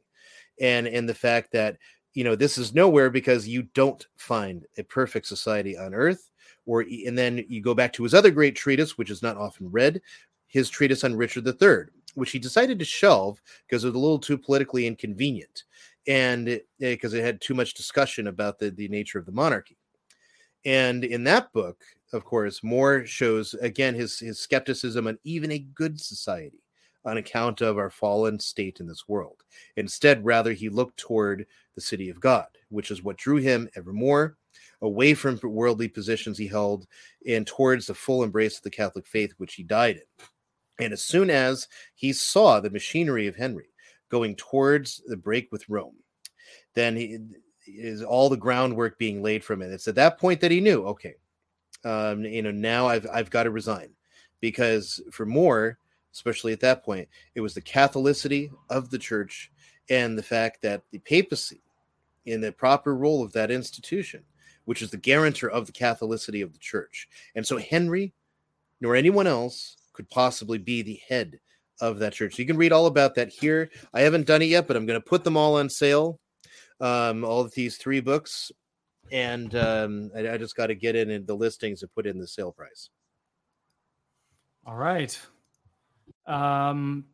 And, 0.60 0.86
and 0.86 1.08
the 1.08 1.14
fact 1.14 1.52
that, 1.52 1.78
you 2.12 2.22
know, 2.22 2.36
this 2.36 2.58
is 2.58 2.74
nowhere 2.74 3.08
because 3.08 3.48
you 3.48 3.62
don't 3.74 4.06
find 4.16 4.66
a 4.76 4.84
perfect 4.84 5.26
society 5.26 5.76
on 5.76 5.94
earth 5.94 6.29
or 6.66 6.82
and 6.82 7.16
then 7.16 7.44
you 7.48 7.60
go 7.60 7.74
back 7.74 7.92
to 7.94 8.02
his 8.02 8.14
other 8.14 8.30
great 8.30 8.56
treatise, 8.56 8.98
which 8.98 9.10
is 9.10 9.22
not 9.22 9.36
often 9.36 9.70
read, 9.70 10.00
his 10.46 10.68
treatise 10.68 11.04
on 11.04 11.16
Richard 11.16 11.46
III, 11.46 11.86
which 12.14 12.32
he 12.32 12.38
decided 12.38 12.78
to 12.78 12.84
shelve 12.84 13.40
because 13.66 13.84
it 13.84 13.88
was 13.88 13.94
a 13.94 13.98
little 13.98 14.18
too 14.18 14.38
politically 14.38 14.86
inconvenient, 14.86 15.64
and 16.06 16.48
eh, 16.48 16.60
because 16.80 17.14
it, 17.14 17.18
it 17.18 17.24
had 17.24 17.40
too 17.40 17.54
much 17.54 17.74
discussion 17.74 18.26
about 18.26 18.58
the 18.58 18.70
the 18.70 18.88
nature 18.88 19.18
of 19.18 19.26
the 19.26 19.32
monarchy. 19.32 19.76
And 20.64 21.04
in 21.04 21.24
that 21.24 21.52
book, 21.52 21.82
of 22.12 22.24
course, 22.24 22.62
More 22.62 23.06
shows 23.06 23.54
again 23.54 23.94
his 23.94 24.18
his 24.18 24.38
skepticism 24.40 25.06
on 25.06 25.18
even 25.24 25.52
a 25.52 25.58
good 25.58 26.00
society 26.00 26.62
on 27.04 27.16
account 27.16 27.62
of 27.62 27.78
our 27.78 27.90
fallen 27.90 28.38
state 28.38 28.80
in 28.80 28.86
this 28.86 29.08
world. 29.08 29.42
Instead, 29.76 30.24
rather, 30.24 30.52
he 30.52 30.68
looked 30.68 30.98
toward 30.98 31.46
the 31.74 31.80
city 31.80 32.10
of 32.10 32.20
God, 32.20 32.46
which 32.68 32.90
is 32.90 33.02
what 33.02 33.16
drew 33.16 33.36
him 33.36 33.68
evermore 33.74 34.36
away 34.82 35.14
from 35.14 35.38
worldly 35.42 35.88
positions 35.88 36.38
he 36.38 36.46
held 36.46 36.86
and 37.26 37.46
towards 37.46 37.86
the 37.86 37.94
full 37.94 38.22
embrace 38.22 38.56
of 38.56 38.62
the 38.62 38.70
Catholic 38.70 39.06
faith, 39.06 39.32
which 39.36 39.54
he 39.54 39.62
died 39.62 39.96
in. 39.96 40.84
And 40.84 40.92
as 40.92 41.02
soon 41.02 41.28
as 41.28 41.68
he 41.94 42.12
saw 42.12 42.60
the 42.60 42.70
machinery 42.70 43.26
of 43.26 43.36
Henry 43.36 43.68
going 44.08 44.34
towards 44.36 45.02
the 45.06 45.16
break 45.16 45.52
with 45.52 45.68
Rome, 45.68 45.96
then 46.74 46.96
he 46.96 47.18
is 47.66 48.02
all 48.02 48.28
the 48.28 48.36
groundwork 48.36 48.98
being 48.98 49.22
laid 49.22 49.44
from 49.44 49.62
it. 49.62 49.70
It's 49.70 49.88
at 49.88 49.94
that 49.96 50.18
point 50.18 50.40
that 50.40 50.50
he 50.50 50.60
knew, 50.60 50.86
okay, 50.86 51.14
um, 51.84 52.24
you 52.24 52.42
know, 52.42 52.50
now 52.50 52.88
I've 52.88 53.06
I've 53.12 53.30
got 53.30 53.44
to 53.44 53.50
resign 53.50 53.90
because 54.40 55.00
for 55.10 55.26
more, 55.26 55.78
especially 56.12 56.52
at 56.52 56.60
that 56.60 56.82
point, 56.82 57.08
it 57.34 57.40
was 57.40 57.54
the 57.54 57.62
Catholicity 57.62 58.50
of 58.68 58.90
the 58.90 58.98
church 58.98 59.50
and 59.88 60.16
the 60.16 60.22
fact 60.22 60.62
that 60.62 60.82
the 60.90 60.98
papacy, 60.98 61.62
in 62.26 62.40
the 62.40 62.52
proper 62.52 62.94
role 62.94 63.22
of 63.22 63.32
that 63.32 63.50
institution, 63.50 64.22
which 64.70 64.82
is 64.82 64.90
the 64.92 64.96
guarantor 64.96 65.50
of 65.50 65.66
the 65.66 65.72
Catholicity 65.72 66.44
of 66.44 66.52
the 66.52 66.58
church. 66.60 67.08
And 67.34 67.44
so 67.44 67.56
Henry, 67.56 68.14
nor 68.80 68.94
anyone 68.94 69.26
else, 69.26 69.76
could 69.94 70.08
possibly 70.08 70.58
be 70.58 70.82
the 70.82 71.00
head 71.08 71.40
of 71.80 71.98
that 71.98 72.12
church. 72.12 72.36
So 72.36 72.42
you 72.42 72.46
can 72.46 72.56
read 72.56 72.70
all 72.70 72.86
about 72.86 73.16
that 73.16 73.30
here. 73.30 73.68
I 73.92 74.02
haven't 74.02 74.28
done 74.28 74.42
it 74.42 74.44
yet, 74.44 74.68
but 74.68 74.76
I'm 74.76 74.86
going 74.86 75.00
to 75.00 75.04
put 75.04 75.24
them 75.24 75.36
all 75.36 75.56
on 75.56 75.70
sale. 75.70 76.20
Um, 76.80 77.24
all 77.24 77.40
of 77.40 77.52
these 77.52 77.78
three 77.78 77.98
books, 77.98 78.52
and 79.10 79.52
um, 79.56 80.12
I, 80.16 80.34
I 80.34 80.36
just 80.38 80.54
got 80.54 80.68
to 80.68 80.76
get 80.76 80.94
in 80.94 81.26
the 81.26 81.34
listings 81.34 81.82
and 81.82 81.92
put 81.92 82.06
in 82.06 82.20
the 82.20 82.28
sale 82.28 82.52
price. 82.52 82.90
All 84.64 84.76
right. 84.76 85.18
Um, 86.26 87.06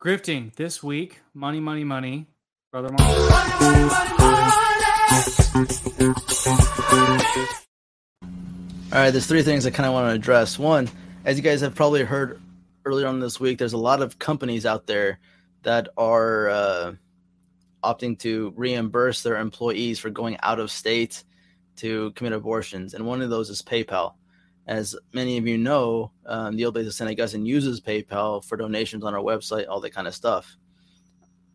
grifting 0.00 0.52
this 0.56 0.82
week. 0.82 1.20
Money, 1.32 1.60
money, 1.60 1.84
money. 1.84 2.26
Brother 2.72 2.90
Mark. 2.98 4.64
All 5.56 5.62
right, 8.92 9.10
there's 9.10 9.26
three 9.26 9.42
things 9.42 9.64
I 9.64 9.70
kind 9.70 9.86
of 9.86 9.94
want 9.94 10.10
to 10.10 10.14
address. 10.14 10.58
One, 10.58 10.90
as 11.24 11.38
you 11.38 11.42
guys 11.42 11.62
have 11.62 11.74
probably 11.74 12.04
heard 12.04 12.42
earlier 12.84 13.06
on 13.06 13.20
this 13.20 13.40
week, 13.40 13.56
there's 13.56 13.72
a 13.72 13.78
lot 13.78 14.02
of 14.02 14.18
companies 14.18 14.66
out 14.66 14.86
there 14.86 15.18
that 15.62 15.88
are 15.96 16.50
uh, 16.50 16.92
opting 17.82 18.18
to 18.18 18.52
reimburse 18.54 19.22
their 19.22 19.38
employees 19.38 19.98
for 19.98 20.10
going 20.10 20.36
out 20.42 20.60
of 20.60 20.70
state 20.70 21.24
to 21.76 22.10
commit 22.10 22.34
abortions, 22.34 22.92
and 22.92 23.06
one 23.06 23.22
of 23.22 23.30
those 23.30 23.48
is 23.48 23.62
PayPal. 23.62 24.12
As 24.66 24.94
many 25.14 25.38
of 25.38 25.46
you 25.46 25.56
know, 25.56 26.12
um, 26.26 26.56
the 26.56 26.64
Oblates 26.64 26.88
of 26.88 26.92
St. 26.92 27.10
Augustine 27.10 27.46
uses 27.46 27.80
PayPal 27.80 28.44
for 28.44 28.58
donations 28.58 29.04
on 29.04 29.14
our 29.14 29.22
website, 29.22 29.68
all 29.70 29.80
that 29.80 29.94
kind 29.94 30.06
of 30.06 30.14
stuff. 30.14 30.54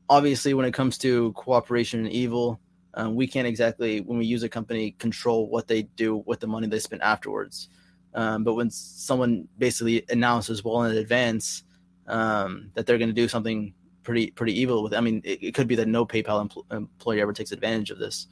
Obviously, 0.10 0.56
when 0.56 0.66
it 0.66 0.74
comes 0.74 0.98
to 0.98 1.34
cooperation 1.34 2.00
and 2.00 2.10
evil, 2.10 2.60
um, 2.94 3.16
we 3.16 3.28
can't 3.28 3.48
exactly, 3.48 4.02
when 4.02 4.18
we 4.18 4.26
use 4.26 4.44
a 4.44 4.50
company, 4.50 4.92
control 5.00 5.48
what 5.48 5.68
they 5.68 5.84
do 5.84 6.18
with 6.26 6.40
the 6.40 6.48
money 6.48 6.68
they 6.68 6.80
spend 6.80 7.02
afterwards. 7.02 7.70
Um, 8.14 8.44
but 8.44 8.56
when 8.56 8.70
someone 8.70 9.48
basically 9.58 10.04
announces 10.10 10.64
well 10.64 10.84
in 10.84 10.98
advance 10.98 11.64
um, 12.08 12.72
that 12.74 12.86
they're 12.86 12.98
going 12.98 13.10
to 13.10 13.14
do 13.14 13.28
something 13.28 13.74
pretty 14.04 14.32
pretty 14.32 14.60
evil 14.60 14.84
with, 14.84 14.94
I 14.94 15.00
mean, 15.00 15.22
it, 15.24 15.42
it 15.42 15.54
could 15.54 15.68
be 15.68 15.76
that 15.76 15.88
no 15.88 16.06
PayPal 16.06 16.50
empl- 16.50 16.76
employee 16.76 17.22
ever 17.22 17.34
takes 17.34 17.52
advantage 17.52 17.90
of 17.90 18.00
this. 18.00 18.28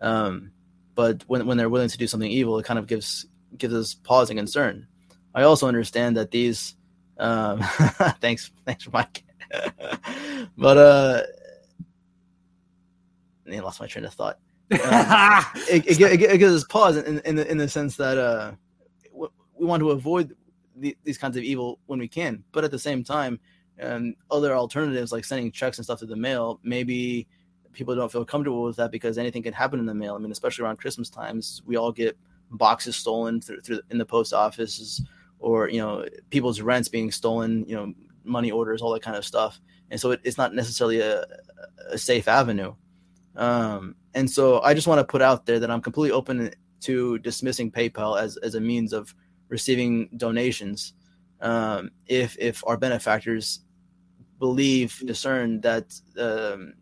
Um, 0.00 0.52
but 0.94 1.24
when 1.26 1.46
when 1.46 1.58
they're 1.58 1.68
willing 1.68 1.88
to 1.88 1.98
do 1.98 2.06
something 2.06 2.30
evil, 2.30 2.58
it 2.58 2.64
kind 2.64 2.78
of 2.78 2.86
gives 2.86 3.26
gives 3.56 3.74
us 3.74 3.94
pause 3.94 4.30
and 4.30 4.38
concern. 4.38 4.86
I 5.34 5.42
also 5.42 5.68
understand 5.68 6.16
that 6.16 6.30
these. 6.30 6.74
Um, 7.18 7.60
thanks, 8.20 8.50
thanks 8.64 8.88
Mike. 8.92 9.24
but 10.56 10.76
uh, 10.76 11.22
I 13.56 13.60
lost 13.60 13.80
my 13.80 13.86
train 13.86 14.04
of 14.04 14.14
thought. 14.14 14.38
Uh, 14.70 15.44
it, 15.70 15.86
it, 15.86 16.00
it, 16.00 16.22
it, 16.22 16.38
gives 16.38 16.54
us 16.54 16.64
pause 16.64 16.96
in, 16.96 17.20
in, 17.20 17.36
the, 17.36 17.50
in 17.50 17.58
the 17.58 17.68
sense 17.68 17.96
that 17.96 18.18
uh, 18.18 18.52
we 19.12 19.66
want 19.66 19.80
to 19.80 19.90
avoid 19.90 20.36
the, 20.76 20.96
these 21.04 21.18
kinds 21.18 21.36
of 21.36 21.42
evil 21.42 21.78
when 21.86 21.98
we 21.98 22.08
can, 22.08 22.44
but 22.52 22.64
at 22.64 22.70
the 22.70 22.78
same 22.78 23.02
time, 23.02 23.40
um, 23.80 24.14
other 24.30 24.54
alternatives 24.54 25.12
like 25.12 25.24
sending 25.24 25.52
checks 25.52 25.78
and 25.78 25.84
stuff 25.84 26.00
to 26.00 26.06
the 26.06 26.16
mail, 26.16 26.60
maybe 26.62 27.26
people 27.72 27.94
don't 27.94 28.10
feel 28.10 28.24
comfortable 28.24 28.62
with 28.64 28.76
that 28.76 28.90
because 28.90 29.18
anything 29.18 29.42
can 29.42 29.52
happen 29.52 29.78
in 29.78 29.86
the 29.86 29.94
mail. 29.94 30.14
I 30.14 30.18
mean, 30.18 30.32
especially 30.32 30.64
around 30.64 30.78
Christmas 30.78 31.08
times, 31.08 31.62
we 31.64 31.76
all 31.76 31.92
get 31.92 32.18
boxes 32.50 32.96
stolen 32.96 33.40
through, 33.40 33.60
through 33.60 33.80
in 33.90 33.98
the 33.98 34.06
post 34.06 34.32
offices 34.32 35.02
or 35.38 35.68
you 35.68 35.80
know 35.80 36.04
people's 36.30 36.60
rents 36.60 36.88
being 36.88 37.10
stolen, 37.10 37.64
you 37.68 37.76
know 37.76 37.94
money 38.24 38.50
orders, 38.50 38.82
all 38.82 38.92
that 38.92 39.02
kind 39.02 39.16
of 39.16 39.24
stuff. 39.24 39.60
And 39.90 40.00
so 40.00 40.10
it, 40.10 40.20
it's 40.24 40.36
not 40.36 40.54
necessarily 40.54 41.00
a, 41.00 41.24
a 41.90 41.96
safe 41.96 42.28
avenue. 42.28 42.74
Um, 43.38 43.94
and 44.14 44.30
so 44.30 44.60
I 44.60 44.74
just 44.74 44.86
want 44.86 44.98
to 44.98 45.04
put 45.04 45.22
out 45.22 45.46
there 45.46 45.60
that 45.60 45.70
I'm 45.70 45.80
completely 45.80 46.12
open 46.12 46.50
to 46.80 47.18
dismissing 47.20 47.70
PayPal 47.70 48.20
as, 48.20 48.36
as 48.38 48.54
a 48.56 48.60
means 48.60 48.92
of 48.92 49.14
receiving 49.48 50.10
donations. 50.16 50.92
Um, 51.40 51.92
if, 52.06 52.36
if 52.38 52.62
our 52.66 52.76
benefactors 52.76 53.60
believe, 54.38 55.00
discern 55.06 55.60
that 55.62 55.94
um, 56.18 56.74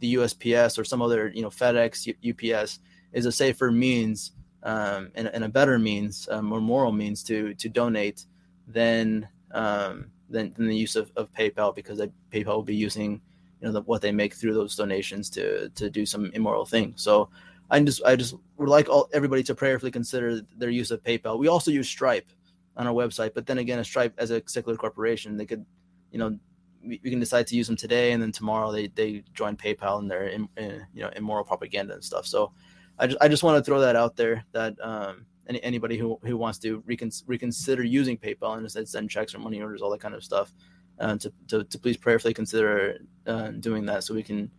the 0.00 0.14
USPS 0.14 0.78
or 0.78 0.84
some 0.84 1.02
other, 1.02 1.32
you 1.34 1.42
know, 1.42 1.50
FedEx, 1.50 2.06
UPS 2.28 2.78
is 3.12 3.26
a 3.26 3.32
safer 3.32 3.72
means 3.72 4.32
um, 4.62 5.10
and, 5.14 5.28
and, 5.28 5.44
a 5.44 5.48
better 5.48 5.78
means, 5.78 6.28
um, 6.30 6.46
more 6.46 6.60
moral 6.60 6.90
means 6.90 7.22
to 7.22 7.54
to 7.54 7.68
donate, 7.68 8.24
then 8.66 9.28
um, 9.52 10.10
than, 10.28 10.52
than 10.54 10.66
the 10.66 10.76
use 10.76 10.96
of, 10.96 11.12
of 11.16 11.32
PayPal 11.32 11.72
because 11.74 12.00
PayPal 12.32 12.46
will 12.46 12.62
be 12.62 12.74
using 12.74 13.20
you 13.60 13.66
know 13.66 13.72
the, 13.72 13.82
what 13.82 14.02
they 14.02 14.12
make 14.12 14.34
through 14.34 14.54
those 14.54 14.76
donations 14.76 15.30
to 15.30 15.68
to 15.70 15.90
do 15.90 16.06
some 16.06 16.30
immoral 16.34 16.66
thing. 16.66 16.94
So 16.96 17.30
I 17.70 17.80
just 17.80 18.02
I 18.04 18.16
just 18.16 18.34
would 18.56 18.68
like 18.68 18.88
all 18.88 19.08
everybody 19.12 19.42
to 19.44 19.54
prayerfully 19.54 19.90
consider 19.90 20.40
their 20.56 20.70
use 20.70 20.90
of 20.90 21.02
PayPal. 21.02 21.38
We 21.38 21.48
also 21.48 21.70
use 21.70 21.88
Stripe 21.88 22.30
on 22.76 22.86
our 22.86 22.92
website, 22.92 23.32
but 23.34 23.46
then 23.46 23.58
again, 23.58 23.78
a 23.78 23.84
Stripe 23.84 24.14
as 24.18 24.30
a 24.30 24.42
secular 24.46 24.76
corporation, 24.76 25.36
they 25.36 25.46
could 25.46 25.64
you 26.10 26.18
know 26.18 26.38
we, 26.84 27.00
we 27.02 27.10
can 27.10 27.20
decide 27.20 27.46
to 27.48 27.56
use 27.56 27.66
them 27.66 27.76
today 27.76 28.12
and 28.12 28.22
then 28.22 28.32
tomorrow 28.32 28.70
they 28.70 28.88
they 28.88 29.24
join 29.34 29.56
PayPal 29.56 29.98
and 29.98 30.10
their 30.10 30.28
in, 30.28 30.48
in, 30.56 30.86
you 30.94 31.02
know 31.02 31.10
immoral 31.16 31.44
propaganda 31.44 31.94
and 31.94 32.04
stuff. 32.04 32.26
So 32.26 32.52
I 32.98 33.06
just 33.06 33.18
I 33.20 33.28
just 33.28 33.42
want 33.42 33.58
to 33.58 33.64
throw 33.64 33.80
that 33.80 33.96
out 33.96 34.16
there 34.16 34.44
that 34.52 34.74
um 34.80 35.26
any, 35.48 35.62
anybody 35.62 35.96
who, 35.96 36.18
who 36.22 36.36
wants 36.36 36.58
to 36.60 36.82
recon, 36.86 37.10
reconsider 37.26 37.84
using 37.84 38.16
PayPal 38.16 38.54
and 38.54 38.64
instead 38.64 38.88
send 38.88 39.10
checks 39.10 39.34
or 39.34 39.38
money 39.38 39.60
orders, 39.60 39.82
all 39.82 39.90
that 39.90 40.00
kind 40.00 40.14
of 40.14 40.24
stuff, 40.24 40.52
uh, 40.98 41.16
to, 41.16 41.32
to, 41.48 41.64
to, 41.64 41.78
please 41.78 41.96
prayerfully 41.96 42.34
consider 42.34 42.98
uh, 43.26 43.48
doing 43.50 43.84
that 43.86 44.04
so 44.04 44.14
we 44.14 44.22
can 44.22 44.50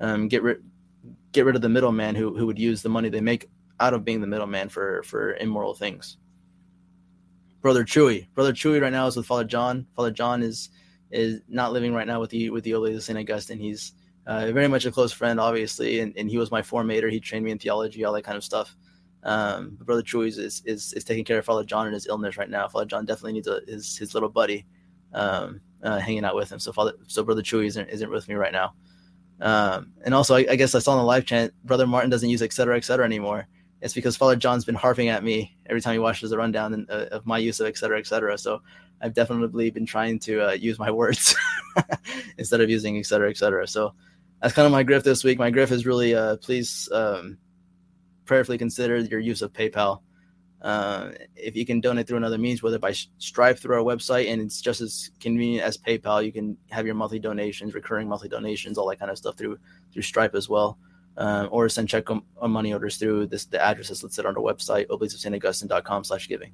um, 0.00 0.28
get 0.28 0.42
rid 0.42 0.62
get 1.32 1.44
rid 1.44 1.56
of 1.56 1.62
the 1.62 1.68
middleman 1.68 2.14
who, 2.14 2.36
who 2.36 2.46
would 2.46 2.58
use 2.58 2.82
the 2.82 2.88
money 2.88 3.08
they 3.08 3.20
make 3.20 3.48
out 3.80 3.94
of 3.94 4.04
being 4.04 4.20
the 4.20 4.26
middleman 4.26 4.68
for 4.68 5.02
for 5.04 5.36
immoral 5.36 5.74
things. 5.74 6.18
Brother 7.62 7.84
Chewy, 7.84 8.28
Brother 8.34 8.52
Chewy, 8.52 8.80
right 8.80 8.92
now 8.92 9.06
is 9.06 9.16
with 9.16 9.26
Father 9.26 9.44
John. 9.44 9.86
Father 9.96 10.10
John 10.10 10.42
is 10.42 10.70
is 11.10 11.40
not 11.48 11.72
living 11.72 11.94
right 11.94 12.06
now 12.06 12.20
with 12.20 12.30
the 12.30 12.50
with 12.50 12.64
the 12.64 12.72
Oblate 12.72 12.96
of 12.96 13.02
Saint 13.02 13.18
Augustine. 13.18 13.58
He's 13.58 13.92
uh, 14.26 14.50
very 14.52 14.68
much 14.68 14.86
a 14.86 14.90
close 14.90 15.12
friend, 15.12 15.38
obviously, 15.38 16.00
and, 16.00 16.12
and 16.16 16.28
he 16.28 16.36
was 16.36 16.50
my 16.50 16.62
formator. 16.62 17.10
He 17.10 17.20
trained 17.20 17.44
me 17.44 17.52
in 17.52 17.58
theology, 17.58 18.04
all 18.04 18.12
that 18.12 18.24
kind 18.24 18.36
of 18.36 18.44
stuff. 18.44 18.74
Um, 19.22 19.78
Brother 19.80 20.02
Troy 20.02 20.26
is, 20.26 20.38
is, 20.38 20.62
is 20.64 21.04
taking 21.04 21.24
care 21.24 21.38
of 21.38 21.44
Father 21.44 21.64
John 21.64 21.86
in 21.86 21.92
his 21.92 22.06
illness 22.06 22.36
right 22.36 22.50
now. 22.50 22.68
Father 22.68 22.86
John 22.86 23.04
definitely 23.04 23.34
needs 23.34 23.48
a, 23.48 23.60
his 23.66 23.96
his 23.96 24.14
little 24.14 24.28
buddy 24.28 24.66
um, 25.12 25.60
uh, 25.82 25.98
hanging 25.98 26.24
out 26.24 26.34
with 26.34 26.50
him. 26.50 26.58
So 26.58 26.72
Father, 26.72 26.92
so 27.06 27.22
Brother 27.22 27.42
Chewy 27.42 27.66
isn't 27.66 27.88
isn't 27.88 28.10
with 28.10 28.28
me 28.28 28.34
right 28.34 28.52
now. 28.52 28.74
Um, 29.40 29.92
and 30.04 30.14
also, 30.14 30.34
I, 30.34 30.46
I, 30.50 30.56
guess 30.56 30.74
I 30.74 30.78
saw 30.78 30.92
in 30.92 30.98
the 30.98 31.04
live 31.04 31.26
chat, 31.26 31.52
Brother 31.64 31.86
Martin 31.86 32.10
doesn't 32.10 32.28
use 32.28 32.40
et 32.40 32.52
cetera, 32.52 32.76
et 32.76 32.84
cetera 32.84 33.04
anymore. 33.04 33.46
It's 33.82 33.92
because 33.92 34.16
Father 34.16 34.36
John's 34.36 34.64
been 34.64 34.74
harping 34.74 35.08
at 35.08 35.22
me 35.22 35.56
every 35.66 35.82
time 35.82 35.92
he 35.92 35.98
watches 35.98 36.30
the 36.30 36.38
rundown 36.38 36.72
in, 36.72 36.86
uh, 36.88 37.06
of 37.12 37.26
my 37.26 37.36
use 37.36 37.60
of 37.60 37.66
et 37.66 37.76
cetera, 37.76 37.98
et 37.98 38.06
cetera. 38.06 38.38
So 38.38 38.62
I've 39.02 39.12
definitely 39.12 39.70
been 39.70 39.84
trying 39.84 40.18
to 40.20 40.48
uh, 40.48 40.52
use 40.52 40.78
my 40.78 40.90
words 40.90 41.36
instead 42.38 42.62
of 42.62 42.70
using 42.70 42.96
et 42.96 43.04
cetera, 43.04 43.28
et 43.28 43.36
cetera. 43.36 43.66
So 43.66 43.92
that's 44.40 44.54
kind 44.54 44.64
of 44.64 44.72
my 44.72 44.84
grift 44.84 45.04
this 45.04 45.22
week. 45.22 45.38
My 45.38 45.50
grift 45.50 45.70
is 45.70 45.84
really, 45.84 46.14
uh, 46.14 46.36
please 46.38 46.88
um, 46.92 47.36
prayerfully 48.24 48.56
consider 48.56 48.96
your 48.96 49.20
use 49.20 49.42
of 49.42 49.52
PayPal. 49.52 50.00
Uh, 50.62 51.10
if 51.36 51.54
you 51.54 51.66
can 51.66 51.80
donate 51.80 52.06
through 52.08 52.16
another 52.16 52.38
means, 52.38 52.62
whether 52.62 52.78
by 52.78 52.92
Stripe 53.18 53.58
through 53.58 53.76
our 53.76 53.82
website, 53.82 54.30
and 54.32 54.40
it's 54.40 54.60
just 54.60 54.80
as 54.80 55.10
convenient 55.20 55.64
as 55.64 55.76
PayPal, 55.76 56.24
you 56.24 56.32
can 56.32 56.56
have 56.70 56.86
your 56.86 56.94
monthly 56.94 57.18
donations, 57.18 57.74
recurring 57.74 58.08
monthly 58.08 58.28
donations, 58.28 58.78
all 58.78 58.88
that 58.88 58.98
kind 58.98 59.10
of 59.10 59.18
stuff 59.18 59.36
through 59.36 59.58
through 59.92 60.02
Stripe 60.02 60.34
as 60.34 60.48
well, 60.48 60.78
uh, 61.16 61.46
or 61.50 61.68
send 61.68 61.88
check 61.88 62.10
on, 62.10 62.22
on 62.38 62.50
money 62.50 62.72
orders 62.72 62.96
through 62.96 63.26
this 63.26 63.44
the 63.44 63.62
address 63.62 63.88
that's 63.88 64.02
listed 64.02 64.26
on 64.26 64.36
our 64.36 64.42
website, 64.42 64.86
oblatesofsaintAugustine.com 64.88 66.04
slash 66.04 66.28
giving. 66.28 66.52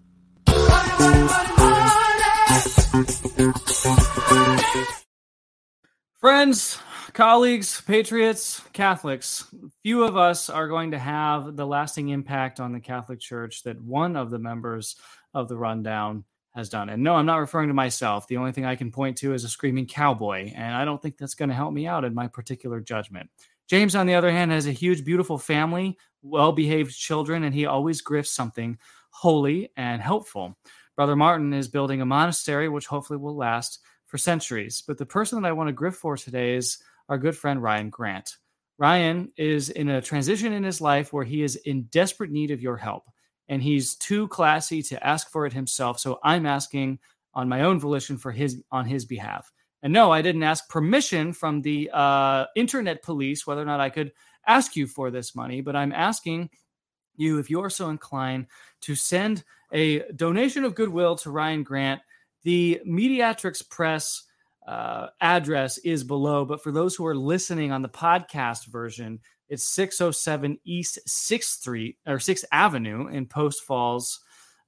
Friends, 6.20 6.78
colleagues, 7.12 7.80
patriots, 7.80 8.60
Catholics, 8.72 9.46
few 9.82 10.04
of 10.04 10.16
us 10.16 10.48
are 10.48 10.68
going 10.68 10.90
to 10.92 10.98
have 10.98 11.56
the 11.56 11.66
lasting 11.66 12.08
impact 12.08 12.60
on 12.60 12.72
the 12.72 12.80
Catholic 12.80 13.20
Church 13.20 13.62
that 13.64 13.80
one 13.82 14.16
of 14.16 14.30
the 14.30 14.38
members 14.38 14.96
of 15.34 15.48
the 15.48 15.56
rundown 15.56 16.24
has 16.54 16.68
done. 16.68 16.88
And 16.88 17.02
no, 17.02 17.14
I'm 17.14 17.26
not 17.26 17.36
referring 17.36 17.68
to 17.68 17.74
myself. 17.74 18.26
The 18.26 18.36
only 18.36 18.52
thing 18.52 18.64
I 18.64 18.76
can 18.76 18.90
point 18.90 19.16
to 19.18 19.34
is 19.34 19.44
a 19.44 19.48
screaming 19.48 19.86
cowboy, 19.86 20.52
and 20.54 20.74
I 20.74 20.84
don't 20.84 21.00
think 21.00 21.16
that's 21.16 21.34
going 21.34 21.48
to 21.48 21.54
help 21.54 21.72
me 21.72 21.86
out 21.86 22.04
in 22.04 22.14
my 22.14 22.28
particular 22.28 22.80
judgment. 22.80 23.30
James, 23.68 23.94
on 23.94 24.06
the 24.06 24.14
other 24.14 24.30
hand, 24.30 24.50
has 24.50 24.66
a 24.66 24.72
huge, 24.72 25.04
beautiful 25.04 25.38
family, 25.38 25.96
well 26.22 26.52
behaved 26.52 26.94
children, 26.94 27.44
and 27.44 27.54
he 27.54 27.66
always 27.66 28.02
grifts 28.02 28.28
something 28.28 28.78
holy 29.10 29.70
and 29.76 30.02
helpful. 30.02 30.56
Brother 30.96 31.16
Martin 31.16 31.54
is 31.54 31.68
building 31.68 32.02
a 32.02 32.06
monastery, 32.06 32.68
which 32.68 32.86
hopefully 32.86 33.18
will 33.18 33.36
last 33.36 33.80
for 34.06 34.18
centuries. 34.18 34.82
But 34.86 34.98
the 34.98 35.06
person 35.06 35.40
that 35.40 35.48
I 35.48 35.52
want 35.52 35.68
to 35.68 35.74
grift 35.74 35.94
for 35.94 36.18
today 36.18 36.54
is 36.54 36.78
our 37.12 37.18
good 37.18 37.36
friend 37.36 37.62
Ryan 37.62 37.90
Grant. 37.90 38.38
Ryan 38.78 39.30
is 39.36 39.68
in 39.68 39.90
a 39.90 40.00
transition 40.00 40.54
in 40.54 40.64
his 40.64 40.80
life 40.80 41.12
where 41.12 41.26
he 41.26 41.42
is 41.42 41.56
in 41.56 41.82
desperate 41.90 42.30
need 42.30 42.50
of 42.50 42.62
your 42.62 42.78
help, 42.78 43.04
and 43.50 43.62
he's 43.62 43.96
too 43.96 44.28
classy 44.28 44.82
to 44.84 45.06
ask 45.06 45.30
for 45.30 45.44
it 45.44 45.52
himself. 45.52 46.00
So 46.00 46.18
I'm 46.24 46.46
asking 46.46 47.00
on 47.34 47.50
my 47.50 47.64
own 47.64 47.78
volition 47.78 48.16
for 48.16 48.32
his 48.32 48.62
on 48.72 48.86
his 48.86 49.04
behalf. 49.04 49.52
And 49.82 49.92
no, 49.92 50.10
I 50.10 50.22
didn't 50.22 50.42
ask 50.42 50.66
permission 50.70 51.34
from 51.34 51.60
the 51.60 51.90
uh, 51.92 52.46
internet 52.56 53.02
police 53.02 53.46
whether 53.46 53.60
or 53.60 53.66
not 53.66 53.80
I 53.80 53.90
could 53.90 54.12
ask 54.46 54.74
you 54.74 54.86
for 54.86 55.10
this 55.10 55.34
money, 55.34 55.60
but 55.60 55.76
I'm 55.76 55.92
asking 55.92 56.48
you, 57.16 57.38
if 57.38 57.50
you 57.50 57.60
are 57.60 57.68
so 57.68 57.90
inclined, 57.90 58.46
to 58.80 58.94
send 58.94 59.44
a 59.70 59.98
donation 60.12 60.64
of 60.64 60.74
goodwill 60.74 61.16
to 61.16 61.30
Ryan 61.30 61.62
Grant. 61.62 62.00
The 62.42 62.80
Mediatrix 62.86 63.60
Press 63.68 64.22
uh, 64.66 65.08
address 65.20 65.78
is 65.78 66.04
below. 66.04 66.44
But 66.44 66.62
for 66.62 66.72
those 66.72 66.94
who 66.94 67.06
are 67.06 67.16
listening 67.16 67.72
on 67.72 67.82
the 67.82 67.88
podcast 67.88 68.66
version, 68.66 69.20
it's 69.48 69.66
607 69.68 70.58
East 70.64 70.98
6th 71.08 71.42
Street 71.42 71.98
or 72.06 72.16
6th 72.16 72.44
Avenue 72.52 73.08
in 73.08 73.26
Post 73.26 73.64
Falls, 73.64 74.20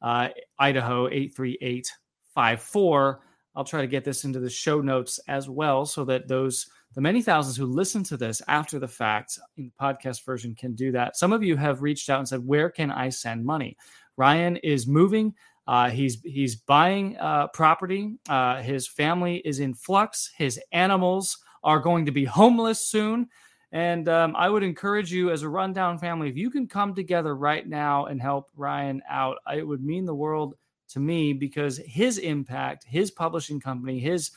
uh, 0.02 0.28
Idaho 0.58 1.08
83854. 1.08 3.20
I'll 3.56 3.64
try 3.64 3.82
to 3.82 3.86
get 3.86 4.04
this 4.04 4.24
into 4.24 4.40
the 4.40 4.50
show 4.50 4.80
notes 4.80 5.20
as 5.28 5.48
well 5.48 5.86
so 5.86 6.04
that 6.04 6.28
those 6.28 6.66
the 6.94 7.00
many 7.00 7.22
thousands 7.22 7.56
who 7.56 7.66
listen 7.66 8.04
to 8.04 8.16
this 8.16 8.40
after 8.46 8.78
the 8.78 8.86
fact 8.86 9.38
in 9.56 9.64
the 9.64 9.84
podcast 9.84 10.24
version 10.24 10.54
can 10.54 10.74
do 10.74 10.92
that. 10.92 11.16
Some 11.16 11.32
of 11.32 11.42
you 11.42 11.56
have 11.56 11.82
reached 11.82 12.08
out 12.08 12.20
and 12.20 12.28
said, 12.28 12.46
Where 12.46 12.70
can 12.70 12.90
I 12.90 13.08
send 13.08 13.44
money? 13.44 13.76
Ryan 14.16 14.56
is 14.58 14.86
moving 14.86 15.34
uh, 15.66 15.90
he's 15.90 16.20
he's 16.22 16.56
buying 16.56 17.16
uh, 17.18 17.48
property. 17.48 18.16
Uh, 18.28 18.60
his 18.62 18.86
family 18.86 19.36
is 19.44 19.60
in 19.60 19.74
flux. 19.74 20.30
His 20.36 20.60
animals 20.72 21.38
are 21.62 21.80
going 21.80 22.06
to 22.06 22.12
be 22.12 22.24
homeless 22.24 22.86
soon. 22.86 23.28
And 23.72 24.08
um, 24.08 24.36
I 24.36 24.48
would 24.48 24.62
encourage 24.62 25.10
you, 25.10 25.30
as 25.30 25.42
a 25.42 25.48
rundown 25.48 25.98
family, 25.98 26.28
if 26.28 26.36
you 26.36 26.48
can 26.48 26.68
come 26.68 26.94
together 26.94 27.34
right 27.34 27.66
now 27.66 28.06
and 28.06 28.20
help 28.20 28.50
Ryan 28.54 29.02
out, 29.08 29.38
it 29.52 29.66
would 29.66 29.82
mean 29.82 30.04
the 30.04 30.14
world 30.14 30.54
to 30.90 31.00
me 31.00 31.32
because 31.32 31.78
his 31.78 32.18
impact, 32.18 32.84
his 32.84 33.10
publishing 33.10 33.58
company, 33.58 33.98
his 33.98 34.30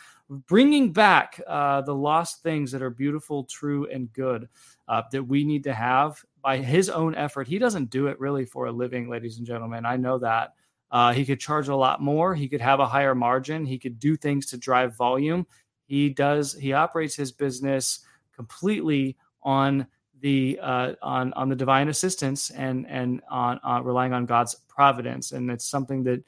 bringing 0.47 0.91
back 0.91 1.39
uh, 1.45 1.81
the 1.81 1.93
lost 1.93 2.41
things 2.41 2.71
that 2.71 2.81
are 2.81 2.89
beautiful, 2.89 3.43
true, 3.43 3.87
and 3.91 4.11
good 4.13 4.49
uh, 4.87 5.03
that 5.11 5.23
we 5.23 5.43
need 5.43 5.63
to 5.65 5.73
have 5.73 6.23
by 6.41 6.57
his 6.57 6.89
own 6.89 7.13
effort. 7.13 7.47
He 7.47 7.59
doesn't 7.59 7.91
do 7.91 8.07
it 8.07 8.19
really 8.19 8.45
for 8.45 8.65
a 8.65 8.71
living, 8.71 9.07
ladies 9.07 9.37
and 9.37 9.45
gentlemen. 9.45 9.85
I 9.85 9.97
know 9.97 10.17
that. 10.17 10.53
Uh, 10.91 11.13
he 11.13 11.25
could 11.25 11.39
charge 11.39 11.67
a 11.67 11.75
lot 11.75 12.01
more. 12.01 12.33
He 12.33 12.47
could 12.47 12.61
have 12.61 12.79
a 12.79 12.87
higher 12.87 13.13
margin. 13.13 13.65
He 13.65 13.77
could 13.77 13.99
do 13.99 14.15
things 14.15 14.45
to 14.47 14.57
drive 14.57 14.95
volume. 14.95 15.45
He 15.85 16.09
does. 16.09 16.53
He 16.53 16.73
operates 16.73 17.15
his 17.15 17.31
business 17.31 17.99
completely 18.35 19.17
on 19.43 19.87
the 20.21 20.59
uh, 20.61 20.93
on 21.01 21.33
on 21.33 21.49
the 21.49 21.55
divine 21.55 21.89
assistance 21.89 22.49
and 22.51 22.87
and 22.87 23.21
on 23.29 23.59
uh, 23.63 23.81
relying 23.83 24.13
on 24.13 24.25
God's 24.25 24.55
providence, 24.67 25.31
and 25.31 25.49
it's 25.51 25.65
something 25.65 26.03
that, 26.03 26.23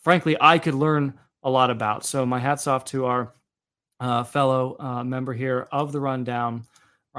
frankly, 0.00 0.36
I 0.40 0.58
could 0.58 0.74
learn 0.74 1.14
a 1.42 1.50
lot 1.50 1.70
about. 1.70 2.04
So 2.04 2.26
my 2.26 2.38
hats 2.38 2.66
off 2.66 2.84
to 2.86 3.06
our 3.06 3.34
uh, 4.00 4.24
fellow 4.24 4.76
uh, 4.78 5.04
member 5.04 5.32
here 5.32 5.68
of 5.72 5.92
the 5.92 6.00
rundown, 6.00 6.64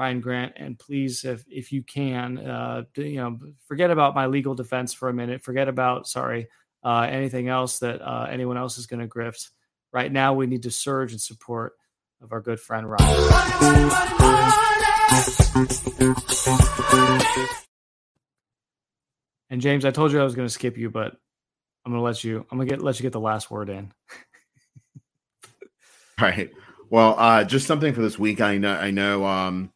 Ryan 0.00 0.20
Grant, 0.22 0.52
and 0.56 0.78
please, 0.78 1.26
if 1.26 1.44
if 1.46 1.72
you 1.72 1.82
can, 1.82 2.38
uh, 2.38 2.84
you 2.96 3.16
know, 3.16 3.38
forget 3.68 3.90
about 3.90 4.14
my 4.14 4.28
legal 4.28 4.54
defense 4.54 4.94
for 4.94 5.10
a 5.10 5.12
minute. 5.12 5.42
Forget 5.42 5.68
about 5.68 6.08
sorry 6.08 6.48
uh, 6.82 7.06
anything 7.10 7.48
else 7.48 7.80
that 7.80 8.00
uh, 8.00 8.26
anyone 8.30 8.56
else 8.56 8.78
is 8.78 8.86
going 8.86 9.00
to 9.00 9.06
grift. 9.06 9.50
Right 9.92 10.10
now, 10.10 10.32
we 10.32 10.46
need 10.46 10.62
to 10.62 10.70
surge 10.70 11.12
in 11.12 11.18
support 11.18 11.74
of 12.22 12.32
our 12.32 12.40
good 12.40 12.58
friend 12.58 12.88
Ryan. 12.88 13.90
And 19.50 19.60
James, 19.60 19.84
I 19.84 19.90
told 19.90 20.12
you 20.12 20.20
I 20.20 20.24
was 20.24 20.34
going 20.34 20.48
to 20.48 20.54
skip 20.54 20.78
you, 20.78 20.88
but 20.88 21.14
I'm 21.84 21.92
going 21.92 22.00
to 22.00 22.04
let 22.04 22.24
you. 22.24 22.46
I'm 22.50 22.56
going 22.56 22.66
to 22.66 22.74
get 22.74 22.82
let 22.82 22.98
you 22.98 23.02
get 23.02 23.12
the 23.12 23.20
last 23.20 23.50
word 23.50 23.68
in. 23.68 23.92
All 26.18 26.22
right. 26.22 26.50
Well, 26.88 27.16
uh, 27.18 27.44
just 27.44 27.66
something 27.66 27.92
for 27.92 28.00
this 28.00 28.18
week. 28.18 28.40
I 28.40 28.56
know. 28.56 28.72
I 28.72 28.90
know. 28.90 29.26
Um, 29.26 29.70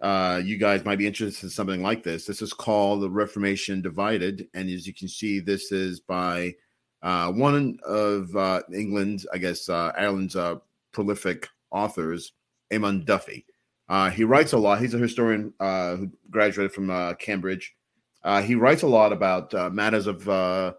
uh, 0.00 0.40
you 0.44 0.58
guys 0.58 0.84
might 0.84 0.98
be 0.98 1.06
interested 1.06 1.44
in 1.44 1.50
something 1.50 1.82
like 1.82 2.02
this. 2.02 2.26
This 2.26 2.42
is 2.42 2.52
called 2.52 3.02
The 3.02 3.10
Reformation 3.10 3.80
Divided. 3.80 4.48
And 4.54 4.68
as 4.70 4.86
you 4.86 4.92
can 4.94 5.08
see, 5.08 5.40
this 5.40 5.72
is 5.72 6.00
by 6.00 6.54
uh, 7.02 7.32
one 7.32 7.78
of 7.84 8.34
uh, 8.36 8.62
England, 8.72 9.26
I 9.32 9.38
guess, 9.38 9.68
uh, 9.68 9.92
Ireland's 9.96 10.36
uh, 10.36 10.56
prolific 10.92 11.48
authors, 11.70 12.32
Eamon 12.72 13.04
Duffy. 13.04 13.46
Uh, 13.88 14.10
he 14.10 14.24
writes 14.24 14.52
a 14.52 14.58
lot. 14.58 14.80
He's 14.80 14.94
a 14.94 14.98
historian 14.98 15.54
uh, 15.60 15.96
who 15.96 16.10
graduated 16.30 16.72
from 16.72 16.90
uh, 16.90 17.14
Cambridge. 17.14 17.74
Uh, 18.24 18.42
he 18.42 18.56
writes 18.56 18.82
a 18.82 18.88
lot 18.88 19.12
about 19.12 19.54
uh, 19.54 19.70
matters 19.70 20.08
of 20.08 20.28
uh, 20.28 20.74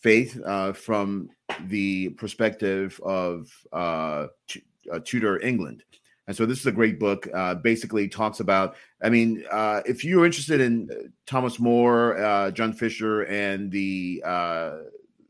faith 0.00 0.40
uh, 0.46 0.72
from 0.72 1.28
the 1.66 2.10
perspective 2.10 3.00
of 3.02 3.50
T- 4.46 4.62
Tudor 5.02 5.40
England. 5.40 5.82
And 6.26 6.36
so 6.36 6.46
this 6.46 6.60
is 6.60 6.66
a 6.66 6.72
great 6.72 6.98
book. 6.98 7.28
Uh, 7.34 7.54
basically, 7.54 8.08
talks 8.08 8.40
about. 8.40 8.76
I 9.02 9.10
mean, 9.10 9.44
uh, 9.50 9.82
if 9.84 10.04
you're 10.04 10.24
interested 10.24 10.60
in 10.60 10.88
uh, 10.90 11.08
Thomas 11.26 11.60
More, 11.60 12.50
John 12.54 12.72
Fisher, 12.72 13.22
and 13.22 13.70
the 13.70 14.22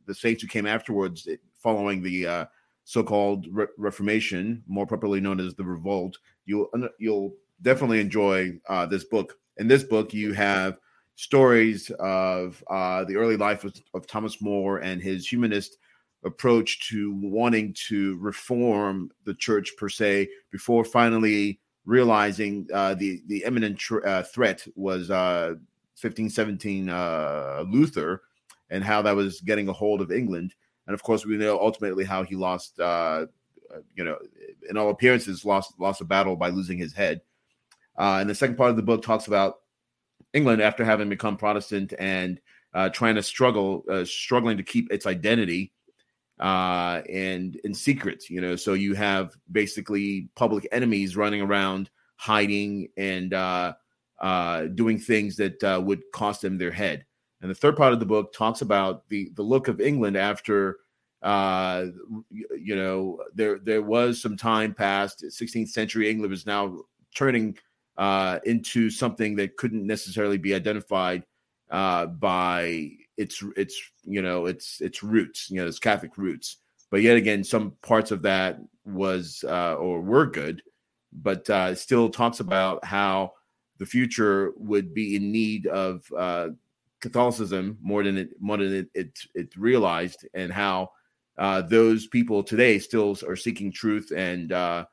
the 0.07 0.15
saints 0.15 0.43
who 0.43 0.49
came 0.49 0.67
afterwards, 0.67 1.27
following 1.63 2.03
the 2.03 2.47
so-called 2.85 3.47
Re- 3.51 3.67
Reformation, 3.79 4.63
more 4.67 4.87
properly 4.87 5.21
known 5.21 5.41
as 5.41 5.55
the 5.55 5.65
Revolt, 5.65 6.19
you'll 6.45 6.69
you'll 6.99 7.35
definitely 7.63 8.01
enjoy 8.01 8.53
uh, 8.69 8.87
this 8.87 9.05
book. 9.05 9.35
In 9.57 9.69
this 9.69 9.83
book, 9.83 10.13
you 10.13 10.33
have 10.33 10.79
stories 11.17 11.91
of 11.99 12.63
uh, 12.69 13.05
the 13.05 13.17
early 13.17 13.37
life 13.37 13.65
of, 13.65 13.75
of, 13.95 14.07
Thomas 14.07 14.43
More 14.43 14.79
and 14.79 15.01
his 15.01 15.27
humanist 15.27 15.79
approach 16.25 16.89
to 16.89 17.13
wanting 17.23 17.75
to 17.89 18.17
reform 18.19 19.11
the 19.25 19.35
church 19.35 19.73
per 19.77 19.89
se 19.89 20.29
before 20.51 20.85
finally 20.85 21.61
realizing 21.85 22.67
uh, 22.73 22.95
the 22.95 23.23
the 23.27 23.45
imminent 23.45 23.79
tr- 23.79 24.07
uh, 24.07 24.23
threat 24.23 24.67
was 24.75 25.11
1517 25.11 26.89
uh, 26.89 26.95
uh, 26.95 27.65
Luther 27.69 28.23
and 28.71 28.83
how 28.83 29.03
that 29.03 29.15
was 29.15 29.41
getting 29.43 29.69
a 29.69 29.73
hold 29.73 30.01
of 30.01 30.11
England. 30.11 30.55
And 30.87 30.95
of 30.95 31.03
course, 31.03 31.27
we 31.27 31.37
know 31.37 31.59
ultimately 31.59 32.05
how 32.05 32.23
he 32.25 32.37
lost 32.37 32.81
uh, 32.81 33.27
you 33.95 34.05
know, 34.05 34.19
in 34.69 34.77
all 34.77 34.91
appearances, 34.91 35.45
lost 35.45 35.75
lost 35.79 36.01
a 36.01 36.05
battle 36.05 36.37
by 36.37 36.49
losing 36.49 36.79
his 36.79 36.93
head. 36.93 37.21
Uh, 37.97 38.19
and 38.21 38.29
the 38.29 38.35
second 38.35 38.57
part 38.57 38.71
of 38.71 38.77
the 38.77 38.83
book 38.83 39.03
talks 39.03 39.27
about 39.27 39.61
England 40.33 40.63
after 40.63 40.85
having 40.85 41.09
become 41.09 41.37
Protestant 41.37 41.93
and 41.99 42.41
uh, 42.73 42.89
trying 42.89 43.15
to 43.15 43.23
struggle, 43.23 43.85
uh, 43.89 44.05
struggling 44.05 44.57
to 44.57 44.63
keep 44.63 44.93
its 44.93 45.07
identity 45.07 45.73
uh, 46.41 47.03
and 47.09 47.57
in 47.65 47.75
secret. 47.75 48.29
You 48.29 48.41
know, 48.41 48.57
so 48.57 48.75
you 48.75 48.95
have 48.95 49.35
basically 49.51 50.29
public 50.35 50.67
enemies 50.73 51.17
running 51.17 51.43
around, 51.43 51.91
hiding 52.17 52.89
and 52.97 53.33
uh, 53.35 53.75
uh, 54.21 54.65
doing 54.67 54.99
things 54.99 55.37
that 55.37 55.63
uh, 55.63 55.81
would 55.85 56.03
cost 56.13 56.43
them 56.43 56.59
their 56.59 56.71
head. 56.71 57.05
And 57.41 57.51
the 57.51 57.55
third 57.55 57.77
part 57.77 57.93
of 57.93 58.01
the 58.01 58.07
book 58.07 58.33
talks 58.33 58.63
about 58.63 59.09
the 59.09 59.31
the 59.35 59.43
look 59.43 59.69
of 59.69 59.81
England 59.81 60.17
after 60.17 60.79
uh, 61.25 61.87
you 62.31 62.77
know, 62.77 63.19
there 63.35 63.59
there 63.59 63.83
was 63.83 64.21
some 64.21 64.37
time 64.37 64.75
past. 64.75 65.25
16th 65.25 65.71
century 65.71 66.11
England 66.11 66.31
was 66.31 66.45
now 66.45 66.83
turning 67.15 67.57
uh, 67.97 68.39
into 68.45 68.91
something 68.91 69.35
that 69.37 69.57
couldn't 69.57 69.87
necessarily 69.87 70.37
be 70.37 70.55
identified 70.55 71.25
uh, 71.71 72.07
by 72.07 72.91
its 73.17 73.43
its 73.57 73.81
you 74.05 74.23
know 74.23 74.47
its 74.47 74.81
its 74.81 75.03
roots, 75.03 75.51
you 75.51 75.61
know, 75.61 75.67
its 75.67 75.79
Catholic 75.79 76.17
roots. 76.19 76.59
But 76.91 77.03
yet 77.03 77.17
again, 77.17 77.43
some 77.45 77.73
parts 77.83 78.11
of 78.11 78.23
that 78.23 78.59
was 78.85 79.45
uh, 79.49 79.75
or 79.75 80.01
were 80.01 80.27
good, 80.27 80.63
but 81.13 81.49
uh, 81.51 81.75
still 81.75 82.09
talks 82.09 82.41
about 82.41 82.85
how 82.85 83.33
the 83.79 83.87
future 83.87 84.53
would 84.57 84.95
be 84.95 85.17
in 85.17 85.33
need 85.33 85.67
of 85.67 86.05
uh, 86.17 86.49
Catholicism 87.01 87.79
more 87.83 88.03
than 88.03 88.17
it 88.17 88.31
more 88.41 88.57
than 88.59 88.75
it, 88.75 88.89
it, 88.95 89.19
it 89.35 89.57
realized, 89.57 90.27
and 90.35 90.53
how 90.53 90.91
uh, 91.39 91.63
those 91.63 92.07
people 92.07 92.43
today 92.43 92.79
still 92.79 93.17
are 93.27 93.37
seeking 93.37 93.73
truth 93.73 94.13
and 94.15 94.53
uh, 94.53 94.85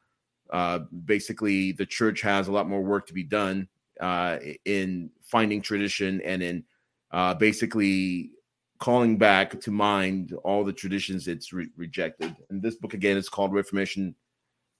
uh, 0.52 0.80
basically 1.06 1.72
the 1.72 1.86
church 1.86 2.22
has 2.22 2.48
a 2.48 2.52
lot 2.52 2.68
more 2.68 2.82
work 2.82 3.08
to 3.08 3.14
be 3.14 3.24
done 3.24 3.68
uh, 4.00 4.38
in 4.66 5.10
finding 5.22 5.62
tradition 5.62 6.22
and 6.22 6.42
in 6.42 6.64
uh, 7.12 7.34
basically 7.34 8.32
calling 8.80 9.18
back 9.18 9.60
to 9.62 9.72
mind 9.72 10.34
all 10.44 10.64
the 10.64 10.74
traditions 10.74 11.28
it's 11.28 11.54
re- 11.54 11.70
rejected 11.78 12.36
and 12.50 12.62
this 12.62 12.76
book 12.76 12.94
again 12.94 13.18
is 13.18 13.30
called 13.30 13.54
reformation 13.54 14.16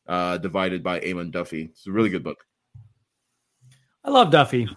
uh, 0.08 0.38
divided 0.38 0.84
by 0.84 1.00
Eamon 1.02 1.32
Duffy 1.32 1.66
it's 1.72 1.88
a 1.88 1.92
really 1.92 2.10
good 2.10 2.24
book 2.24 2.44
i 4.04 4.10
love 4.10 4.32
duffy 4.32 4.68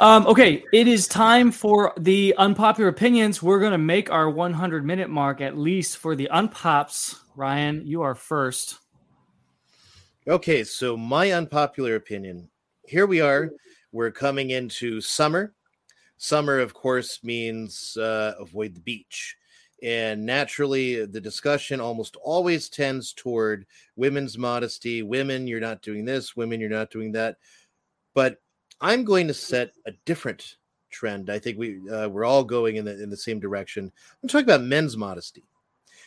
um, 0.00 0.28
okay, 0.28 0.62
it 0.72 0.86
is 0.86 1.08
time 1.08 1.50
for 1.50 1.92
the 1.98 2.32
unpopular 2.38 2.88
opinions. 2.88 3.42
We're 3.42 3.58
going 3.58 3.72
to 3.72 3.78
make 3.78 4.12
our 4.12 4.30
100 4.30 4.86
minute 4.86 5.10
mark 5.10 5.40
at 5.40 5.58
least 5.58 5.96
for 5.96 6.14
the 6.14 6.28
unpops. 6.32 7.16
Ryan, 7.34 7.84
you 7.84 8.02
are 8.02 8.14
first. 8.14 8.78
Okay, 10.28 10.62
so 10.62 10.96
my 10.96 11.32
unpopular 11.32 11.96
opinion 11.96 12.48
here 12.88 13.06
we 13.06 13.20
are. 13.20 13.50
We're 13.92 14.10
coming 14.10 14.50
into 14.50 15.00
summer. 15.00 15.54
Summer, 16.18 16.58
of 16.58 16.74
course, 16.74 17.20
means 17.22 17.96
uh, 17.96 18.34
avoid 18.38 18.74
the 18.74 18.80
beach. 18.80 19.36
And 19.82 20.26
naturally, 20.26 21.06
the 21.06 21.20
discussion 21.20 21.80
almost 21.80 22.16
always 22.16 22.68
tends 22.68 23.12
toward 23.12 23.64
women's 23.94 24.36
modesty. 24.36 25.02
Women, 25.02 25.46
you're 25.46 25.60
not 25.60 25.82
doing 25.82 26.04
this. 26.04 26.36
Women, 26.36 26.60
you're 26.60 26.68
not 26.68 26.90
doing 26.90 27.12
that. 27.12 27.36
But 28.14 28.38
I'm 28.80 29.04
going 29.04 29.28
to 29.28 29.34
set 29.34 29.72
a 29.86 29.92
different 30.04 30.56
trend. 30.90 31.30
I 31.30 31.38
think 31.38 31.58
we 31.58 31.78
uh, 31.88 32.08
we're 32.08 32.24
all 32.24 32.42
going 32.42 32.76
in 32.76 32.84
the 32.84 33.00
in 33.00 33.10
the 33.10 33.16
same 33.16 33.38
direction. 33.38 33.92
I'm 34.22 34.28
talking 34.28 34.46
about 34.46 34.62
men's 34.62 34.96
modesty. 34.96 35.44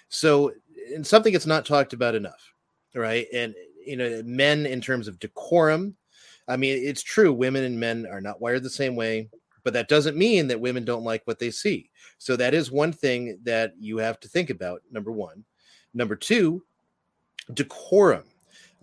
So, 0.10 0.52
and 0.94 1.08
something 1.08 1.32
that's 1.32 1.46
not 1.46 1.66
talked 1.66 1.94
about 1.94 2.16
enough, 2.16 2.54
right? 2.94 3.28
And 3.34 3.56
you 3.86 3.96
know, 3.96 4.22
men 4.26 4.66
in 4.66 4.82
terms 4.82 5.08
of 5.08 5.20
decorum. 5.20 5.96
I 6.48 6.58
mean, 6.58 6.86
it's 6.86 7.04
true. 7.04 7.32
Women 7.32 7.64
and 7.64 7.80
men 7.80 8.06
are 8.06 8.20
not 8.20 8.42
wired 8.42 8.64
the 8.64 8.70
same 8.70 8.96
way, 8.96 9.30
but 9.64 9.74
that 9.74 9.88
doesn't 9.88 10.18
mean 10.18 10.48
that 10.48 10.60
women 10.60 10.86
don't 10.86 11.04
like 11.04 11.22
what 11.26 11.40
they 11.40 11.52
see. 11.52 11.90
So 12.18 12.36
that 12.36 12.54
is 12.54 12.72
one 12.72 12.92
thing 12.92 13.40
that 13.44 13.74
you 13.80 13.98
have 13.98 14.20
to 14.22 14.28
think 14.28 14.50
about. 14.50 14.82
Number 14.92 15.12
one. 15.12 15.44
Number 15.94 16.16
two, 16.16 16.64
decorum 17.54 18.24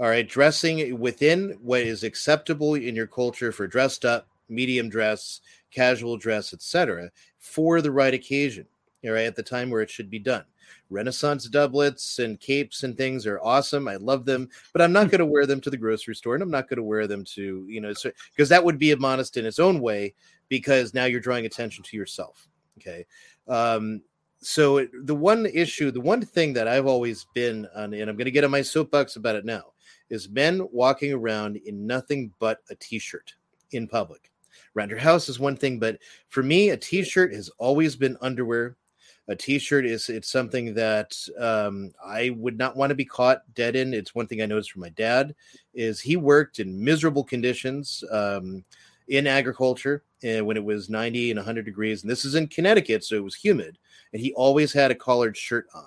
all 0.00 0.08
right, 0.08 0.28
dressing 0.28 1.00
within 1.00 1.58
what 1.60 1.80
is 1.80 2.04
acceptable 2.04 2.74
in 2.74 2.94
your 2.94 3.08
culture 3.08 3.50
for 3.50 3.66
dressed 3.66 4.04
up, 4.04 4.28
medium 4.48 4.88
dress, 4.88 5.40
casual 5.72 6.16
dress, 6.16 6.54
etc., 6.54 7.10
for 7.40 7.82
the 7.82 7.90
right 7.90 8.14
occasion. 8.14 8.64
All 9.04 9.10
right, 9.10 9.26
at 9.26 9.34
the 9.34 9.42
time 9.42 9.70
where 9.70 9.82
it 9.82 9.90
should 9.90 10.08
be 10.08 10.20
done. 10.20 10.44
Renaissance 10.90 11.48
doublets 11.48 12.20
and 12.20 12.38
capes 12.38 12.84
and 12.84 12.96
things 12.96 13.26
are 13.26 13.40
awesome. 13.40 13.88
I 13.88 13.96
love 13.96 14.24
them, 14.24 14.48
but 14.72 14.82
I'm 14.82 14.92
not 14.92 15.08
mm. 15.08 15.10
going 15.10 15.18
to 15.18 15.26
wear 15.26 15.46
them 15.46 15.60
to 15.62 15.70
the 15.70 15.76
grocery 15.76 16.14
store, 16.14 16.34
and 16.34 16.42
I'm 16.42 16.50
not 16.50 16.68
going 16.68 16.76
to 16.76 16.84
wear 16.84 17.08
them 17.08 17.24
to 17.34 17.66
you 17.68 17.80
know 17.80 17.88
because 17.88 18.48
so, 18.48 18.54
that 18.54 18.64
would 18.64 18.78
be 18.78 18.92
immodest 18.92 19.36
in 19.36 19.46
its 19.46 19.58
own 19.58 19.80
way 19.80 20.14
because 20.48 20.94
now 20.94 21.04
you're 21.04 21.20
drawing 21.20 21.46
attention 21.46 21.84
to 21.84 21.96
yourself. 21.96 22.48
Okay, 22.78 23.06
um, 23.48 24.02
so 24.40 24.86
the 25.02 25.14
one 25.14 25.46
issue, 25.46 25.90
the 25.90 26.00
one 26.00 26.24
thing 26.24 26.52
that 26.52 26.68
I've 26.68 26.86
always 26.86 27.26
been 27.34 27.66
on, 27.74 27.92
and 27.92 28.08
I'm 28.08 28.16
going 28.16 28.26
to 28.26 28.30
get 28.30 28.44
on 28.44 28.50
my 28.50 28.62
soapbox 28.62 29.16
about 29.16 29.36
it 29.36 29.44
now, 29.44 29.72
is 30.10 30.28
men 30.28 30.66
walking 30.72 31.12
around 31.12 31.56
in 31.56 31.86
nothing 31.86 32.32
but 32.38 32.60
a 32.70 32.74
t-shirt 32.76 33.34
in 33.72 33.88
public. 33.88 34.30
Around 34.76 34.90
your 34.90 34.98
house 34.98 35.28
is 35.28 35.38
one 35.38 35.56
thing, 35.56 35.78
but 35.78 35.98
for 36.28 36.42
me, 36.42 36.70
a 36.70 36.76
t-shirt 36.76 37.34
has 37.34 37.50
always 37.58 37.96
been 37.96 38.16
underwear. 38.20 38.76
A 39.30 39.36
T-shirt 39.36 39.84
is 39.84 40.08
it's 40.08 40.30
something 40.30 40.72
that 40.72 41.14
um, 41.38 41.92
I 42.02 42.30
would 42.30 42.56
not 42.56 42.76
want 42.76 42.88
to 42.90 42.94
be 42.94 43.04
caught 43.04 43.42
dead 43.54 43.76
in. 43.76 43.92
It's 43.92 44.14
one 44.14 44.26
thing 44.26 44.40
I 44.40 44.46
noticed 44.46 44.72
from 44.72 44.80
my 44.80 44.88
dad 44.90 45.34
is 45.74 46.00
he 46.00 46.16
worked 46.16 46.60
in 46.60 46.82
miserable 46.82 47.24
conditions 47.24 48.02
um, 48.10 48.64
in 49.08 49.26
agriculture 49.26 50.04
and 50.22 50.46
when 50.46 50.56
it 50.56 50.64
was 50.64 50.90
90 50.90 51.30
and 51.30 51.38
100 51.38 51.64
degrees, 51.64 52.02
and 52.02 52.10
this 52.10 52.24
is 52.24 52.34
in 52.34 52.48
Connecticut, 52.48 53.04
so 53.04 53.16
it 53.16 53.24
was 53.24 53.34
humid, 53.34 53.78
and 54.12 54.20
he 54.20 54.32
always 54.34 54.72
had 54.72 54.90
a 54.90 54.94
collared 54.94 55.36
shirt 55.36 55.66
on. 55.74 55.86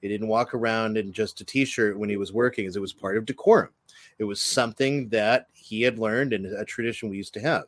He 0.00 0.08
didn't 0.08 0.28
walk 0.28 0.54
around 0.54 0.96
in 0.96 1.12
just 1.12 1.40
a 1.40 1.44
t-shirt 1.44 1.98
when 1.98 2.08
he 2.08 2.16
was 2.16 2.32
working, 2.32 2.66
as 2.66 2.76
it 2.76 2.80
was 2.80 2.92
part 2.92 3.16
of 3.16 3.26
decorum. 3.26 3.70
It 4.18 4.24
was 4.24 4.40
something 4.40 5.08
that 5.10 5.46
he 5.52 5.82
had 5.82 5.98
learned 5.98 6.32
and 6.32 6.46
a 6.46 6.64
tradition 6.64 7.08
we 7.08 7.16
used 7.16 7.34
to 7.34 7.40
have. 7.40 7.64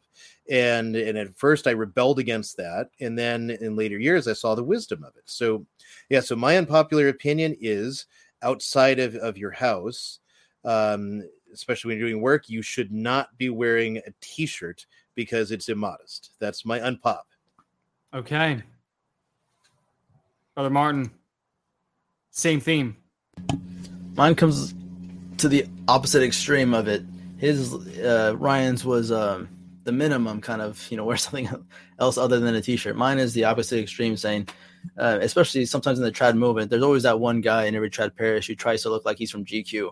And 0.50 0.96
and 0.96 1.16
at 1.16 1.36
first 1.36 1.66
I 1.66 1.72
rebelled 1.72 2.18
against 2.18 2.56
that, 2.56 2.90
and 3.00 3.18
then 3.18 3.50
in 3.60 3.76
later 3.76 3.98
years 3.98 4.26
I 4.26 4.32
saw 4.32 4.54
the 4.54 4.64
wisdom 4.64 5.04
of 5.04 5.16
it. 5.16 5.24
So 5.26 5.66
yeah, 6.08 6.20
so 6.20 6.36
my 6.36 6.56
unpopular 6.56 7.08
opinion 7.08 7.56
is 7.60 8.06
outside 8.42 8.98
of, 8.98 9.14
of 9.16 9.38
your 9.38 9.50
house, 9.50 10.20
um, 10.64 11.22
especially 11.52 11.90
when 11.90 11.98
you're 11.98 12.08
doing 12.08 12.22
work, 12.22 12.48
you 12.48 12.62
should 12.62 12.92
not 12.92 13.36
be 13.38 13.50
wearing 13.50 13.98
a 13.98 14.12
t-shirt 14.20 14.86
because 15.14 15.50
it's 15.50 15.68
immodest. 15.68 16.32
That's 16.38 16.64
my 16.64 16.78
unpop. 16.80 17.22
Okay. 18.12 18.62
Brother 20.54 20.70
Martin, 20.70 21.10
same 22.30 22.60
theme. 22.60 22.96
Mine 24.14 24.34
comes 24.34 24.74
to 25.38 25.48
the 25.48 25.66
opposite 25.88 26.22
extreme 26.22 26.74
of 26.74 26.88
it. 26.88 27.02
His 27.38 27.72
uh, 27.98 28.34
Ryan's 28.36 28.84
was 28.84 29.10
um, 29.10 29.48
the 29.84 29.92
minimum 29.92 30.40
kind 30.40 30.60
of 30.60 30.86
you 30.90 30.96
know 30.96 31.04
wear 31.06 31.16
something 31.16 31.48
else 31.98 32.18
other 32.18 32.40
than 32.40 32.54
a 32.54 32.60
t-shirt. 32.60 32.96
Mine 32.96 33.18
is 33.18 33.32
the 33.32 33.44
opposite 33.44 33.80
extreme, 33.80 34.16
saying, 34.16 34.48
uh, 34.98 35.18
especially 35.20 35.64
sometimes 35.64 35.98
in 35.98 36.04
the 36.04 36.12
trad 36.12 36.36
movement, 36.36 36.70
there's 36.70 36.82
always 36.82 37.04
that 37.04 37.20
one 37.20 37.40
guy 37.40 37.64
in 37.64 37.74
every 37.74 37.90
trad 37.90 38.16
parish 38.16 38.46
who 38.46 38.54
tries 38.54 38.82
to 38.82 38.90
look 38.90 39.04
like 39.04 39.18
he's 39.18 39.30
from 39.30 39.44
GQ, 39.44 39.90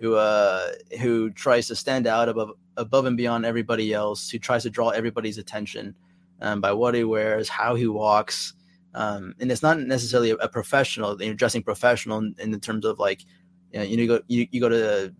who 0.00 0.14
uh, 0.16 0.68
who 1.00 1.30
tries 1.30 1.68
to 1.68 1.76
stand 1.76 2.06
out 2.06 2.28
above 2.28 2.50
above 2.76 3.06
and 3.06 3.16
beyond 3.16 3.44
everybody 3.44 3.92
else, 3.92 4.30
who 4.30 4.38
tries 4.38 4.62
to 4.64 4.70
draw 4.70 4.90
everybody's 4.90 5.38
attention 5.38 5.94
um, 6.40 6.60
by 6.60 6.72
what 6.72 6.94
he 6.94 7.04
wears, 7.04 7.48
how 7.48 7.74
he 7.74 7.86
walks. 7.86 8.54
Um, 8.94 9.34
and 9.40 9.50
it's 9.50 9.62
not 9.62 9.80
necessarily 9.80 10.30
a, 10.30 10.36
a 10.36 10.48
professional, 10.48 11.20
You're 11.20 11.34
dressing 11.34 11.62
professional 11.62 12.18
in, 12.18 12.34
in 12.38 12.60
terms 12.60 12.84
of 12.84 12.98
like, 12.98 13.24
you 13.72 13.78
know, 13.80 13.84
you 13.84 14.06
go 14.06 14.20
you, 14.28 14.46
you 14.50 14.60
go 14.60 14.68
to 14.68 15.12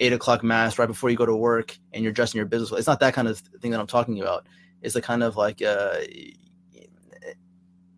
eight 0.00 0.12
o'clock 0.12 0.42
mass 0.42 0.78
right 0.78 0.86
before 0.86 1.10
you 1.10 1.16
go 1.16 1.26
to 1.26 1.34
work 1.34 1.76
and 1.92 2.02
you're 2.02 2.12
dressing 2.12 2.38
your 2.38 2.46
business. 2.46 2.72
It's 2.72 2.86
not 2.86 3.00
that 3.00 3.14
kind 3.14 3.28
of 3.28 3.38
thing 3.38 3.70
that 3.72 3.80
I'm 3.80 3.86
talking 3.86 4.20
about. 4.20 4.46
It's 4.82 4.94
the 4.94 5.02
kind 5.02 5.22
of 5.22 5.36
like 5.36 5.62
uh, 5.62 5.98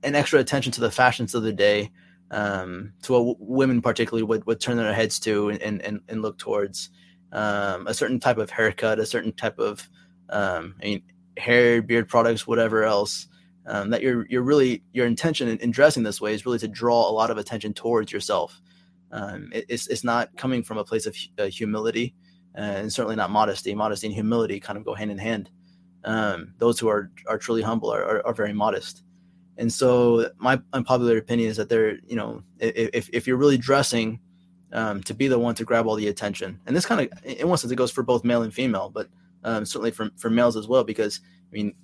an 0.03 0.15
extra 0.15 0.39
attention 0.39 0.73
to 0.73 0.81
the 0.81 0.91
fashions 0.91 1.35
of 1.35 1.43
the 1.43 1.53
day, 1.53 1.91
um, 2.35 2.93
to 3.03 3.13
what 3.13 3.37
women 3.41 3.81
particularly 3.81 4.25
would, 4.25 4.47
would 4.47 4.61
turn 4.61 4.77
their 4.77 4.93
heads 4.93 5.19
to 5.21 5.49
and, 5.51 5.83
and, 5.83 6.01
and 6.09 6.23
look 6.23 6.39
towards. 6.39 6.91
Um, 7.33 7.89
a 7.89 7.95
certain 7.95 8.21
type 8.21 8.39
of 8.39 8.49
haircut, 8.49 9.01
a 9.01 9.07
certain 9.07 9.33
type 9.33 9.59
of, 9.59 9.89
um, 10.31 10.77
I 10.81 10.85
mean, 10.85 11.03
hair, 11.37 11.83
beard 11.83 12.09
products, 12.09 12.47
whatever 12.47 12.85
else 12.85 13.27
um, 13.67 13.91
that 13.91 14.03
you're 14.03 14.27
you're 14.29 14.43
really 14.43 14.83
your 14.93 15.07
intention 15.07 15.49
in, 15.49 15.59
in, 15.59 15.71
dressing 15.71 16.03
this 16.03 16.21
way 16.21 16.35
is 16.35 16.45
really 16.45 16.59
to 16.59 16.69
draw 16.69 17.09
a 17.09 17.13
lot 17.13 17.31
of 17.31 17.39
attention 17.39 17.73
towards 17.73 18.13
yourself. 18.13 18.61
Um, 19.11 19.51
it, 19.53 19.65
it's 19.69 19.87
it's 19.87 20.05
not 20.05 20.37
coming 20.37 20.63
from 20.63 20.79
a 20.79 20.85
place 20.85 21.07
of 21.07 21.17
uh, 21.39 21.47
humility, 21.47 22.15
uh, 22.57 22.61
and 22.61 22.93
certainly 22.93 23.17
not 23.17 23.31
modesty. 23.31 23.75
Modesty 23.75 24.09
and 24.09 24.15
humility 24.15 24.61
kind 24.61 24.79
of 24.79 24.85
go 24.85 24.95
hand 24.95 25.11
in 25.11 25.19
hand. 25.19 25.51
Um, 26.05 26.55
those 26.59 26.79
who 26.79 26.89
are 26.89 27.11
are 27.27 27.39
truly 27.39 27.63
humble 27.63 27.91
are, 27.91 28.03
are, 28.03 28.27
are, 28.27 28.35
very 28.35 28.53
modest. 28.53 29.03
And 29.57 29.73
so 29.73 30.31
my 30.39 30.61
unpopular 30.73 31.17
opinion 31.17 31.49
is 31.49 31.57
that 31.57 31.69
they're 31.69 31.99
you 32.07 32.17
know 32.17 32.43
if 32.59 33.09
if 33.13 33.27
you're 33.27 33.37
really 33.37 33.59
dressing 33.59 34.21
um, 34.73 35.03
to 35.05 35.15
be 35.15 35.29
the 35.29 35.39
one 35.39 35.55
to 35.55 35.65
grab 35.65 35.87
all 35.87 35.97
the 35.97 36.09
attention, 36.09 36.61
and 36.67 36.75
this 36.75 36.87
kind 36.87 37.01
of 37.01 37.25
in 37.25 37.49
one 37.49 37.59
sense 37.59 37.73
it 37.73 37.77
goes 37.77 37.93
for 37.93 38.03
both 38.03 38.25
male 38.25 38.43
and 38.43 38.53
female, 38.53 38.91
but 38.91 39.09
um, 39.45 39.65
certainly 39.65 39.91
for 39.91 40.11
for 40.17 40.31
males 40.31 40.57
as 40.57 40.67
well 40.67 40.85
because 40.85 41.21
I 41.25 41.53
mean 41.53 41.75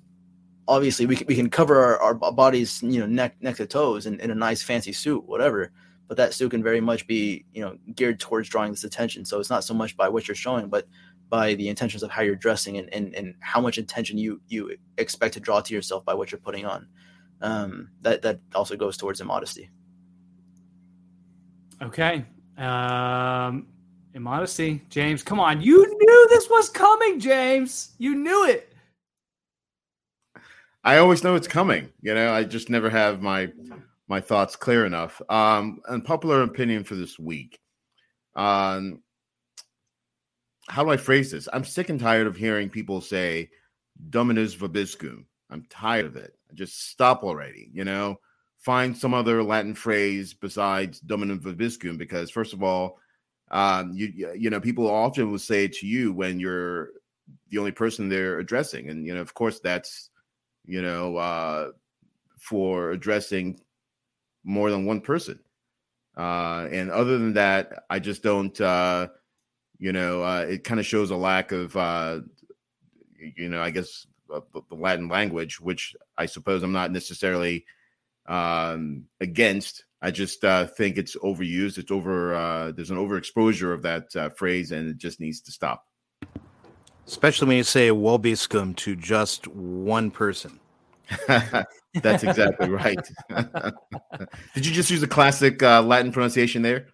obviously 0.67 1.05
we 1.05 1.15
can, 1.15 1.27
we 1.27 1.35
can 1.35 1.49
cover 1.49 1.99
our, 1.99 2.23
our 2.23 2.31
bodies, 2.31 2.81
you 2.81 2.99
know, 2.99 3.05
neck 3.05 3.35
neck 3.41 3.57
to 3.57 3.65
toes 3.65 4.05
in, 4.05 4.19
in 4.19 4.31
a 4.31 4.35
nice 4.35 4.63
fancy 4.63 4.93
suit, 4.93 5.25
whatever. 5.25 5.71
But 6.07 6.17
that 6.17 6.33
suit 6.33 6.51
can 6.51 6.61
very 6.61 6.81
much 6.81 7.07
be, 7.07 7.45
you 7.53 7.61
know, 7.61 7.77
geared 7.95 8.19
towards 8.19 8.49
drawing 8.49 8.71
this 8.71 8.83
attention. 8.83 9.23
So 9.23 9.39
it's 9.39 9.49
not 9.49 9.63
so 9.63 9.73
much 9.73 9.95
by 9.95 10.09
what 10.09 10.27
you're 10.27 10.35
showing, 10.35 10.67
but 10.67 10.85
by 11.29 11.53
the 11.55 11.69
intentions 11.69 12.03
of 12.03 12.11
how 12.11 12.21
you're 12.21 12.35
dressing 12.35 12.77
and, 12.77 12.93
and, 12.93 13.15
and 13.15 13.35
how 13.39 13.61
much 13.61 13.77
attention 13.77 14.17
you 14.17 14.41
you 14.47 14.75
expect 14.97 15.33
to 15.35 15.39
draw 15.39 15.61
to 15.61 15.73
yourself 15.73 16.03
by 16.03 16.13
what 16.13 16.31
you're 16.31 16.39
putting 16.39 16.65
on. 16.65 16.87
Um, 17.41 17.89
that 18.01 18.21
that 18.21 18.39
also 18.53 18.75
goes 18.75 18.97
towards 18.97 19.21
immodesty. 19.21 19.69
Okay. 21.81 22.25
Um, 22.57 23.67
immodesty, 24.13 24.81
James. 24.89 25.23
Come 25.23 25.39
on, 25.39 25.61
you 25.61 25.77
knew 25.77 26.27
this 26.29 26.49
was 26.49 26.69
coming, 26.69 27.19
James. 27.19 27.93
You 27.97 28.15
knew 28.15 28.45
it. 28.45 28.73
I 30.83 30.97
always 30.97 31.23
know 31.23 31.35
it's 31.35 31.47
coming. 31.47 31.89
You 32.01 32.13
know, 32.13 32.33
I 32.33 32.43
just 32.43 32.69
never 32.69 32.89
have 32.89 33.21
my 33.21 33.51
my 34.07 34.19
thoughts 34.19 34.55
clear 34.55 34.85
enough. 34.85 35.21
Um, 35.29 35.81
and 35.87 36.03
popular 36.03 36.43
opinion 36.43 36.83
for 36.83 36.95
this 36.95 37.17
week. 37.17 37.59
Um, 38.35 39.01
how 40.67 40.83
do 40.83 40.89
I 40.89 40.97
phrase 40.97 41.31
this? 41.31 41.47
I'm 41.51 41.63
sick 41.63 41.89
and 41.89 41.99
tired 41.99 42.27
of 42.27 42.35
hearing 42.35 42.69
people 42.69 43.01
say 43.01 43.49
"Dominus 44.09 44.55
vobiscum." 44.55 45.25
I'm 45.49 45.65
tired 45.69 46.05
of 46.05 46.15
it. 46.15 46.35
Just 46.53 46.89
stop 46.89 47.23
already. 47.23 47.69
You 47.73 47.85
know, 47.85 48.19
find 48.59 48.97
some 48.97 49.13
other 49.13 49.43
Latin 49.43 49.75
phrase 49.75 50.33
besides 50.33 50.99
dominus 50.99 51.39
vobiscum," 51.39 51.97
because 51.97 52.31
first 52.31 52.53
of 52.53 52.63
all, 52.63 52.99
um, 53.51 53.91
you 53.93 54.33
you 54.37 54.49
know, 54.49 54.59
people 54.61 54.89
often 54.89 55.31
will 55.31 55.39
say 55.39 55.67
to 55.67 55.87
you 55.87 56.13
when 56.13 56.39
you're 56.39 56.89
the 57.49 57.57
only 57.57 57.71
person 57.71 58.09
they're 58.09 58.39
addressing, 58.39 58.89
and 58.89 59.05
you 59.05 59.13
know, 59.15 59.21
of 59.21 59.33
course, 59.33 59.59
that's 59.59 60.09
you 60.65 60.81
know, 60.81 61.17
uh, 61.17 61.71
for 62.39 62.91
addressing 62.91 63.59
more 64.43 64.71
than 64.71 64.85
one 64.85 65.01
person. 65.01 65.39
Uh, 66.17 66.67
and 66.71 66.91
other 66.91 67.17
than 67.17 67.33
that, 67.33 67.83
I 67.89 67.99
just 67.99 68.21
don't, 68.23 68.59
uh, 68.59 69.07
you 69.79 69.93
know, 69.93 70.23
uh, 70.23 70.45
it 70.49 70.63
kind 70.63 70.79
of 70.79 70.85
shows 70.85 71.11
a 71.11 71.15
lack 71.15 71.51
of, 71.51 71.75
uh, 71.75 72.21
you 73.37 73.49
know, 73.49 73.61
I 73.61 73.69
guess 73.69 74.05
uh, 74.33 74.41
the 74.69 74.75
Latin 74.75 75.07
language, 75.07 75.59
which 75.59 75.95
I 76.17 76.25
suppose 76.25 76.63
I'm 76.63 76.71
not 76.71 76.91
necessarily 76.91 77.65
um, 78.27 79.05
against. 79.19 79.85
I 80.01 80.11
just 80.11 80.43
uh, 80.43 80.65
think 80.65 80.97
it's 80.97 81.15
overused. 81.17 81.77
It's 81.77 81.91
over. 81.91 82.33
Uh, 82.33 82.71
there's 82.71 82.91
an 82.91 82.97
overexposure 82.97 83.73
of 83.73 83.81
that 83.83 84.15
uh, 84.15 84.29
phrase, 84.29 84.71
and 84.71 84.89
it 84.89 84.97
just 84.97 85.19
needs 85.19 85.41
to 85.41 85.51
stop. 85.51 85.85
Especially 87.07 87.47
when 87.47 87.57
you 87.57 87.63
say 87.63 87.89
Wobiscum 87.89 88.75
to 88.77 88.95
just 88.95 89.47
one 89.47 90.09
person. 90.11 90.59
That's 91.27 92.23
exactly 92.23 92.69
right. 92.69 92.99
did 94.53 94.65
you 94.65 94.71
just 94.71 94.89
use 94.89 95.03
a 95.03 95.07
classic 95.07 95.61
uh, 95.61 95.81
Latin 95.81 96.11
pronunciation 96.11 96.61
there? 96.61 96.87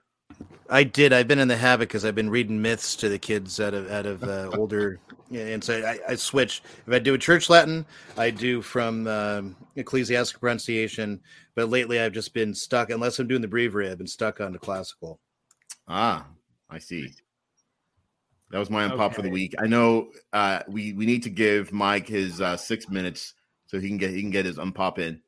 I 0.69 0.83
did. 0.83 1.13
I've 1.13 1.27
been 1.27 1.39
in 1.39 1.47
the 1.47 1.57
habit 1.57 1.87
because 1.87 2.05
I've 2.05 2.15
been 2.15 2.29
reading 2.29 2.61
myths 2.61 2.95
to 2.97 3.09
the 3.09 3.19
kids 3.19 3.59
out 3.59 3.73
of 3.73 3.89
out 3.89 4.05
of 4.05 4.23
uh, 4.23 4.51
older, 4.57 4.99
and 5.31 5.63
so 5.63 5.81
I, 5.81 5.99
I, 6.11 6.15
switch. 6.15 6.61
If 6.85 6.93
I 6.93 6.99
do 6.99 7.13
a 7.13 7.17
church 7.17 7.49
Latin, 7.49 7.85
I 8.17 8.29
do 8.29 8.61
from 8.61 9.07
uh, 9.07 9.41
ecclesiastical 9.75 10.39
pronunciation. 10.39 11.21
But 11.55 11.69
lately, 11.69 11.99
I've 11.99 12.13
just 12.13 12.33
been 12.33 12.53
stuck. 12.53 12.89
Unless 12.89 13.19
I'm 13.19 13.27
doing 13.27 13.41
the 13.41 13.47
breviary, 13.47 13.89
I've 13.89 13.97
been 13.97 14.07
stuck 14.07 14.41
on 14.41 14.51
the 14.51 14.59
classical. 14.59 15.19
Ah, 15.87 16.27
I 16.69 16.79
see. 16.79 17.13
That 18.51 18.59
was 18.59 18.69
my 18.69 18.87
unpop 18.87 19.07
okay. 19.07 19.15
for 19.15 19.21
the 19.23 19.29
week. 19.29 19.55
I 19.59 19.67
know 19.67 20.09
uh, 20.33 20.61
we 20.67 20.93
we 20.93 21.05
need 21.05 21.23
to 21.23 21.29
give 21.29 21.71
Mike 21.71 22.07
his 22.07 22.41
uh, 22.41 22.57
six 22.57 22.89
minutes 22.89 23.33
so 23.67 23.79
he 23.79 23.87
can 23.87 23.97
get 23.97 24.11
he 24.11 24.21
can 24.21 24.31
get 24.31 24.45
his 24.45 24.57
unpop 24.57 24.99
in. 24.99 25.21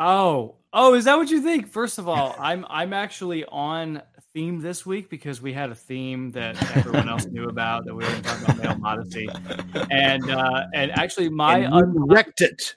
Oh, 0.00 0.54
oh, 0.72 0.94
is 0.94 1.06
that 1.06 1.18
what 1.18 1.28
you 1.28 1.42
think? 1.42 1.68
First 1.68 1.98
of 1.98 2.08
all, 2.08 2.36
I'm 2.38 2.64
I'm 2.70 2.92
actually 2.92 3.44
on 3.46 4.00
theme 4.32 4.60
this 4.60 4.86
week 4.86 5.10
because 5.10 5.42
we 5.42 5.52
had 5.52 5.70
a 5.70 5.74
theme 5.74 6.30
that 6.30 6.54
everyone 6.76 7.08
else 7.08 7.26
knew 7.26 7.48
about 7.48 7.84
that 7.84 7.92
we 7.92 8.04
were 8.04 8.10
talking 8.20 8.44
about 8.44 8.58
male 8.58 8.78
modesty, 8.78 9.28
and 9.90 10.30
uh, 10.30 10.66
and 10.72 10.92
actually 10.92 11.28
my 11.28 11.58
and 11.58 12.12
wrecked 12.12 12.42
it. 12.42 12.76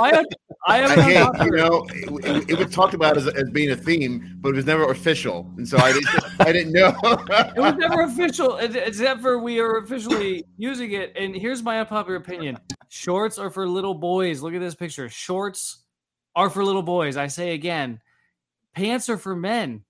I, 0.00 0.24
I, 0.66 0.84
I 0.84 1.00
hate, 1.00 1.44
you 1.46 1.50
know, 1.52 1.86
it, 1.90 2.50
it, 2.50 2.58
was 2.58 2.74
talked 2.74 2.92
about 2.92 3.16
as, 3.16 3.26
as 3.26 3.48
being 3.50 3.70
a 3.70 3.76
theme, 3.76 4.36
but 4.42 4.50
it 4.50 4.54
was 4.54 4.66
never 4.66 4.90
official, 4.90 5.50
and 5.56 5.66
so 5.66 5.78
I 5.78 5.92
didn't, 5.92 6.40
I 6.40 6.52
didn't 6.52 6.72
know. 6.72 6.94
it 7.00 7.58
was 7.58 7.74
never 7.76 8.02
official, 8.02 8.56
except 8.58 9.22
for 9.22 9.38
we 9.38 9.58
are 9.60 9.78
officially 9.78 10.44
using 10.58 10.92
it. 10.92 11.12
And 11.16 11.34
here's 11.34 11.62
my 11.62 11.80
unpopular 11.80 12.16
opinion: 12.16 12.58
shorts 12.88 13.38
are 13.38 13.50
for 13.50 13.68
little 13.68 13.94
boys. 13.94 14.42
Look 14.42 14.54
at 14.54 14.60
this 14.60 14.74
picture. 14.74 15.08
Shorts 15.08 15.84
are 16.36 16.50
for 16.50 16.64
little 16.64 16.82
boys. 16.82 17.16
I 17.16 17.26
say 17.26 17.54
again, 17.54 18.00
pants 18.74 19.08
are 19.08 19.16
for 19.16 19.34
men. 19.34 19.82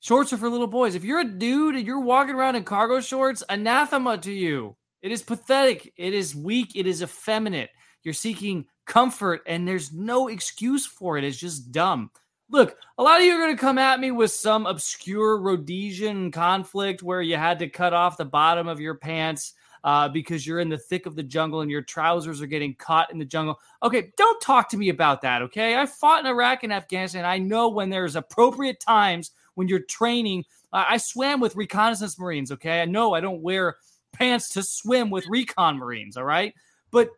Shorts 0.00 0.32
are 0.32 0.36
for 0.36 0.50
little 0.50 0.66
boys. 0.66 0.94
If 0.94 1.02
you're 1.02 1.20
a 1.20 1.24
dude 1.24 1.74
and 1.74 1.86
you're 1.86 1.98
walking 1.98 2.36
around 2.36 2.54
in 2.54 2.62
cargo 2.62 3.00
shorts, 3.00 3.42
anathema 3.48 4.18
to 4.18 4.32
you. 4.32 4.76
It 5.02 5.10
is 5.10 5.22
pathetic. 5.22 5.92
It 5.96 6.14
is 6.14 6.36
weak. 6.36 6.76
It 6.76 6.86
is 6.86 7.02
effeminate. 7.02 7.70
You're 8.02 8.14
seeking 8.14 8.66
comfort, 8.86 9.42
and 9.46 9.66
there's 9.66 9.92
no 9.92 10.28
excuse 10.28 10.86
for 10.86 11.16
it. 11.16 11.24
It's 11.24 11.38
just 11.38 11.72
dumb. 11.72 12.10
Look, 12.50 12.76
a 12.98 13.02
lot 13.02 13.18
of 13.18 13.26
you 13.26 13.32
are 13.32 13.40
going 13.40 13.56
to 13.56 13.60
come 13.60 13.78
at 13.78 13.98
me 13.98 14.12
with 14.12 14.30
some 14.30 14.66
obscure 14.66 15.38
Rhodesian 15.38 16.30
conflict 16.30 17.02
where 17.02 17.22
you 17.22 17.36
had 17.36 17.58
to 17.58 17.68
cut 17.68 17.92
off 17.92 18.16
the 18.16 18.24
bottom 18.24 18.68
of 18.68 18.78
your 18.78 18.94
pants 18.94 19.54
uh, 19.86 20.08
because 20.08 20.44
you're 20.44 20.58
in 20.58 20.68
the 20.68 20.76
thick 20.76 21.06
of 21.06 21.14
the 21.14 21.22
jungle 21.22 21.60
and 21.60 21.70
your 21.70 21.80
trousers 21.80 22.42
are 22.42 22.46
getting 22.46 22.74
caught 22.74 23.12
in 23.12 23.18
the 23.18 23.24
jungle. 23.24 23.56
Okay, 23.84 24.12
don't 24.16 24.40
talk 24.42 24.68
to 24.68 24.76
me 24.76 24.88
about 24.88 25.22
that. 25.22 25.42
Okay, 25.42 25.76
I 25.76 25.86
fought 25.86 26.20
in 26.20 26.26
Iraq 26.26 26.64
and 26.64 26.72
Afghanistan. 26.72 27.24
I 27.24 27.38
know 27.38 27.68
when 27.68 27.88
there's 27.88 28.16
appropriate 28.16 28.80
times 28.80 29.30
when 29.54 29.68
you're 29.68 29.78
training. 29.78 30.44
I 30.72 30.96
swam 30.96 31.38
with 31.38 31.54
reconnaissance 31.54 32.18
Marines. 32.18 32.50
Okay, 32.50 32.82
I 32.82 32.84
know 32.84 33.14
I 33.14 33.20
don't 33.20 33.42
wear 33.42 33.76
pants 34.12 34.48
to 34.50 34.62
swim 34.64 35.08
with 35.08 35.24
recon 35.28 35.78
Marines. 35.78 36.16
All 36.16 36.24
right, 36.24 36.52
but 36.90 37.08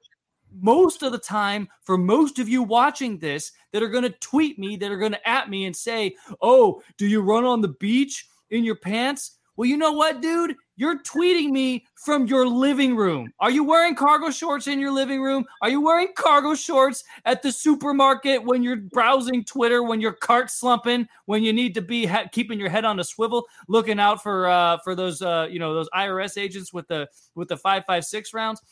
most 0.53 1.03
of 1.03 1.13
the 1.13 1.19
time 1.19 1.69
for 1.85 1.97
most 1.97 2.39
of 2.39 2.51
you 2.51 2.63
watching 2.63 3.19
this 3.19 3.51
that 3.73 3.83
are 3.83 3.89
going 3.89 4.05
to 4.05 4.11
tweet 4.21 4.59
me 4.59 4.77
that 4.77 4.93
are 4.93 4.99
going 4.99 5.13
to 5.13 5.29
at 5.29 5.51
me 5.51 5.67
and 5.67 5.77
say 5.77 6.15
oh 6.41 6.83
do 6.97 7.07
you 7.07 7.21
run 7.21 7.45
on 7.45 7.61
the 7.61 7.69
beach 7.69 8.27
in 8.49 8.65
your 8.65 8.77
pants 8.77 9.37
well 9.57 9.69
you 9.69 9.77
know 9.77 9.93
what 9.93 10.23
dude 10.23 10.55
you're 10.79 11.03
tweeting 11.03 11.51
me 11.51 11.85
from 11.95 12.27
your 12.27 12.47
living 12.47 12.97
room 12.97 13.31
are 13.41 13.51
you 13.51 13.63
wearing 13.63 13.95
cargo 13.95 14.31
shorts 14.31 14.67
in 14.67 14.79
your 14.79 14.91
living 14.91 15.21
room 15.21 15.45
are 15.61 15.69
you 15.69 15.81
wearing 15.81 16.09
cargo 16.17 16.55
shorts 16.55 17.05
at 17.27 17.43
the 17.43 17.53
supermarket 17.53 18.43
when 18.43 18.63
you're 18.63 18.77
browsing 18.77 19.45
twitter 19.45 19.83
when 19.83 20.01
your 20.01 20.13
cart 20.13 20.51
slumping 20.51 21.07
when 21.27 21.43
you 21.43 21.53
need 21.53 21.75
to 21.75 21.83
be 21.83 22.07
ha- 22.07 22.25
keeping 22.33 22.59
your 22.59 22.71
head 22.71 22.87
on 22.87 22.99
a 23.01 23.05
swivel 23.05 23.45
looking 23.69 24.01
out 24.01 24.23
for 24.23 24.49
uh 24.49 24.79
for 24.79 24.95
those 24.95 25.21
uh 25.21 25.47
you 25.51 25.59
know 25.59 25.75
those 25.75 25.89
irs 25.91 26.41
agents 26.41 26.73
with 26.73 26.89
the 26.89 27.07
with 27.35 27.49
the 27.49 27.57
556 27.57 28.33
rounds 28.33 28.63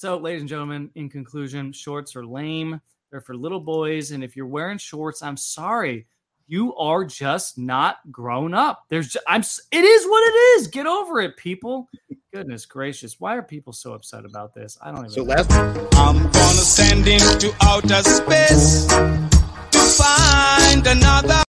so, 0.00 0.16
ladies 0.16 0.40
and 0.40 0.48
gentlemen, 0.48 0.88
in 0.94 1.10
conclusion, 1.10 1.74
shorts 1.74 2.16
are 2.16 2.24
lame. 2.24 2.80
They're 3.10 3.20
for 3.20 3.36
little 3.36 3.60
boys. 3.60 4.12
And 4.12 4.24
if 4.24 4.34
you're 4.34 4.46
wearing 4.46 4.78
shorts, 4.78 5.22
I'm 5.22 5.36
sorry. 5.36 6.06
You 6.50 6.74
are 6.74 7.04
just 7.04 7.58
not 7.58 7.98
grown 8.10 8.54
up. 8.54 8.86
There's, 8.88 9.06
just, 9.06 9.24
I'm. 9.28 9.42
It 9.70 9.84
is 9.84 10.04
what 10.04 10.20
it 10.26 10.34
is. 10.34 10.66
Get 10.66 10.84
over 10.84 11.20
it, 11.20 11.36
people. 11.36 11.88
Goodness 12.34 12.66
gracious, 12.66 13.20
why 13.20 13.36
are 13.36 13.42
people 13.42 13.72
so 13.72 13.92
upset 13.92 14.24
about 14.24 14.52
this? 14.52 14.76
I 14.82 14.90
don't 14.90 14.98
even. 14.98 15.10
So 15.10 15.22
know. 15.22 15.28
last, 15.28 15.52
I'm 15.94 16.16
gonna 16.16 16.32
send 16.32 17.06
into 17.06 17.54
outer 17.62 18.02
space 18.02 18.86
to 18.86 19.78
find 19.78 20.84
another. 20.88 21.40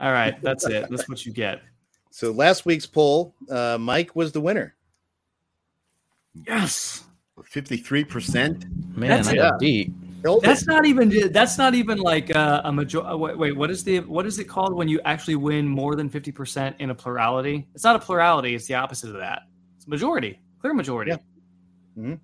All 0.00 0.10
right, 0.10 0.34
that's 0.42 0.66
it. 0.66 0.88
That's 0.90 1.08
what 1.08 1.24
you 1.24 1.32
get. 1.32 1.62
So 2.10 2.32
last 2.32 2.66
week's 2.66 2.86
poll, 2.86 3.32
uh, 3.48 3.78
Mike 3.80 4.16
was 4.16 4.32
the 4.32 4.40
winner. 4.40 4.74
Yes, 6.48 7.04
fifty-three 7.44 8.04
percent. 8.04 8.66
Man, 8.96 9.10
That's- 9.10 9.28
I 9.28 9.34
got 9.36 9.58
beat. 9.58 9.92
That's 10.42 10.66
not 10.66 10.86
even. 10.86 11.30
That's 11.32 11.56
not 11.56 11.74
even 11.74 11.98
like 11.98 12.34
uh, 12.34 12.62
a 12.64 12.72
major. 12.72 13.00
uh, 13.00 13.16
Wait, 13.16 13.38
wait, 13.38 13.56
what 13.56 13.70
is 13.70 13.84
the? 13.84 14.00
What 14.00 14.26
is 14.26 14.40
it 14.40 14.44
called 14.44 14.74
when 14.74 14.88
you 14.88 15.00
actually 15.04 15.36
win 15.36 15.68
more 15.68 15.94
than 15.94 16.08
fifty 16.08 16.32
percent 16.32 16.74
in 16.80 16.90
a 16.90 16.94
plurality? 16.94 17.68
It's 17.74 17.84
not 17.84 17.94
a 17.94 18.00
plurality. 18.00 18.54
It's 18.54 18.66
the 18.66 18.74
opposite 18.74 19.10
of 19.10 19.18
that. 19.18 19.42
It's 19.76 19.86
majority, 19.86 20.40
clear 20.60 20.74
majority. 20.74 21.12
Mm-hmm. 21.96 22.14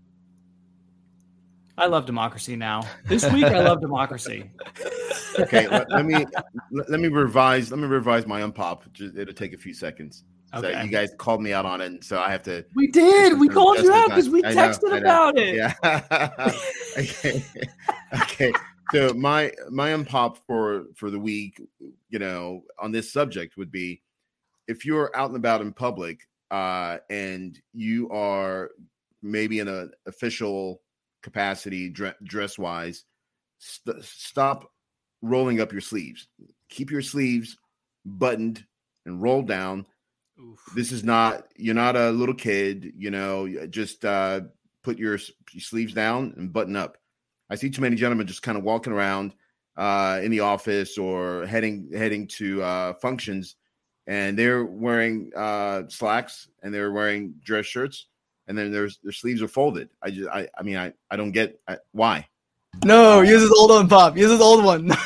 I 1.78 1.86
love 1.86 2.06
democracy 2.06 2.56
now. 2.56 2.82
This 3.06 3.24
week, 3.32 3.44
I 3.44 3.60
love 3.60 3.80
democracy. 3.80 4.50
okay, 5.38 5.68
let, 5.68 5.88
let 5.90 6.04
me 6.04 6.26
let, 6.72 6.90
let 6.90 6.98
me 6.98 7.06
revise. 7.08 7.70
Let 7.70 7.78
me 7.78 7.86
revise 7.86 8.26
my 8.26 8.40
unpop. 8.40 8.82
It'll 9.16 9.32
take 9.32 9.52
a 9.52 9.58
few 9.58 9.74
seconds. 9.74 10.24
So 10.54 10.66
Okay. 10.68 10.84
you 10.84 10.90
guys 10.90 11.10
called 11.16 11.40
me 11.42 11.52
out 11.52 11.64
on 11.64 11.80
it, 11.80 11.86
and 11.86 12.04
so 12.04 12.18
I 12.18 12.30
have 12.30 12.42
to. 12.44 12.64
We 12.74 12.88
did. 12.88 13.38
We 13.38 13.48
called 13.48 13.78
you 13.78 13.92
out 13.92 14.08
because 14.08 14.28
we 14.28 14.42
texted 14.42 14.90
know. 14.90 14.98
about 14.98 15.38
it. 15.38 15.54
Yeah. 15.54 15.72
okay. 16.98 17.44
okay. 18.22 18.52
So 18.92 19.14
my 19.14 19.52
my 19.70 19.90
unpop 19.90 20.36
for 20.46 20.84
for 20.94 21.10
the 21.10 21.18
week, 21.18 21.60
you 22.10 22.18
know, 22.18 22.64
on 22.78 22.92
this 22.92 23.10
subject 23.12 23.56
would 23.56 23.70
be 23.70 24.02
if 24.68 24.84
you're 24.84 25.10
out 25.16 25.28
and 25.28 25.36
about 25.36 25.62
in 25.62 25.72
public, 25.72 26.28
uh, 26.50 26.98
and 27.08 27.58
you 27.72 28.10
are 28.10 28.70
maybe 29.22 29.60
in 29.60 29.68
an 29.68 29.90
official 30.06 30.82
capacity, 31.22 31.88
dress 31.88 32.58
wise, 32.58 33.04
st- 33.58 34.04
stop 34.04 34.70
rolling 35.22 35.60
up 35.60 35.72
your 35.72 35.80
sleeves. 35.80 36.28
Keep 36.68 36.90
your 36.90 37.02
sleeves 37.02 37.56
buttoned 38.04 38.64
and 39.06 39.22
rolled 39.22 39.48
down. 39.48 39.86
This 40.74 40.92
is 40.92 41.04
not 41.04 41.46
you're 41.56 41.74
not 41.74 41.96
a 41.96 42.10
little 42.10 42.34
kid, 42.34 42.92
you 42.96 43.10
know. 43.10 43.66
Just 43.66 44.04
uh, 44.04 44.42
put 44.82 44.98
your, 44.98 45.18
your 45.52 45.60
sleeves 45.60 45.94
down 45.94 46.34
and 46.36 46.52
button 46.52 46.76
up. 46.76 46.98
I 47.50 47.54
see 47.54 47.70
too 47.70 47.82
many 47.82 47.96
gentlemen 47.96 48.26
just 48.26 48.42
kind 48.42 48.56
of 48.56 48.64
walking 48.64 48.92
around 48.92 49.34
uh, 49.76 50.20
in 50.22 50.30
the 50.30 50.40
office 50.40 50.98
or 50.98 51.46
heading 51.46 51.90
heading 51.94 52.26
to 52.28 52.62
uh, 52.62 52.94
functions, 52.94 53.56
and 54.06 54.38
they're 54.38 54.64
wearing 54.64 55.30
uh, 55.36 55.82
slacks 55.88 56.48
and 56.62 56.72
they're 56.72 56.92
wearing 56.92 57.34
dress 57.44 57.66
shirts, 57.66 58.06
and 58.46 58.56
then 58.56 58.72
their 58.72 58.88
their 59.02 59.12
sleeves 59.12 59.42
are 59.42 59.48
folded. 59.48 59.90
I 60.02 60.10
just 60.10 60.28
I 60.30 60.48
I 60.58 60.62
mean 60.62 60.76
I 60.76 60.92
I 61.10 61.16
don't 61.16 61.32
get 61.32 61.60
I, 61.68 61.78
why. 61.92 62.26
No, 62.84 63.20
use 63.20 63.42
his 63.42 63.52
old 63.52 63.70
one, 63.70 63.88
Pop. 63.88 64.16
Use 64.16 64.30
his 64.30 64.40
old 64.40 64.64
one. 64.64 64.86
use 64.86 64.96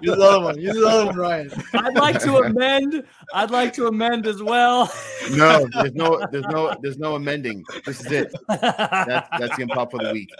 his 0.00 0.20
other 0.20 0.40
one. 0.40 0.58
Use 0.58 0.74
his 0.74 0.84
other 0.84 1.06
one, 1.06 1.16
Ryan. 1.16 1.50
I'd 1.74 1.94
like 1.94 2.18
to 2.20 2.36
amend. 2.38 3.04
I'd 3.34 3.50
like 3.50 3.74
to 3.74 3.88
amend 3.88 4.26
as 4.26 4.42
well. 4.42 4.90
No, 5.32 5.66
there's 5.72 5.94
no 5.94 6.26
there's 6.30 6.46
no 6.46 6.74
there's 6.80 6.98
no 6.98 7.16
amending. 7.16 7.64
This 7.84 8.00
is 8.00 8.12
it. 8.12 8.34
That's 8.48 9.28
that's 9.38 9.56
the 9.56 9.66
unpop 9.66 9.90
for 9.90 10.02
the 10.02 10.12
week. 10.12 10.30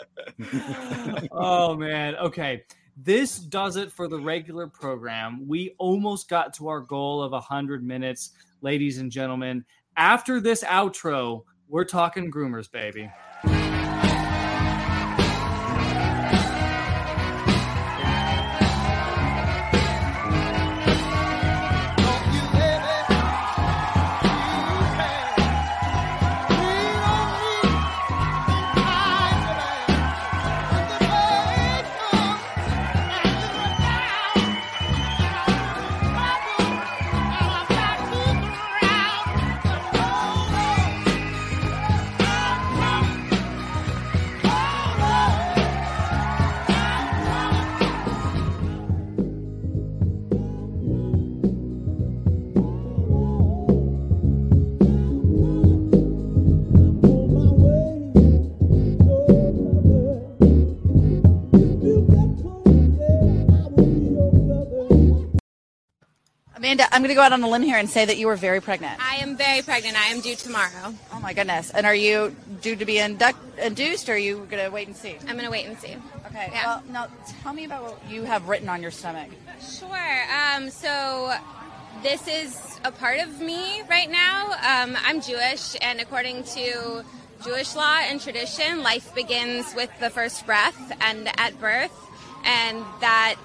oh 1.33 1.77
man. 1.77 2.17
Okay. 2.17 2.65
This 2.97 3.39
does 3.39 3.77
it 3.77 3.91
for 3.91 4.07
the 4.07 4.19
regular 4.19 4.69
program. 4.69 5.49
We 5.49 5.75
almost 5.79 6.29
got 6.29 6.55
to 6.55 6.69
our 6.69 6.81
goal 6.81 7.23
of 7.23 7.33
100 7.33 7.85
minutes, 7.85 8.31
ladies 8.63 8.99
and 8.99 9.11
gentlemen. 9.11 9.65
After 9.97 10.41
this 10.41 10.63
outro, 10.63 11.43
we're 11.69 11.85
talking 11.85 12.31
groomers, 12.31 12.71
baby. 12.71 13.11
I'm 66.81 67.01
going 67.01 67.09
to 67.09 67.15
go 67.15 67.23
out 67.23 67.33
on 67.33 67.43
a 67.43 67.49
limb 67.49 67.63
here 67.63 67.79
and 67.79 67.89
say 67.89 68.05
that 68.05 68.19
you 68.19 68.27
were 68.27 68.37
very 68.37 68.61
pregnant. 68.61 68.99
I 69.01 69.17
am 69.17 69.37
very 69.37 69.63
pregnant. 69.63 69.97
I 69.99 70.09
am 70.09 70.21
due 70.21 70.35
tomorrow. 70.37 70.95
Oh 71.13 71.21
my 71.21 71.33
goodness! 71.33 71.71
And 71.71 71.87
are 71.87 71.95
you 71.95 72.35
due 72.61 72.77
to 72.77 72.85
be 72.85 72.99
induct- 72.99 73.59
induced, 73.59 74.09
or 74.09 74.15
are 74.15 74.17
you 74.17 74.47
going 74.51 74.65
to 74.65 74.71
wait 74.71 74.87
and 74.87 74.97
see? 74.97 75.17
I'm 75.21 75.37
going 75.37 75.45
to 75.45 75.51
wait 75.51 75.67
and 75.67 75.79
see. 75.79 75.97
Okay. 76.27 76.51
Well, 76.53 76.83
now 76.91 77.09
tell 77.43 77.53
me 77.53 77.65
about 77.65 77.83
what 77.83 78.11
you 78.11 78.25
have 78.25 78.49
written 78.49 78.69
on 78.69 78.83
your 78.83 78.91
stomach. 78.91 79.31
Sure. 79.61 80.23
Um, 80.33 80.71
so 80.71 81.33
this 82.03 82.27
is 82.27 82.81
a 82.85 82.91
part 82.91 83.21
of 83.21 83.41
me 83.41 83.83
right 83.89 84.11
now. 84.11 84.53
Um, 84.53 84.97
I'm 85.05 85.21
Jewish, 85.21 85.77
and 85.81 86.01
according 86.01 86.45
to 86.45 87.05
Jewish 87.45 87.75
law 87.75 87.99
and 88.03 88.21
tradition, 88.21 88.83
life 88.83 89.15
begins 89.15 89.75
with 89.75 89.91
the 90.01 90.11
first 90.11 90.45
breath 90.47 90.93
and 91.01 91.29
at 91.39 91.59
birth, 91.61 91.93
and 92.45 92.85
that 93.01 93.37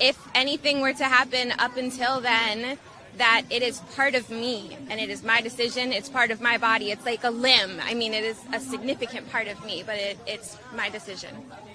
if 0.00 0.18
anything 0.34 0.80
were 0.80 0.92
to 0.92 1.04
happen 1.04 1.52
up 1.58 1.76
until 1.76 2.20
then, 2.20 2.78
that 3.16 3.42
it 3.50 3.62
is 3.62 3.80
part 3.96 4.14
of 4.14 4.30
me 4.30 4.76
and 4.90 5.00
it 5.00 5.10
is 5.10 5.24
my 5.24 5.40
decision. 5.40 5.92
It's 5.92 6.08
part 6.08 6.30
of 6.30 6.40
my 6.40 6.56
body. 6.56 6.92
It's 6.92 7.04
like 7.04 7.24
a 7.24 7.30
limb. 7.30 7.80
I 7.82 7.94
mean, 7.94 8.14
it 8.14 8.22
is 8.22 8.38
a 8.52 8.60
significant 8.60 9.30
part 9.30 9.48
of 9.48 9.64
me, 9.64 9.82
but 9.84 9.96
it, 9.96 10.18
it's 10.26 10.56
my 10.76 10.88
decision. 10.88 11.30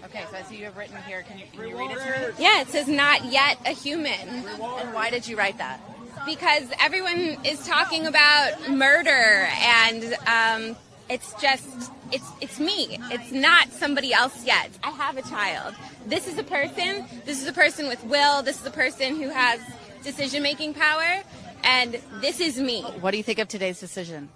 Okay, 0.05 0.23
so 0.31 0.37
I 0.37 0.43
see 0.43 0.57
you 0.57 0.65
have 0.65 0.77
written 0.77 0.95
here. 1.05 1.23
Can 1.23 1.39
you, 1.39 1.45
can 1.51 1.67
you 1.67 1.77
read 1.77 1.91
it 1.91 1.99
to 1.99 2.29
me? 2.29 2.33
Yeah, 2.39 2.61
it 2.61 2.69
says 2.69 2.87
not 2.87 3.25
yet 3.25 3.57
a 3.65 3.71
human. 3.71 4.13
And 4.29 4.93
why 4.93 5.09
did 5.09 5.27
you 5.27 5.37
write 5.37 5.57
that? 5.57 5.81
because 6.25 6.63
everyone 6.79 7.37
is 7.43 7.65
talking 7.67 8.05
about 8.05 8.69
murder 8.69 9.47
and 9.61 10.15
um, 10.27 10.75
it's 11.13 11.33
just 11.35 11.91
it's 12.11 12.29
it's 12.41 12.59
me. 12.59 12.97
It's 13.11 13.31
not 13.31 13.71
somebody 13.71 14.13
else 14.13 14.45
yet. 14.45 14.69
I 14.83 14.91
have 14.91 15.15
a 15.17 15.21
child. 15.21 15.75
This 16.07 16.27
is 16.27 16.37
a 16.39 16.43
person 16.43 17.05
this 17.25 17.41
is 17.41 17.47
a 17.47 17.53
person 17.53 17.87
with 17.87 18.03
will 18.05 18.41
this 18.41 18.59
is 18.59 18.65
a 18.65 18.71
person 18.83 19.15
who 19.21 19.29
has 19.29 19.59
decision 20.03 20.41
making 20.41 20.73
power 20.73 21.21
and 21.63 21.99
this 22.19 22.39
is 22.39 22.59
me. 22.59 22.81
What 23.03 23.11
do 23.11 23.17
you 23.17 23.23
think 23.23 23.39
of 23.39 23.47
today's 23.47 23.79
decision? 23.79 24.29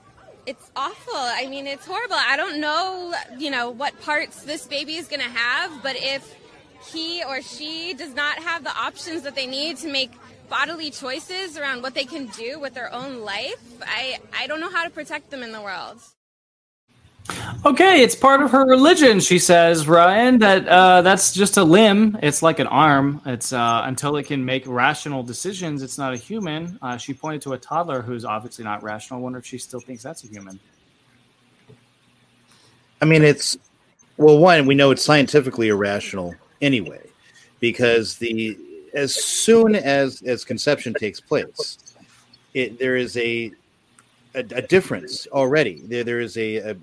it's 0.46 0.72
awful. 0.78 1.14
I 1.14 1.46
mean 1.48 1.68
it's 1.68 1.86
horrible. 1.86 2.16
I 2.34 2.38
don't 2.38 2.62
know 2.62 3.14
you 3.38 3.50
know 3.50 3.70
what 3.72 4.00
parts 4.02 4.44
this 4.44 4.66
baby 4.66 4.96
is 4.96 5.08
going 5.08 5.26
to 5.30 5.34
have 5.46 5.84
but 5.84 5.96
if 5.98 6.24
he 6.92 7.24
or 7.24 7.42
she 7.42 7.96
does 7.96 8.14
not 8.14 8.38
have 8.40 8.64
the 8.64 8.76
options 8.88 9.24
that 9.24 9.36
they 9.36 9.48
need 9.48 9.78
to 9.78 9.92
make 9.92 10.12
bodily 10.48 10.92
choices 10.92 11.58
around 11.58 11.82
what 11.82 11.94
they 11.94 12.06
can 12.06 12.28
do 12.28 12.60
with 12.60 12.74
their 12.74 12.94
own 12.94 13.20
life 13.22 13.62
i 13.82 14.18
i 14.40 14.48
don't 14.48 14.62
know 14.62 14.70
how 14.70 14.84
to 14.86 14.90
protect 14.90 15.30
them 15.30 15.44
in 15.44 15.52
the 15.52 15.62
world 15.62 16.00
Okay, 17.66 18.02
it's 18.02 18.16
part 18.16 18.42
of 18.42 18.52
her 18.52 18.66
religion, 18.66 19.20
she 19.20 19.40
says, 19.40 19.88
Ryan, 19.88 20.40
that 20.40 20.68
uh, 20.68 21.02
that's 21.02 21.34
just 21.34 21.58
a 21.58 21.64
limb. 21.64 22.18
It's 22.22 22.42
like 22.42 22.60
an 22.60 22.68
arm. 22.68 23.22
It's 23.26 23.52
uh, 23.52 23.82
until 23.86 24.16
it 24.18 24.24
can 24.28 24.46
make 24.46 24.66
rational 24.66 25.24
decisions, 25.24 25.82
it's 25.82 25.98
not 25.98 26.14
a 26.14 26.18
human. 26.18 26.80
Uh, 26.82 26.98
she 26.98 27.14
pointed 27.14 27.42
to 27.42 27.54
a 27.54 27.58
toddler 27.58 28.02
who's 28.02 28.24
obviously 28.24 28.64
not 28.64 28.84
rational. 28.84 29.20
I 29.20 29.24
wonder 29.24 29.40
if 29.40 29.46
she 29.46 29.58
still 29.58 29.80
thinks 29.80 30.04
that's 30.04 30.24
a 30.24 30.28
human. 30.28 30.60
I 33.02 33.06
mean, 33.06 33.24
it's 33.24 33.58
well, 34.18 34.38
one 34.38 34.66
we 34.66 34.76
know 34.76 34.92
it's 34.92 35.04
scientifically 35.04 35.68
irrational 35.68 36.36
anyway, 36.62 37.06
because 37.60 38.18
the 38.18 38.58
as 38.94 39.14
soon 39.14 39.76
as 39.76 40.22
as 40.24 40.46
conception 40.46 40.94
takes 40.94 41.20
place, 41.20 41.78
it 42.54 42.80
there 42.80 42.96
is 42.96 43.18
a 43.18 43.52
a, 44.36 44.40
a 44.40 44.62
difference 44.62 45.28
already. 45.28 45.82
There 45.86 46.04
there 46.04 46.20
is 46.20 46.38
a, 46.38 46.72
a 46.72 46.78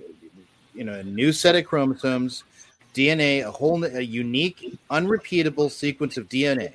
you 0.75 0.85
know 0.85 0.95
a 0.95 1.03
new 1.03 1.33
set 1.33 1.57
of 1.57 1.65
chromosomes, 1.65 2.45
DNA, 2.95 3.45
a 3.45 3.51
whole 3.51 3.83
a 3.85 4.01
unique, 4.01 4.79
unrepeatable 4.91 5.71
sequence 5.71 6.17
of 6.17 6.29
DNA 6.29 6.75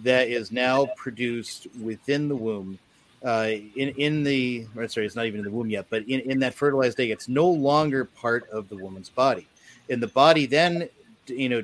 that 0.00 0.28
is 0.28 0.52
now 0.52 0.86
produced 0.96 1.66
within 1.80 2.28
the 2.28 2.36
womb. 2.36 2.78
Uh, 3.24 3.52
in 3.76 3.88
in 3.96 4.22
the 4.22 4.66
or 4.76 4.86
sorry, 4.88 5.06
it's 5.06 5.16
not 5.16 5.26
even 5.26 5.40
in 5.40 5.44
the 5.44 5.50
womb 5.50 5.70
yet, 5.70 5.86
but 5.90 6.02
in, 6.04 6.20
in 6.20 6.38
that 6.40 6.54
fertilized 6.54 7.00
egg, 7.00 7.10
it's 7.10 7.28
no 7.28 7.48
longer 7.48 8.04
part 8.04 8.48
of 8.50 8.68
the 8.68 8.76
woman's 8.76 9.08
body, 9.08 9.46
and 9.90 10.02
the 10.02 10.08
body 10.08 10.46
then 10.46 10.88
you 11.26 11.48
know 11.48 11.62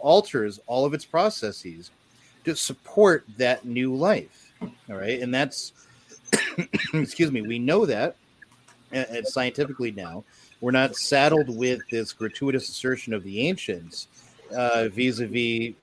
alters 0.00 0.58
all 0.66 0.84
of 0.84 0.94
its 0.94 1.04
processes 1.04 1.90
to 2.44 2.56
support 2.56 3.24
that 3.36 3.64
new 3.64 3.94
life. 3.94 4.52
All 4.62 4.96
right, 4.96 5.20
and 5.20 5.34
that's 5.34 5.72
excuse 6.94 7.30
me, 7.30 7.42
we 7.42 7.58
know 7.58 7.86
that 7.86 8.16
uh, 8.94 9.04
scientifically 9.24 9.90
now. 9.90 10.24
We're 10.62 10.70
not 10.70 10.94
saddled 10.94 11.54
with 11.54 11.80
this 11.90 12.12
gratuitous 12.12 12.68
assertion 12.68 13.12
of 13.12 13.24
the 13.24 13.48
ancients 13.48 14.06
uh, 14.56 14.88
vis-a-vis, 14.92 15.74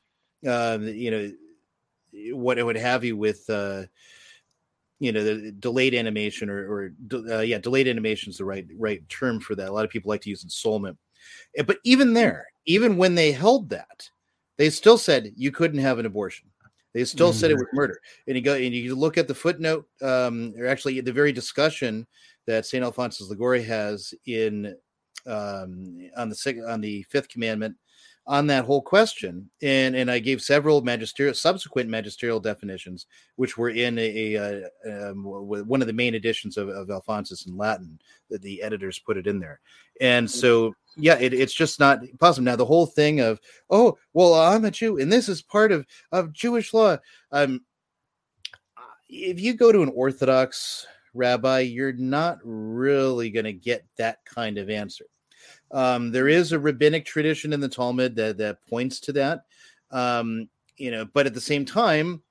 uh, 0.47 0.79
you 0.81 1.11
know, 1.11 1.31
what 2.33 2.57
it 2.57 2.63
would 2.63 2.77
have 2.77 3.03
you 3.03 3.17
with, 3.17 3.47
uh, 3.49 3.83
you 4.99 5.11
know, 5.11 5.21
the 5.21 5.51
delayed 5.51 5.93
animation 5.93 6.49
or, 6.49 6.71
or 6.71 6.91
uh, 7.13 7.39
yeah, 7.39 7.57
delayed 7.57 7.89
animation 7.89 8.29
is 8.29 8.37
the 8.37 8.45
right 8.45 8.65
right 8.77 9.07
term 9.09 9.41
for 9.41 9.53
that. 9.55 9.67
A 9.67 9.71
lot 9.71 9.83
of 9.83 9.91
people 9.91 10.09
like 10.09 10.21
to 10.21 10.29
use 10.29 10.45
ensoulment, 10.45 10.97
Uh, 11.57 11.63
but 11.63 11.79
even 11.83 12.13
there, 12.13 12.47
even 12.65 12.95
when 12.95 13.15
they 13.15 13.33
held 13.33 13.69
that, 13.69 14.09
they 14.57 14.69
still 14.69 14.97
said 14.97 15.33
you 15.35 15.51
couldn't 15.51 15.79
have 15.79 15.99
an 15.99 16.05
abortion. 16.05 16.47
They 16.93 17.05
still 17.05 17.33
said 17.33 17.51
it 17.51 17.55
was 17.55 17.67
murder. 17.71 17.99
And 18.27 18.35
you 18.35 18.41
go 18.41 18.55
and 18.55 18.73
you 18.73 18.95
look 18.95 19.17
at 19.17 19.27
the 19.27 19.35
footnote, 19.35 19.87
um, 20.01 20.53
or 20.57 20.65
actually 20.65 20.99
the 21.01 21.13
very 21.13 21.31
discussion 21.31 22.07
that 22.49 22.65
Saint 22.65 22.83
Alphonsus 22.83 23.29
Liguori 23.29 23.61
has 23.61 24.11
in 24.25 24.75
um, 25.27 26.09
on 26.17 26.29
the 26.29 26.35
sec- 26.35 26.57
on 26.67 26.81
the 26.81 27.03
fifth 27.03 27.29
commandment 27.29 27.75
on 28.25 28.47
that 28.47 28.65
whole 28.65 28.81
question. 28.81 29.49
And 29.61 29.95
and 29.95 30.09
I 30.09 30.17
gave 30.17 30.41
several 30.41 30.81
magisterial 30.81 31.35
subsequent 31.35 31.89
magisterial 31.91 32.39
definitions, 32.39 33.05
which 33.35 33.55
were 33.55 33.69
in 33.69 33.99
a, 33.99 34.35
a, 34.35 34.41
uh, 34.41 35.11
um, 35.11 35.23
one 35.23 35.81
of 35.81 35.87
the 35.87 35.93
main 35.93 36.15
editions 36.15 36.57
of, 36.57 36.69
of 36.69 36.89
Alphonsus 36.89 37.45
in 37.45 37.55
Latin 37.55 37.99
that 38.31 38.41
the 38.41 38.63
editors 38.63 38.97
put 38.97 39.17
it 39.17 39.27
in 39.27 39.39
there. 39.39 39.59
And 40.01 40.29
so 40.29 40.73
yeah, 40.97 41.19
it, 41.19 41.33
it's 41.33 41.53
just 41.53 41.79
not 41.79 41.99
possible. 42.19 42.45
Now 42.45 42.55
the 42.55 42.65
whole 42.65 42.87
thing 42.87 43.19
of 43.19 43.39
oh 43.69 43.95
well 44.13 44.33
I'm 44.33 44.65
a 44.65 44.71
Jew 44.71 44.97
and 44.97 45.11
this 45.11 45.29
is 45.29 45.43
part 45.43 45.71
of 45.71 45.85
of 46.11 46.33
Jewish 46.33 46.73
law. 46.73 46.97
Um, 47.31 47.61
if 49.07 49.39
you 49.39 49.53
go 49.53 49.71
to 49.71 49.83
an 49.83 49.91
Orthodox 49.95 50.87
rabbi, 51.13 51.59
you're 51.59 51.93
not 51.93 52.39
really 52.43 53.29
going 53.29 53.45
to 53.45 53.53
get 53.53 53.85
that 53.97 54.19
kind 54.25 54.57
of 54.57 54.69
answer. 54.69 55.05
Um, 55.71 56.11
there 56.11 56.27
is 56.27 56.51
a 56.51 56.59
rabbinic 56.59 57.05
tradition 57.05 57.53
in 57.53 57.59
the 57.59 57.69
Talmud 57.69 58.15
that 58.15 58.37
that 58.37 58.65
points 58.67 58.99
to 59.01 59.13
that. 59.13 59.41
Um, 59.91 60.49
you 60.77 60.91
know, 60.91 61.05
but 61.05 61.25
at 61.25 61.33
the 61.33 61.41
same 61.41 61.65
time, 61.65 62.21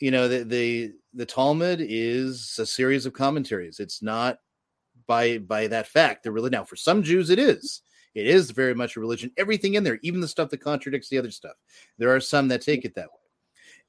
you 0.00 0.10
know, 0.10 0.28
the 0.28 0.44
the 0.44 0.92
the 1.14 1.26
Talmud 1.26 1.80
is 1.80 2.56
a 2.58 2.66
series 2.66 3.06
of 3.06 3.12
commentaries. 3.12 3.80
It's 3.80 4.02
not 4.02 4.38
by 5.06 5.38
by 5.38 5.66
that 5.68 5.88
fact 5.88 6.24
the 6.24 6.32
religion. 6.32 6.58
Now, 6.58 6.64
for 6.64 6.76
some 6.76 7.02
Jews, 7.02 7.30
it 7.30 7.38
is. 7.38 7.82
It 8.14 8.26
is 8.26 8.50
very 8.50 8.74
much 8.74 8.96
a 8.96 9.00
religion. 9.00 9.30
Everything 9.36 9.74
in 9.74 9.84
there, 9.84 9.98
even 10.02 10.20
the 10.20 10.28
stuff 10.28 10.50
that 10.50 10.58
contradicts 10.58 11.08
the 11.08 11.18
other 11.18 11.30
stuff. 11.30 11.54
There 11.98 12.14
are 12.14 12.20
some 12.20 12.48
that 12.48 12.62
take 12.62 12.84
it 12.84 12.94
that 12.94 13.08
way 13.08 13.17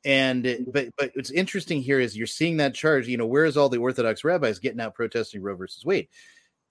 and 0.06 0.46
it- 0.46 0.72
but 0.72 0.90
but 0.98 1.12
what's 1.16 1.32
interesting 1.32 1.82
here 1.82 2.00
is 2.00 2.18
you're 2.18 2.28
seeing 2.28 2.58
that 2.58 2.74
charge 2.74 3.08
you 3.08 3.18
know 3.18 3.26
where's 3.26 3.58
all 3.58 3.70
the 3.70 3.78
orthodox 3.78 4.24
rabbis 4.24 4.60
getting 4.60 4.80
out 4.80 4.96
protesting 4.96 5.42
roe 5.42 5.56
versus 5.56 5.86
wade? 5.86 6.08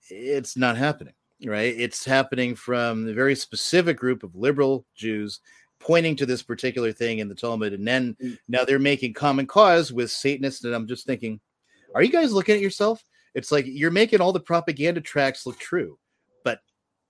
It's 0.09 0.57
not 0.57 0.77
happening 0.77 1.13
right? 1.45 1.73
It's 1.77 2.03
happening 2.03 2.53
from 2.53 3.05
the 3.05 3.13
very 3.13 3.33
specific 3.35 3.97
group 3.97 4.23
of 4.23 4.35
liberal 4.35 4.85
jews 4.93 5.39
pointing 5.79 6.17
to 6.17 6.25
this 6.25 6.43
particular 6.43 6.91
thing 6.91 7.19
in 7.19 7.29
the 7.29 7.35
talmud 7.35 7.71
and 7.71 7.87
then 7.87 8.17
mm. 8.21 8.37
now 8.49 8.65
they're 8.65 8.79
making 8.79 9.13
common 9.13 9.47
cause 9.47 9.93
with 9.93 10.11
satanists 10.11 10.65
and 10.65 10.75
i'm 10.75 10.87
just 10.87 11.05
thinking 11.05 11.39
are 11.95 12.03
you 12.03 12.11
guys 12.11 12.31
looking 12.33 12.55
at 12.55 12.61
yourself? 12.61 13.03
It's 13.35 13.51
like 13.51 13.65
you're 13.67 13.91
making 13.91 14.21
all 14.21 14.33
the 14.33 14.39
propaganda 14.39 15.01
tracks 15.01 15.45
look 15.45 15.59
true 15.59 15.97
but 16.43 16.59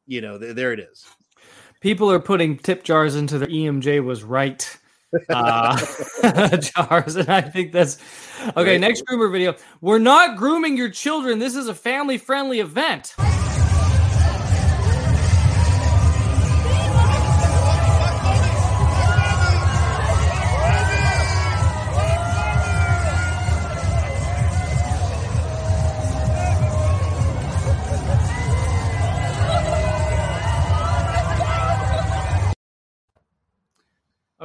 you 0.06 0.22
know 0.22 0.38
th- 0.38 0.56
there 0.56 0.74
it 0.74 0.80
is. 0.80 1.06
People 1.82 2.12
are 2.12 2.20
putting 2.20 2.58
tip 2.58 2.84
jars 2.84 3.16
into 3.16 3.38
their 3.38 3.48
EMJ 3.48 4.04
was 4.04 4.24
right 4.24 4.78
uh, 5.30 5.78
jars, 6.58 7.16
and 7.16 7.30
I 7.30 7.42
think 7.42 7.72
that's 7.72 7.98
okay. 8.56 8.78
Next 8.78 9.04
groomer 9.06 9.32
video. 9.32 9.56
We're 9.82 10.00
not 10.00 10.38
grooming 10.38 10.78
your 10.78 10.90
children. 10.90 11.40
This 11.40 11.56
is 11.56 11.68
a 11.68 11.76
family 11.76 12.18
friendly 12.18 12.60
event. 12.60 13.16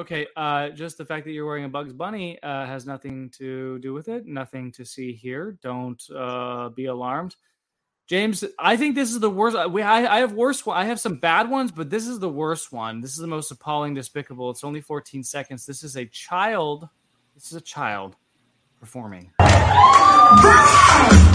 Okay, 0.05 0.27
uh, 0.37 0.69
just 0.69 0.99
the 0.99 1.05
fact 1.07 1.25
that 1.25 1.33
you're 1.33 1.47
wearing 1.47 1.65
a 1.65 1.69
Bugs 1.71 1.95
Bunny 1.95 2.39
uh, 2.43 2.67
has 2.67 2.85
nothing 2.85 3.31
to 3.39 3.79
do 3.79 3.95
with 3.95 4.09
it. 4.09 4.27
Nothing 4.27 4.71
to 4.73 4.85
see 4.85 5.15
here. 5.15 5.57
Don't 5.63 6.03
uh, 6.15 6.69
be 6.69 6.85
alarmed, 6.85 7.37
James. 8.07 8.45
I 8.59 8.77
think 8.77 8.97
this 8.97 9.13
is 9.13 9.21
the 9.21 9.31
worst. 9.31 9.57
We, 9.71 9.81
I, 9.81 10.17
I 10.17 10.19
have 10.19 10.35
worse. 10.35 10.63
I 10.69 10.85
have 10.85 11.01
some 11.01 11.17
bad 11.17 11.49
ones, 11.49 11.73
but 11.73 11.89
this 11.89 12.07
is 12.07 12.19
the 12.19 12.29
worst 12.29 12.71
one. 12.71 13.01
This 13.01 13.13
is 13.13 13.17
the 13.17 13.27
most 13.27 13.51
appalling, 13.51 13.95
despicable. 13.95 14.51
It's 14.51 14.63
only 14.63 14.83
14 14.83 15.25
seconds. 15.25 15.65
This 15.65 15.83
is 15.83 15.97
a 15.97 16.05
child. 16.05 16.87
This 17.35 17.47
is 17.47 17.55
a 17.55 17.63
child 17.63 18.15
performing. 18.79 19.33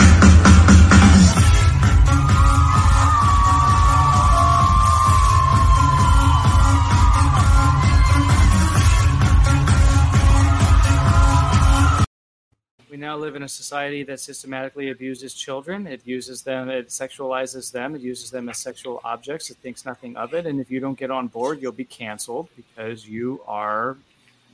We 12.89 12.97
now 12.97 13.15
live 13.17 13.35
in 13.35 13.43
a 13.43 13.47
society 13.47 14.01
that 14.03 14.19
systematically 14.19 14.89
abuses 14.89 15.35
children. 15.35 15.85
It 15.85 16.01
uses 16.05 16.41
them, 16.41 16.69
it 16.69 16.87
sexualizes 16.87 17.71
them, 17.71 17.93
it 17.93 18.01
uses 18.01 18.31
them 18.31 18.49
as 18.49 18.57
sexual 18.57 18.99
objects. 19.03 19.51
It 19.51 19.57
thinks 19.57 19.85
nothing 19.85 20.17
of 20.17 20.33
it. 20.33 20.47
And 20.47 20.59
if 20.59 20.71
you 20.71 20.79
don't 20.79 20.97
get 20.97 21.11
on 21.11 21.27
board, 21.27 21.61
you'll 21.61 21.71
be 21.71 21.85
canceled 21.85 22.49
because 22.55 23.07
you 23.07 23.43
are 23.47 23.95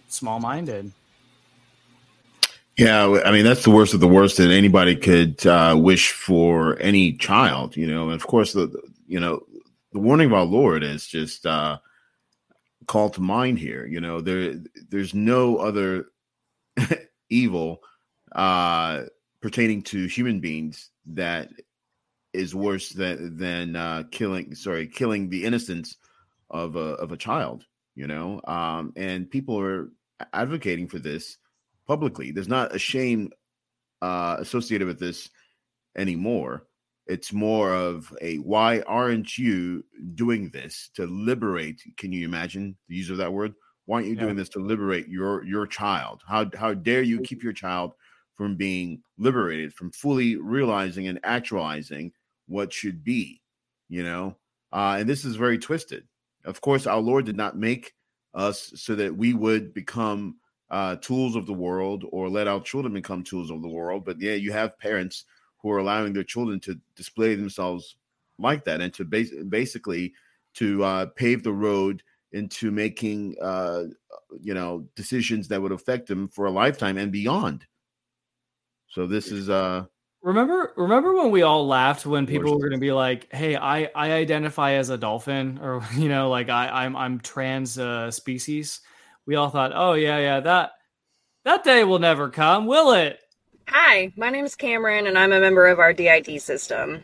small 0.10 0.42
minded. 0.42 0.92
Yeah, 2.76 3.22
I 3.26 3.32
mean 3.32 3.46
that's 3.46 3.64
the 3.64 3.72
worst 3.72 3.94
of 3.94 4.02
the 4.02 4.08
worst 4.08 4.36
that 4.36 4.52
anybody 4.52 4.98
could 4.98 5.46
uh, 5.48 5.78
wish 5.80 6.12
for 6.12 6.78
any 6.80 7.14
child, 7.14 7.78
you 7.78 7.88
know. 7.88 8.10
And 8.10 8.16
of 8.16 8.28
course, 8.28 8.52
the 8.52 8.70
you 9.08 9.18
know 9.18 9.44
the 9.94 10.00
warning 10.00 10.28
of 10.28 10.34
our 10.34 10.44
Lord 10.44 10.84
is 10.84 11.08
just 11.08 11.46
uh, 11.46 11.78
called 12.86 13.14
to 13.14 13.22
mind 13.22 13.60
here. 13.60 13.86
You 13.86 14.02
know, 14.02 14.20
there 14.20 14.56
there's 14.90 15.14
no 15.14 15.56
other 15.56 16.08
evil 17.30 17.82
uh, 18.36 19.04
pertaining 19.42 19.82
to 19.84 20.06
human 20.08 20.40
beings 20.40 20.92
that 21.08 21.50
is 22.34 22.54
worse 22.54 22.90
than 22.90 23.38
than 23.38 23.76
uh, 23.76 24.04
killing 24.12 24.54
sorry 24.56 24.88
killing 24.88 25.30
the 25.30 25.44
innocence 25.46 25.98
of 26.50 26.76
a 26.76 26.96
of 27.00 27.12
a 27.12 27.18
child 27.18 27.66
you 27.96 28.08
know? 28.08 28.42
Um, 28.46 28.94
and 28.98 29.30
people 29.32 29.58
are 29.60 29.90
advocating 30.34 30.88
for 30.88 31.00
this 31.00 31.38
publicly. 31.88 32.32
There's 32.32 32.50
not 32.50 32.76
a 32.76 32.80
shame 32.80 33.32
uh, 34.02 34.38
associated 34.40 34.88
with 34.88 35.00
this 35.00 35.30
anymore. 35.98 36.68
It's 37.08 37.32
more 37.32 37.74
of 37.74 38.14
a 38.22 38.38
why 38.38 38.82
aren't 38.82 39.38
you 39.38 39.86
doing 40.16 40.50
this 40.50 40.90
to 40.96 41.06
liberate 41.08 41.82
can 41.98 42.12
you 42.12 42.26
imagine 42.26 42.76
the 42.90 42.96
use 42.96 43.10
of 43.10 43.18
that 43.18 43.32
word? 43.32 43.54
Why 43.86 43.98
aren't 43.98 44.08
you 44.08 44.16
Yeah. 44.16 44.22
doing 44.22 44.36
this 44.36 44.50
to 44.50 44.60
liberate 44.60 45.08
your 45.08 45.46
your 45.46 45.68
child? 45.68 46.22
How 46.28 46.50
how 46.58 46.74
dare 46.74 47.04
you 47.04 47.22
keep 47.22 47.44
your 47.44 47.54
child 47.54 47.94
from 48.36 48.56
being 48.56 49.02
liberated 49.18 49.74
from 49.74 49.92
fully 49.92 50.36
realizing 50.36 51.08
and 51.08 51.20
actualizing 51.24 52.12
what 52.48 52.72
should 52.74 53.04
be 53.04 53.42
you 53.90 54.04
know? 54.04 54.36
Uh 54.72 54.98
and 55.00 55.08
this 55.10 55.26
is 55.26 55.36
very 55.36 55.58
twisted. 55.58 56.04
Of 56.44 56.62
course 56.62 56.88
our 56.88 57.00
lord 57.00 57.26
did 57.26 57.38
not 57.38 57.58
make 57.58 57.94
us 58.34 58.72
so 58.76 58.96
that 58.96 59.16
we 59.16 59.34
would 59.34 59.74
become 59.74 60.36
uh 60.70 60.96
tools 60.98 61.36
of 61.36 61.46
the 61.46 61.54
world 61.54 62.04
or 62.12 62.30
let 62.30 62.48
our 62.48 62.62
children 62.62 62.94
become 62.94 63.24
tools 63.24 63.52
of 63.52 63.62
the 63.62 63.68
world 63.68 64.04
but 64.04 64.20
yeah 64.20 64.34
you 64.34 64.52
have 64.52 64.78
parents 64.80 65.26
who 65.62 65.72
are 65.72 65.78
allowing 65.78 66.12
their 66.14 66.24
children 66.24 66.60
to 66.60 66.80
display 66.96 67.36
themselves 67.36 67.96
like 68.40 68.66
that 68.66 68.82
and 68.82 68.94
to 68.94 69.06
bas- 69.06 69.32
basically 69.50 70.14
to 70.56 70.84
uh 70.84 71.06
pave 71.16 71.44
the 71.44 71.54
road 71.54 72.02
into 72.32 72.72
making 72.72 73.36
uh 73.42 73.84
you 74.42 74.54
know 74.54 74.86
decisions 74.96 75.48
that 75.48 75.62
would 75.62 75.72
affect 75.72 76.08
them 76.08 76.28
for 76.28 76.46
a 76.46 76.52
lifetime 76.52 76.98
and 76.98 77.12
beyond 77.12 77.66
so 78.96 79.06
this 79.06 79.32
is 79.32 79.50
uh 79.50 79.86
Remember, 80.24 80.74
remember 80.76 81.14
when 81.14 81.30
we 81.30 81.44
all 81.44 81.68
laughed 81.68 82.04
when 82.04 82.26
people 82.26 82.52
were 82.52 82.58
going 82.58 82.72
to 82.72 82.80
be 82.80 82.92
like, 82.92 83.32
"Hey, 83.32 83.56
I 83.56 83.92
I 83.94 84.14
identify 84.14 84.72
as 84.72 84.90
a 84.90 84.98
dolphin," 84.98 85.60
or 85.62 85.84
you 85.96 86.10
know, 86.10 86.32
like 86.32 86.50
I 86.50 86.68
I'm 86.68 86.96
I'm 86.96 87.20
trans 87.20 87.78
uh, 87.78 88.10
species. 88.10 88.82
We 89.28 89.36
all 89.36 89.50
thought, 89.50 89.72
"Oh 89.76 89.94
yeah, 89.94 90.18
yeah, 90.18 90.40
that 90.40 90.72
that 91.44 91.64
day 91.64 91.84
will 91.84 92.00
never 92.00 92.30
come, 92.30 92.66
will 92.66 92.94
it?" 92.94 93.20
Hi, 93.68 94.14
my 94.18 94.32
name 94.32 94.46
is 94.46 94.56
Cameron, 94.56 95.06
and 95.06 95.16
I'm 95.16 95.32
a 95.32 95.40
member 95.40 95.68
of 95.68 95.78
our 95.78 95.94
DID 95.94 96.42
system. 96.42 97.04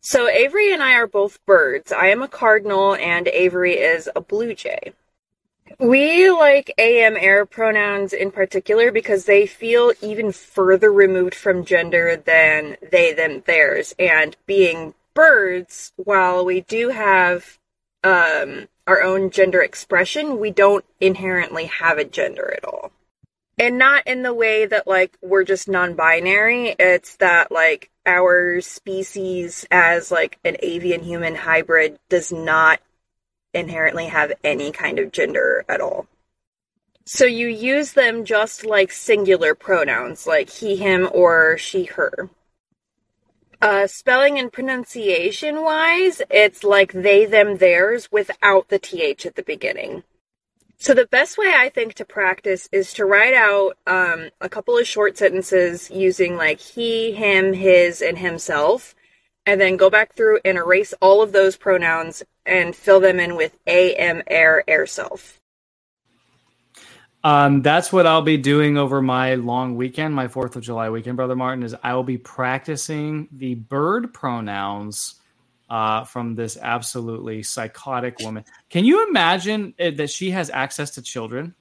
So, 0.00 0.26
Avery 0.26 0.72
and 0.72 0.82
I 0.82 0.94
are 0.94 1.06
both 1.06 1.44
birds. 1.44 1.92
I 1.92 2.06
am 2.06 2.22
a 2.22 2.28
cardinal, 2.28 2.94
and 2.94 3.28
Avery 3.28 3.74
is 3.74 4.08
a 4.16 4.22
blue 4.22 4.54
jay. 4.54 4.94
We 5.80 6.30
like 6.30 6.74
AM 6.76 7.16
air 7.16 7.46
pronouns 7.46 8.12
in 8.12 8.32
particular 8.32 8.92
because 8.92 9.24
they 9.24 9.46
feel 9.46 9.94
even 10.02 10.30
further 10.30 10.92
removed 10.92 11.34
from 11.34 11.64
gender 11.64 12.16
than 12.16 12.76
they, 12.92 13.14
them, 13.14 13.42
theirs. 13.46 13.94
And 13.98 14.36
being 14.44 14.92
birds, 15.14 15.92
while 15.96 16.44
we 16.44 16.60
do 16.60 16.90
have 16.90 17.58
um, 18.04 18.68
our 18.86 19.02
own 19.02 19.30
gender 19.30 19.62
expression, 19.62 20.38
we 20.38 20.50
don't 20.50 20.84
inherently 21.00 21.64
have 21.64 21.96
a 21.96 22.04
gender 22.04 22.52
at 22.54 22.64
all 22.66 22.92
and 23.60 23.76
not 23.76 24.06
in 24.06 24.22
the 24.22 24.34
way 24.34 24.64
that 24.66 24.88
like 24.88 25.16
we're 25.20 25.44
just 25.44 25.68
non-binary 25.68 26.74
it's 26.78 27.16
that 27.16 27.52
like 27.52 27.90
our 28.06 28.60
species 28.60 29.66
as 29.70 30.10
like 30.10 30.38
an 30.44 30.56
avian 30.60 31.02
human 31.02 31.34
hybrid 31.34 31.98
does 32.08 32.32
not 32.32 32.80
inherently 33.52 34.06
have 34.06 34.32
any 34.44 34.72
kind 34.72 34.98
of 34.98 35.12
gender 35.12 35.64
at 35.68 35.80
all. 35.80 36.06
So 37.04 37.24
you 37.24 37.48
use 37.48 37.92
them 37.92 38.24
just 38.24 38.64
like 38.64 38.92
singular 38.92 39.54
pronouns 39.54 40.26
like 40.26 40.50
he 40.50 40.76
him 40.76 41.08
or 41.12 41.58
she 41.58 41.84
her. 41.84 42.30
Uh, 43.62 43.86
spelling 43.86 44.38
and 44.38 44.52
pronunciation 44.52 45.62
wise, 45.62 46.22
it's 46.30 46.64
like 46.64 46.92
they, 46.92 47.26
them, 47.26 47.58
theirs 47.58 48.10
without 48.10 48.68
the 48.68 48.78
th 48.78 49.26
at 49.26 49.34
the 49.34 49.42
beginning. 49.42 50.02
So 50.78 50.94
the 50.94 51.04
best 51.04 51.36
way 51.36 51.52
I 51.54 51.68
think 51.68 51.92
to 51.94 52.06
practice 52.06 52.66
is 52.72 52.94
to 52.94 53.04
write 53.04 53.34
out 53.34 53.76
um, 53.86 54.30
a 54.40 54.48
couple 54.48 54.78
of 54.78 54.86
short 54.86 55.18
sentences 55.18 55.90
using 55.90 56.36
like 56.36 56.58
he, 56.58 57.12
him, 57.12 57.52
his, 57.52 58.00
and 58.00 58.16
himself, 58.16 58.94
and 59.46 59.60
then 59.60 59.76
go 59.76 59.90
back 59.90 60.14
through 60.14 60.40
and 60.44 60.58
erase 60.58 60.94
all 61.00 61.22
of 61.22 61.32
those 61.32 61.56
pronouns 61.56 62.22
and 62.46 62.74
fill 62.74 63.00
them 63.00 63.18
in 63.18 63.36
with 63.36 63.56
a, 63.66 63.94
m, 63.94 64.22
air, 64.26 64.64
air 64.68 64.86
self. 64.86 65.40
Um, 67.22 67.60
that's 67.60 67.92
what 67.92 68.06
I'll 68.06 68.22
be 68.22 68.38
doing 68.38 68.78
over 68.78 69.02
my 69.02 69.34
long 69.34 69.76
weekend, 69.76 70.14
my 70.14 70.28
Fourth 70.28 70.56
of 70.56 70.62
July 70.62 70.88
weekend, 70.88 71.16
brother 71.16 71.36
Martin. 71.36 71.62
Is 71.62 71.74
I 71.82 71.94
will 71.94 72.02
be 72.02 72.16
practicing 72.16 73.28
the 73.30 73.56
bird 73.56 74.14
pronouns 74.14 75.16
uh, 75.68 76.04
from 76.04 76.34
this 76.34 76.56
absolutely 76.60 77.42
psychotic 77.42 78.18
woman. 78.20 78.44
Can 78.70 78.86
you 78.86 79.06
imagine 79.08 79.74
uh, 79.78 79.90
that 79.96 80.08
she 80.10 80.30
has 80.30 80.48
access 80.48 80.92
to 80.92 81.02
children? 81.02 81.54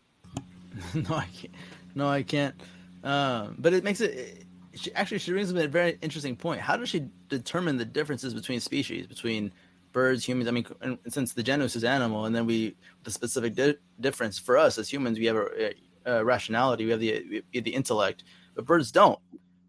no, 0.93 1.15
I 1.15 1.27
can't. 1.33 1.53
No, 1.93 2.07
I 2.07 2.23
can't. 2.23 2.55
Um, 3.03 3.55
but 3.59 3.73
it 3.73 3.83
makes 3.83 3.99
it. 3.99 4.45
She, 4.75 4.93
actually, 4.93 5.19
she 5.19 5.31
brings 5.31 5.51
up 5.51 5.57
a 5.57 5.67
very 5.67 5.97
interesting 6.01 6.35
point. 6.35 6.61
How 6.61 6.77
does 6.77 6.89
she 6.89 7.07
determine 7.27 7.77
the 7.77 7.85
differences 7.85 8.33
between 8.33 8.59
species, 8.59 9.07
between 9.07 9.51
birds, 9.91 10.23
humans? 10.23 10.47
I 10.47 10.51
mean, 10.51 10.65
and 10.81 10.97
since 11.07 11.33
the 11.33 11.41
genus 11.41 11.75
is 11.75 11.83
animal, 11.83 12.25
and 12.25 12.35
then 12.35 12.45
we 12.45 12.75
the 13.03 13.11
specific 13.11 13.55
di- 13.55 13.77
difference 13.99 14.37
for 14.37 14.57
us 14.57 14.77
as 14.77 14.91
humans, 14.91 15.17
we 15.17 15.25
have 15.25 15.37
a, 15.37 15.73
a 16.05 16.23
rationality, 16.23 16.85
we 16.85 16.91
have 16.91 16.99
the 16.99 17.43
we 17.51 17.57
have 17.57 17.63
the 17.63 17.73
intellect, 17.73 18.25
but 18.55 18.65
birds 18.65 18.91
don't. 18.91 19.19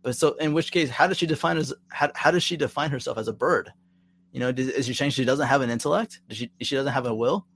But 0.02 0.16
so, 0.16 0.34
in 0.34 0.52
which 0.52 0.72
case, 0.72 0.90
how 0.90 1.06
does 1.06 1.18
she 1.18 1.26
define 1.26 1.56
as 1.56 1.72
how, 1.88 2.10
how 2.14 2.30
does 2.30 2.42
she 2.42 2.56
define 2.56 2.90
herself 2.90 3.16
as 3.16 3.28
a 3.28 3.32
bird? 3.32 3.72
You 4.32 4.40
know, 4.40 4.52
does, 4.52 4.68
is 4.68 4.86
she 4.86 4.94
saying 4.94 5.12
she 5.12 5.24
doesn't 5.24 5.46
have 5.46 5.62
an 5.62 5.70
intellect? 5.70 6.20
Does 6.28 6.38
she 6.38 6.50
she 6.60 6.76
doesn't 6.76 6.92
have 6.92 7.06
a 7.06 7.14
will? 7.14 7.46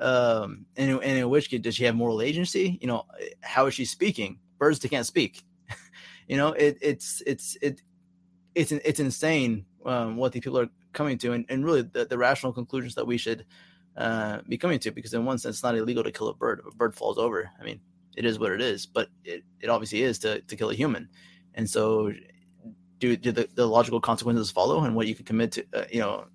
Um, 0.00 0.64
and, 0.76 0.90
and 1.02 1.18
in 1.18 1.28
which 1.28 1.50
case, 1.50 1.60
does 1.60 1.74
she 1.74 1.84
have 1.84 1.94
moral 1.94 2.22
agency? 2.22 2.78
You 2.80 2.86
know, 2.86 3.04
how 3.40 3.66
is 3.66 3.74
she 3.74 3.84
speaking? 3.84 4.38
Birds 4.58 4.78
they 4.78 4.88
can't 4.88 5.06
speak. 5.06 5.44
You 6.28 6.36
know, 6.36 6.52
it 6.52 6.78
it's 6.80 7.22
it's 7.26 7.56
it 7.62 7.80
it's 8.54 8.70
it's 8.70 9.00
insane 9.00 9.64
um, 9.84 10.16
what 10.16 10.32
these 10.32 10.42
people 10.42 10.58
are 10.58 10.68
coming 10.92 11.16
to, 11.18 11.32
and, 11.32 11.46
and 11.48 11.64
really 11.64 11.82
the, 11.82 12.04
the 12.04 12.18
rational 12.18 12.52
conclusions 12.52 12.94
that 12.94 13.06
we 13.06 13.16
should 13.16 13.46
uh, 13.96 14.40
be 14.46 14.58
coming 14.58 14.78
to. 14.80 14.90
Because 14.90 15.14
in 15.14 15.24
one 15.24 15.38
sense, 15.38 15.56
it's 15.56 15.62
not 15.62 15.76
illegal 15.76 16.04
to 16.04 16.12
kill 16.12 16.28
a 16.28 16.34
bird. 16.34 16.60
If 16.60 16.72
a 16.72 16.76
bird 16.76 16.94
falls 16.94 17.18
over, 17.18 17.50
I 17.58 17.64
mean, 17.64 17.80
it 18.16 18.26
is 18.26 18.38
what 18.38 18.52
it 18.52 18.60
is. 18.60 18.84
But 18.84 19.08
it, 19.24 19.42
it 19.60 19.70
obviously 19.70 20.02
is 20.02 20.18
to 20.20 20.42
to 20.42 20.56
kill 20.56 20.70
a 20.70 20.74
human. 20.74 21.08
And 21.54 21.68
so, 21.68 22.12
do 22.98 23.16
do 23.16 23.32
the, 23.32 23.48
the 23.54 23.66
logical 23.66 24.00
consequences 24.00 24.50
follow, 24.50 24.84
and 24.84 24.94
what 24.94 25.06
you 25.06 25.14
can 25.14 25.24
commit 25.24 25.52
to, 25.52 25.66
uh, 25.72 25.84
you 25.90 26.00
know, 26.00 26.26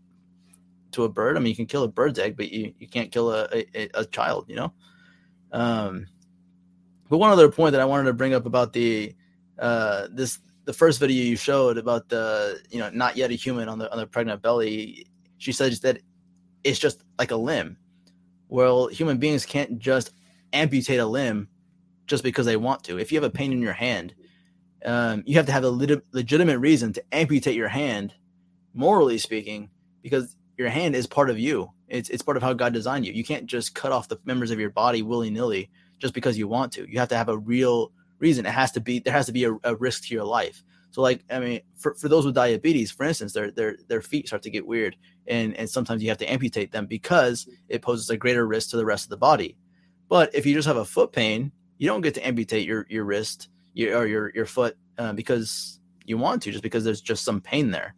to 0.94 1.04
a 1.04 1.10
bird? 1.10 1.38
I 1.38 1.40
mean, 1.40 1.50
you 1.50 1.56
can 1.56 1.68
kill 1.68 1.84
a 1.84 1.88
bird's 1.88 2.18
egg, 2.18 2.36
but 2.36 2.52
you, 2.52 2.74
you 2.80 2.88
can't 2.88 3.12
kill 3.12 3.32
a, 3.32 3.48
a, 3.76 3.90
a 3.94 4.06
child, 4.06 4.46
you 4.48 4.56
know. 4.56 4.74
Um, 5.52 6.08
but 7.10 7.20
one 7.20 7.30
other 7.30 7.52
point 7.52 7.74
that 7.74 7.82
I 7.82 7.86
wanted 7.86 8.06
to 8.06 8.14
bring 8.14 8.34
up 8.34 8.48
about 8.48 8.74
the 8.74 9.14
uh, 9.60 10.08
this 10.12 10.40
the 10.66 10.74
first 10.74 11.00
video 11.00 11.24
you 11.24 11.36
showed 11.36 11.78
about 11.78 12.10
the 12.10 12.62
you 12.70 12.80
know 12.80 12.90
not 12.92 13.18
yet 13.18 13.32
a 13.32 13.36
human 13.36 13.70
on 13.70 13.80
the 13.80 13.92
on 13.92 13.98
the 13.98 14.08
pregnant 14.08 14.42
belly, 14.42 15.08
she 15.38 15.52
says 15.52 15.80
that 15.82 16.00
it's 16.64 16.80
just 16.80 17.04
like 17.20 17.32
a 17.32 17.36
limb. 17.36 17.78
Well, 18.50 18.88
human 18.88 19.18
beings 19.18 19.46
can't 19.46 19.80
just 19.80 20.12
amputate 20.54 21.00
a 21.00 21.06
limb 21.06 21.50
just 22.08 22.24
because 22.24 22.46
they 22.46 22.58
want 22.58 22.84
to. 22.86 23.00
If 23.00 23.12
you 23.12 23.18
have 23.18 23.30
a 23.30 23.34
pain 23.34 23.52
in 23.52 23.62
your 23.62 23.74
hand, 23.74 24.14
um, 24.86 25.24
you 25.26 25.36
have 25.36 25.46
to 25.48 25.52
have 25.52 25.64
a 25.64 25.70
lit- 25.70 26.06
legitimate 26.12 26.60
reason 26.60 26.94
to 26.94 27.04
amputate 27.12 27.56
your 27.56 27.68
hand, 27.68 28.14
morally 28.74 29.18
speaking, 29.18 29.70
because 30.02 30.36
your 30.58 30.70
hand 30.70 30.96
is 30.96 31.08
part 31.08 31.30
of 31.30 31.40
you. 31.40 31.70
It's 31.88 32.10
it's 32.10 32.24
part 32.24 32.38
of 32.38 32.44
how 32.44 32.54
God 32.54 32.74
designed 32.74 33.06
you. 33.06 33.14
You 33.14 33.24
can't 33.24 33.46
just 33.46 33.76
cut 33.76 33.92
off 33.92 34.08
the 34.08 34.20
members 34.26 34.52
of 34.52 34.60
your 34.60 34.70
body 34.70 35.02
willy 35.02 35.30
nilly 35.30 35.70
just 36.00 36.14
because 36.14 36.38
you 36.38 36.48
want 36.48 36.72
to. 36.74 36.90
You 36.90 37.00
have 37.00 37.10
to 37.10 37.18
have 37.18 37.30
a 37.30 37.38
real 37.38 37.92
reason. 38.24 38.46
It 38.46 38.52
has 38.52 38.72
to 38.72 38.82
be 38.82 39.00
there 39.00 39.14
has 39.14 39.28
to 39.28 39.32
be 39.32 39.44
a, 39.44 39.54
a 39.64 39.76
risk 39.76 40.06
to 40.06 40.14
your 40.14 40.24
life. 40.24 40.64
So 40.90 41.02
like 41.02 41.24
I 41.30 41.40
mean, 41.40 41.62
for, 41.76 41.94
for 41.96 42.08
those 42.08 42.26
with 42.26 42.36
diabetes, 42.36 42.92
for 42.92 43.04
instance, 43.04 43.34
their 43.34 43.52
their 43.52 43.78
their 43.88 44.02
feet 44.02 44.28
start 44.28 44.42
to 44.44 44.50
get 44.50 44.66
weird, 44.66 44.96
and 45.28 45.56
and 45.56 45.70
sometimes 45.70 46.02
you 46.02 46.10
have 46.10 46.18
to 46.20 46.32
amputate 46.32 46.72
them 46.72 46.86
because 46.88 47.48
it 47.70 47.82
poses 47.82 48.10
a 48.10 48.18
greater 48.18 48.48
risk 48.48 48.70
to 48.72 48.78
the 48.78 48.86
rest 48.86 49.06
of 49.06 49.10
the 49.10 49.18
body. 49.18 49.58
But 50.10 50.34
if 50.34 50.46
you 50.46 50.56
just 50.56 50.68
have 50.68 50.78
a 50.78 50.86
foot 50.86 51.12
pain, 51.12 51.52
you 51.78 51.88
don't 51.88 52.02
get 52.02 52.14
to 52.16 52.26
amputate 52.26 52.68
your 52.68 52.86
your 52.90 53.06
wrist 53.06 53.50
your, 53.74 53.98
or 53.98 54.06
your 54.06 54.32
your 54.34 54.46
foot 54.46 54.78
uh, 54.98 55.14
because 55.14 55.80
you 56.06 56.18
want 56.18 56.42
to, 56.44 56.52
just 56.52 56.64
because 56.64 56.84
there's 56.84 57.02
just 57.02 57.24
some 57.24 57.42
pain 57.42 57.72
there. 57.72 57.96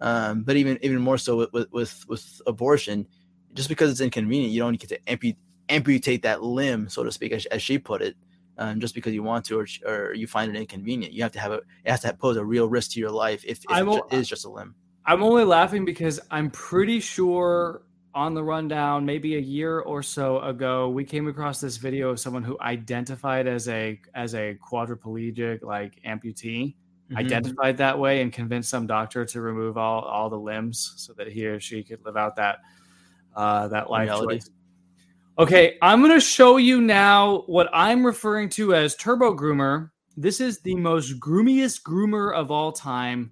Um, 0.00 0.42
but 0.42 0.56
even 0.56 0.78
even 0.82 0.98
more 0.98 1.18
so 1.18 1.48
with, 1.52 1.70
with 1.72 2.04
with 2.08 2.42
abortion, 2.46 3.06
just 3.54 3.68
because 3.68 3.90
it's 3.90 4.00
inconvenient, 4.00 4.52
you 4.52 4.60
don't 4.60 4.80
get 4.80 4.88
to 4.90 4.98
ampu- 5.06 5.36
amputate 5.68 6.22
that 6.22 6.42
limb, 6.42 6.88
so 6.88 7.04
to 7.04 7.12
speak, 7.12 7.32
as, 7.32 7.46
as 7.46 7.62
she 7.62 7.78
put 7.78 8.02
it, 8.02 8.16
um, 8.62 8.80
just 8.80 8.94
because 8.94 9.12
you 9.12 9.22
want 9.22 9.44
to 9.46 9.58
or, 9.58 9.66
or 9.86 10.14
you 10.14 10.26
find 10.26 10.54
it 10.54 10.58
inconvenient. 10.58 11.12
You 11.12 11.22
have 11.22 11.32
to 11.32 11.40
have 11.40 11.52
a 11.52 11.56
it 11.84 11.90
has 11.90 12.00
to 12.00 12.14
pose 12.14 12.36
a 12.36 12.44
real 12.44 12.68
risk 12.68 12.92
to 12.92 13.00
your 13.00 13.10
life 13.10 13.44
if, 13.44 13.64
if 13.68 13.70
it 13.70 14.02
is 14.12 14.28
just 14.28 14.44
a 14.44 14.50
limb. 14.50 14.74
I'm 15.04 15.22
only 15.22 15.44
laughing 15.44 15.84
because 15.84 16.20
I'm 16.30 16.50
pretty 16.50 17.00
sure 17.00 17.82
on 18.14 18.34
the 18.34 18.44
rundown, 18.44 19.04
maybe 19.04 19.36
a 19.36 19.40
year 19.40 19.80
or 19.80 20.02
so 20.02 20.38
ago, 20.40 20.88
we 20.90 21.02
came 21.02 21.26
across 21.28 21.60
this 21.60 21.76
video 21.76 22.10
of 22.10 22.20
someone 22.20 22.44
who 22.44 22.56
identified 22.60 23.46
as 23.48 23.68
a 23.68 24.00
as 24.14 24.34
a 24.34 24.56
quadriplegic, 24.70 25.62
like 25.62 25.98
amputee, 26.06 26.76
Mhm. 27.10 27.16
identified 27.18 27.76
that 27.78 27.98
way, 27.98 28.22
and 28.22 28.32
convinced 28.32 28.70
some 28.70 28.86
doctor 28.86 29.24
to 29.24 29.40
remove 29.40 29.76
all 29.76 30.02
all 30.02 30.30
the 30.30 30.38
limbs 30.38 30.94
so 30.96 31.12
that 31.14 31.26
he 31.26 31.46
or 31.46 31.58
she 31.58 31.82
could 31.82 32.04
live 32.04 32.16
out 32.16 32.36
that 32.36 32.58
uh, 33.34 33.66
that 33.68 33.90
life 33.90 34.08
Reality. 34.08 34.34
choice. 34.36 34.50
Okay, 35.38 35.78
I'm 35.80 36.00
going 36.00 36.12
to 36.12 36.20
show 36.20 36.58
you 36.58 36.82
now 36.82 37.44
what 37.46 37.70
I'm 37.72 38.04
referring 38.04 38.50
to 38.50 38.74
as 38.74 38.94
Turbo 38.94 39.34
Groomer. 39.34 39.88
This 40.14 40.42
is 40.42 40.60
the 40.60 40.74
most 40.74 41.18
groomiest 41.20 41.80
groomer 41.82 42.34
of 42.34 42.50
all 42.50 42.70
time. 42.70 43.30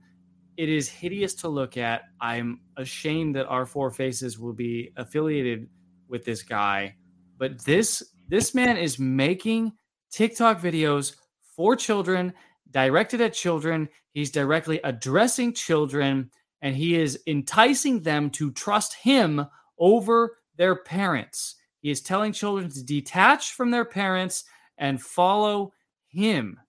It 0.56 0.70
is 0.70 0.88
hideous 0.88 1.34
to 1.34 1.48
look 1.48 1.76
at. 1.76 2.04
I'm 2.18 2.62
ashamed 2.78 3.36
that 3.36 3.48
our 3.48 3.66
four 3.66 3.90
faces 3.90 4.38
will 4.38 4.54
be 4.54 4.92
affiliated 4.96 5.68
with 6.08 6.24
this 6.24 6.42
guy, 6.42 6.96
but 7.36 7.62
this 7.66 8.02
this 8.28 8.54
man 8.54 8.78
is 8.78 8.98
making 8.98 9.72
TikTok 10.10 10.58
videos 10.58 11.16
for 11.54 11.76
children, 11.76 12.32
directed 12.70 13.20
at 13.20 13.34
children. 13.34 13.90
He's 14.12 14.30
directly 14.30 14.80
addressing 14.84 15.52
children 15.52 16.30
and 16.62 16.74
he 16.74 16.98
is 16.98 17.20
enticing 17.26 18.00
them 18.00 18.30
to 18.30 18.52
trust 18.52 18.94
him 18.94 19.44
over 19.78 20.38
their 20.56 20.76
parents. 20.76 21.56
He 21.80 21.90
is 21.90 22.00
telling 22.00 22.32
children 22.32 22.70
to 22.70 22.84
detach 22.84 23.52
from 23.52 23.70
their 23.70 23.84
parents 23.84 24.44
and 24.76 25.00
follow 25.00 25.72
him. 26.08 26.60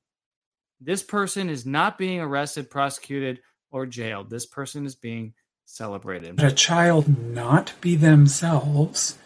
This 0.80 1.04
person 1.04 1.50
is 1.50 1.66
not 1.66 1.98
being 1.98 2.20
arrested, 2.20 2.70
prosecuted, 2.70 3.42
or 3.72 3.86
jailed. 3.86 4.30
This 4.30 4.46
person 4.46 4.86
is 4.86 4.96
being 4.96 5.34
celebrated. 5.66 6.38
Let 6.38 6.52
a 6.52 6.56
child 6.56 7.20
not 7.34 7.74
be 7.82 7.96
themselves. 7.96 9.18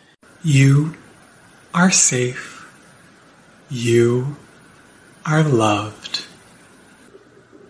You 0.43 0.95
are 1.73 1.91
safe. 1.91 2.69
You 3.69 4.37
are 5.25 5.43
loved. 5.43 6.25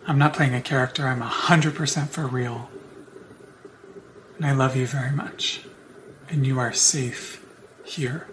I'm 0.08 0.18
not 0.18 0.34
playing 0.34 0.54
a 0.54 0.62
character, 0.62 1.08
I'm 1.08 1.22
100% 1.22 2.10
for 2.10 2.28
real. 2.28 2.70
And 4.38 4.46
I 4.46 4.52
love 4.52 4.76
you 4.76 4.86
very 4.86 5.12
much. 5.12 5.62
And 6.30 6.46
you 6.46 6.60
are 6.60 6.74
safe 6.74 7.45
here 7.86 8.28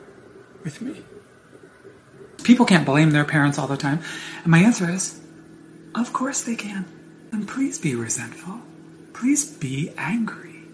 with 0.64 0.80
me. 0.80 1.02
People 2.42 2.66
can't 2.66 2.86
blame 2.86 3.10
their 3.10 3.24
parents 3.24 3.58
all 3.58 3.68
the 3.68 3.76
time. 3.76 4.00
And 4.42 4.48
my 4.48 4.58
answer 4.58 4.90
is, 4.90 5.20
of 5.94 6.12
course 6.12 6.42
they 6.42 6.56
can. 6.56 6.84
And 7.30 7.46
please 7.46 7.78
be 7.78 7.94
resentful. 7.94 8.60
Please 9.12 9.44
be 9.44 9.92
angry. 9.96 10.64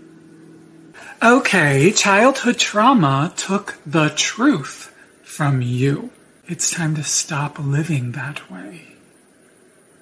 Okay, 1.22 1.92
childhood 1.92 2.58
trauma 2.58 3.32
took 3.36 3.76
the 3.84 4.10
truth 4.10 4.94
from 5.22 5.60
you. 5.62 6.10
It's 6.46 6.70
time 6.70 6.94
to 6.94 7.04
stop 7.04 7.58
living 7.58 8.12
that 8.12 8.50
way. 8.50 8.94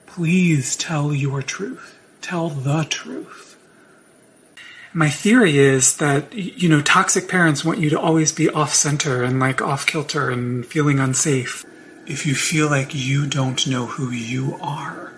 Please 0.06 0.76
tell 0.76 1.14
your 1.14 1.42
truth. 1.42 1.98
Tell 2.20 2.48
the 2.50 2.84
truth. 2.88 3.55
My 4.96 5.10
theory 5.10 5.58
is 5.58 5.98
that, 5.98 6.32
you 6.32 6.70
know, 6.70 6.80
toxic 6.80 7.28
parents 7.28 7.62
want 7.62 7.80
you 7.80 7.90
to 7.90 8.00
always 8.00 8.32
be 8.32 8.48
off 8.48 8.72
center 8.72 9.22
and 9.22 9.38
like 9.38 9.60
off 9.60 9.84
kilter 9.84 10.30
and 10.30 10.64
feeling 10.64 10.98
unsafe. 10.98 11.66
If 12.06 12.24
you 12.24 12.34
feel 12.34 12.70
like 12.70 12.94
you 12.94 13.26
don't 13.26 13.66
know 13.66 13.84
who 13.84 14.10
you 14.10 14.56
are, 14.58 15.12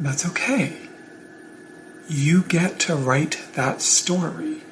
that's 0.00 0.26
okay. 0.30 0.78
You 2.08 2.42
get 2.42 2.80
to 2.80 2.96
write 2.96 3.40
that 3.54 3.80
story. 3.80 4.62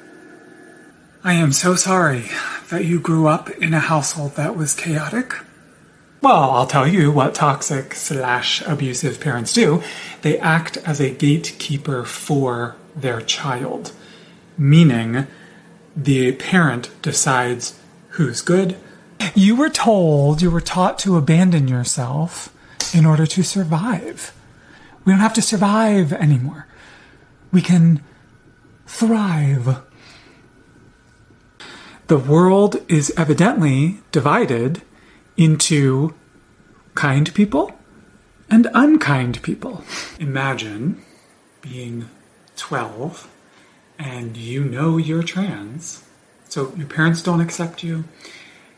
I 1.23 1.35
am 1.35 1.53
so 1.53 1.75
sorry 1.75 2.25
that 2.69 2.83
you 2.83 2.99
grew 2.99 3.29
up 3.29 3.49
in 3.49 3.73
a 3.73 3.79
household 3.79 4.35
that 4.35 4.57
was 4.57 4.73
chaotic. 4.75 5.35
Well, 6.19 6.51
I'll 6.51 6.67
tell 6.67 6.85
you 6.85 7.13
what 7.13 7.33
toxic 7.33 7.93
slash 7.93 8.61
abusive 8.67 9.21
parents 9.21 9.53
do. 9.53 9.81
They 10.21 10.37
act 10.37 10.75
as 10.75 10.99
a 10.99 11.15
gatekeeper 11.15 12.03
for 12.03 12.75
their 13.01 13.21
child, 13.21 13.91
meaning 14.57 15.27
the 15.95 16.33
parent 16.33 16.89
decides 17.01 17.79
who's 18.09 18.41
good. 18.41 18.77
You 19.35 19.55
were 19.55 19.69
told, 19.69 20.41
you 20.41 20.49
were 20.49 20.61
taught 20.61 20.97
to 20.99 21.17
abandon 21.17 21.67
yourself 21.67 22.53
in 22.93 23.05
order 23.05 23.25
to 23.27 23.43
survive. 23.43 24.33
We 25.03 25.13
don't 25.13 25.21
have 25.21 25.33
to 25.33 25.41
survive 25.41 26.13
anymore. 26.13 26.67
We 27.51 27.61
can 27.61 28.03
thrive. 28.85 29.81
The 32.07 32.17
world 32.17 32.81
is 32.87 33.13
evidently 33.17 33.99
divided 34.11 34.81
into 35.37 36.13
kind 36.95 37.33
people 37.33 37.71
and 38.49 38.67
unkind 38.73 39.41
people. 39.43 39.83
Imagine 40.19 41.01
being 41.61 42.09
12 42.59 43.29
and 43.97 44.37
you 44.37 44.63
know 44.63 44.97
you're 44.97 45.23
trans. 45.23 46.03
So 46.47 46.73
your 46.75 46.87
parents 46.87 47.21
don't 47.21 47.41
accept 47.41 47.83
you, 47.83 48.05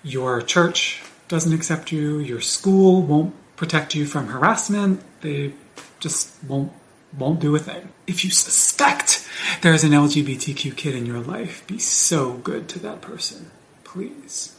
your 0.04 0.42
church 0.42 1.02
doesn't 1.28 1.54
accept 1.54 1.92
you, 1.92 2.20
your 2.20 2.42
school 2.42 3.02
won't 3.02 3.34
protect 3.56 3.96
you 3.96 4.06
from 4.06 4.28
harassment, 4.28 5.02
they 5.22 5.54
just 6.00 6.44
won't 6.44 6.72
won't 7.18 7.40
do 7.42 7.56
a 7.56 7.60
thing. 7.60 7.90
If 8.08 8.24
you 8.24 8.32
suspect 8.32 9.28
there's 9.62 9.84
an 9.84 9.92
LGBTQ 9.92 10.76
kid 10.78 10.96
in 10.96 11.06
your 11.06 11.20
life, 11.20 11.66
be 11.68 11.78
so 11.78 12.34
good 12.34 12.70
to 12.70 12.80
that 12.80 13.02
person. 13.02 13.52
Please. 13.84 14.58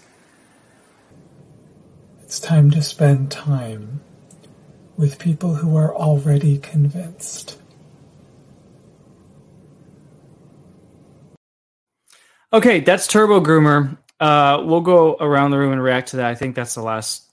It's 2.22 2.38
time 2.38 2.70
to 2.72 2.82
spend 2.82 3.30
time 3.30 4.00
with 4.96 5.18
people 5.18 5.54
who 5.54 5.76
are 5.76 5.94
already 5.94 6.58
convinced. 6.58 7.58
Okay, 12.54 12.80
that's 12.80 13.06
Turbo 13.06 13.40
Groomer. 13.40 13.96
Uh, 14.20 14.62
we'll 14.64 14.82
go 14.82 15.16
around 15.20 15.52
the 15.52 15.58
room 15.58 15.72
and 15.72 15.82
react 15.82 16.08
to 16.08 16.16
that. 16.18 16.26
I 16.26 16.34
think 16.34 16.54
that's 16.54 16.74
the 16.74 16.82
last 16.82 17.32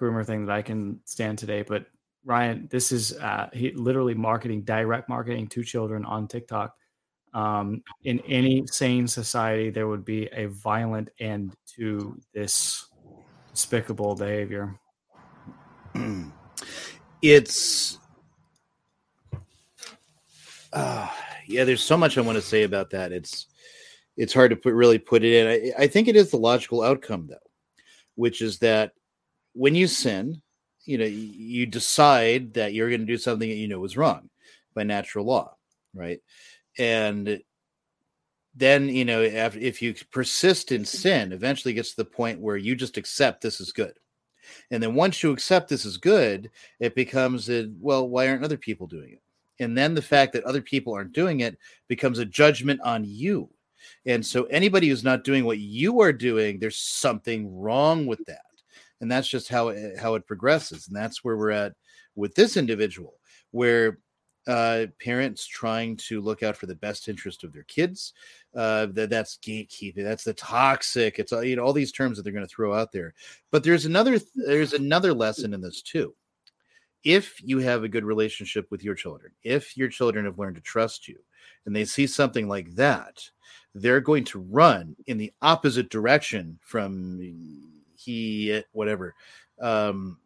groomer 0.00 0.24
thing 0.24 0.46
that 0.46 0.54
I 0.54 0.62
can 0.62 1.00
stand 1.04 1.38
today. 1.38 1.62
But 1.62 1.86
Ryan, 2.24 2.68
this 2.70 2.92
is 2.92 3.14
uh, 3.18 3.50
he 3.52 3.72
literally 3.72 4.14
marketing, 4.14 4.62
direct 4.62 5.08
marketing 5.08 5.48
to 5.48 5.64
children 5.64 6.04
on 6.04 6.28
TikTok. 6.28 6.76
Um, 7.32 7.82
in 8.04 8.20
any 8.20 8.64
sane 8.68 9.08
society, 9.08 9.70
there 9.70 9.88
would 9.88 10.04
be 10.04 10.28
a 10.32 10.46
violent 10.46 11.10
end 11.18 11.56
to 11.76 12.16
this 12.32 12.86
despicable 13.52 14.14
behavior. 14.14 14.78
it's 17.22 17.98
uh, 20.72 21.08
yeah 21.46 21.64
there's 21.64 21.82
so 21.82 21.96
much 21.96 22.18
i 22.18 22.20
want 22.20 22.36
to 22.36 22.42
say 22.42 22.64
about 22.64 22.90
that 22.90 23.12
it's 23.12 23.46
it's 24.16 24.34
hard 24.34 24.50
to 24.50 24.56
put 24.56 24.74
really 24.74 24.98
put 24.98 25.24
it 25.24 25.32
in 25.34 25.72
I, 25.78 25.84
I 25.84 25.86
think 25.86 26.08
it 26.08 26.16
is 26.16 26.30
the 26.30 26.36
logical 26.36 26.82
outcome 26.82 27.26
though 27.28 27.36
which 28.14 28.42
is 28.42 28.58
that 28.60 28.92
when 29.52 29.74
you 29.74 29.86
sin 29.86 30.40
you 30.84 30.98
know 30.98 31.04
you, 31.04 31.66
decide 31.66 32.54
that 32.54 32.74
you're 32.74 32.90
going 32.90 33.00
to 33.00 33.06
do 33.06 33.16
something 33.16 33.48
that 33.48 33.56
you 33.56 33.68
know 33.68 33.84
is 33.84 33.96
wrong 33.96 34.28
by 34.74 34.82
natural 34.82 35.24
law 35.24 35.54
right 35.94 36.20
and 36.78 37.40
then 38.54 38.88
you 38.88 39.04
know 39.04 39.22
if, 39.22 39.56
if 39.56 39.82
you 39.82 39.94
persist 40.10 40.72
in 40.72 40.84
sin 40.84 41.32
eventually 41.32 41.74
gets 41.74 41.90
to 41.90 41.96
the 41.96 42.04
point 42.04 42.40
where 42.40 42.56
you 42.56 42.76
just 42.76 42.96
accept 42.96 43.40
this 43.40 43.60
is 43.60 43.72
good 43.72 43.94
and 44.70 44.82
then 44.82 44.94
once 44.94 45.22
you 45.22 45.30
accept 45.30 45.68
this 45.68 45.84
is 45.84 45.96
good, 45.96 46.50
it 46.80 46.94
becomes 46.94 47.48
a 47.50 47.70
well, 47.80 48.08
why 48.08 48.28
aren't 48.28 48.44
other 48.44 48.56
people 48.56 48.86
doing 48.86 49.12
it? 49.12 49.22
And 49.60 49.76
then 49.76 49.94
the 49.94 50.02
fact 50.02 50.32
that 50.32 50.44
other 50.44 50.62
people 50.62 50.94
aren't 50.94 51.12
doing 51.12 51.40
it 51.40 51.58
becomes 51.88 52.18
a 52.18 52.24
judgment 52.24 52.80
on 52.82 53.04
you. 53.04 53.48
And 54.06 54.24
so 54.24 54.44
anybody 54.44 54.88
who's 54.88 55.04
not 55.04 55.24
doing 55.24 55.44
what 55.44 55.58
you 55.58 56.00
are 56.00 56.12
doing, 56.12 56.58
there's 56.58 56.78
something 56.78 57.58
wrong 57.58 58.06
with 58.06 58.24
that. 58.26 58.40
And 59.00 59.10
that's 59.10 59.28
just 59.28 59.48
how 59.48 59.68
it, 59.68 59.98
how 59.98 60.14
it 60.14 60.26
progresses. 60.26 60.88
And 60.88 60.96
that's 60.96 61.24
where 61.24 61.36
we're 61.36 61.50
at 61.50 61.72
with 62.14 62.34
this 62.34 62.56
individual, 62.56 63.14
where 63.50 63.98
uh, 64.46 64.86
parents 65.00 65.46
trying 65.46 65.96
to 65.96 66.20
look 66.20 66.42
out 66.42 66.56
for 66.56 66.66
the 66.66 66.74
best 66.74 67.08
interest 67.08 67.44
of 67.44 67.52
their 67.52 67.62
kids. 67.64 68.12
Uh, 68.54 68.86
that 68.92 69.10
that's 69.10 69.38
gatekeeping. 69.38 70.04
That's 70.04 70.24
the 70.24 70.34
toxic. 70.34 71.18
It's 71.18 71.32
all 71.32 71.42
you 71.42 71.56
know 71.56 71.64
all 71.64 71.72
these 71.72 71.92
terms 71.92 72.16
that 72.16 72.22
they're 72.22 72.32
going 72.32 72.46
to 72.46 72.54
throw 72.54 72.74
out 72.74 72.92
there. 72.92 73.14
But 73.50 73.64
there's 73.64 73.86
another 73.86 74.20
there's 74.34 74.74
another 74.74 75.12
lesson 75.12 75.54
in 75.54 75.60
this 75.60 75.82
too. 75.82 76.14
If 77.02 77.42
you 77.42 77.58
have 77.58 77.84
a 77.84 77.88
good 77.88 78.04
relationship 78.04 78.70
with 78.70 78.82
your 78.82 78.94
children, 78.94 79.32
if 79.42 79.76
your 79.76 79.88
children 79.88 80.24
have 80.24 80.38
learned 80.38 80.56
to 80.56 80.62
trust 80.62 81.08
you, 81.08 81.18
and 81.66 81.74
they 81.74 81.84
see 81.84 82.06
something 82.06 82.48
like 82.48 82.74
that, 82.76 83.28
they're 83.74 84.00
going 84.00 84.24
to 84.24 84.38
run 84.38 84.94
in 85.06 85.18
the 85.18 85.32
opposite 85.42 85.90
direction 85.90 86.58
from 86.62 87.18
he 87.96 88.62
whatever 88.72 89.14
um 89.60 90.18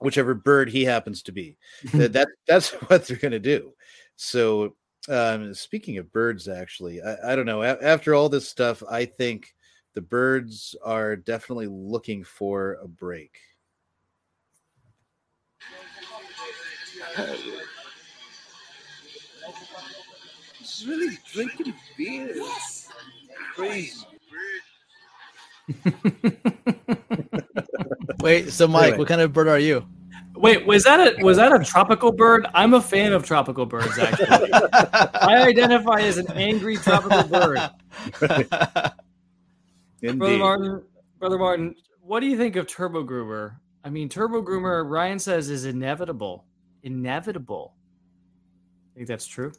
whichever 0.00 0.34
bird 0.34 0.68
he 0.68 0.84
happens 0.84 1.22
to 1.22 1.32
be 1.32 1.56
that, 1.94 2.12
that 2.12 2.28
that's 2.46 2.70
what 2.88 3.06
they're 3.06 3.16
going 3.16 3.32
to 3.32 3.38
do 3.38 3.72
so 4.16 4.74
Um, 5.08 5.54
speaking 5.54 5.96
of 5.96 6.12
birds, 6.12 6.48
actually, 6.48 7.00
I, 7.00 7.32
I 7.32 7.36
don't 7.36 7.46
know. 7.46 7.62
A- 7.62 7.82
after 7.82 8.14
all 8.14 8.28
this 8.28 8.46
stuff, 8.46 8.82
I 8.90 9.06
think 9.06 9.54
the 9.94 10.02
birds 10.02 10.76
are 10.84 11.16
definitely 11.16 11.68
looking 11.68 12.24
for 12.24 12.76
a 12.82 12.86
break. 12.86 13.38
It's 20.60 20.84
really 20.84 21.16
drinking 21.32 21.74
beer. 21.96 22.34
Crazy. 23.58 24.04
Wait, 28.20 28.50
so 28.50 28.66
Mike, 28.68 28.82
Anyway. 28.84 28.98
what 28.98 29.08
kind 29.08 29.20
of 29.20 29.32
bird 29.32 29.48
are 29.48 29.58
you? 29.58 29.84
Wait, 30.34 30.64
was 30.66 30.84
that 30.84 31.00
a 31.00 31.24
was 31.24 31.36
that 31.38 31.52
a 31.52 31.64
tropical 31.64 32.12
bird? 32.12 32.46
I'm 32.54 32.74
a 32.74 32.80
fan 32.80 33.12
of 33.12 33.24
tropical 33.24 33.66
birds. 33.66 33.98
Actually, 33.98 34.52
I 34.52 35.44
identify 35.48 36.00
as 36.00 36.16
an 36.18 36.30
angry 36.32 36.76
tropical 36.76 37.24
bird. 37.24 37.58
Indeed. 40.00 40.18
Brother 40.18 40.38
Martin, 40.38 40.82
Brother 41.18 41.38
Martin, 41.38 41.74
what 42.00 42.20
do 42.20 42.26
you 42.26 42.36
think 42.36 42.54
of 42.54 42.68
Turbo 42.68 43.02
Groomer? 43.04 43.56
I 43.82 43.90
mean, 43.90 44.08
Turbo 44.08 44.42
Groomer, 44.42 44.88
Ryan 44.88 45.18
says, 45.18 45.50
is 45.50 45.64
inevitable. 45.64 46.44
Inevitable. 46.84 47.74
I 48.94 48.98
think 48.98 49.08
that's 49.08 49.26
true? 49.26 49.50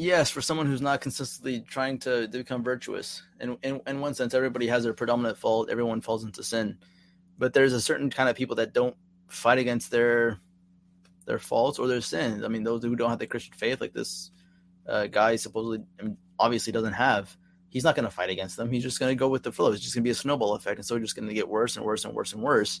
Yes, 0.00 0.30
for 0.30 0.40
someone 0.40 0.66
who's 0.66 0.80
not 0.80 1.02
consistently 1.02 1.60
trying 1.60 1.98
to, 1.98 2.26
to 2.26 2.38
become 2.38 2.64
virtuous. 2.64 3.22
In, 3.38 3.58
in 3.62 3.82
in 3.86 4.00
one 4.00 4.14
sense, 4.14 4.32
everybody 4.32 4.66
has 4.66 4.82
their 4.82 4.94
predominant 4.94 5.36
fault. 5.36 5.68
Everyone 5.68 6.00
falls 6.00 6.24
into 6.24 6.42
sin, 6.42 6.78
but 7.36 7.52
there's 7.52 7.74
a 7.74 7.82
certain 7.82 8.08
kind 8.08 8.30
of 8.30 8.34
people 8.34 8.56
that 8.56 8.72
don't 8.72 8.96
fight 9.28 9.58
against 9.58 9.90
their 9.90 10.40
their 11.26 11.38
faults 11.38 11.78
or 11.78 11.86
their 11.86 12.00
sins. 12.00 12.44
I 12.44 12.48
mean, 12.48 12.64
those 12.64 12.82
who 12.82 12.96
don't 12.96 13.10
have 13.10 13.18
the 13.18 13.26
Christian 13.26 13.52
faith, 13.52 13.82
like 13.82 13.92
this 13.92 14.30
uh, 14.88 15.06
guy, 15.06 15.36
supposedly, 15.36 15.84
I 16.00 16.04
mean, 16.04 16.16
obviously 16.38 16.72
doesn't 16.72 16.94
have. 16.94 17.36
He's 17.68 17.84
not 17.84 17.94
going 17.94 18.08
to 18.08 18.10
fight 18.10 18.30
against 18.30 18.56
them. 18.56 18.70
He's 18.72 18.82
just 18.82 19.00
going 19.00 19.10
to 19.10 19.20
go 19.20 19.28
with 19.28 19.42
the 19.42 19.52
flow. 19.52 19.70
It's 19.70 19.82
just 19.82 19.94
going 19.94 20.02
to 20.02 20.08
be 20.08 20.12
a 20.12 20.14
snowball 20.14 20.54
effect, 20.54 20.78
and 20.78 20.86
so 20.86 20.96
it's 20.96 21.04
just 21.04 21.16
going 21.16 21.28
to 21.28 21.34
get 21.34 21.46
worse 21.46 21.76
and 21.76 21.84
worse 21.84 22.06
and 22.06 22.14
worse 22.14 22.32
and 22.32 22.42
worse. 22.42 22.80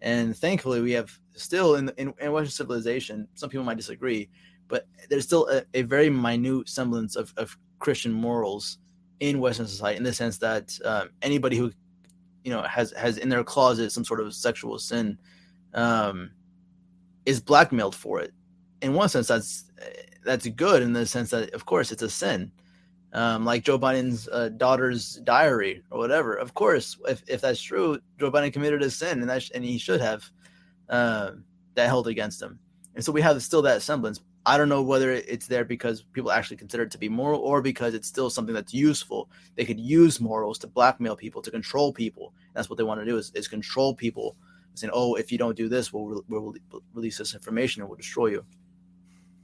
And 0.00 0.34
thankfully, 0.34 0.80
we 0.80 0.92
have 0.92 1.12
still 1.34 1.74
in, 1.74 1.92
in 1.98 2.14
in 2.18 2.32
Western 2.32 2.52
civilization. 2.52 3.28
Some 3.34 3.50
people 3.50 3.66
might 3.66 3.76
disagree, 3.76 4.30
but 4.68 4.86
there's 5.08 5.24
still 5.24 5.48
a, 5.48 5.64
a 5.74 5.82
very 5.82 6.10
minute 6.10 6.68
semblance 6.68 7.16
of, 7.16 7.32
of 7.36 7.56
Christian 7.78 8.12
morals 8.12 8.78
in 9.20 9.40
Western 9.40 9.66
society, 9.66 9.96
in 9.96 10.02
the 10.02 10.12
sense 10.12 10.38
that 10.38 10.78
um, 10.84 11.10
anybody 11.22 11.56
who 11.56 11.70
you 12.42 12.50
know 12.50 12.62
has 12.62 12.92
has 12.92 13.18
in 13.18 13.28
their 13.28 13.44
closet 13.44 13.90
some 13.92 14.04
sort 14.04 14.20
of 14.20 14.34
sexual 14.34 14.78
sin 14.78 15.18
um, 15.74 16.30
is 17.26 17.40
blackmailed 17.40 17.94
for 17.94 18.20
it. 18.20 18.32
In 18.82 18.94
one 18.94 19.08
sense, 19.08 19.28
that's 19.28 19.64
that's 20.24 20.46
good 20.48 20.82
in 20.82 20.92
the 20.92 21.06
sense 21.06 21.30
that, 21.30 21.52
of 21.54 21.66
course, 21.66 21.92
it's 21.92 22.02
a 22.02 22.10
sin. 22.10 22.50
Um, 23.12 23.44
like 23.44 23.62
Joe 23.62 23.78
Biden's 23.78 24.28
uh, 24.28 24.48
daughter's 24.48 25.16
diary 25.22 25.84
or 25.90 25.98
whatever. 25.98 26.34
Of 26.34 26.54
course, 26.54 26.98
if, 27.06 27.22
if 27.28 27.40
that's 27.40 27.62
true, 27.62 28.00
Joe 28.18 28.32
Biden 28.32 28.52
committed 28.52 28.82
a 28.82 28.90
sin, 28.90 29.20
and 29.20 29.30
that 29.30 29.42
sh- 29.44 29.52
and 29.54 29.64
he 29.64 29.78
should 29.78 30.00
have 30.00 30.28
uh, 30.88 31.32
that 31.74 31.86
held 31.86 32.08
against 32.08 32.42
him. 32.42 32.58
And 32.96 33.04
so 33.04 33.12
we 33.12 33.22
have 33.22 33.40
still 33.42 33.62
that 33.62 33.82
semblance. 33.82 34.20
I 34.46 34.58
don't 34.58 34.68
know 34.68 34.82
whether 34.82 35.10
it's 35.10 35.46
there 35.46 35.64
because 35.64 36.02
people 36.02 36.30
actually 36.30 36.58
consider 36.58 36.82
it 36.82 36.90
to 36.90 36.98
be 36.98 37.08
moral 37.08 37.40
or 37.40 37.62
because 37.62 37.94
it's 37.94 38.08
still 38.08 38.28
something 38.28 38.54
that's 38.54 38.74
useful. 38.74 39.30
They 39.54 39.64
could 39.64 39.80
use 39.80 40.20
morals 40.20 40.58
to 40.58 40.66
blackmail 40.66 41.16
people, 41.16 41.40
to 41.40 41.50
control 41.50 41.92
people. 41.92 42.34
That's 42.52 42.68
what 42.68 42.76
they 42.76 42.84
want 42.84 43.00
to 43.00 43.06
do 43.06 43.16
is, 43.16 43.32
is 43.34 43.48
control 43.48 43.94
people, 43.94 44.36
saying, 44.74 44.90
"Oh, 44.94 45.14
if 45.14 45.32
you 45.32 45.38
don't 45.38 45.56
do 45.56 45.68
this, 45.68 45.92
we'll, 45.92 46.06
re- 46.06 46.22
we'll 46.28 46.54
release 46.92 47.16
this 47.16 47.34
information 47.34 47.80
and 47.80 47.88
we'll 47.88 47.96
destroy 47.96 48.26
you." 48.26 48.44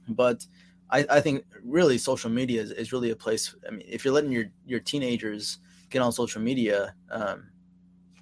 But 0.09 0.45
I, 0.91 1.05
I 1.09 1.21
think 1.21 1.45
really 1.63 1.97
social 1.97 2.29
media 2.29 2.61
is, 2.61 2.71
is 2.71 2.93
really 2.93 3.09
a 3.09 3.15
place. 3.15 3.55
I 3.67 3.71
mean, 3.71 3.87
if 3.87 4.05
you're 4.05 4.13
letting 4.13 4.31
your 4.31 4.45
your 4.67 4.81
teenagers 4.81 5.59
get 5.89 6.03
on 6.03 6.11
social 6.11 6.41
media, 6.41 6.93
um, 7.09 7.47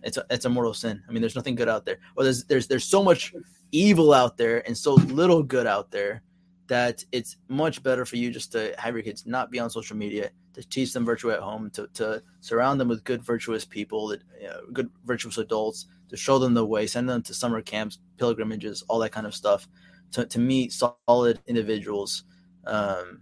it's 0.02 0.16
a, 0.16 0.26
it's 0.30 0.46
a 0.46 0.50
mortal 0.50 0.74
sin. 0.74 1.04
I 1.10 1.12
mean, 1.12 1.22
there's 1.22 1.36
nothing 1.36 1.56
good 1.56 1.68
out 1.68 1.84
there. 1.84 2.00
Or 2.16 2.24
there's 2.24 2.46
there's 2.46 2.68
there's 2.68 2.86
so 2.86 3.04
much 3.04 3.34
evil 3.74 4.14
out 4.14 4.38
there 4.38 4.66
and 4.66 4.78
so 4.78 4.94
little 4.94 5.44
good 5.44 5.68
out 5.68 5.92
there 5.92 6.24
that 6.70 7.04
it's 7.12 7.38
much 7.48 7.82
better 7.82 8.06
for 8.06 8.16
you 8.16 8.30
just 8.32 8.52
to 8.52 8.74
have 8.78 8.94
your 8.94 9.04
kids 9.04 9.26
not 9.26 9.50
be 9.50 9.60
on 9.60 9.70
social 9.72 9.98
media, 9.98 10.30
to 10.54 10.62
teach 10.70 10.94
them 10.94 11.04
virtue 11.04 11.32
at 11.32 11.40
home, 11.40 11.70
to, 11.72 11.88
to 11.96 12.22
surround 12.42 12.80
them 12.80 12.88
with 12.88 13.04
good 13.04 13.24
virtuous 13.24 13.66
people, 13.66 14.08
that 14.08 14.22
you 14.40 14.48
know, 14.48 14.62
good 14.72 14.90
virtuous 15.04 15.40
adults, 15.40 15.88
to 16.10 16.16
show 16.16 16.38
them 16.38 16.54
the 16.54 16.66
way, 16.66 16.86
send 16.86 17.10
them 17.10 17.24
to 17.24 17.34
summer 17.34 17.62
camps, 17.62 17.98
pilgrimages, 18.18 18.84
all 18.88 19.00
that 19.00 19.12
kind 19.12 19.26
of 19.26 19.34
stuff, 19.34 19.68
to, 20.12 20.26
to 20.28 20.40
meet 20.40 20.72
solid 20.72 21.40
individuals, 21.48 22.24
um, 22.68 23.22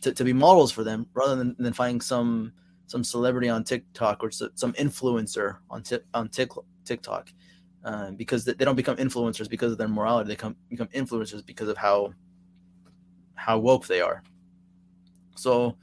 to, 0.00 0.12
to 0.12 0.24
be 0.24 0.32
models 0.32 0.72
for 0.72 0.82
them, 0.82 1.06
rather 1.12 1.36
than, 1.36 1.54
than 1.58 1.72
finding 1.72 2.00
some 2.00 2.52
some 2.88 3.02
celebrity 3.02 3.48
on 3.48 3.64
TikTok 3.64 4.22
or 4.22 4.30
some 4.30 4.72
influencer 4.74 5.56
on 5.68 5.82
Tik 5.82 6.02
on 6.14 6.28
Tik 6.28 6.50
TikTok, 6.84 7.30
uh, 7.84 8.12
because 8.12 8.44
they 8.44 8.54
don't 8.54 8.76
become 8.76 8.96
influencers 8.96 9.50
because 9.50 9.72
of 9.72 9.78
their 9.78 9.88
morality. 9.88 10.28
They 10.28 10.36
come 10.36 10.56
become 10.70 10.88
influencers 10.88 11.44
because 11.44 11.68
of 11.68 11.76
how 11.76 12.14
how 13.36 13.58
woke 13.58 13.86
they 13.86 14.00
are. 14.00 14.22
So, 15.36 15.76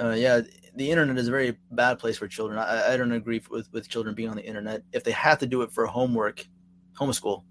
uh, 0.00 0.10
yeah, 0.10 0.42
the 0.76 0.90
internet 0.90 1.18
is 1.18 1.28
a 1.28 1.30
very 1.30 1.58
bad 1.72 1.98
place 1.98 2.16
for 2.16 2.28
children. 2.28 2.58
I, 2.58 2.94
I 2.94 2.96
don't 2.96 3.12
agree 3.12 3.42
with 3.50 3.70
with 3.72 3.88
children 3.88 4.14
being 4.14 4.28
on 4.28 4.36
the 4.36 4.44
internet. 4.44 4.82
If 4.92 5.04
they 5.04 5.12
have 5.12 5.38
to 5.40 5.46
do 5.46 5.62
it 5.62 5.72
for 5.72 5.86
homework, 5.86 6.46
homeschool. 6.94 7.44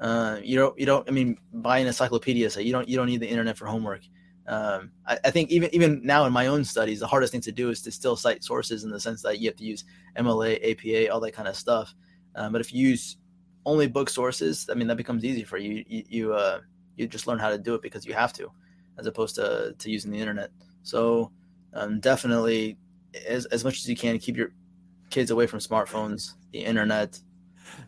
Uh, 0.00 0.38
you 0.42 0.56
don't 0.56 0.78
you 0.78 0.86
don't. 0.86 1.08
I 1.08 1.12
mean, 1.12 1.38
buy 1.52 1.78
an 1.78 1.86
encyclopedia. 1.86 2.50
You 2.60 2.72
don't 2.72 2.88
you 2.88 2.96
don't 2.96 3.06
need 3.06 3.20
the 3.20 3.28
internet 3.28 3.56
for 3.56 3.66
homework. 3.66 4.02
Um, 4.48 4.92
I, 5.06 5.18
I 5.24 5.30
think 5.30 5.50
even 5.50 5.74
even 5.74 6.00
now 6.04 6.24
in 6.24 6.32
my 6.32 6.46
own 6.48 6.64
studies, 6.64 7.00
the 7.00 7.06
hardest 7.06 7.32
thing 7.32 7.40
to 7.42 7.52
do 7.52 7.70
is 7.70 7.82
to 7.82 7.90
still 7.90 8.16
cite 8.16 8.44
sources 8.44 8.84
in 8.84 8.90
the 8.90 9.00
sense 9.00 9.22
that 9.22 9.40
you 9.40 9.48
have 9.48 9.56
to 9.56 9.64
use 9.64 9.84
MLA, 10.16 10.72
APA, 10.72 11.12
all 11.12 11.20
that 11.20 11.32
kind 11.32 11.48
of 11.48 11.56
stuff. 11.56 11.94
Um, 12.34 12.52
but 12.52 12.60
if 12.60 12.72
you 12.72 12.88
use 12.88 13.16
only 13.64 13.86
book 13.86 14.10
sources, 14.10 14.68
I 14.70 14.74
mean 14.74 14.86
that 14.88 14.96
becomes 14.96 15.24
easy 15.24 15.44
for 15.44 15.56
you. 15.56 15.84
You 15.88 16.04
you, 16.08 16.34
uh, 16.34 16.60
you 16.96 17.06
just 17.06 17.26
learn 17.26 17.38
how 17.38 17.50
to 17.50 17.58
do 17.58 17.74
it 17.74 17.82
because 17.82 18.04
you 18.06 18.14
have 18.14 18.32
to, 18.34 18.50
as 18.98 19.06
opposed 19.06 19.34
to 19.36 19.74
to 19.78 19.90
using 19.90 20.10
the 20.10 20.18
internet. 20.18 20.50
So 20.82 21.30
um, 21.74 22.00
definitely, 22.00 22.76
as 23.26 23.46
as 23.46 23.64
much 23.64 23.76
as 23.78 23.88
you 23.88 23.96
can, 23.96 24.18
keep 24.18 24.36
your 24.36 24.52
kids 25.10 25.30
away 25.30 25.46
from 25.46 25.60
smartphones, 25.60 26.32
the 26.52 26.60
internet, 26.60 27.20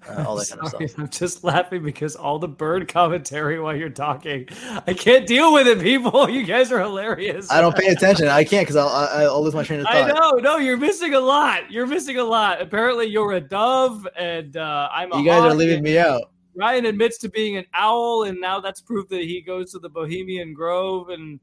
uh, 0.09 0.25
all 0.27 0.37
that 0.37 0.49
kind 0.49 0.61
of 0.63 0.69
stuff. 0.69 0.83
I'm 0.99 1.09
just 1.09 1.45
laughing 1.45 1.83
because 1.83 2.17
all 2.17 2.39
the 2.39 2.49
bird 2.49 2.89
commentary 2.89 3.61
while 3.61 3.77
you're 3.77 3.89
talking. 3.89 4.49
I 4.87 4.95
can't 4.95 5.27
deal 5.27 5.53
with 5.53 5.67
it, 5.67 5.81
people. 5.81 6.29
You 6.39 6.45
guys 6.45 6.71
are 6.71 6.79
hilarious. 6.79 7.51
I 7.51 7.61
don't 7.61 7.75
pay 7.75 7.87
attention. 7.87 8.29
I 8.29 8.45
can't 8.45 8.63
because 8.67 8.77
I'll 8.77 8.89
I'll 8.89 9.43
lose 9.43 9.55
my 9.55 9.63
train 9.63 9.81
of 9.81 9.87
thought. 9.87 9.95
I 9.95 10.13
know, 10.13 10.31
no, 10.33 10.59
you're 10.59 10.77
missing 10.77 11.15
a 11.15 11.21
lot. 11.21 11.71
You're 11.71 11.87
missing 11.87 12.19
a 12.19 12.25
lot. 12.25 12.61
Apparently, 12.61 13.07
you're 13.07 13.33
a 13.33 13.41
dove, 13.41 14.07
and 14.17 14.57
uh, 14.57 14.89
I'm 14.93 15.13
a 15.13 15.19
You 15.19 15.25
guys 15.25 15.43
are 15.43 15.55
leaving 15.55 15.77
and 15.77 15.85
me 15.85 15.99
out. 15.99 16.31
Ryan 16.59 16.87
admits 16.87 17.19
to 17.19 17.29
being 17.29 17.57
an 17.57 17.65
owl, 17.73 18.25
and 18.25 18.41
now 18.41 18.59
that's 18.61 18.81
proof 18.81 19.09
that 19.11 19.23
he 19.23 19.41
goes 19.41 19.71
to 19.73 19.79
the 19.79 19.89
Bohemian 19.89 20.55
Grove. 20.55 21.11
And 21.11 21.39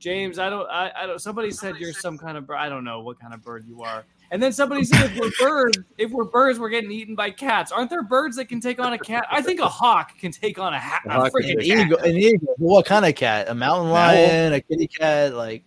James, 0.00 0.38
I 0.40 0.50
don't, 0.50 0.68
I, 0.68 0.90
I 0.96 1.06
don't. 1.06 1.20
Somebody 1.20 1.52
said 1.52 1.76
you're 1.76 1.92
some 1.92 2.18
kind 2.18 2.36
of 2.36 2.46
bird. 2.46 2.56
I 2.56 2.68
don't 2.68 2.84
know 2.84 3.00
what 3.00 3.20
kind 3.20 3.32
of 3.32 3.42
bird 3.42 3.64
you 3.66 3.82
are. 3.82 4.04
And 4.32 4.42
then 4.42 4.52
somebody 4.52 4.82
said 4.82 5.12
if 5.12 5.16
we're 5.16 5.30
birds, 5.38 5.78
if 5.98 6.10
we're 6.10 6.24
birds, 6.24 6.58
we're 6.58 6.68
getting 6.68 6.90
eaten 6.90 7.14
by 7.14 7.30
cats. 7.30 7.70
Aren't 7.70 7.90
there 7.90 8.02
birds 8.02 8.34
that 8.36 8.46
can 8.46 8.60
take 8.60 8.80
on 8.80 8.92
a 8.92 8.98
cat? 8.98 9.24
I 9.30 9.40
think 9.40 9.60
a 9.60 9.68
hawk 9.68 10.18
can 10.18 10.32
take 10.32 10.58
on 10.58 10.74
a, 10.74 10.80
ha- 10.80 11.00
a 11.06 11.20
An 11.22 11.30
freaking 11.30 11.62
eagle, 11.62 11.98
an 11.98 12.16
eagle. 12.16 12.54
What 12.58 12.86
kind 12.86 13.06
of 13.06 13.14
cat? 13.14 13.48
A 13.48 13.54
mountain 13.54 13.90
lion, 13.92 14.52
a 14.52 14.60
kitty 14.60 14.88
cat? 14.88 15.32
Like, 15.34 15.62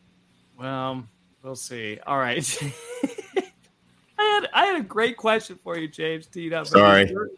Well, 0.57 1.05
we'll 1.41 1.55
see. 1.55 1.99
All 2.05 2.17
right. 2.17 2.45
I 4.19 4.23
had 4.23 4.49
I 4.53 4.65
had 4.65 4.75
a 4.75 4.83
great 4.83 5.15
question 5.17 5.57
for 5.63 5.77
you, 5.77 5.87
James. 5.87 6.27
Teed 6.27 6.51
up. 6.53 6.67
Sorry. 6.67 7.05
These 7.05 7.13
bird, 7.13 7.29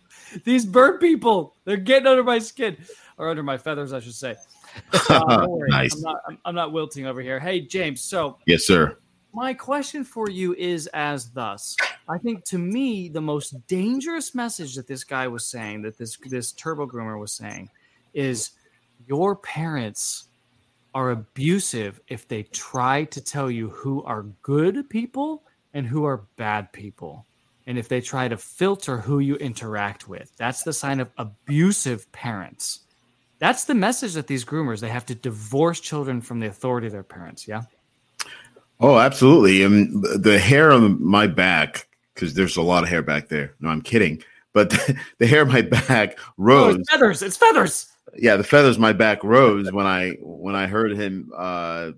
these 0.43 0.65
bird 0.65 0.99
people, 0.99 1.55
they're 1.63 1.77
getting 1.77 2.07
under 2.07 2.23
my 2.23 2.39
skin, 2.39 2.75
or 3.17 3.29
under 3.29 3.43
my 3.43 3.57
feathers, 3.57 3.93
I 3.93 3.99
should 3.99 4.15
say. 4.15 4.35
Uh. 5.09 5.45
Nice. 5.67 5.93
I'm 5.95 6.01
not, 6.01 6.15
I'm, 6.29 6.37
I'm 6.45 6.55
not 6.55 6.71
wilting 6.71 7.05
over 7.05 7.21
here. 7.21 7.39
Hey, 7.41 7.59
James. 7.61 8.01
So 8.01 8.37
Yes, 8.47 8.63
sir. 8.65 8.97
my 9.33 9.53
question 9.53 10.05
for 10.05 10.29
you 10.29 10.55
is 10.55 10.87
as 10.87 11.29
thus. 11.31 11.75
I 12.07 12.17
think 12.17 12.45
to 12.45 12.57
me 12.57 13.09
the 13.09 13.19
most 13.21 13.67
dangerous 13.67 14.33
message 14.33 14.75
that 14.75 14.87
this 14.87 15.03
guy 15.03 15.27
was 15.27 15.45
saying, 15.45 15.81
that 15.83 15.97
this 15.97 16.17
this 16.25 16.53
turbo 16.53 16.87
groomer 16.87 17.19
was 17.19 17.33
saying, 17.33 17.69
is 18.13 18.51
your 19.07 19.35
parents 19.35 20.29
are 20.93 21.11
abusive 21.11 21.99
if 22.07 22.27
they 22.27 22.43
try 22.43 23.03
to 23.05 23.21
tell 23.21 23.51
you 23.51 23.69
who 23.69 24.03
are 24.03 24.23
good 24.41 24.89
people 24.89 25.43
and 25.73 25.85
who 25.85 26.03
are 26.05 26.25
bad 26.37 26.71
people. 26.73 27.25
And 27.67 27.77
if 27.77 27.87
they 27.87 28.01
try 28.01 28.27
to 28.27 28.37
filter 28.37 28.97
who 28.97 29.19
you 29.19 29.35
interact 29.35 30.07
with, 30.07 30.31
that's 30.37 30.63
the 30.63 30.73
sign 30.73 30.99
of 30.99 31.09
abusive 31.17 32.11
parents. 32.11 32.81
That's 33.39 33.63
the 33.65 33.75
message 33.75 34.13
that 34.13 34.27
these 34.27 34.43
groomers 34.45 34.79
they 34.81 34.89
have 34.89 35.05
to 35.07 35.15
divorce 35.15 35.79
children 35.79 36.21
from 36.21 36.39
the 36.39 36.47
authority 36.47 36.87
of 36.87 36.93
their 36.93 37.03
parents. 37.03 37.47
Yeah. 37.47 37.61
Oh, 38.79 38.97
absolutely. 38.97 39.63
And 39.63 40.03
the 40.03 40.39
hair 40.39 40.71
on 40.71 41.03
my 41.03 41.27
back, 41.27 41.87
because 42.15 42.33
there's 42.33 42.57
a 42.57 42.61
lot 42.63 42.83
of 42.83 42.89
hair 42.89 43.03
back 43.03 43.29
there. 43.29 43.53
No, 43.59 43.69
I'm 43.69 43.81
kidding. 43.81 44.23
But 44.53 44.69
the 45.19 45.27
hair 45.27 45.41
on 45.41 45.49
my 45.49 45.61
back 45.61 46.17
Oh, 46.19 46.33
rose. 46.37 46.75
it's 46.77 46.89
feathers. 46.91 47.21
It's 47.21 47.37
feathers. 47.37 47.87
yeah, 48.17 48.35
the 48.37 48.43
feathers 48.43 48.77
my 48.79 48.91
back 48.93 49.23
rose 49.23 49.71
when 49.71 49.85
I 49.85 50.17
when 50.21 50.55
I 50.55 50.65
heard 50.67 50.91
him 50.97 51.31
uh, 51.35 51.91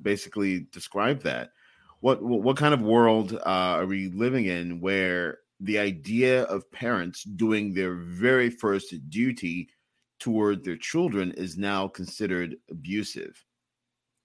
basically 0.00 0.66
describe 0.72 1.22
that. 1.22 1.50
What 2.02 2.20
what 2.20 2.56
kind 2.56 2.74
of 2.74 2.82
world 2.82 3.34
uh, 3.34 3.78
are 3.78 3.86
we 3.86 4.08
living 4.08 4.46
in 4.46 4.80
where 4.80 5.38
the 5.60 5.78
idea 5.78 6.42
of 6.42 6.68
parents 6.72 7.22
doing 7.22 7.72
their 7.72 7.94
very 7.94 8.50
first 8.50 9.08
duty 9.08 9.68
toward 10.18 10.64
their 10.64 10.76
children 10.76 11.30
is 11.30 11.56
now 11.56 11.86
considered 11.86 12.56
abusive? 12.68 13.44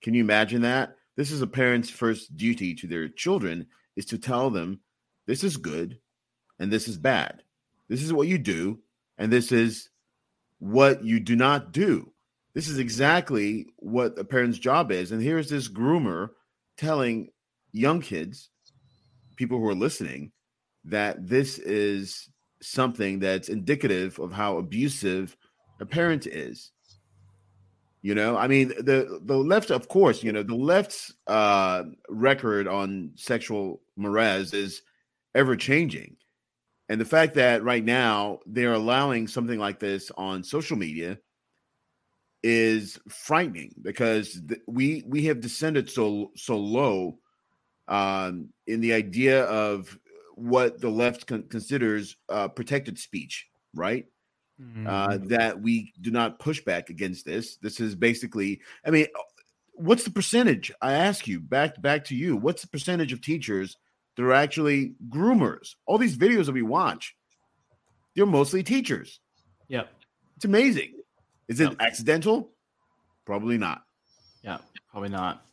Can 0.02 0.16
you 0.16 0.24
imagine 0.24 0.64
that? 0.64 0.96
This 1.18 1.30
is 1.30 1.44
a 1.44 1.48
parent's 1.48 1.92
first 1.92 2.36
duty 2.36 2.74
to 2.74 2.88
their 2.88 3.10
children 3.10 3.68
is 3.96 4.06
to 4.06 4.18
tell 4.18 4.50
them 4.50 4.80
this 5.28 5.44
is 5.44 5.56
good 5.56 6.00
and 6.58 6.74
this 6.74 6.88
is 6.88 6.98
bad. 6.98 7.44
This 7.90 8.02
is 8.02 8.12
what 8.12 8.28
you 8.28 8.40
do 8.40 8.80
and 9.20 9.32
this 9.32 9.52
is 9.52 9.90
what 10.58 11.04
you 11.04 11.20
do 11.20 11.36
not 11.36 11.74
do. 11.74 12.12
This 12.56 12.70
is 12.70 12.80
exactly 12.80 13.68
what 13.76 14.18
a 14.18 14.24
parent's 14.24 14.58
job 14.58 14.92
is. 14.92 15.12
And 15.12 15.22
here's 15.22 15.52
this 15.52 15.68
groomer 15.68 16.30
telling 16.76 17.30
young 17.72 18.02
kids, 18.02 18.50
people 19.36 19.60
who 19.60 19.68
are 19.68 19.76
listening, 19.76 20.32
that 20.86 21.28
this 21.28 21.60
is 21.60 22.30
something 22.62 23.20
that's 23.20 23.50
indicative 23.50 24.20
of 24.20 24.32
how 24.32 24.58
abusive 24.58 25.36
a 25.80 25.86
parent 25.86 26.26
is. 26.26 26.72
You 28.02 28.16
know, 28.16 28.38
I 28.38 28.48
mean, 28.48 28.70
the 28.70 29.20
the 29.24 29.36
left, 29.36 29.70
of 29.70 29.88
course, 29.90 30.24
you 30.24 30.32
know, 30.32 30.44
the 30.44 30.56
left's 30.56 31.14
uh, 31.26 31.84
record 32.10 32.68
on 32.68 33.12
sexual 33.16 33.82
mores 33.98 34.54
is 34.54 34.82
ever 35.36 35.56
changing, 35.56 36.16
and 36.90 37.02
the 37.02 37.06
fact 37.06 37.34
that 37.36 37.64
right 37.64 37.84
now 37.84 38.40
they're 38.46 38.74
allowing 38.74 39.28
something 39.28 39.60
like 39.60 39.80
this 39.80 40.12
on 40.16 40.44
social 40.44 40.78
media 40.78 41.18
is 42.44 43.00
frightening 43.10 43.74
because 43.82 44.40
th- 44.48 44.62
we 44.68 45.04
we 45.08 45.26
have 45.26 45.42
descended 45.42 45.90
so 45.90 46.32
so 46.36 46.56
low 46.56 47.18
um, 47.88 48.50
in 48.66 48.82
the 48.82 48.94
idea 48.94 49.44
of 49.46 49.98
what 50.36 50.80
the 50.80 50.90
left 50.90 51.28
con- 51.28 51.44
considers 51.50 52.16
uh, 52.30 52.48
protected 52.48 52.98
speech, 53.00 53.48
right? 53.74 54.06
Uh, 54.88 55.20
that 55.26 55.62
we 55.62 55.94
do 56.02 56.10
not 56.10 56.40
push 56.40 56.62
back 56.62 56.90
against 56.90 57.26
this. 57.26 57.58
This 57.58 57.80
is 57.80 57.94
basically, 57.94 58.62
I 58.84 58.90
mean, 58.90 59.06
what's 59.74 60.04
the 60.04 60.10
percentage? 60.10 60.72
I 60.82 60.94
ask 60.94 61.28
you 61.28 61.40
back 61.40 61.80
back 61.80 62.06
to 62.06 62.16
you. 62.16 62.36
What's 62.36 62.64
the 62.64 62.68
percentage 62.68 63.14
of 63.14 63.22
teachers 63.22 63.78
that 64.16 64.24
are 64.24 64.34
actually 64.34 64.96
groomers? 65.10 65.76
All 65.86 66.00
these 66.00 66.18
videos 66.18 66.48
that 66.48 66.54
we 66.54 66.64
watch, 66.64 67.16
they're 68.16 68.26
mostly 68.26 68.64
teachers. 68.64 69.20
Yeah, 69.68 69.84
It's 70.38 70.46
amazing. 70.46 70.94
Is 71.48 71.60
it 71.60 71.76
accidental? 71.80 72.52
Probably 73.26 73.58
not. 73.60 73.84
Yeah, 74.42 74.58
probably 74.90 75.10
not. 75.10 75.46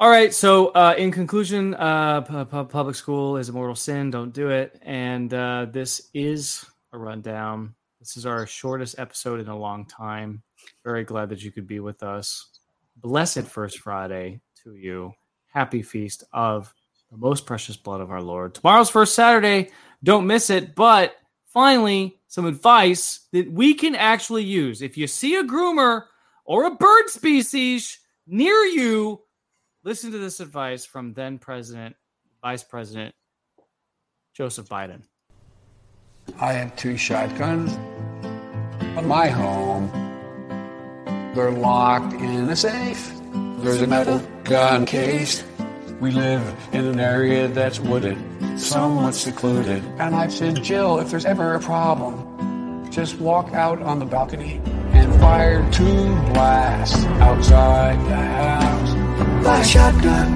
All 0.00 0.08
right. 0.08 0.32
So, 0.32 0.68
uh, 0.68 0.94
in 0.96 1.10
conclusion, 1.10 1.74
uh, 1.74 2.20
pu- 2.20 2.44
pu- 2.44 2.66
public 2.66 2.94
school 2.94 3.36
is 3.36 3.48
a 3.48 3.52
mortal 3.52 3.74
sin. 3.74 4.12
Don't 4.12 4.32
do 4.32 4.48
it. 4.50 4.78
And 4.82 5.34
uh, 5.34 5.66
this 5.72 6.10
is 6.14 6.64
a 6.92 6.98
rundown. 6.98 7.74
This 7.98 8.16
is 8.16 8.24
our 8.24 8.46
shortest 8.46 8.96
episode 9.00 9.40
in 9.40 9.48
a 9.48 9.58
long 9.58 9.86
time. 9.86 10.44
Very 10.84 11.02
glad 11.02 11.30
that 11.30 11.42
you 11.42 11.50
could 11.50 11.66
be 11.66 11.80
with 11.80 12.04
us. 12.04 12.60
Blessed 12.98 13.42
First 13.42 13.80
Friday 13.80 14.40
to 14.62 14.74
you. 14.74 15.14
Happy 15.48 15.82
feast 15.82 16.22
of 16.32 16.72
the 17.10 17.18
most 17.18 17.44
precious 17.44 17.76
blood 17.76 18.00
of 18.00 18.12
our 18.12 18.22
Lord. 18.22 18.54
Tomorrow's 18.54 18.90
first 18.90 19.16
Saturday. 19.16 19.70
Don't 20.04 20.28
miss 20.28 20.48
it. 20.48 20.76
But 20.76 21.16
finally, 21.46 22.20
some 22.28 22.46
advice 22.46 23.26
that 23.32 23.50
we 23.50 23.74
can 23.74 23.96
actually 23.96 24.44
use. 24.44 24.80
If 24.80 24.96
you 24.96 25.08
see 25.08 25.34
a 25.34 25.42
groomer 25.42 26.04
or 26.44 26.66
a 26.66 26.74
bird 26.76 27.08
species 27.08 27.98
near 28.28 28.54
you, 28.64 29.22
listen 29.88 30.12
to 30.12 30.18
this 30.18 30.38
advice 30.38 30.84
from 30.84 31.14
then 31.14 31.38
President, 31.38 31.96
Vice 32.42 32.62
President 32.62 33.14
Joseph 34.34 34.68
Biden. 34.68 35.00
I 36.38 36.52
have 36.52 36.76
two 36.76 36.98
shotguns 36.98 37.72
at 38.98 39.06
my 39.06 39.28
home. 39.28 39.88
They're 41.34 41.50
locked 41.50 42.12
in 42.12 42.50
a 42.50 42.54
safe. 42.54 43.10
There's 43.60 43.80
a 43.80 43.86
metal 43.86 44.22
gun 44.44 44.84
case. 44.84 45.42
We 46.00 46.10
live 46.10 46.42
in 46.72 46.84
an 46.84 47.00
area 47.00 47.48
that's 47.48 47.80
wooded, 47.80 48.18
somewhat 48.60 49.14
secluded. 49.14 49.82
And 49.98 50.14
I've 50.14 50.34
said, 50.34 50.62
Jill, 50.62 50.98
if 50.98 51.10
there's 51.10 51.24
ever 51.24 51.54
a 51.54 51.60
problem, 51.60 52.90
just 52.90 53.18
walk 53.18 53.54
out 53.54 53.80
on 53.80 54.00
the 54.00 54.04
balcony 54.04 54.60
and 54.92 55.18
fire 55.18 55.66
two 55.72 56.14
blasts 56.34 57.06
outside 57.22 57.98
the 58.06 58.16
house. 58.16 58.87
Buy 59.44 59.60
a 59.60 59.64
shotgun. 59.64 60.30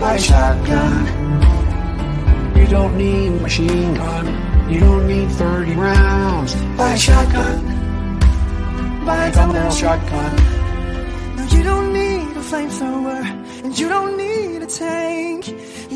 Buy 0.00 0.14
a 0.14 0.18
shotgun. 0.18 0.96
You 2.56 2.66
don't 2.66 2.96
need 2.96 3.40
machine 3.42 3.94
gun. 3.94 4.26
You 4.70 4.80
don't 4.80 5.06
need 5.06 5.30
30 5.30 5.74
rounds. 5.74 6.54
Buy 6.76 6.92
a 6.92 6.98
shotgun. 6.98 7.76
A 9.08 9.32
double 9.32 9.70
shotgun. 9.70 10.36
No, 11.36 11.44
you 11.50 11.62
don't 11.62 11.92
need 11.92 12.36
a 12.36 12.42
flamethrower, 12.50 13.24
and 13.64 13.78
you 13.78 13.88
don't 13.88 14.16
need 14.16 14.62
a 14.62 14.66
tank. 14.66 15.46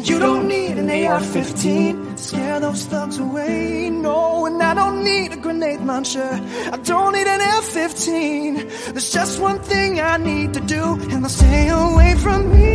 You 0.03 0.19
don't 0.19 0.49
need 0.49 0.79
an 0.79 0.89
AR-15 0.89 2.19
scare 2.19 2.61
those 2.61 2.85
thugs 2.87 3.19
away. 3.19 3.91
No, 3.91 4.47
and 4.47 4.63
I 4.63 4.75
don't 4.75 5.03
need 5.03 5.33
a 5.33 5.37
grenade 5.37 5.81
launcher. 5.81 6.31
I 6.73 6.77
don't 6.79 7.13
need 7.13 7.27
an 7.27 7.41
F-15. 7.41 8.93
There's 8.93 9.13
just 9.13 9.41
one 9.41 9.59
thing 9.61 10.01
I 10.01 10.17
need 10.17 10.55
to 10.55 10.61
do, 10.61 10.83
and 11.11 11.23
they'll 11.23 11.29
stay 11.29 11.69
away 11.69 12.15
from 12.17 12.41
me. 12.53 12.71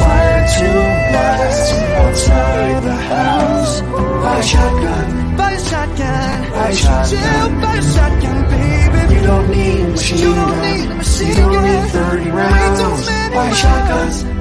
Fire 0.00 0.46
two 0.56 0.80
blasts 1.10 1.72
outside 2.00 2.82
the 2.82 2.96
house. 3.14 3.80
Buy 3.80 4.38
a 4.38 4.42
shotgun. 4.42 5.36
Buy 5.36 5.52
a 5.52 5.60
shotgun. 5.60 6.50
Buy 6.52 6.68
a 6.68 6.74
shotgun. 6.74 7.60
Buy 7.60 7.76
a 7.76 7.82
shotgun, 7.94 8.38
baby. 8.50 9.14
You 9.14 9.22
don't 9.30 9.50
need 9.50 9.80
a 9.80 9.88
machine 9.88 10.18
You 10.18 10.34
don't 10.34 10.50
gun. 10.50 10.78
need 10.78 10.90
a 10.90 10.94
machine 10.94 11.28
you 11.28 11.34
don't 11.34 11.64
need 11.64 11.90
30 11.90 12.30
rounds. 12.30 13.06
Buy 13.34 13.48
a 13.48 14.33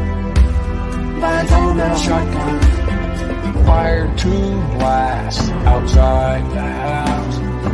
Buy 1.24 1.40
a 1.40 1.98
shotgun. 1.98 2.60
Fire 3.66 4.14
two 4.18 4.52
blasts 4.76 5.50
outside 5.66 6.52
the 6.52 6.60
house. 6.60 7.13